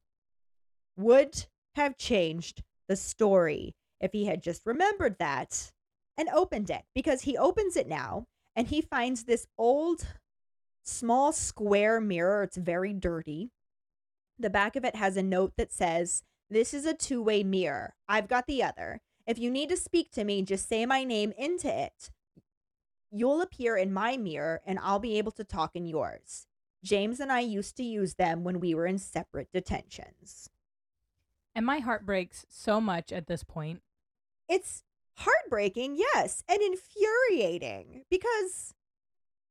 Would 0.97 1.47
have 1.75 1.97
changed 1.97 2.63
the 2.89 2.97
story 2.97 3.75
if 4.01 4.13
he 4.13 4.27
had 4.27 4.43
just 4.43 4.67
remembered 4.67 5.19
that 5.19 5.73
and 6.17 6.29
opened 6.29 6.71
it, 6.71 6.83
because 6.95 7.23
he 7.23 7.37
opens 7.37 7.77
it 7.77 7.89
now 7.89 8.27
and 8.55 8.69
he 8.69 8.81
finds 8.81 9.25
this 9.25 9.47
old 9.59 10.07
small 10.83 11.33
square 11.33 12.01
mirror. 12.01 12.43
It's 12.43 12.57
very 12.57 12.93
dirty. 12.93 13.51
The 14.39 14.51
back 14.51 14.77
of 14.77 14.85
it 14.85 14.97
has 14.97 15.17
a 15.17 15.23
note 15.23 15.55
that 15.57 15.73
says, 15.73 16.23
This 16.51 16.75
is 16.75 16.87
a 16.87 16.95
two 16.95 17.23
way 17.23 17.43
mirror. 17.43 17.95
I've 18.09 18.29
got 18.29 18.47
the 18.47 18.63
other. 18.63 19.01
If 19.27 19.39
you 19.39 19.51
need 19.51 19.71
to 19.71 19.77
speak 19.77 20.13
to 20.13 20.25
me, 20.25 20.43
just 20.43 20.69
say 20.69 20.85
my 20.87 21.03
name 21.03 21.33
into 21.39 21.69
it. 21.69 22.11
You'll 23.11 23.41
appear 23.41 23.77
in 23.77 23.93
my 23.93 24.17
mirror 24.17 24.61
and 24.67 24.79
I'll 24.83 24.99
be 24.99 25.19
able 25.19 25.33
to 25.33 25.45
talk 25.45 25.75
in 25.75 25.87
yours. 25.87 26.47
James 26.83 27.21
and 27.21 27.33
I 27.33 27.41
used 27.41 27.77
to 27.79 27.83
use 27.83 28.15
them 28.15 28.45
when 28.45 28.61
we 28.61 28.75
were 28.75 28.87
in 28.87 28.99
separate 28.99 29.49
detentions. 29.53 30.51
And 31.55 31.65
my 31.65 31.79
heart 31.79 32.05
breaks 32.05 32.45
so 32.49 32.81
much 32.81 33.13
at 33.13 33.27
this 33.27 33.45
point. 33.45 33.81
It's 34.49 34.83
heartbreaking, 35.17 35.97
yes, 35.97 36.43
and 36.49 36.61
infuriating 36.61 38.05
because 38.11 38.75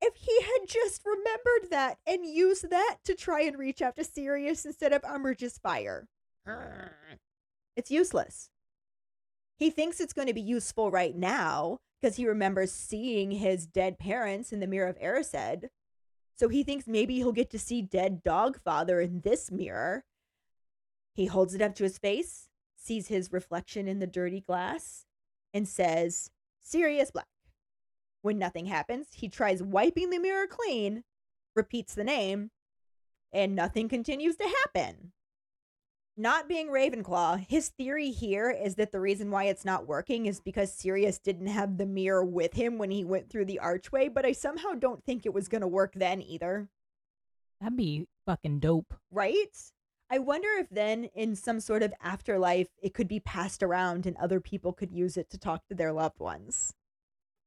if 0.01 0.15
he 0.15 0.41
had 0.41 0.67
just 0.67 1.01
remembered 1.05 1.71
that 1.71 1.97
and 2.05 2.25
used 2.25 2.69
that 2.69 2.97
to 3.05 3.15
try 3.15 3.41
and 3.41 3.57
reach 3.57 3.81
out 3.81 3.95
to 3.95 4.03
Sirius 4.03 4.65
instead 4.65 4.91
of 4.91 5.01
Umbridge's 5.03 5.57
fire, 5.57 6.07
it's 7.75 7.89
useless. 7.89 8.49
He 9.57 9.69
thinks 9.69 10.01
it's 10.01 10.13
going 10.13 10.27
to 10.27 10.33
be 10.33 10.41
useful 10.41 10.91
right 10.91 11.15
now 11.15 11.79
because 12.01 12.17
he 12.17 12.27
remembers 12.27 12.73
seeing 12.73 13.31
his 13.31 13.65
dead 13.65 13.97
parents 13.97 14.51
in 14.51 14.59
the 14.59 14.67
mirror 14.67 14.89
of 14.89 14.99
Erised. 14.99 15.69
So 16.35 16.49
he 16.49 16.63
thinks 16.63 16.85
maybe 16.85 17.15
he'll 17.15 17.31
get 17.31 17.51
to 17.51 17.59
see 17.59 17.81
dead 17.81 18.23
dog 18.23 18.59
father 18.59 18.99
in 18.99 19.21
this 19.21 19.51
mirror. 19.51 20.03
He 21.13 21.27
holds 21.27 21.53
it 21.53 21.61
up 21.61 21.75
to 21.75 21.83
his 21.83 21.97
face, 21.97 22.49
sees 22.75 23.07
his 23.07 23.31
reflection 23.31 23.87
in 23.87 23.99
the 23.99 24.07
dirty 24.07 24.41
glass, 24.41 25.05
and 25.53 25.67
says, 25.67 26.29
Sirius 26.61 27.11
Black. 27.11 27.27
When 28.21 28.39
nothing 28.39 28.65
happens, 28.65 29.09
he 29.13 29.29
tries 29.29 29.61
wiping 29.61 30.09
the 30.09 30.19
mirror 30.19 30.47
clean, 30.47 31.03
repeats 31.55 31.93
the 31.93 32.03
name, 32.03 32.51
and 33.31 33.55
nothing 33.55 33.89
continues 33.89 34.37
to 34.37 34.55
happen. 34.63 35.11
not 36.15 36.47
being 36.47 36.67
Ravenclaw, 36.67 37.45
his 37.49 37.69
theory 37.69 38.11
here 38.11 38.49
is 38.49 38.75
that 38.75 38.91
the 38.91 38.99
reason 38.99 39.31
why 39.31 39.45
it's 39.45 39.65
not 39.65 39.87
working 39.87 40.27
is 40.27 40.39
because 40.39 40.71
Sirius 40.71 41.17
didn't 41.19 41.47
have 41.47 41.77
the 41.77 41.85
mirror 41.85 42.23
with 42.23 42.53
him 42.53 42.77
when 42.77 42.91
he 42.91 43.03
went 43.03 43.29
through 43.29 43.45
the 43.45 43.59
archway, 43.59 44.09
but 44.09 44.25
I 44.25 44.31
somehow 44.31 44.73
don't 44.73 45.03
think 45.03 45.25
it 45.25 45.33
was 45.33 45.47
going 45.47 45.61
to 45.61 45.67
work 45.67 45.93
then 45.95 46.21
either. 46.21 46.69
That'd 47.59 47.77
be 47.77 48.07
fucking 48.25 48.59
dope. 48.59 48.93
Right? 49.11 49.57
I 50.09 50.19
wonder 50.19 50.49
if 50.59 50.69
then 50.69 51.05
in 51.15 51.35
some 51.35 51.59
sort 51.59 51.81
of 51.81 51.93
afterlife 52.01 52.69
it 52.81 52.93
could 52.93 53.07
be 53.07 53.19
passed 53.19 53.63
around 53.63 54.05
and 54.05 54.15
other 54.17 54.39
people 54.39 54.71
could 54.73 54.91
use 54.91 55.17
it 55.17 55.29
to 55.31 55.37
talk 55.37 55.65
to 55.67 55.75
their 55.75 55.91
loved 55.91 56.19
ones. 56.19 56.73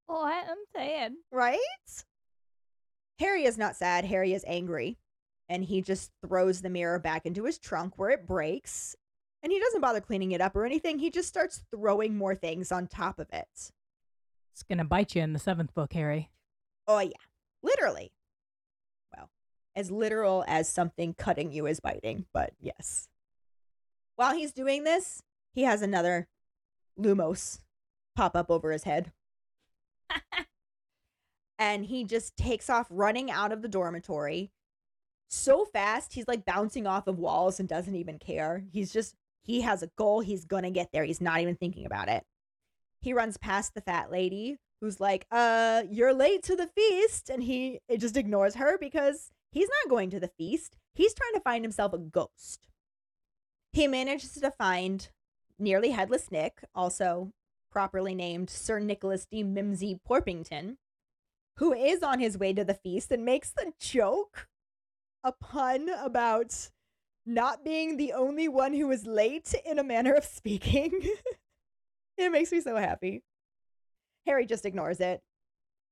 Oh, 0.09 0.25
I'm 0.25 0.59
sad. 0.75 1.15
Right? 1.31 1.59
Harry 3.19 3.45
is 3.45 3.57
not 3.57 3.77
sad. 3.77 4.05
Harry 4.05 4.33
is 4.35 4.45
angry. 4.47 4.99
And 5.49 5.65
he 5.65 5.81
just 5.81 6.11
throws 6.27 6.61
the 6.61 6.71
mirror 6.71 6.99
back 6.99 7.25
into 7.25 7.45
his 7.45 7.59
trunk 7.59 7.95
where 7.97 8.11
it 8.11 8.27
breaks. 8.27 8.97
And 9.43 9.53
he 9.53 9.61
doesn't 9.61 9.81
bother 9.81 10.01
cleaning 10.01 10.33
it 10.33 10.41
up 10.41 10.57
or 10.57 10.67
anything. 10.67 10.99
He 10.99 11.11
just 11.11 11.29
starts 11.29 11.63
throwing 11.71 12.17
more 12.17 12.35
things 12.35 12.73
on 12.73 12.89
top 12.89 13.21
of 13.21 13.29
it. 13.33 13.71
It's 14.53 14.63
gonna 14.69 14.85
bite 14.85 15.15
you 15.15 15.23
in 15.23 15.35
the 15.35 15.39
seventh 15.39 15.73
book, 15.73 15.93
Harry. 15.93 16.31
Oh, 16.89 16.99
yeah. 16.99 17.11
Literally. 17.63 18.11
As 19.77 19.91
literal 19.91 20.43
as 20.49 20.69
something 20.69 21.15
cutting 21.15 21.53
you 21.53 21.67
is 21.67 21.81
biting, 21.81 22.25
but 22.33 22.55
yes. 22.59 23.09
While 24.17 24.35
he's 24.35 24.53
doing 24.53 24.85
this, 24.85 25.23
he 25.53 25.65
has 25.65 25.83
another 25.83 26.27
Lumos 26.99 27.61
pop 28.17 28.35
up 28.35 28.51
over 28.51 28.73
his 28.73 28.85
head. 28.85 29.13
and 31.59 31.85
he 31.85 32.05
just 32.05 32.37
takes 32.37 32.71
off 32.71 32.87
running 32.91 33.31
out 33.31 33.53
of 33.53 33.63
the 33.63 33.69
dormitory 33.69 34.51
so 35.29 35.65
fast. 35.65 36.15
He's 36.15 36.29
like 36.29 36.45
bouncing 36.45 36.87
off 36.87 37.07
of 37.07 37.19
walls 37.19 37.61
and 37.61 37.69
doesn't 37.69 37.95
even 37.95 38.19
care. 38.19 38.65
He's 38.73 38.93
just, 38.93 39.15
he 39.43 39.61
has 39.61 39.83
a 39.83 39.91
goal. 39.97 40.21
He's 40.21 40.45
going 40.45 40.65
to 40.65 40.71
get 40.71 40.91
there. 40.93 41.05
He's 41.05 41.21
not 41.21 41.41
even 41.41 41.57
thinking 41.57 41.87
about 41.87 42.09
it. 42.09 42.25
He 43.01 43.13
runs 43.13 43.37
past 43.37 43.75
the 43.75 43.81
fat 43.81 44.11
lady 44.11 44.57
who's 44.81 45.01
like, 45.01 45.27
uh, 45.31 45.83
you're 45.91 46.15
late 46.15 46.43
to 46.45 46.57
the 46.57 46.69
feast. 46.69 47.31
And 47.31 47.43
he 47.43 47.81
it 47.89 48.01
just 48.01 48.17
ignores 48.17 48.55
her 48.55 48.79
because 48.79 49.31
he's 49.51 49.69
not 49.69 49.91
going 49.91 50.11
to 50.11 50.21
the 50.21 50.31
feast. 50.39 50.77
He's 50.95 51.15
trying 51.15 51.35
to 51.35 51.41
find 51.41 51.65
himself 51.65 51.93
a 51.93 51.99
ghost. 51.99 52.69
He 53.73 53.87
manages 53.87 54.33
to 54.33 54.51
find 54.51 55.09
nearly 55.59 55.91
headless 55.91 56.31
Nick, 56.31 56.65
also 56.75 57.33
properly 57.71 58.15
named 58.15 58.49
Sir 58.49 58.79
Nicholas 58.79 59.27
de 59.27 59.43
Mimsy 59.43 60.01
Porpington, 60.09 60.77
who 61.59 61.73
is 61.73 62.03
on 62.03 62.21
his 62.21 62.39
way 62.39 62.53
to 62.53 62.65
the 62.65 62.75
feast 62.75 63.11
and 63.11 63.25
makes 63.25 63.51
the 63.51 63.73
joke, 63.79 64.49
a 65.23 65.33
pun 65.33 65.91
about 65.91 66.71
not 67.27 67.65
being 67.65 67.97
the 67.97 68.13
only 68.13 68.49
one 68.49 68.73
who 68.73 68.91
is 68.91 69.07
late 69.07 69.55
in 69.65 69.79
a 69.79 69.85
manner 69.85 70.15
of 70.15 70.25
speaking. 70.37 70.91
it 72.17 72.33
makes 72.33 72.53
me 72.53 72.61
so 72.61 72.77
happy. 72.77 73.23
Harry 74.27 74.47
just 74.47 74.65
ignores 74.65 75.01
it. 75.01 75.23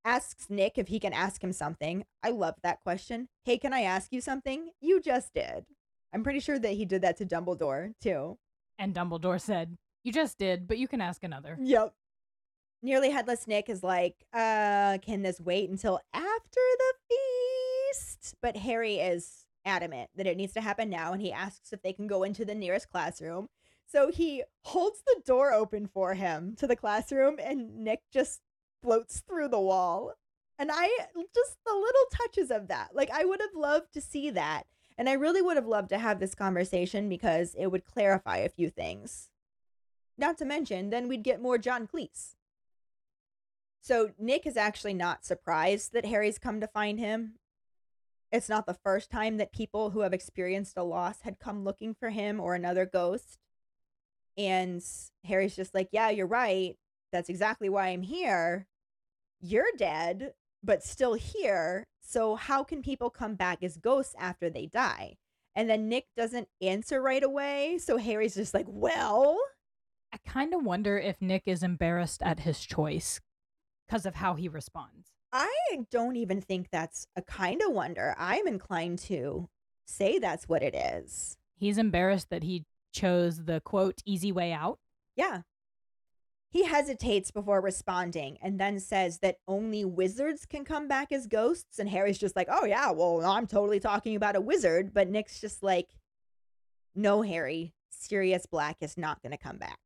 Asks 0.05 0.51
Nick 0.51 0.77
if 0.77 0.89
he 0.89 1.01
can 1.01 1.13
ask 1.13 1.43
him 1.43 1.53
something. 1.53 2.05
I 2.23 2.31
love 2.31 2.55
that 2.63 2.83
question. 2.83 3.29
Hey, 3.45 3.57
can 3.57 3.73
I 3.73 3.81
ask 3.83 4.13
you 4.13 4.21
something? 4.21 4.71
You 4.81 5.01
just 5.01 5.33
did. 5.35 5.65
I'm 6.13 6.23
pretty 6.23 6.41
sure 6.41 6.59
that 6.59 6.73
he 6.73 6.85
did 6.85 7.03
that 7.03 7.17
to 7.19 7.27
Dumbledore, 7.27 7.93
too. 8.03 8.39
And 8.79 8.95
Dumbledore 8.95 9.41
said, 9.41 9.77
You 10.03 10.13
just 10.13 10.39
did, 10.39 10.69
but 10.69 10.79
you 10.79 10.89
can 10.89 11.01
ask 11.01 11.25
another. 11.25 11.57
Yep. 11.61 11.95
Nearly 12.83 13.11
Headless 13.11 13.47
Nick 13.47 13.71
is 13.71 13.83
like, 13.83 14.15
uh, 14.35 14.99
can 14.99 15.23
this 15.23 15.41
wait 15.41 15.71
until 15.71 16.01
after 16.13 16.61
the 16.79 16.95
feast? 17.09 18.35
But 18.43 18.59
Harry 18.59 18.97
is 18.97 19.47
adamant 19.65 20.11
that 20.17 20.27
it 20.27 20.37
needs 20.37 20.53
to 20.53 20.61
happen 20.61 20.91
now, 20.91 21.15
and 21.15 21.23
he 21.23 21.33
asks 21.33 21.73
if 21.73 21.81
they 21.81 21.95
can 21.95 22.07
go 22.07 22.25
into 22.25 22.45
the 22.45 22.55
nearest 22.55 22.91
classroom. 22.91 23.49
So 23.87 24.11
he 24.11 24.43
holds 24.65 25.03
the 25.07 25.23
door 25.25 25.53
open 25.53 25.87
for 25.87 26.13
him 26.15 26.57
to 26.59 26.67
the 26.67 26.77
classroom, 26.77 27.37
and 27.43 27.79
Nick 27.79 28.01
just 28.13 28.41
floats 28.85 29.23
through 29.27 29.49
the 29.49 29.61
wall. 29.61 30.13
And 30.59 30.71
I 30.73 30.89
just 31.35 31.57
the 31.67 31.75
little 31.75 32.07
touches 32.13 32.51
of 32.51 32.69
that. 32.69 32.91
Like, 32.95 33.11
I 33.11 33.25
would 33.25 33.41
have 33.41 33.55
loved 33.57 33.93
to 33.95 34.01
see 34.01 34.31
that. 34.31 34.67
And 34.97 35.09
I 35.09 35.15
really 35.15 35.43
would 35.43 35.57
have 35.57 35.67
loved 35.67 35.89
to 35.89 35.99
have 35.99 36.21
this 36.21 36.35
conversation 36.35 37.09
because 37.09 37.57
it 37.59 37.69
would 37.69 37.85
clarify 37.85 38.37
a 38.37 38.49
few 38.49 38.71
things. 38.71 39.31
Not 40.17 40.39
to 40.39 40.45
mention, 40.45 40.91
then 40.91 41.09
we'd 41.09 41.25
get 41.25 41.43
more 41.43 41.59
John 41.59 41.89
Cleese. 41.89 42.37
So 43.81 44.13
Nick 44.19 44.47
is 44.47 44.57
actually 44.57 44.95
not 44.95 45.25
surprised 45.25 45.93
that 45.93 46.07
Harry's 46.07 46.39
come 46.39 46.61
to 46.61 46.69
find 46.69 47.01
him. 47.01 47.35
It's 48.31 48.49
not 48.49 48.67
the 48.67 48.75
first 48.75 49.11
time 49.11 49.37
that 49.39 49.53
people 49.53 49.91
who 49.91 50.01
have 50.01 50.13
experienced 50.13 50.77
a 50.77 50.83
loss 50.83 51.23
had 51.23 51.41
come 51.41 51.65
looking 51.65 51.95
for 51.95 52.11
him 52.11 52.39
or 52.39 52.55
another 52.55 52.87
ghost. 52.87 53.39
And 54.39 54.83
Harry's 55.25 55.57
just 55.57 55.75
like, 55.75 55.89
Yeah, 55.93 56.11
you're 56.11 56.27
right. 56.27 56.77
That's 57.13 57.29
exactly 57.29 57.69
why 57.69 57.89
I'm 57.89 58.03
here. 58.03 58.67
You're 59.47 59.77
dead, 59.77 60.33
but 60.63 60.83
still 60.83 61.13
here. 61.13 61.85
So, 62.01 62.35
how 62.35 62.65
can 62.65 62.81
people 62.81 63.11
come 63.11 63.35
back 63.35 63.63
as 63.63 63.77
ghosts 63.77 64.15
after 64.19 64.49
they 64.49 64.65
die? 64.65 65.19
And 65.55 65.69
then 65.69 65.87
Nick 65.87 66.07
doesn't 66.17 66.49
answer 66.63 67.03
right 67.03 67.23
away. 67.23 67.77
So, 67.77 67.99
Harry's 67.99 68.37
just 68.37 68.55
like, 68.55 68.65
Well, 68.67 69.39
I 70.15 70.17
kind 70.27 70.55
of 70.55 70.65
wonder 70.65 70.99
if 70.99 71.21
Nick 71.21 71.43
is 71.45 71.63
embarrassed 71.63 72.23
at 72.23 72.41
his 72.41 72.65
choice 72.65 73.21
because 73.87 74.07
of 74.07 74.15
how 74.15 74.33
he 74.33 74.49
responds. 74.49 75.11
I 75.31 75.51
don't 75.91 76.17
even 76.17 76.41
think 76.41 76.69
that's 76.73 77.07
a 77.15 77.21
kind 77.21 77.61
of 77.61 77.75
wonder. 77.75 78.15
I'm 78.17 78.47
inclined 78.47 78.99
to 79.01 79.51
say 79.85 80.19
that's 80.19 80.49
what 80.49 80.63
it 80.63 80.75
is. 80.75 81.37
He's 81.55 81.77
embarrassed 81.77 82.31
that 82.31 82.45
he 82.45 82.65
chose 82.95 83.45
the 83.45 83.61
quote 83.61 84.01
easy 84.07 84.33
way 84.33 84.55
out. 84.55 84.79
Yeah. 85.17 85.43
He 86.55 86.67
hesitates 86.67 87.33
before 87.33 87.61
responding 87.61 88.39
and 88.41 88.61
then 88.61 88.79
says 88.79 89.19
that 89.19 89.39
only 89.49 89.85
wizards 89.85 90.47
can 90.47 90.65
come 90.65 90.87
back 90.87 91.11
as 91.11 91.27
ghosts. 91.27 91.81
And 91.81 91.89
Harry's 91.89 92.17
just 92.17 92.37
like, 92.37 92.47
oh, 92.49 92.65
yeah, 92.65 92.93
well, 92.93 93.25
I'm 93.25 93.49
totally 93.49 93.81
talking 93.81 94.15
about 94.15 94.37
a 94.37 94.41
wizard. 94.41 94.95
But 94.95 95.11
Nick's 95.11 95.41
just 95.41 95.65
like, 95.65 95.89
no, 96.95 97.23
Harry, 97.23 97.75
Sirius 97.91 98.47
Black 98.47 98.77
is 98.83 98.97
not 98.97 99.21
going 99.21 99.33
to 99.33 99.37
come 99.37 99.57
back. 99.57 99.81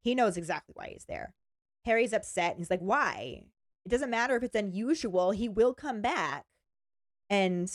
He 0.00 0.14
knows 0.14 0.36
exactly 0.36 0.74
why 0.76 0.90
he's 0.92 1.06
there. 1.08 1.34
Harry's 1.84 2.12
upset 2.12 2.52
and 2.52 2.60
he's 2.60 2.70
like, 2.70 2.78
why? 2.78 3.42
It 3.84 3.88
doesn't 3.88 4.10
matter 4.10 4.36
if 4.36 4.44
it's 4.44 4.54
unusual, 4.54 5.32
he 5.32 5.48
will 5.48 5.74
come 5.74 6.00
back. 6.00 6.44
And 7.28 7.68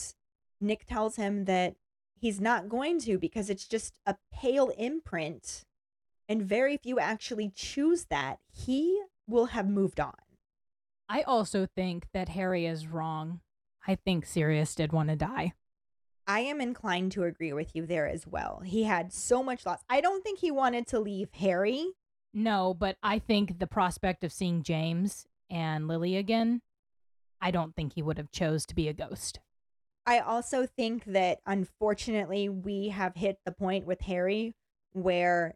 Nick 0.62 0.86
tells 0.86 1.18
him 1.18 1.44
that 1.44 1.76
he's 2.16 2.40
not 2.40 2.70
going 2.70 3.02
to 3.02 3.18
because 3.18 3.50
it's 3.50 3.68
just 3.68 4.00
a 4.06 4.16
pale 4.32 4.72
imprint 4.78 5.66
and 6.30 6.44
very 6.44 6.78
few 6.78 7.00
actually 7.00 7.52
choose 7.56 8.06
that. 8.10 8.40
He 8.52 9.02
will 9.28 9.48
have 9.48 9.70
moved 9.70 10.00
on. 10.00 10.16
I 11.10 11.22
also 11.22 11.66
think 11.66 12.08
that 12.14 12.30
Harry 12.30 12.66
is 12.66 12.88
wrong. 12.88 13.42
I 13.88 13.96
think 13.96 14.26
Sirius 14.26 14.76
did 14.76 14.92
want 14.92 15.10
to 15.10 15.16
die. 15.16 15.54
I 16.28 16.42
am 16.42 16.60
inclined 16.60 17.14
to 17.14 17.24
agree 17.24 17.54
with 17.54 17.74
you 17.74 17.86
there 17.86 18.08
as 18.08 18.28
well. 18.28 18.62
He 18.66 18.84
had 18.84 19.14
so 19.14 19.42
much 19.42 19.66
loss. 19.66 19.80
I 19.90 20.02
don't 20.02 20.24
think 20.24 20.40
he 20.40 20.52
wanted 20.52 20.86
to 20.88 21.00
leave 21.00 21.30
Harry. 21.32 21.86
No, 22.34 22.74
but 22.74 22.98
I 23.02 23.20
think 23.20 23.60
the 23.60 23.68
prospect 23.68 24.26
of 24.26 24.34
seeing 24.34 24.62
James 24.62 25.26
and 25.50 25.88
Lily 25.88 26.18
again, 26.18 26.62
I 27.40 27.52
don't 27.52 27.74
think 27.76 27.94
he 27.94 28.02
would 28.02 28.18
have 28.18 28.32
chose 28.32 28.66
to 28.66 28.76
be 28.76 28.90
a 28.90 28.94
ghost. 28.94 29.40
I 30.06 30.20
also 30.20 30.66
think 30.66 31.06
that 31.06 31.40
unfortunately 31.46 32.50
we 32.50 32.90
have 32.90 33.16
hit 33.16 33.38
the 33.46 33.52
point 33.54 33.86
with 33.86 34.02
Harry 34.02 34.54
where 34.92 35.56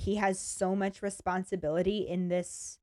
he 0.00 0.16
has 0.16 0.38
so 0.40 0.74
much 0.74 1.02
responsibility 1.02 1.98
in 2.08 2.28
this 2.28 2.78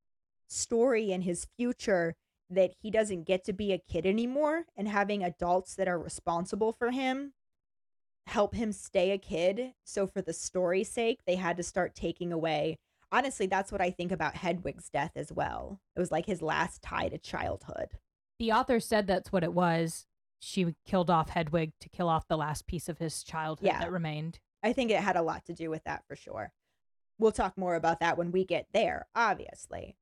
story 0.48 1.12
and 1.12 1.24
his 1.24 1.48
future 1.58 2.16
that 2.50 2.72
he 2.82 2.90
doesn't 2.92 3.24
get 3.26 3.44
to 3.44 3.54
be 3.54 3.74
a 3.74 3.78
kid 3.78 4.06
anymore 4.06 4.64
and 4.76 4.88
having 4.88 5.24
adults 5.24 5.76
that 5.76 5.88
are 5.88 6.00
responsible 6.00 6.72
for 6.72 6.92
him 6.92 7.34
help 8.28 8.54
him 8.56 8.74
stay 8.74 9.12
a 9.12 9.18
kid. 9.18 9.72
So 9.86 10.06
for 10.06 10.22
the 10.22 10.34
story's 10.34 10.90
sake, 10.90 11.20
they 11.26 11.36
had 11.36 11.56
to 11.58 11.64
start 11.64 11.96
taking 11.96 12.34
away. 12.34 12.78
Honestly, 13.10 13.48
that's 13.48 13.72
what 13.72 13.80
I 13.80 13.90
think 13.90 14.12
about 14.12 14.36
Hedwig's 14.36 14.90
death 14.90 15.14
as 15.16 15.32
well. 15.32 15.80
It 15.96 16.00
was 16.02 16.12
like 16.12 16.26
his 16.26 16.42
last 16.42 16.82
tie 16.82 17.08
to 17.08 17.18
childhood. 17.18 17.88
The 18.38 18.52
author 18.52 18.82
said 18.82 19.08
that's 19.08 19.32
what 19.32 19.46
it 19.46 19.54
was. 19.54 20.06
She 20.40 20.76
killed 20.86 21.10
off 21.10 21.30
Hedwig 21.30 21.72
to 21.80 21.88
kill 21.88 22.10
off 22.10 22.28
the 22.28 22.36
last 22.38 22.68
piece 22.68 22.90
of 22.90 22.98
his 22.98 23.24
childhood 23.24 23.68
Yeah. 23.68 23.80
that 23.80 23.92
remained. 23.94 24.40
I 24.62 24.74
think 24.74 24.92
it 24.92 25.00
had 25.00 25.16
a 25.16 25.22
lot 25.22 25.46
to 25.46 25.54
do 25.54 25.70
with 25.70 25.86
that 25.86 26.04
for 26.06 26.18
sure. 26.18 26.52
We'll 27.20 27.32
talk 27.32 27.58
more 27.58 27.76
about 27.76 28.00
that 28.00 28.18
when 28.18 28.32
we 28.32 28.46
get 28.46 28.68
there, 28.74 29.08
obviously. 29.16 29.96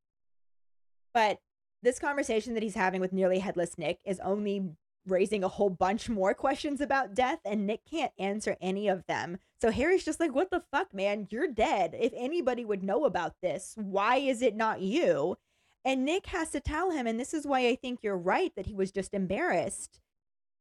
But 1.13 1.39
this 1.81 1.99
conversation 1.99 2.53
that 2.55 2.63
he's 2.63 2.75
having 2.75 2.99
with 2.99 3.13
nearly 3.13 3.39
headless 3.39 3.77
Nick 3.77 3.99
is 4.05 4.19
only 4.21 4.71
raising 5.07 5.43
a 5.43 5.47
whole 5.47 5.69
bunch 5.69 6.09
more 6.09 6.33
questions 6.33 6.81
about 6.81 7.13
death, 7.13 7.39
and 7.45 7.67
Nick 7.67 7.81
can't 7.89 8.11
answer 8.17 8.57
any 8.59 8.87
of 8.87 9.05
them. 9.07 9.37
So 9.61 9.71
Harry's 9.71 10.03
just 10.03 10.19
like, 10.19 10.33
What 10.33 10.49
the 10.51 10.63
fuck, 10.71 10.93
man? 10.93 11.27
You're 11.29 11.47
dead. 11.47 11.95
If 11.97 12.11
anybody 12.15 12.65
would 12.65 12.83
know 12.83 13.05
about 13.05 13.35
this, 13.41 13.75
why 13.77 14.17
is 14.17 14.41
it 14.41 14.55
not 14.55 14.81
you? 14.81 15.37
And 15.83 16.03
Nick 16.03 16.25
has 16.27 16.49
to 16.49 16.59
tell 16.59 16.89
him, 16.89 17.05
and 17.05 17.19
this 17.19 17.33
is 17.33 17.45
why 17.45 17.67
I 17.67 17.75
think 17.75 17.99
you're 18.01 18.17
right 18.17 18.51
that 18.55 18.65
he 18.65 18.73
was 18.73 18.91
just 18.91 19.13
embarrassed. 19.13 19.99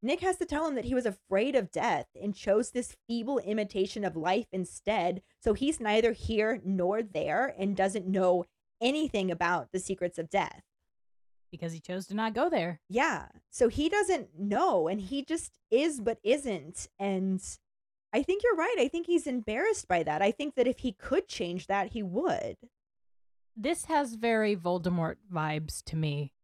Nick 0.05 0.19
has 0.19 0.37
to 0.37 0.45
tell 0.45 0.67
him 0.67 0.75
that 0.75 0.85
he 0.85 0.93
was 0.93 1.07
afraid 1.07 1.55
of 1.55 1.71
death 1.71 2.05
and 2.21 2.35
chose 2.35 2.69
this 2.69 2.95
feeble 3.07 3.39
imitation 3.39 4.05
of 4.05 4.15
life 4.15 4.45
instead. 4.51 5.23
So 5.43 5.53
he's 5.53 5.79
neither 5.79 6.11
here 6.11 6.61
nor 6.63 7.01
there 7.01 7.55
and 7.57 7.75
doesn't 7.75 8.05
know 8.05 8.45
anything 8.79 9.31
about 9.31 9.71
the 9.71 9.79
secrets 9.79 10.19
of 10.19 10.29
death. 10.29 10.61
Because 11.51 11.73
he 11.73 11.79
chose 11.79 12.05
to 12.07 12.13
not 12.13 12.35
go 12.35 12.51
there. 12.51 12.81
Yeah. 12.87 13.29
So 13.49 13.67
he 13.67 13.89
doesn't 13.89 14.37
know 14.37 14.87
and 14.87 15.01
he 15.01 15.23
just 15.23 15.57
is 15.71 15.99
but 15.99 16.19
isn't. 16.23 16.87
And 16.99 17.41
I 18.13 18.21
think 18.21 18.43
you're 18.43 18.55
right. 18.55 18.75
I 18.77 18.87
think 18.87 19.07
he's 19.07 19.25
embarrassed 19.25 19.87
by 19.87 20.03
that. 20.03 20.21
I 20.21 20.29
think 20.29 20.53
that 20.53 20.67
if 20.67 20.79
he 20.79 20.91
could 20.91 21.27
change 21.27 21.65
that, 21.65 21.93
he 21.93 22.03
would. 22.03 22.57
This 23.57 23.85
has 23.85 24.13
very 24.13 24.55
Voldemort 24.55 25.15
vibes 25.33 25.83
to 25.85 25.95
me. 25.95 26.34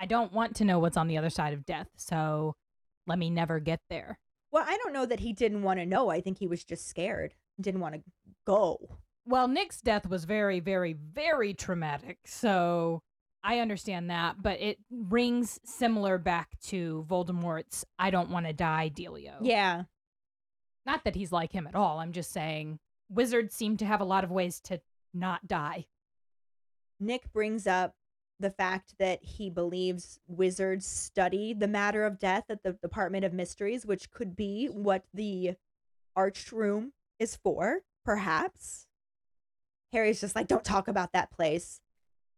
I 0.00 0.06
don't 0.06 0.32
want 0.32 0.56
to 0.56 0.64
know 0.64 0.78
what's 0.78 0.96
on 0.96 1.08
the 1.08 1.18
other 1.18 1.30
side 1.30 1.52
of 1.52 1.66
death, 1.66 1.88
so 1.96 2.54
let 3.06 3.18
me 3.18 3.30
never 3.30 3.60
get 3.60 3.80
there. 3.90 4.18
Well, 4.50 4.64
I 4.66 4.76
don't 4.78 4.92
know 4.92 5.06
that 5.06 5.20
he 5.20 5.32
didn't 5.32 5.62
want 5.62 5.80
to 5.80 5.86
know. 5.86 6.10
I 6.10 6.20
think 6.20 6.38
he 6.38 6.46
was 6.46 6.64
just 6.64 6.88
scared, 6.88 7.34
didn't 7.60 7.80
want 7.80 7.96
to 7.96 8.02
go. 8.46 8.98
Well, 9.26 9.48
Nick's 9.48 9.80
death 9.80 10.08
was 10.08 10.24
very, 10.24 10.60
very, 10.60 10.94
very 10.94 11.52
traumatic, 11.52 12.18
so 12.26 13.02
I 13.44 13.60
understand 13.60 14.10
that, 14.10 14.42
but 14.42 14.60
it 14.60 14.78
rings 14.90 15.60
similar 15.64 16.18
back 16.18 16.58
to 16.66 17.04
Voldemort's 17.08 17.84
I 17.98 18.10
don't 18.10 18.30
want 18.30 18.46
to 18.46 18.52
die 18.52 18.90
dealio. 18.94 19.36
Yeah. 19.40 19.82
Not 20.86 21.04
that 21.04 21.14
he's 21.14 21.32
like 21.32 21.52
him 21.52 21.66
at 21.66 21.74
all. 21.74 21.98
I'm 21.98 22.12
just 22.12 22.32
saying 22.32 22.78
wizards 23.08 23.54
seem 23.54 23.76
to 23.78 23.86
have 23.86 24.00
a 24.00 24.04
lot 24.04 24.24
of 24.24 24.30
ways 24.30 24.60
to 24.60 24.80
not 25.14 25.46
die. 25.46 25.86
Nick 27.00 27.32
brings 27.32 27.66
up 27.66 27.94
the 28.40 28.50
fact 28.50 28.94
that 28.98 29.22
he 29.22 29.50
believes 29.50 30.20
wizards 30.28 30.86
study 30.86 31.52
the 31.52 31.68
matter 31.68 32.04
of 32.04 32.18
death 32.18 32.44
at 32.48 32.62
the 32.62 32.72
Department 32.74 33.24
of 33.24 33.32
Mysteries, 33.32 33.84
which 33.84 34.10
could 34.10 34.36
be 34.36 34.66
what 34.66 35.04
the 35.12 35.54
arched 36.14 36.52
room 36.52 36.92
is 37.18 37.36
for, 37.36 37.80
perhaps. 38.04 38.86
Harry's 39.92 40.20
just 40.20 40.36
like, 40.36 40.48
don't 40.48 40.64
talk 40.64 40.88
about 40.88 41.12
that 41.12 41.30
place. 41.30 41.80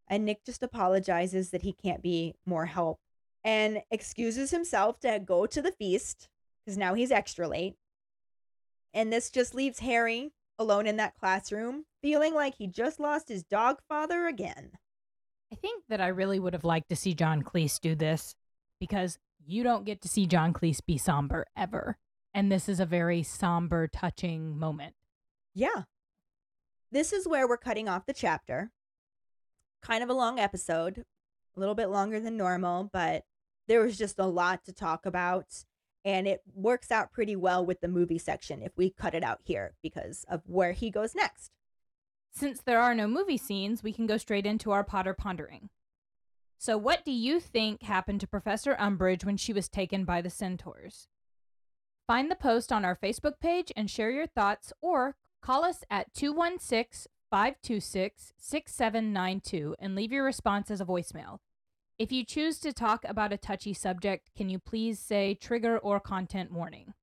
And 0.08 0.24
Nick 0.24 0.44
just 0.44 0.62
apologizes 0.62 1.50
that 1.50 1.62
he 1.62 1.72
can't 1.72 2.02
be 2.02 2.34
more 2.46 2.66
help 2.66 2.98
and 3.44 3.82
excuses 3.90 4.50
himself 4.50 5.00
to 5.00 5.18
go 5.18 5.46
to 5.46 5.62
the 5.62 5.72
feast 5.72 6.28
because 6.64 6.76
now 6.76 6.94
he's 6.94 7.10
extra 7.10 7.48
late. 7.48 7.76
And 8.92 9.12
this 9.12 9.30
just 9.30 9.54
leaves 9.54 9.80
Harry 9.80 10.32
alone 10.58 10.86
in 10.86 10.96
that 10.96 11.16
classroom, 11.18 11.84
feeling 12.02 12.34
like 12.34 12.56
he 12.56 12.66
just 12.66 13.00
lost 13.00 13.28
his 13.28 13.42
dog 13.42 13.78
father 13.88 14.26
again. 14.26 14.72
Think 15.60 15.84
that 15.88 16.00
I 16.00 16.08
really 16.08 16.38
would 16.38 16.54
have 16.54 16.64
liked 16.64 16.88
to 16.88 16.96
see 16.96 17.14
John 17.14 17.42
Cleese 17.42 17.80
do 17.80 17.94
this 17.94 18.34
because 18.78 19.18
you 19.46 19.62
don't 19.62 19.84
get 19.84 20.00
to 20.02 20.08
see 20.08 20.26
John 20.26 20.52
Cleese 20.52 20.84
be 20.84 20.96
somber 20.96 21.46
ever. 21.56 21.98
And 22.32 22.50
this 22.50 22.68
is 22.68 22.80
a 22.80 22.86
very 22.86 23.22
somber, 23.22 23.88
touching 23.88 24.58
moment. 24.58 24.94
Yeah. 25.54 25.84
This 26.92 27.12
is 27.12 27.26
where 27.26 27.48
we're 27.48 27.56
cutting 27.56 27.88
off 27.88 28.06
the 28.06 28.12
chapter. 28.12 28.70
Kind 29.82 30.02
of 30.02 30.08
a 30.08 30.14
long 30.14 30.38
episode, 30.38 31.04
a 31.56 31.60
little 31.60 31.74
bit 31.74 31.88
longer 31.88 32.20
than 32.20 32.36
normal, 32.36 32.88
but 32.92 33.24
there 33.66 33.80
was 33.80 33.98
just 33.98 34.18
a 34.18 34.26
lot 34.26 34.64
to 34.64 34.72
talk 34.72 35.06
about. 35.06 35.46
And 36.04 36.26
it 36.26 36.40
works 36.54 36.90
out 36.90 37.12
pretty 37.12 37.36
well 37.36 37.64
with 37.66 37.80
the 37.80 37.88
movie 37.88 38.18
section 38.18 38.62
if 38.62 38.72
we 38.76 38.90
cut 38.90 39.14
it 39.14 39.22
out 39.22 39.40
here 39.44 39.74
because 39.82 40.24
of 40.30 40.42
where 40.46 40.72
he 40.72 40.90
goes 40.90 41.14
next. 41.14 41.50
Since 42.32 42.62
there 42.62 42.80
are 42.80 42.94
no 42.94 43.06
movie 43.06 43.36
scenes, 43.36 43.82
we 43.82 43.92
can 43.92 44.06
go 44.06 44.16
straight 44.16 44.46
into 44.46 44.70
our 44.70 44.84
Potter 44.84 45.14
pondering. 45.14 45.68
So, 46.58 46.76
what 46.76 47.04
do 47.04 47.10
you 47.10 47.40
think 47.40 47.82
happened 47.82 48.20
to 48.20 48.26
Professor 48.26 48.74
Umbridge 48.74 49.24
when 49.24 49.36
she 49.36 49.52
was 49.52 49.68
taken 49.68 50.04
by 50.04 50.20
the 50.20 50.30
centaurs? 50.30 51.08
Find 52.06 52.30
the 52.30 52.36
post 52.36 52.72
on 52.72 52.84
our 52.84 52.96
Facebook 52.96 53.40
page 53.40 53.72
and 53.76 53.90
share 53.90 54.10
your 54.10 54.26
thoughts, 54.26 54.72
or 54.80 55.16
call 55.40 55.64
us 55.64 55.84
at 55.90 56.12
216 56.12 57.10
526 57.30 58.32
6792 58.36 59.76
and 59.78 59.94
leave 59.94 60.12
your 60.12 60.24
response 60.24 60.70
as 60.70 60.80
a 60.80 60.84
voicemail. 60.84 61.38
If 61.98 62.10
you 62.10 62.24
choose 62.24 62.58
to 62.60 62.72
talk 62.72 63.04
about 63.04 63.32
a 63.32 63.36
touchy 63.36 63.72
subject, 63.72 64.30
can 64.36 64.48
you 64.48 64.58
please 64.58 64.98
say 64.98 65.34
trigger 65.34 65.78
or 65.78 66.00
content 66.00 66.50
warning? 66.50 66.94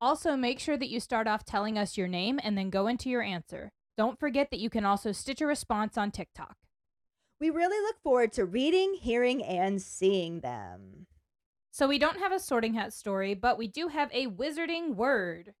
Also, 0.00 0.36
make 0.36 0.58
sure 0.58 0.76
that 0.76 0.88
you 0.88 0.98
start 0.98 1.28
off 1.28 1.44
telling 1.44 1.78
us 1.78 1.96
your 1.96 2.08
name 2.08 2.40
and 2.42 2.56
then 2.56 2.70
go 2.70 2.86
into 2.86 3.10
your 3.10 3.22
answer. 3.22 3.72
Don't 4.00 4.18
forget 4.18 4.50
that 4.50 4.60
you 4.60 4.70
can 4.70 4.86
also 4.86 5.12
stitch 5.12 5.42
a 5.42 5.46
response 5.46 5.98
on 5.98 6.10
TikTok. 6.10 6.56
We 7.38 7.50
really 7.50 7.78
look 7.82 8.00
forward 8.02 8.32
to 8.32 8.46
reading, 8.46 8.94
hearing, 8.94 9.44
and 9.44 9.82
seeing 9.82 10.40
them. 10.40 11.06
So, 11.70 11.86
we 11.86 11.98
don't 11.98 12.18
have 12.18 12.32
a 12.32 12.38
sorting 12.38 12.72
hat 12.72 12.94
story, 12.94 13.34
but 13.34 13.58
we 13.58 13.68
do 13.68 13.88
have 13.88 14.08
a 14.10 14.28
wizarding 14.28 14.94
word. 14.94 15.52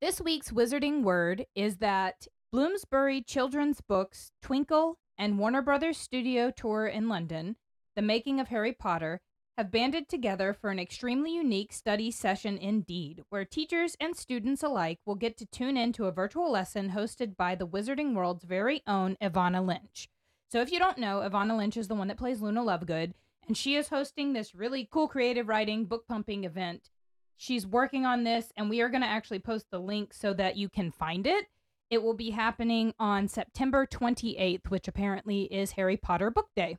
This 0.00 0.20
week's 0.20 0.50
wizarding 0.50 1.04
word 1.04 1.46
is 1.54 1.76
that 1.76 2.26
Bloomsbury 2.50 3.22
Children's 3.22 3.80
Books 3.80 4.32
Twinkl 4.44 4.96
and 5.16 5.38
Warner 5.38 5.62
Brothers 5.62 5.96
Studio 5.96 6.50
Tour 6.50 6.88
in 6.88 7.08
London, 7.08 7.54
The 7.94 8.02
Making 8.02 8.40
of 8.40 8.48
Harry 8.48 8.72
Potter, 8.72 9.20
have 9.56 9.70
banded 9.70 10.08
together 10.08 10.52
for 10.52 10.70
an 10.70 10.80
extremely 10.80 11.32
unique 11.34 11.72
study 11.72 12.10
session 12.10 12.58
indeed, 12.58 13.22
where 13.28 13.44
teachers 13.44 13.96
and 14.00 14.16
students 14.16 14.62
alike 14.62 14.98
will 15.06 15.14
get 15.14 15.36
to 15.38 15.46
tune 15.46 15.76
into 15.76 16.06
a 16.06 16.12
virtual 16.12 16.50
lesson 16.50 16.90
hosted 16.90 17.36
by 17.36 17.54
the 17.54 17.66
Wizarding 17.66 18.14
World's 18.14 18.44
very 18.44 18.82
own 18.86 19.16
Evanna 19.20 19.62
Lynch. 19.62 20.08
So, 20.50 20.60
if 20.60 20.72
you 20.72 20.78
don't 20.78 20.98
know, 20.98 21.20
Evanna 21.20 21.56
Lynch 21.56 21.76
is 21.76 21.88
the 21.88 21.94
one 21.94 22.08
that 22.08 22.16
plays 22.16 22.40
Luna 22.40 22.62
Lovegood, 22.62 23.12
and 23.46 23.56
she 23.56 23.76
is 23.76 23.88
hosting 23.88 24.32
this 24.32 24.54
really 24.54 24.88
cool 24.90 25.06
creative 25.06 25.48
writing 25.48 25.84
book 25.84 26.06
pumping 26.08 26.44
event. 26.44 26.90
She's 27.36 27.66
working 27.66 28.04
on 28.04 28.24
this, 28.24 28.52
and 28.56 28.68
we 28.68 28.80
are 28.80 28.88
going 28.88 29.02
to 29.02 29.08
actually 29.08 29.40
post 29.40 29.66
the 29.70 29.80
link 29.80 30.14
so 30.14 30.32
that 30.34 30.56
you 30.56 30.68
can 30.68 30.90
find 30.90 31.26
it. 31.26 31.46
It 31.90 32.02
will 32.02 32.14
be 32.14 32.30
happening 32.30 32.94
on 32.98 33.28
September 33.28 33.86
28th, 33.86 34.68
which 34.68 34.88
apparently 34.88 35.42
is 35.42 35.72
Harry 35.72 35.96
Potter 35.96 36.30
Book 36.30 36.48
Day. 36.56 36.78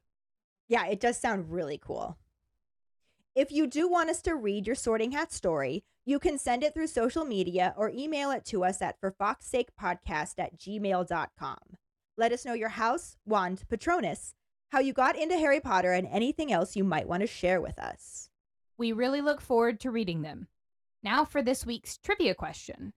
Yeah, 0.67 0.87
it 0.87 0.99
does 0.99 1.17
sound 1.17 1.51
really 1.51 1.79
cool. 1.81 2.17
If 3.35 3.51
you 3.51 3.67
do 3.67 3.89
want 3.89 4.09
us 4.09 4.21
to 4.21 4.35
read 4.35 4.65
your 4.65 4.77
sorting 4.77 5.11
hat 5.11 5.33
story, 5.33 5.83
you 6.05 6.19
can 6.19 6.37
send 6.37 6.63
it 6.63 6.73
through 6.73 6.87
social 6.87 7.25
media 7.25 7.73
or 7.75 7.89
email 7.89 8.31
it 8.31 8.45
to 8.45 8.63
us 8.63 8.81
at 8.81 8.99
forfawkessakepodcast 9.01 10.35
at 10.37 10.57
gmail.com. 10.57 11.57
Let 12.17 12.31
us 12.31 12.45
know 12.45 12.53
your 12.53 12.69
house, 12.69 13.17
wand, 13.25 13.63
patronus, 13.67 14.35
how 14.71 14.79
you 14.79 14.93
got 14.93 15.17
into 15.17 15.35
Harry 15.35 15.59
Potter, 15.59 15.91
and 15.91 16.07
anything 16.07 16.53
else 16.53 16.77
you 16.77 16.85
might 16.85 17.09
want 17.09 17.21
to 17.21 17.27
share 17.27 17.59
with 17.59 17.77
us. 17.77 18.29
We 18.77 18.93
really 18.93 19.19
look 19.19 19.41
forward 19.41 19.81
to 19.81 19.91
reading 19.91 20.21
them. 20.21 20.47
Now 21.03 21.25
for 21.25 21.41
this 21.41 21.65
week's 21.65 21.97
trivia 21.97 22.35
question 22.35 22.93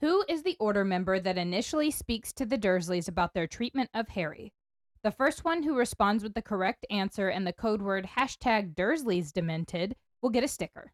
Who 0.00 0.24
is 0.28 0.42
the 0.42 0.58
order 0.60 0.84
member 0.84 1.18
that 1.18 1.38
initially 1.38 1.90
speaks 1.90 2.34
to 2.34 2.44
the 2.44 2.58
Dursleys 2.58 3.08
about 3.08 3.32
their 3.32 3.46
treatment 3.46 3.88
of 3.94 4.08
Harry? 4.08 4.52
The 5.02 5.10
first 5.10 5.46
one 5.46 5.62
who 5.62 5.78
responds 5.78 6.22
with 6.22 6.34
the 6.34 6.42
correct 6.42 6.84
answer 6.90 7.28
and 7.28 7.46
the 7.46 7.54
code 7.54 7.80
word 7.80 8.10
hashtag 8.18 8.74
Dursley's 8.74 9.32
Demented 9.32 9.96
will 10.20 10.28
get 10.28 10.44
a 10.44 10.48
sticker. 10.48 10.92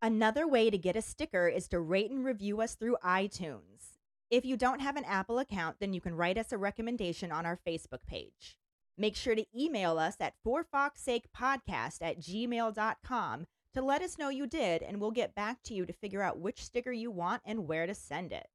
Another 0.00 0.48
way 0.48 0.70
to 0.70 0.78
get 0.78 0.96
a 0.96 1.02
sticker 1.02 1.48
is 1.48 1.68
to 1.68 1.78
rate 1.78 2.10
and 2.10 2.24
review 2.24 2.62
us 2.62 2.74
through 2.74 2.96
iTunes. 3.04 3.98
If 4.30 4.46
you 4.46 4.56
don't 4.56 4.80
have 4.80 4.96
an 4.96 5.04
Apple 5.04 5.38
account, 5.38 5.76
then 5.80 5.92
you 5.92 6.00
can 6.00 6.14
write 6.14 6.38
us 6.38 6.50
a 6.50 6.56
recommendation 6.56 7.30
on 7.30 7.44
our 7.44 7.58
Facebook 7.66 8.06
page. 8.06 8.56
Make 8.96 9.16
sure 9.16 9.34
to 9.34 9.44
email 9.54 9.98
us 9.98 10.16
at 10.18 10.34
forfawkessakepodcast 10.46 11.98
at 12.00 12.20
gmail.com 12.20 13.46
to 13.74 13.82
let 13.82 14.00
us 14.00 14.18
know 14.18 14.30
you 14.30 14.46
did, 14.46 14.82
and 14.82 14.98
we'll 14.98 15.10
get 15.10 15.34
back 15.34 15.62
to 15.64 15.74
you 15.74 15.84
to 15.84 15.92
figure 15.92 16.22
out 16.22 16.40
which 16.40 16.64
sticker 16.64 16.92
you 16.92 17.10
want 17.10 17.42
and 17.44 17.68
where 17.68 17.86
to 17.86 17.94
send 17.94 18.32
it. 18.32 18.48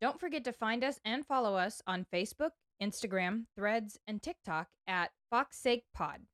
Don't 0.00 0.20
forget 0.20 0.44
to 0.44 0.52
find 0.52 0.82
us 0.82 1.00
and 1.04 1.26
follow 1.26 1.54
us 1.54 1.82
on 1.86 2.06
Facebook, 2.10 2.50
Instagram, 2.82 3.44
Threads, 3.54 3.98
and 4.06 4.22
TikTok 4.22 4.68
at 4.86 5.12
FawkesSakePod. 5.32 6.26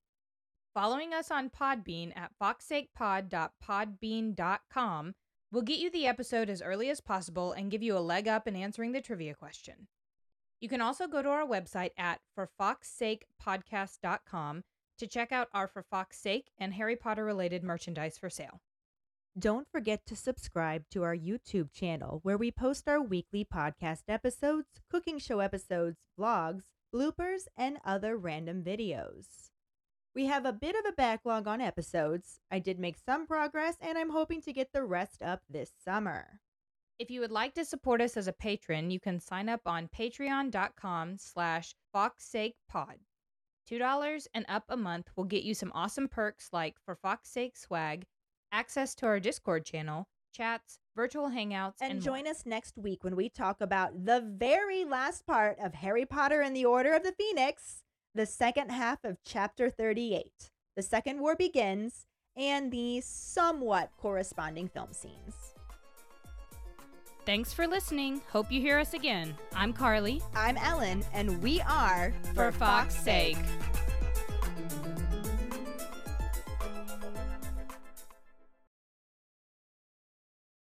Following 0.75 1.13
us 1.13 1.31
on 1.31 1.51
Podbean 1.51 2.17
at 2.17 2.33
fawkessakepod.podbean.com 2.41 5.15
will 5.53 5.63
get 5.63 5.79
you 5.79 5.91
the 5.91 6.07
episode 6.07 6.49
as 6.49 6.63
early 6.63 6.89
as 6.89 7.01
possible 7.01 7.53
and 7.53 7.71
give 7.71 7.83
you 7.83 7.95
a 7.97 8.01
leg 8.01 8.27
up 8.27 8.49
in 8.49 8.57
answering 8.57 8.93
the 8.93 9.03
trivia 9.03 9.35
question. 9.35 9.89
You 10.61 10.69
can 10.69 10.81
also 10.81 11.07
go 11.07 11.23
to 11.23 11.29
our 11.29 11.47
website 11.47 11.91
at 11.99 12.21
forfawkessakepodcast.com 12.39 14.65
to 14.99 15.07
check 15.07 15.33
out 15.33 15.49
our 15.53 15.67
For 15.67 15.83
Fawkes' 15.83 16.19
Sake 16.19 16.51
and 16.59 16.75
Harry 16.75 16.97
Potter 16.97 17.25
related 17.25 17.65
merchandise 17.65 18.17
for 18.17 18.31
sale. 18.31 18.61
Don't 19.39 19.67
forget 19.73 20.05
to 20.07 20.15
subscribe 20.15 20.85
to 20.91 21.05
our 21.05 21.17
YouTube 21.17 21.73
channel 21.73 22.21
where 22.23 22.37
we 22.37 22.51
post 22.51 22.87
our 22.87 23.01
weekly 23.01 23.47
podcast 23.47 24.03
episodes, 24.07 24.69
cooking 24.91 25.19
show 25.19 25.41
episodes, 25.41 26.03
vlogs, 26.21 26.65
bloopers, 26.95 27.45
and 27.57 27.79
other 27.83 28.19
random 28.19 28.63
videos. 28.63 29.49
We 30.15 30.27
have 30.27 30.45
a 30.45 30.53
bit 30.53 30.77
of 30.77 30.85
a 30.87 30.93
backlog 30.93 31.49
on 31.49 31.63
episodes. 31.63 32.41
I 32.51 32.59
did 32.59 32.79
make 32.79 32.99
some 32.99 33.27
progress 33.27 33.77
and 33.81 33.97
I'm 33.97 34.11
hoping 34.11 34.43
to 34.43 34.53
get 34.53 34.75
the 34.75 34.85
rest 34.85 35.23
up 35.23 35.41
this 35.49 35.71
summer. 35.83 36.41
If 36.99 37.11
you 37.11 37.21
would 37.21 37.33
like 37.33 37.55
to 37.55 37.65
support 37.65 38.03
us 38.03 38.19
as 38.19 38.29
a 38.29 38.35
patron, 38.35 38.91
you 38.91 39.01
can 39.01 39.19
sign 39.19 39.49
up 39.49 39.63
on 39.65 39.89
patreon.com 39.99 41.17
slash 41.17 41.75
fawkessakepod. 41.97 42.99
$2 43.71 44.27
and 44.35 44.45
up 44.51 44.65
a 44.69 44.77
month 44.77 45.09
will 45.17 45.25
get 45.25 45.43
you 45.43 45.55
some 45.55 45.73
awesome 45.75 46.09
perks 46.09 46.51
like 46.53 46.77
For 46.85 46.97
Fawkes' 46.97 47.31
Sake 47.31 47.57
swag, 47.57 48.05
access 48.53 48.95
to 48.97 49.07
our 49.07 49.19
Discord 49.19 49.65
channel, 49.65 50.07
chats, 50.33 50.79
virtual 50.95 51.31
hangouts, 51.31 51.75
And, 51.81 51.93
and, 51.95 52.03
join 52.03 52.25
more. 52.25 52.31
us 52.33 52.45
next 52.47 52.77
week 52.77 53.03
when 53.03 53.17
we 53.17 53.29
talk 53.29 53.61
about 53.61 54.05
the 54.05 54.21
very 54.37 54.85
last 54.85 55.27
part 55.27 55.59
of 55.59 55.75
Harry 55.75 56.05
Potter 56.05 56.43
and 56.43 56.55
the 56.55 56.67
Order 56.67 56.93
of 56.93 57.03
the 57.03 57.13
Phoenix, 57.13 57.83
the 58.15 58.27
second 58.27 58.71
half 58.71 59.03
of 59.05 59.17
chapter 59.25 59.71
38. 59.71 60.51
The 60.77 60.83
Second 60.83 61.21
War 61.21 61.35
begins, 61.35 62.07
and 62.37 62.71
the 62.71 63.01
somewhat 63.03 63.91
corresponding 63.99 64.69
film 64.69 64.93
scenes. 64.93 65.35
Thanks 67.25 67.53
for 67.53 67.67
listening. 67.67 68.21
Hope 68.31 68.51
you 68.51 68.61
hear 68.61 68.79
us 68.79 68.95
again. 68.95 69.35
I'm 69.55 69.73
Karlee. 69.73 70.23
I'm 70.35 70.57
Ellen, 70.57 71.05
and 71.13 71.41
we 71.43 71.61
are 71.63 72.13
For 72.35 72.51
Fawkes' 72.53 72.97
sake. 72.97 73.37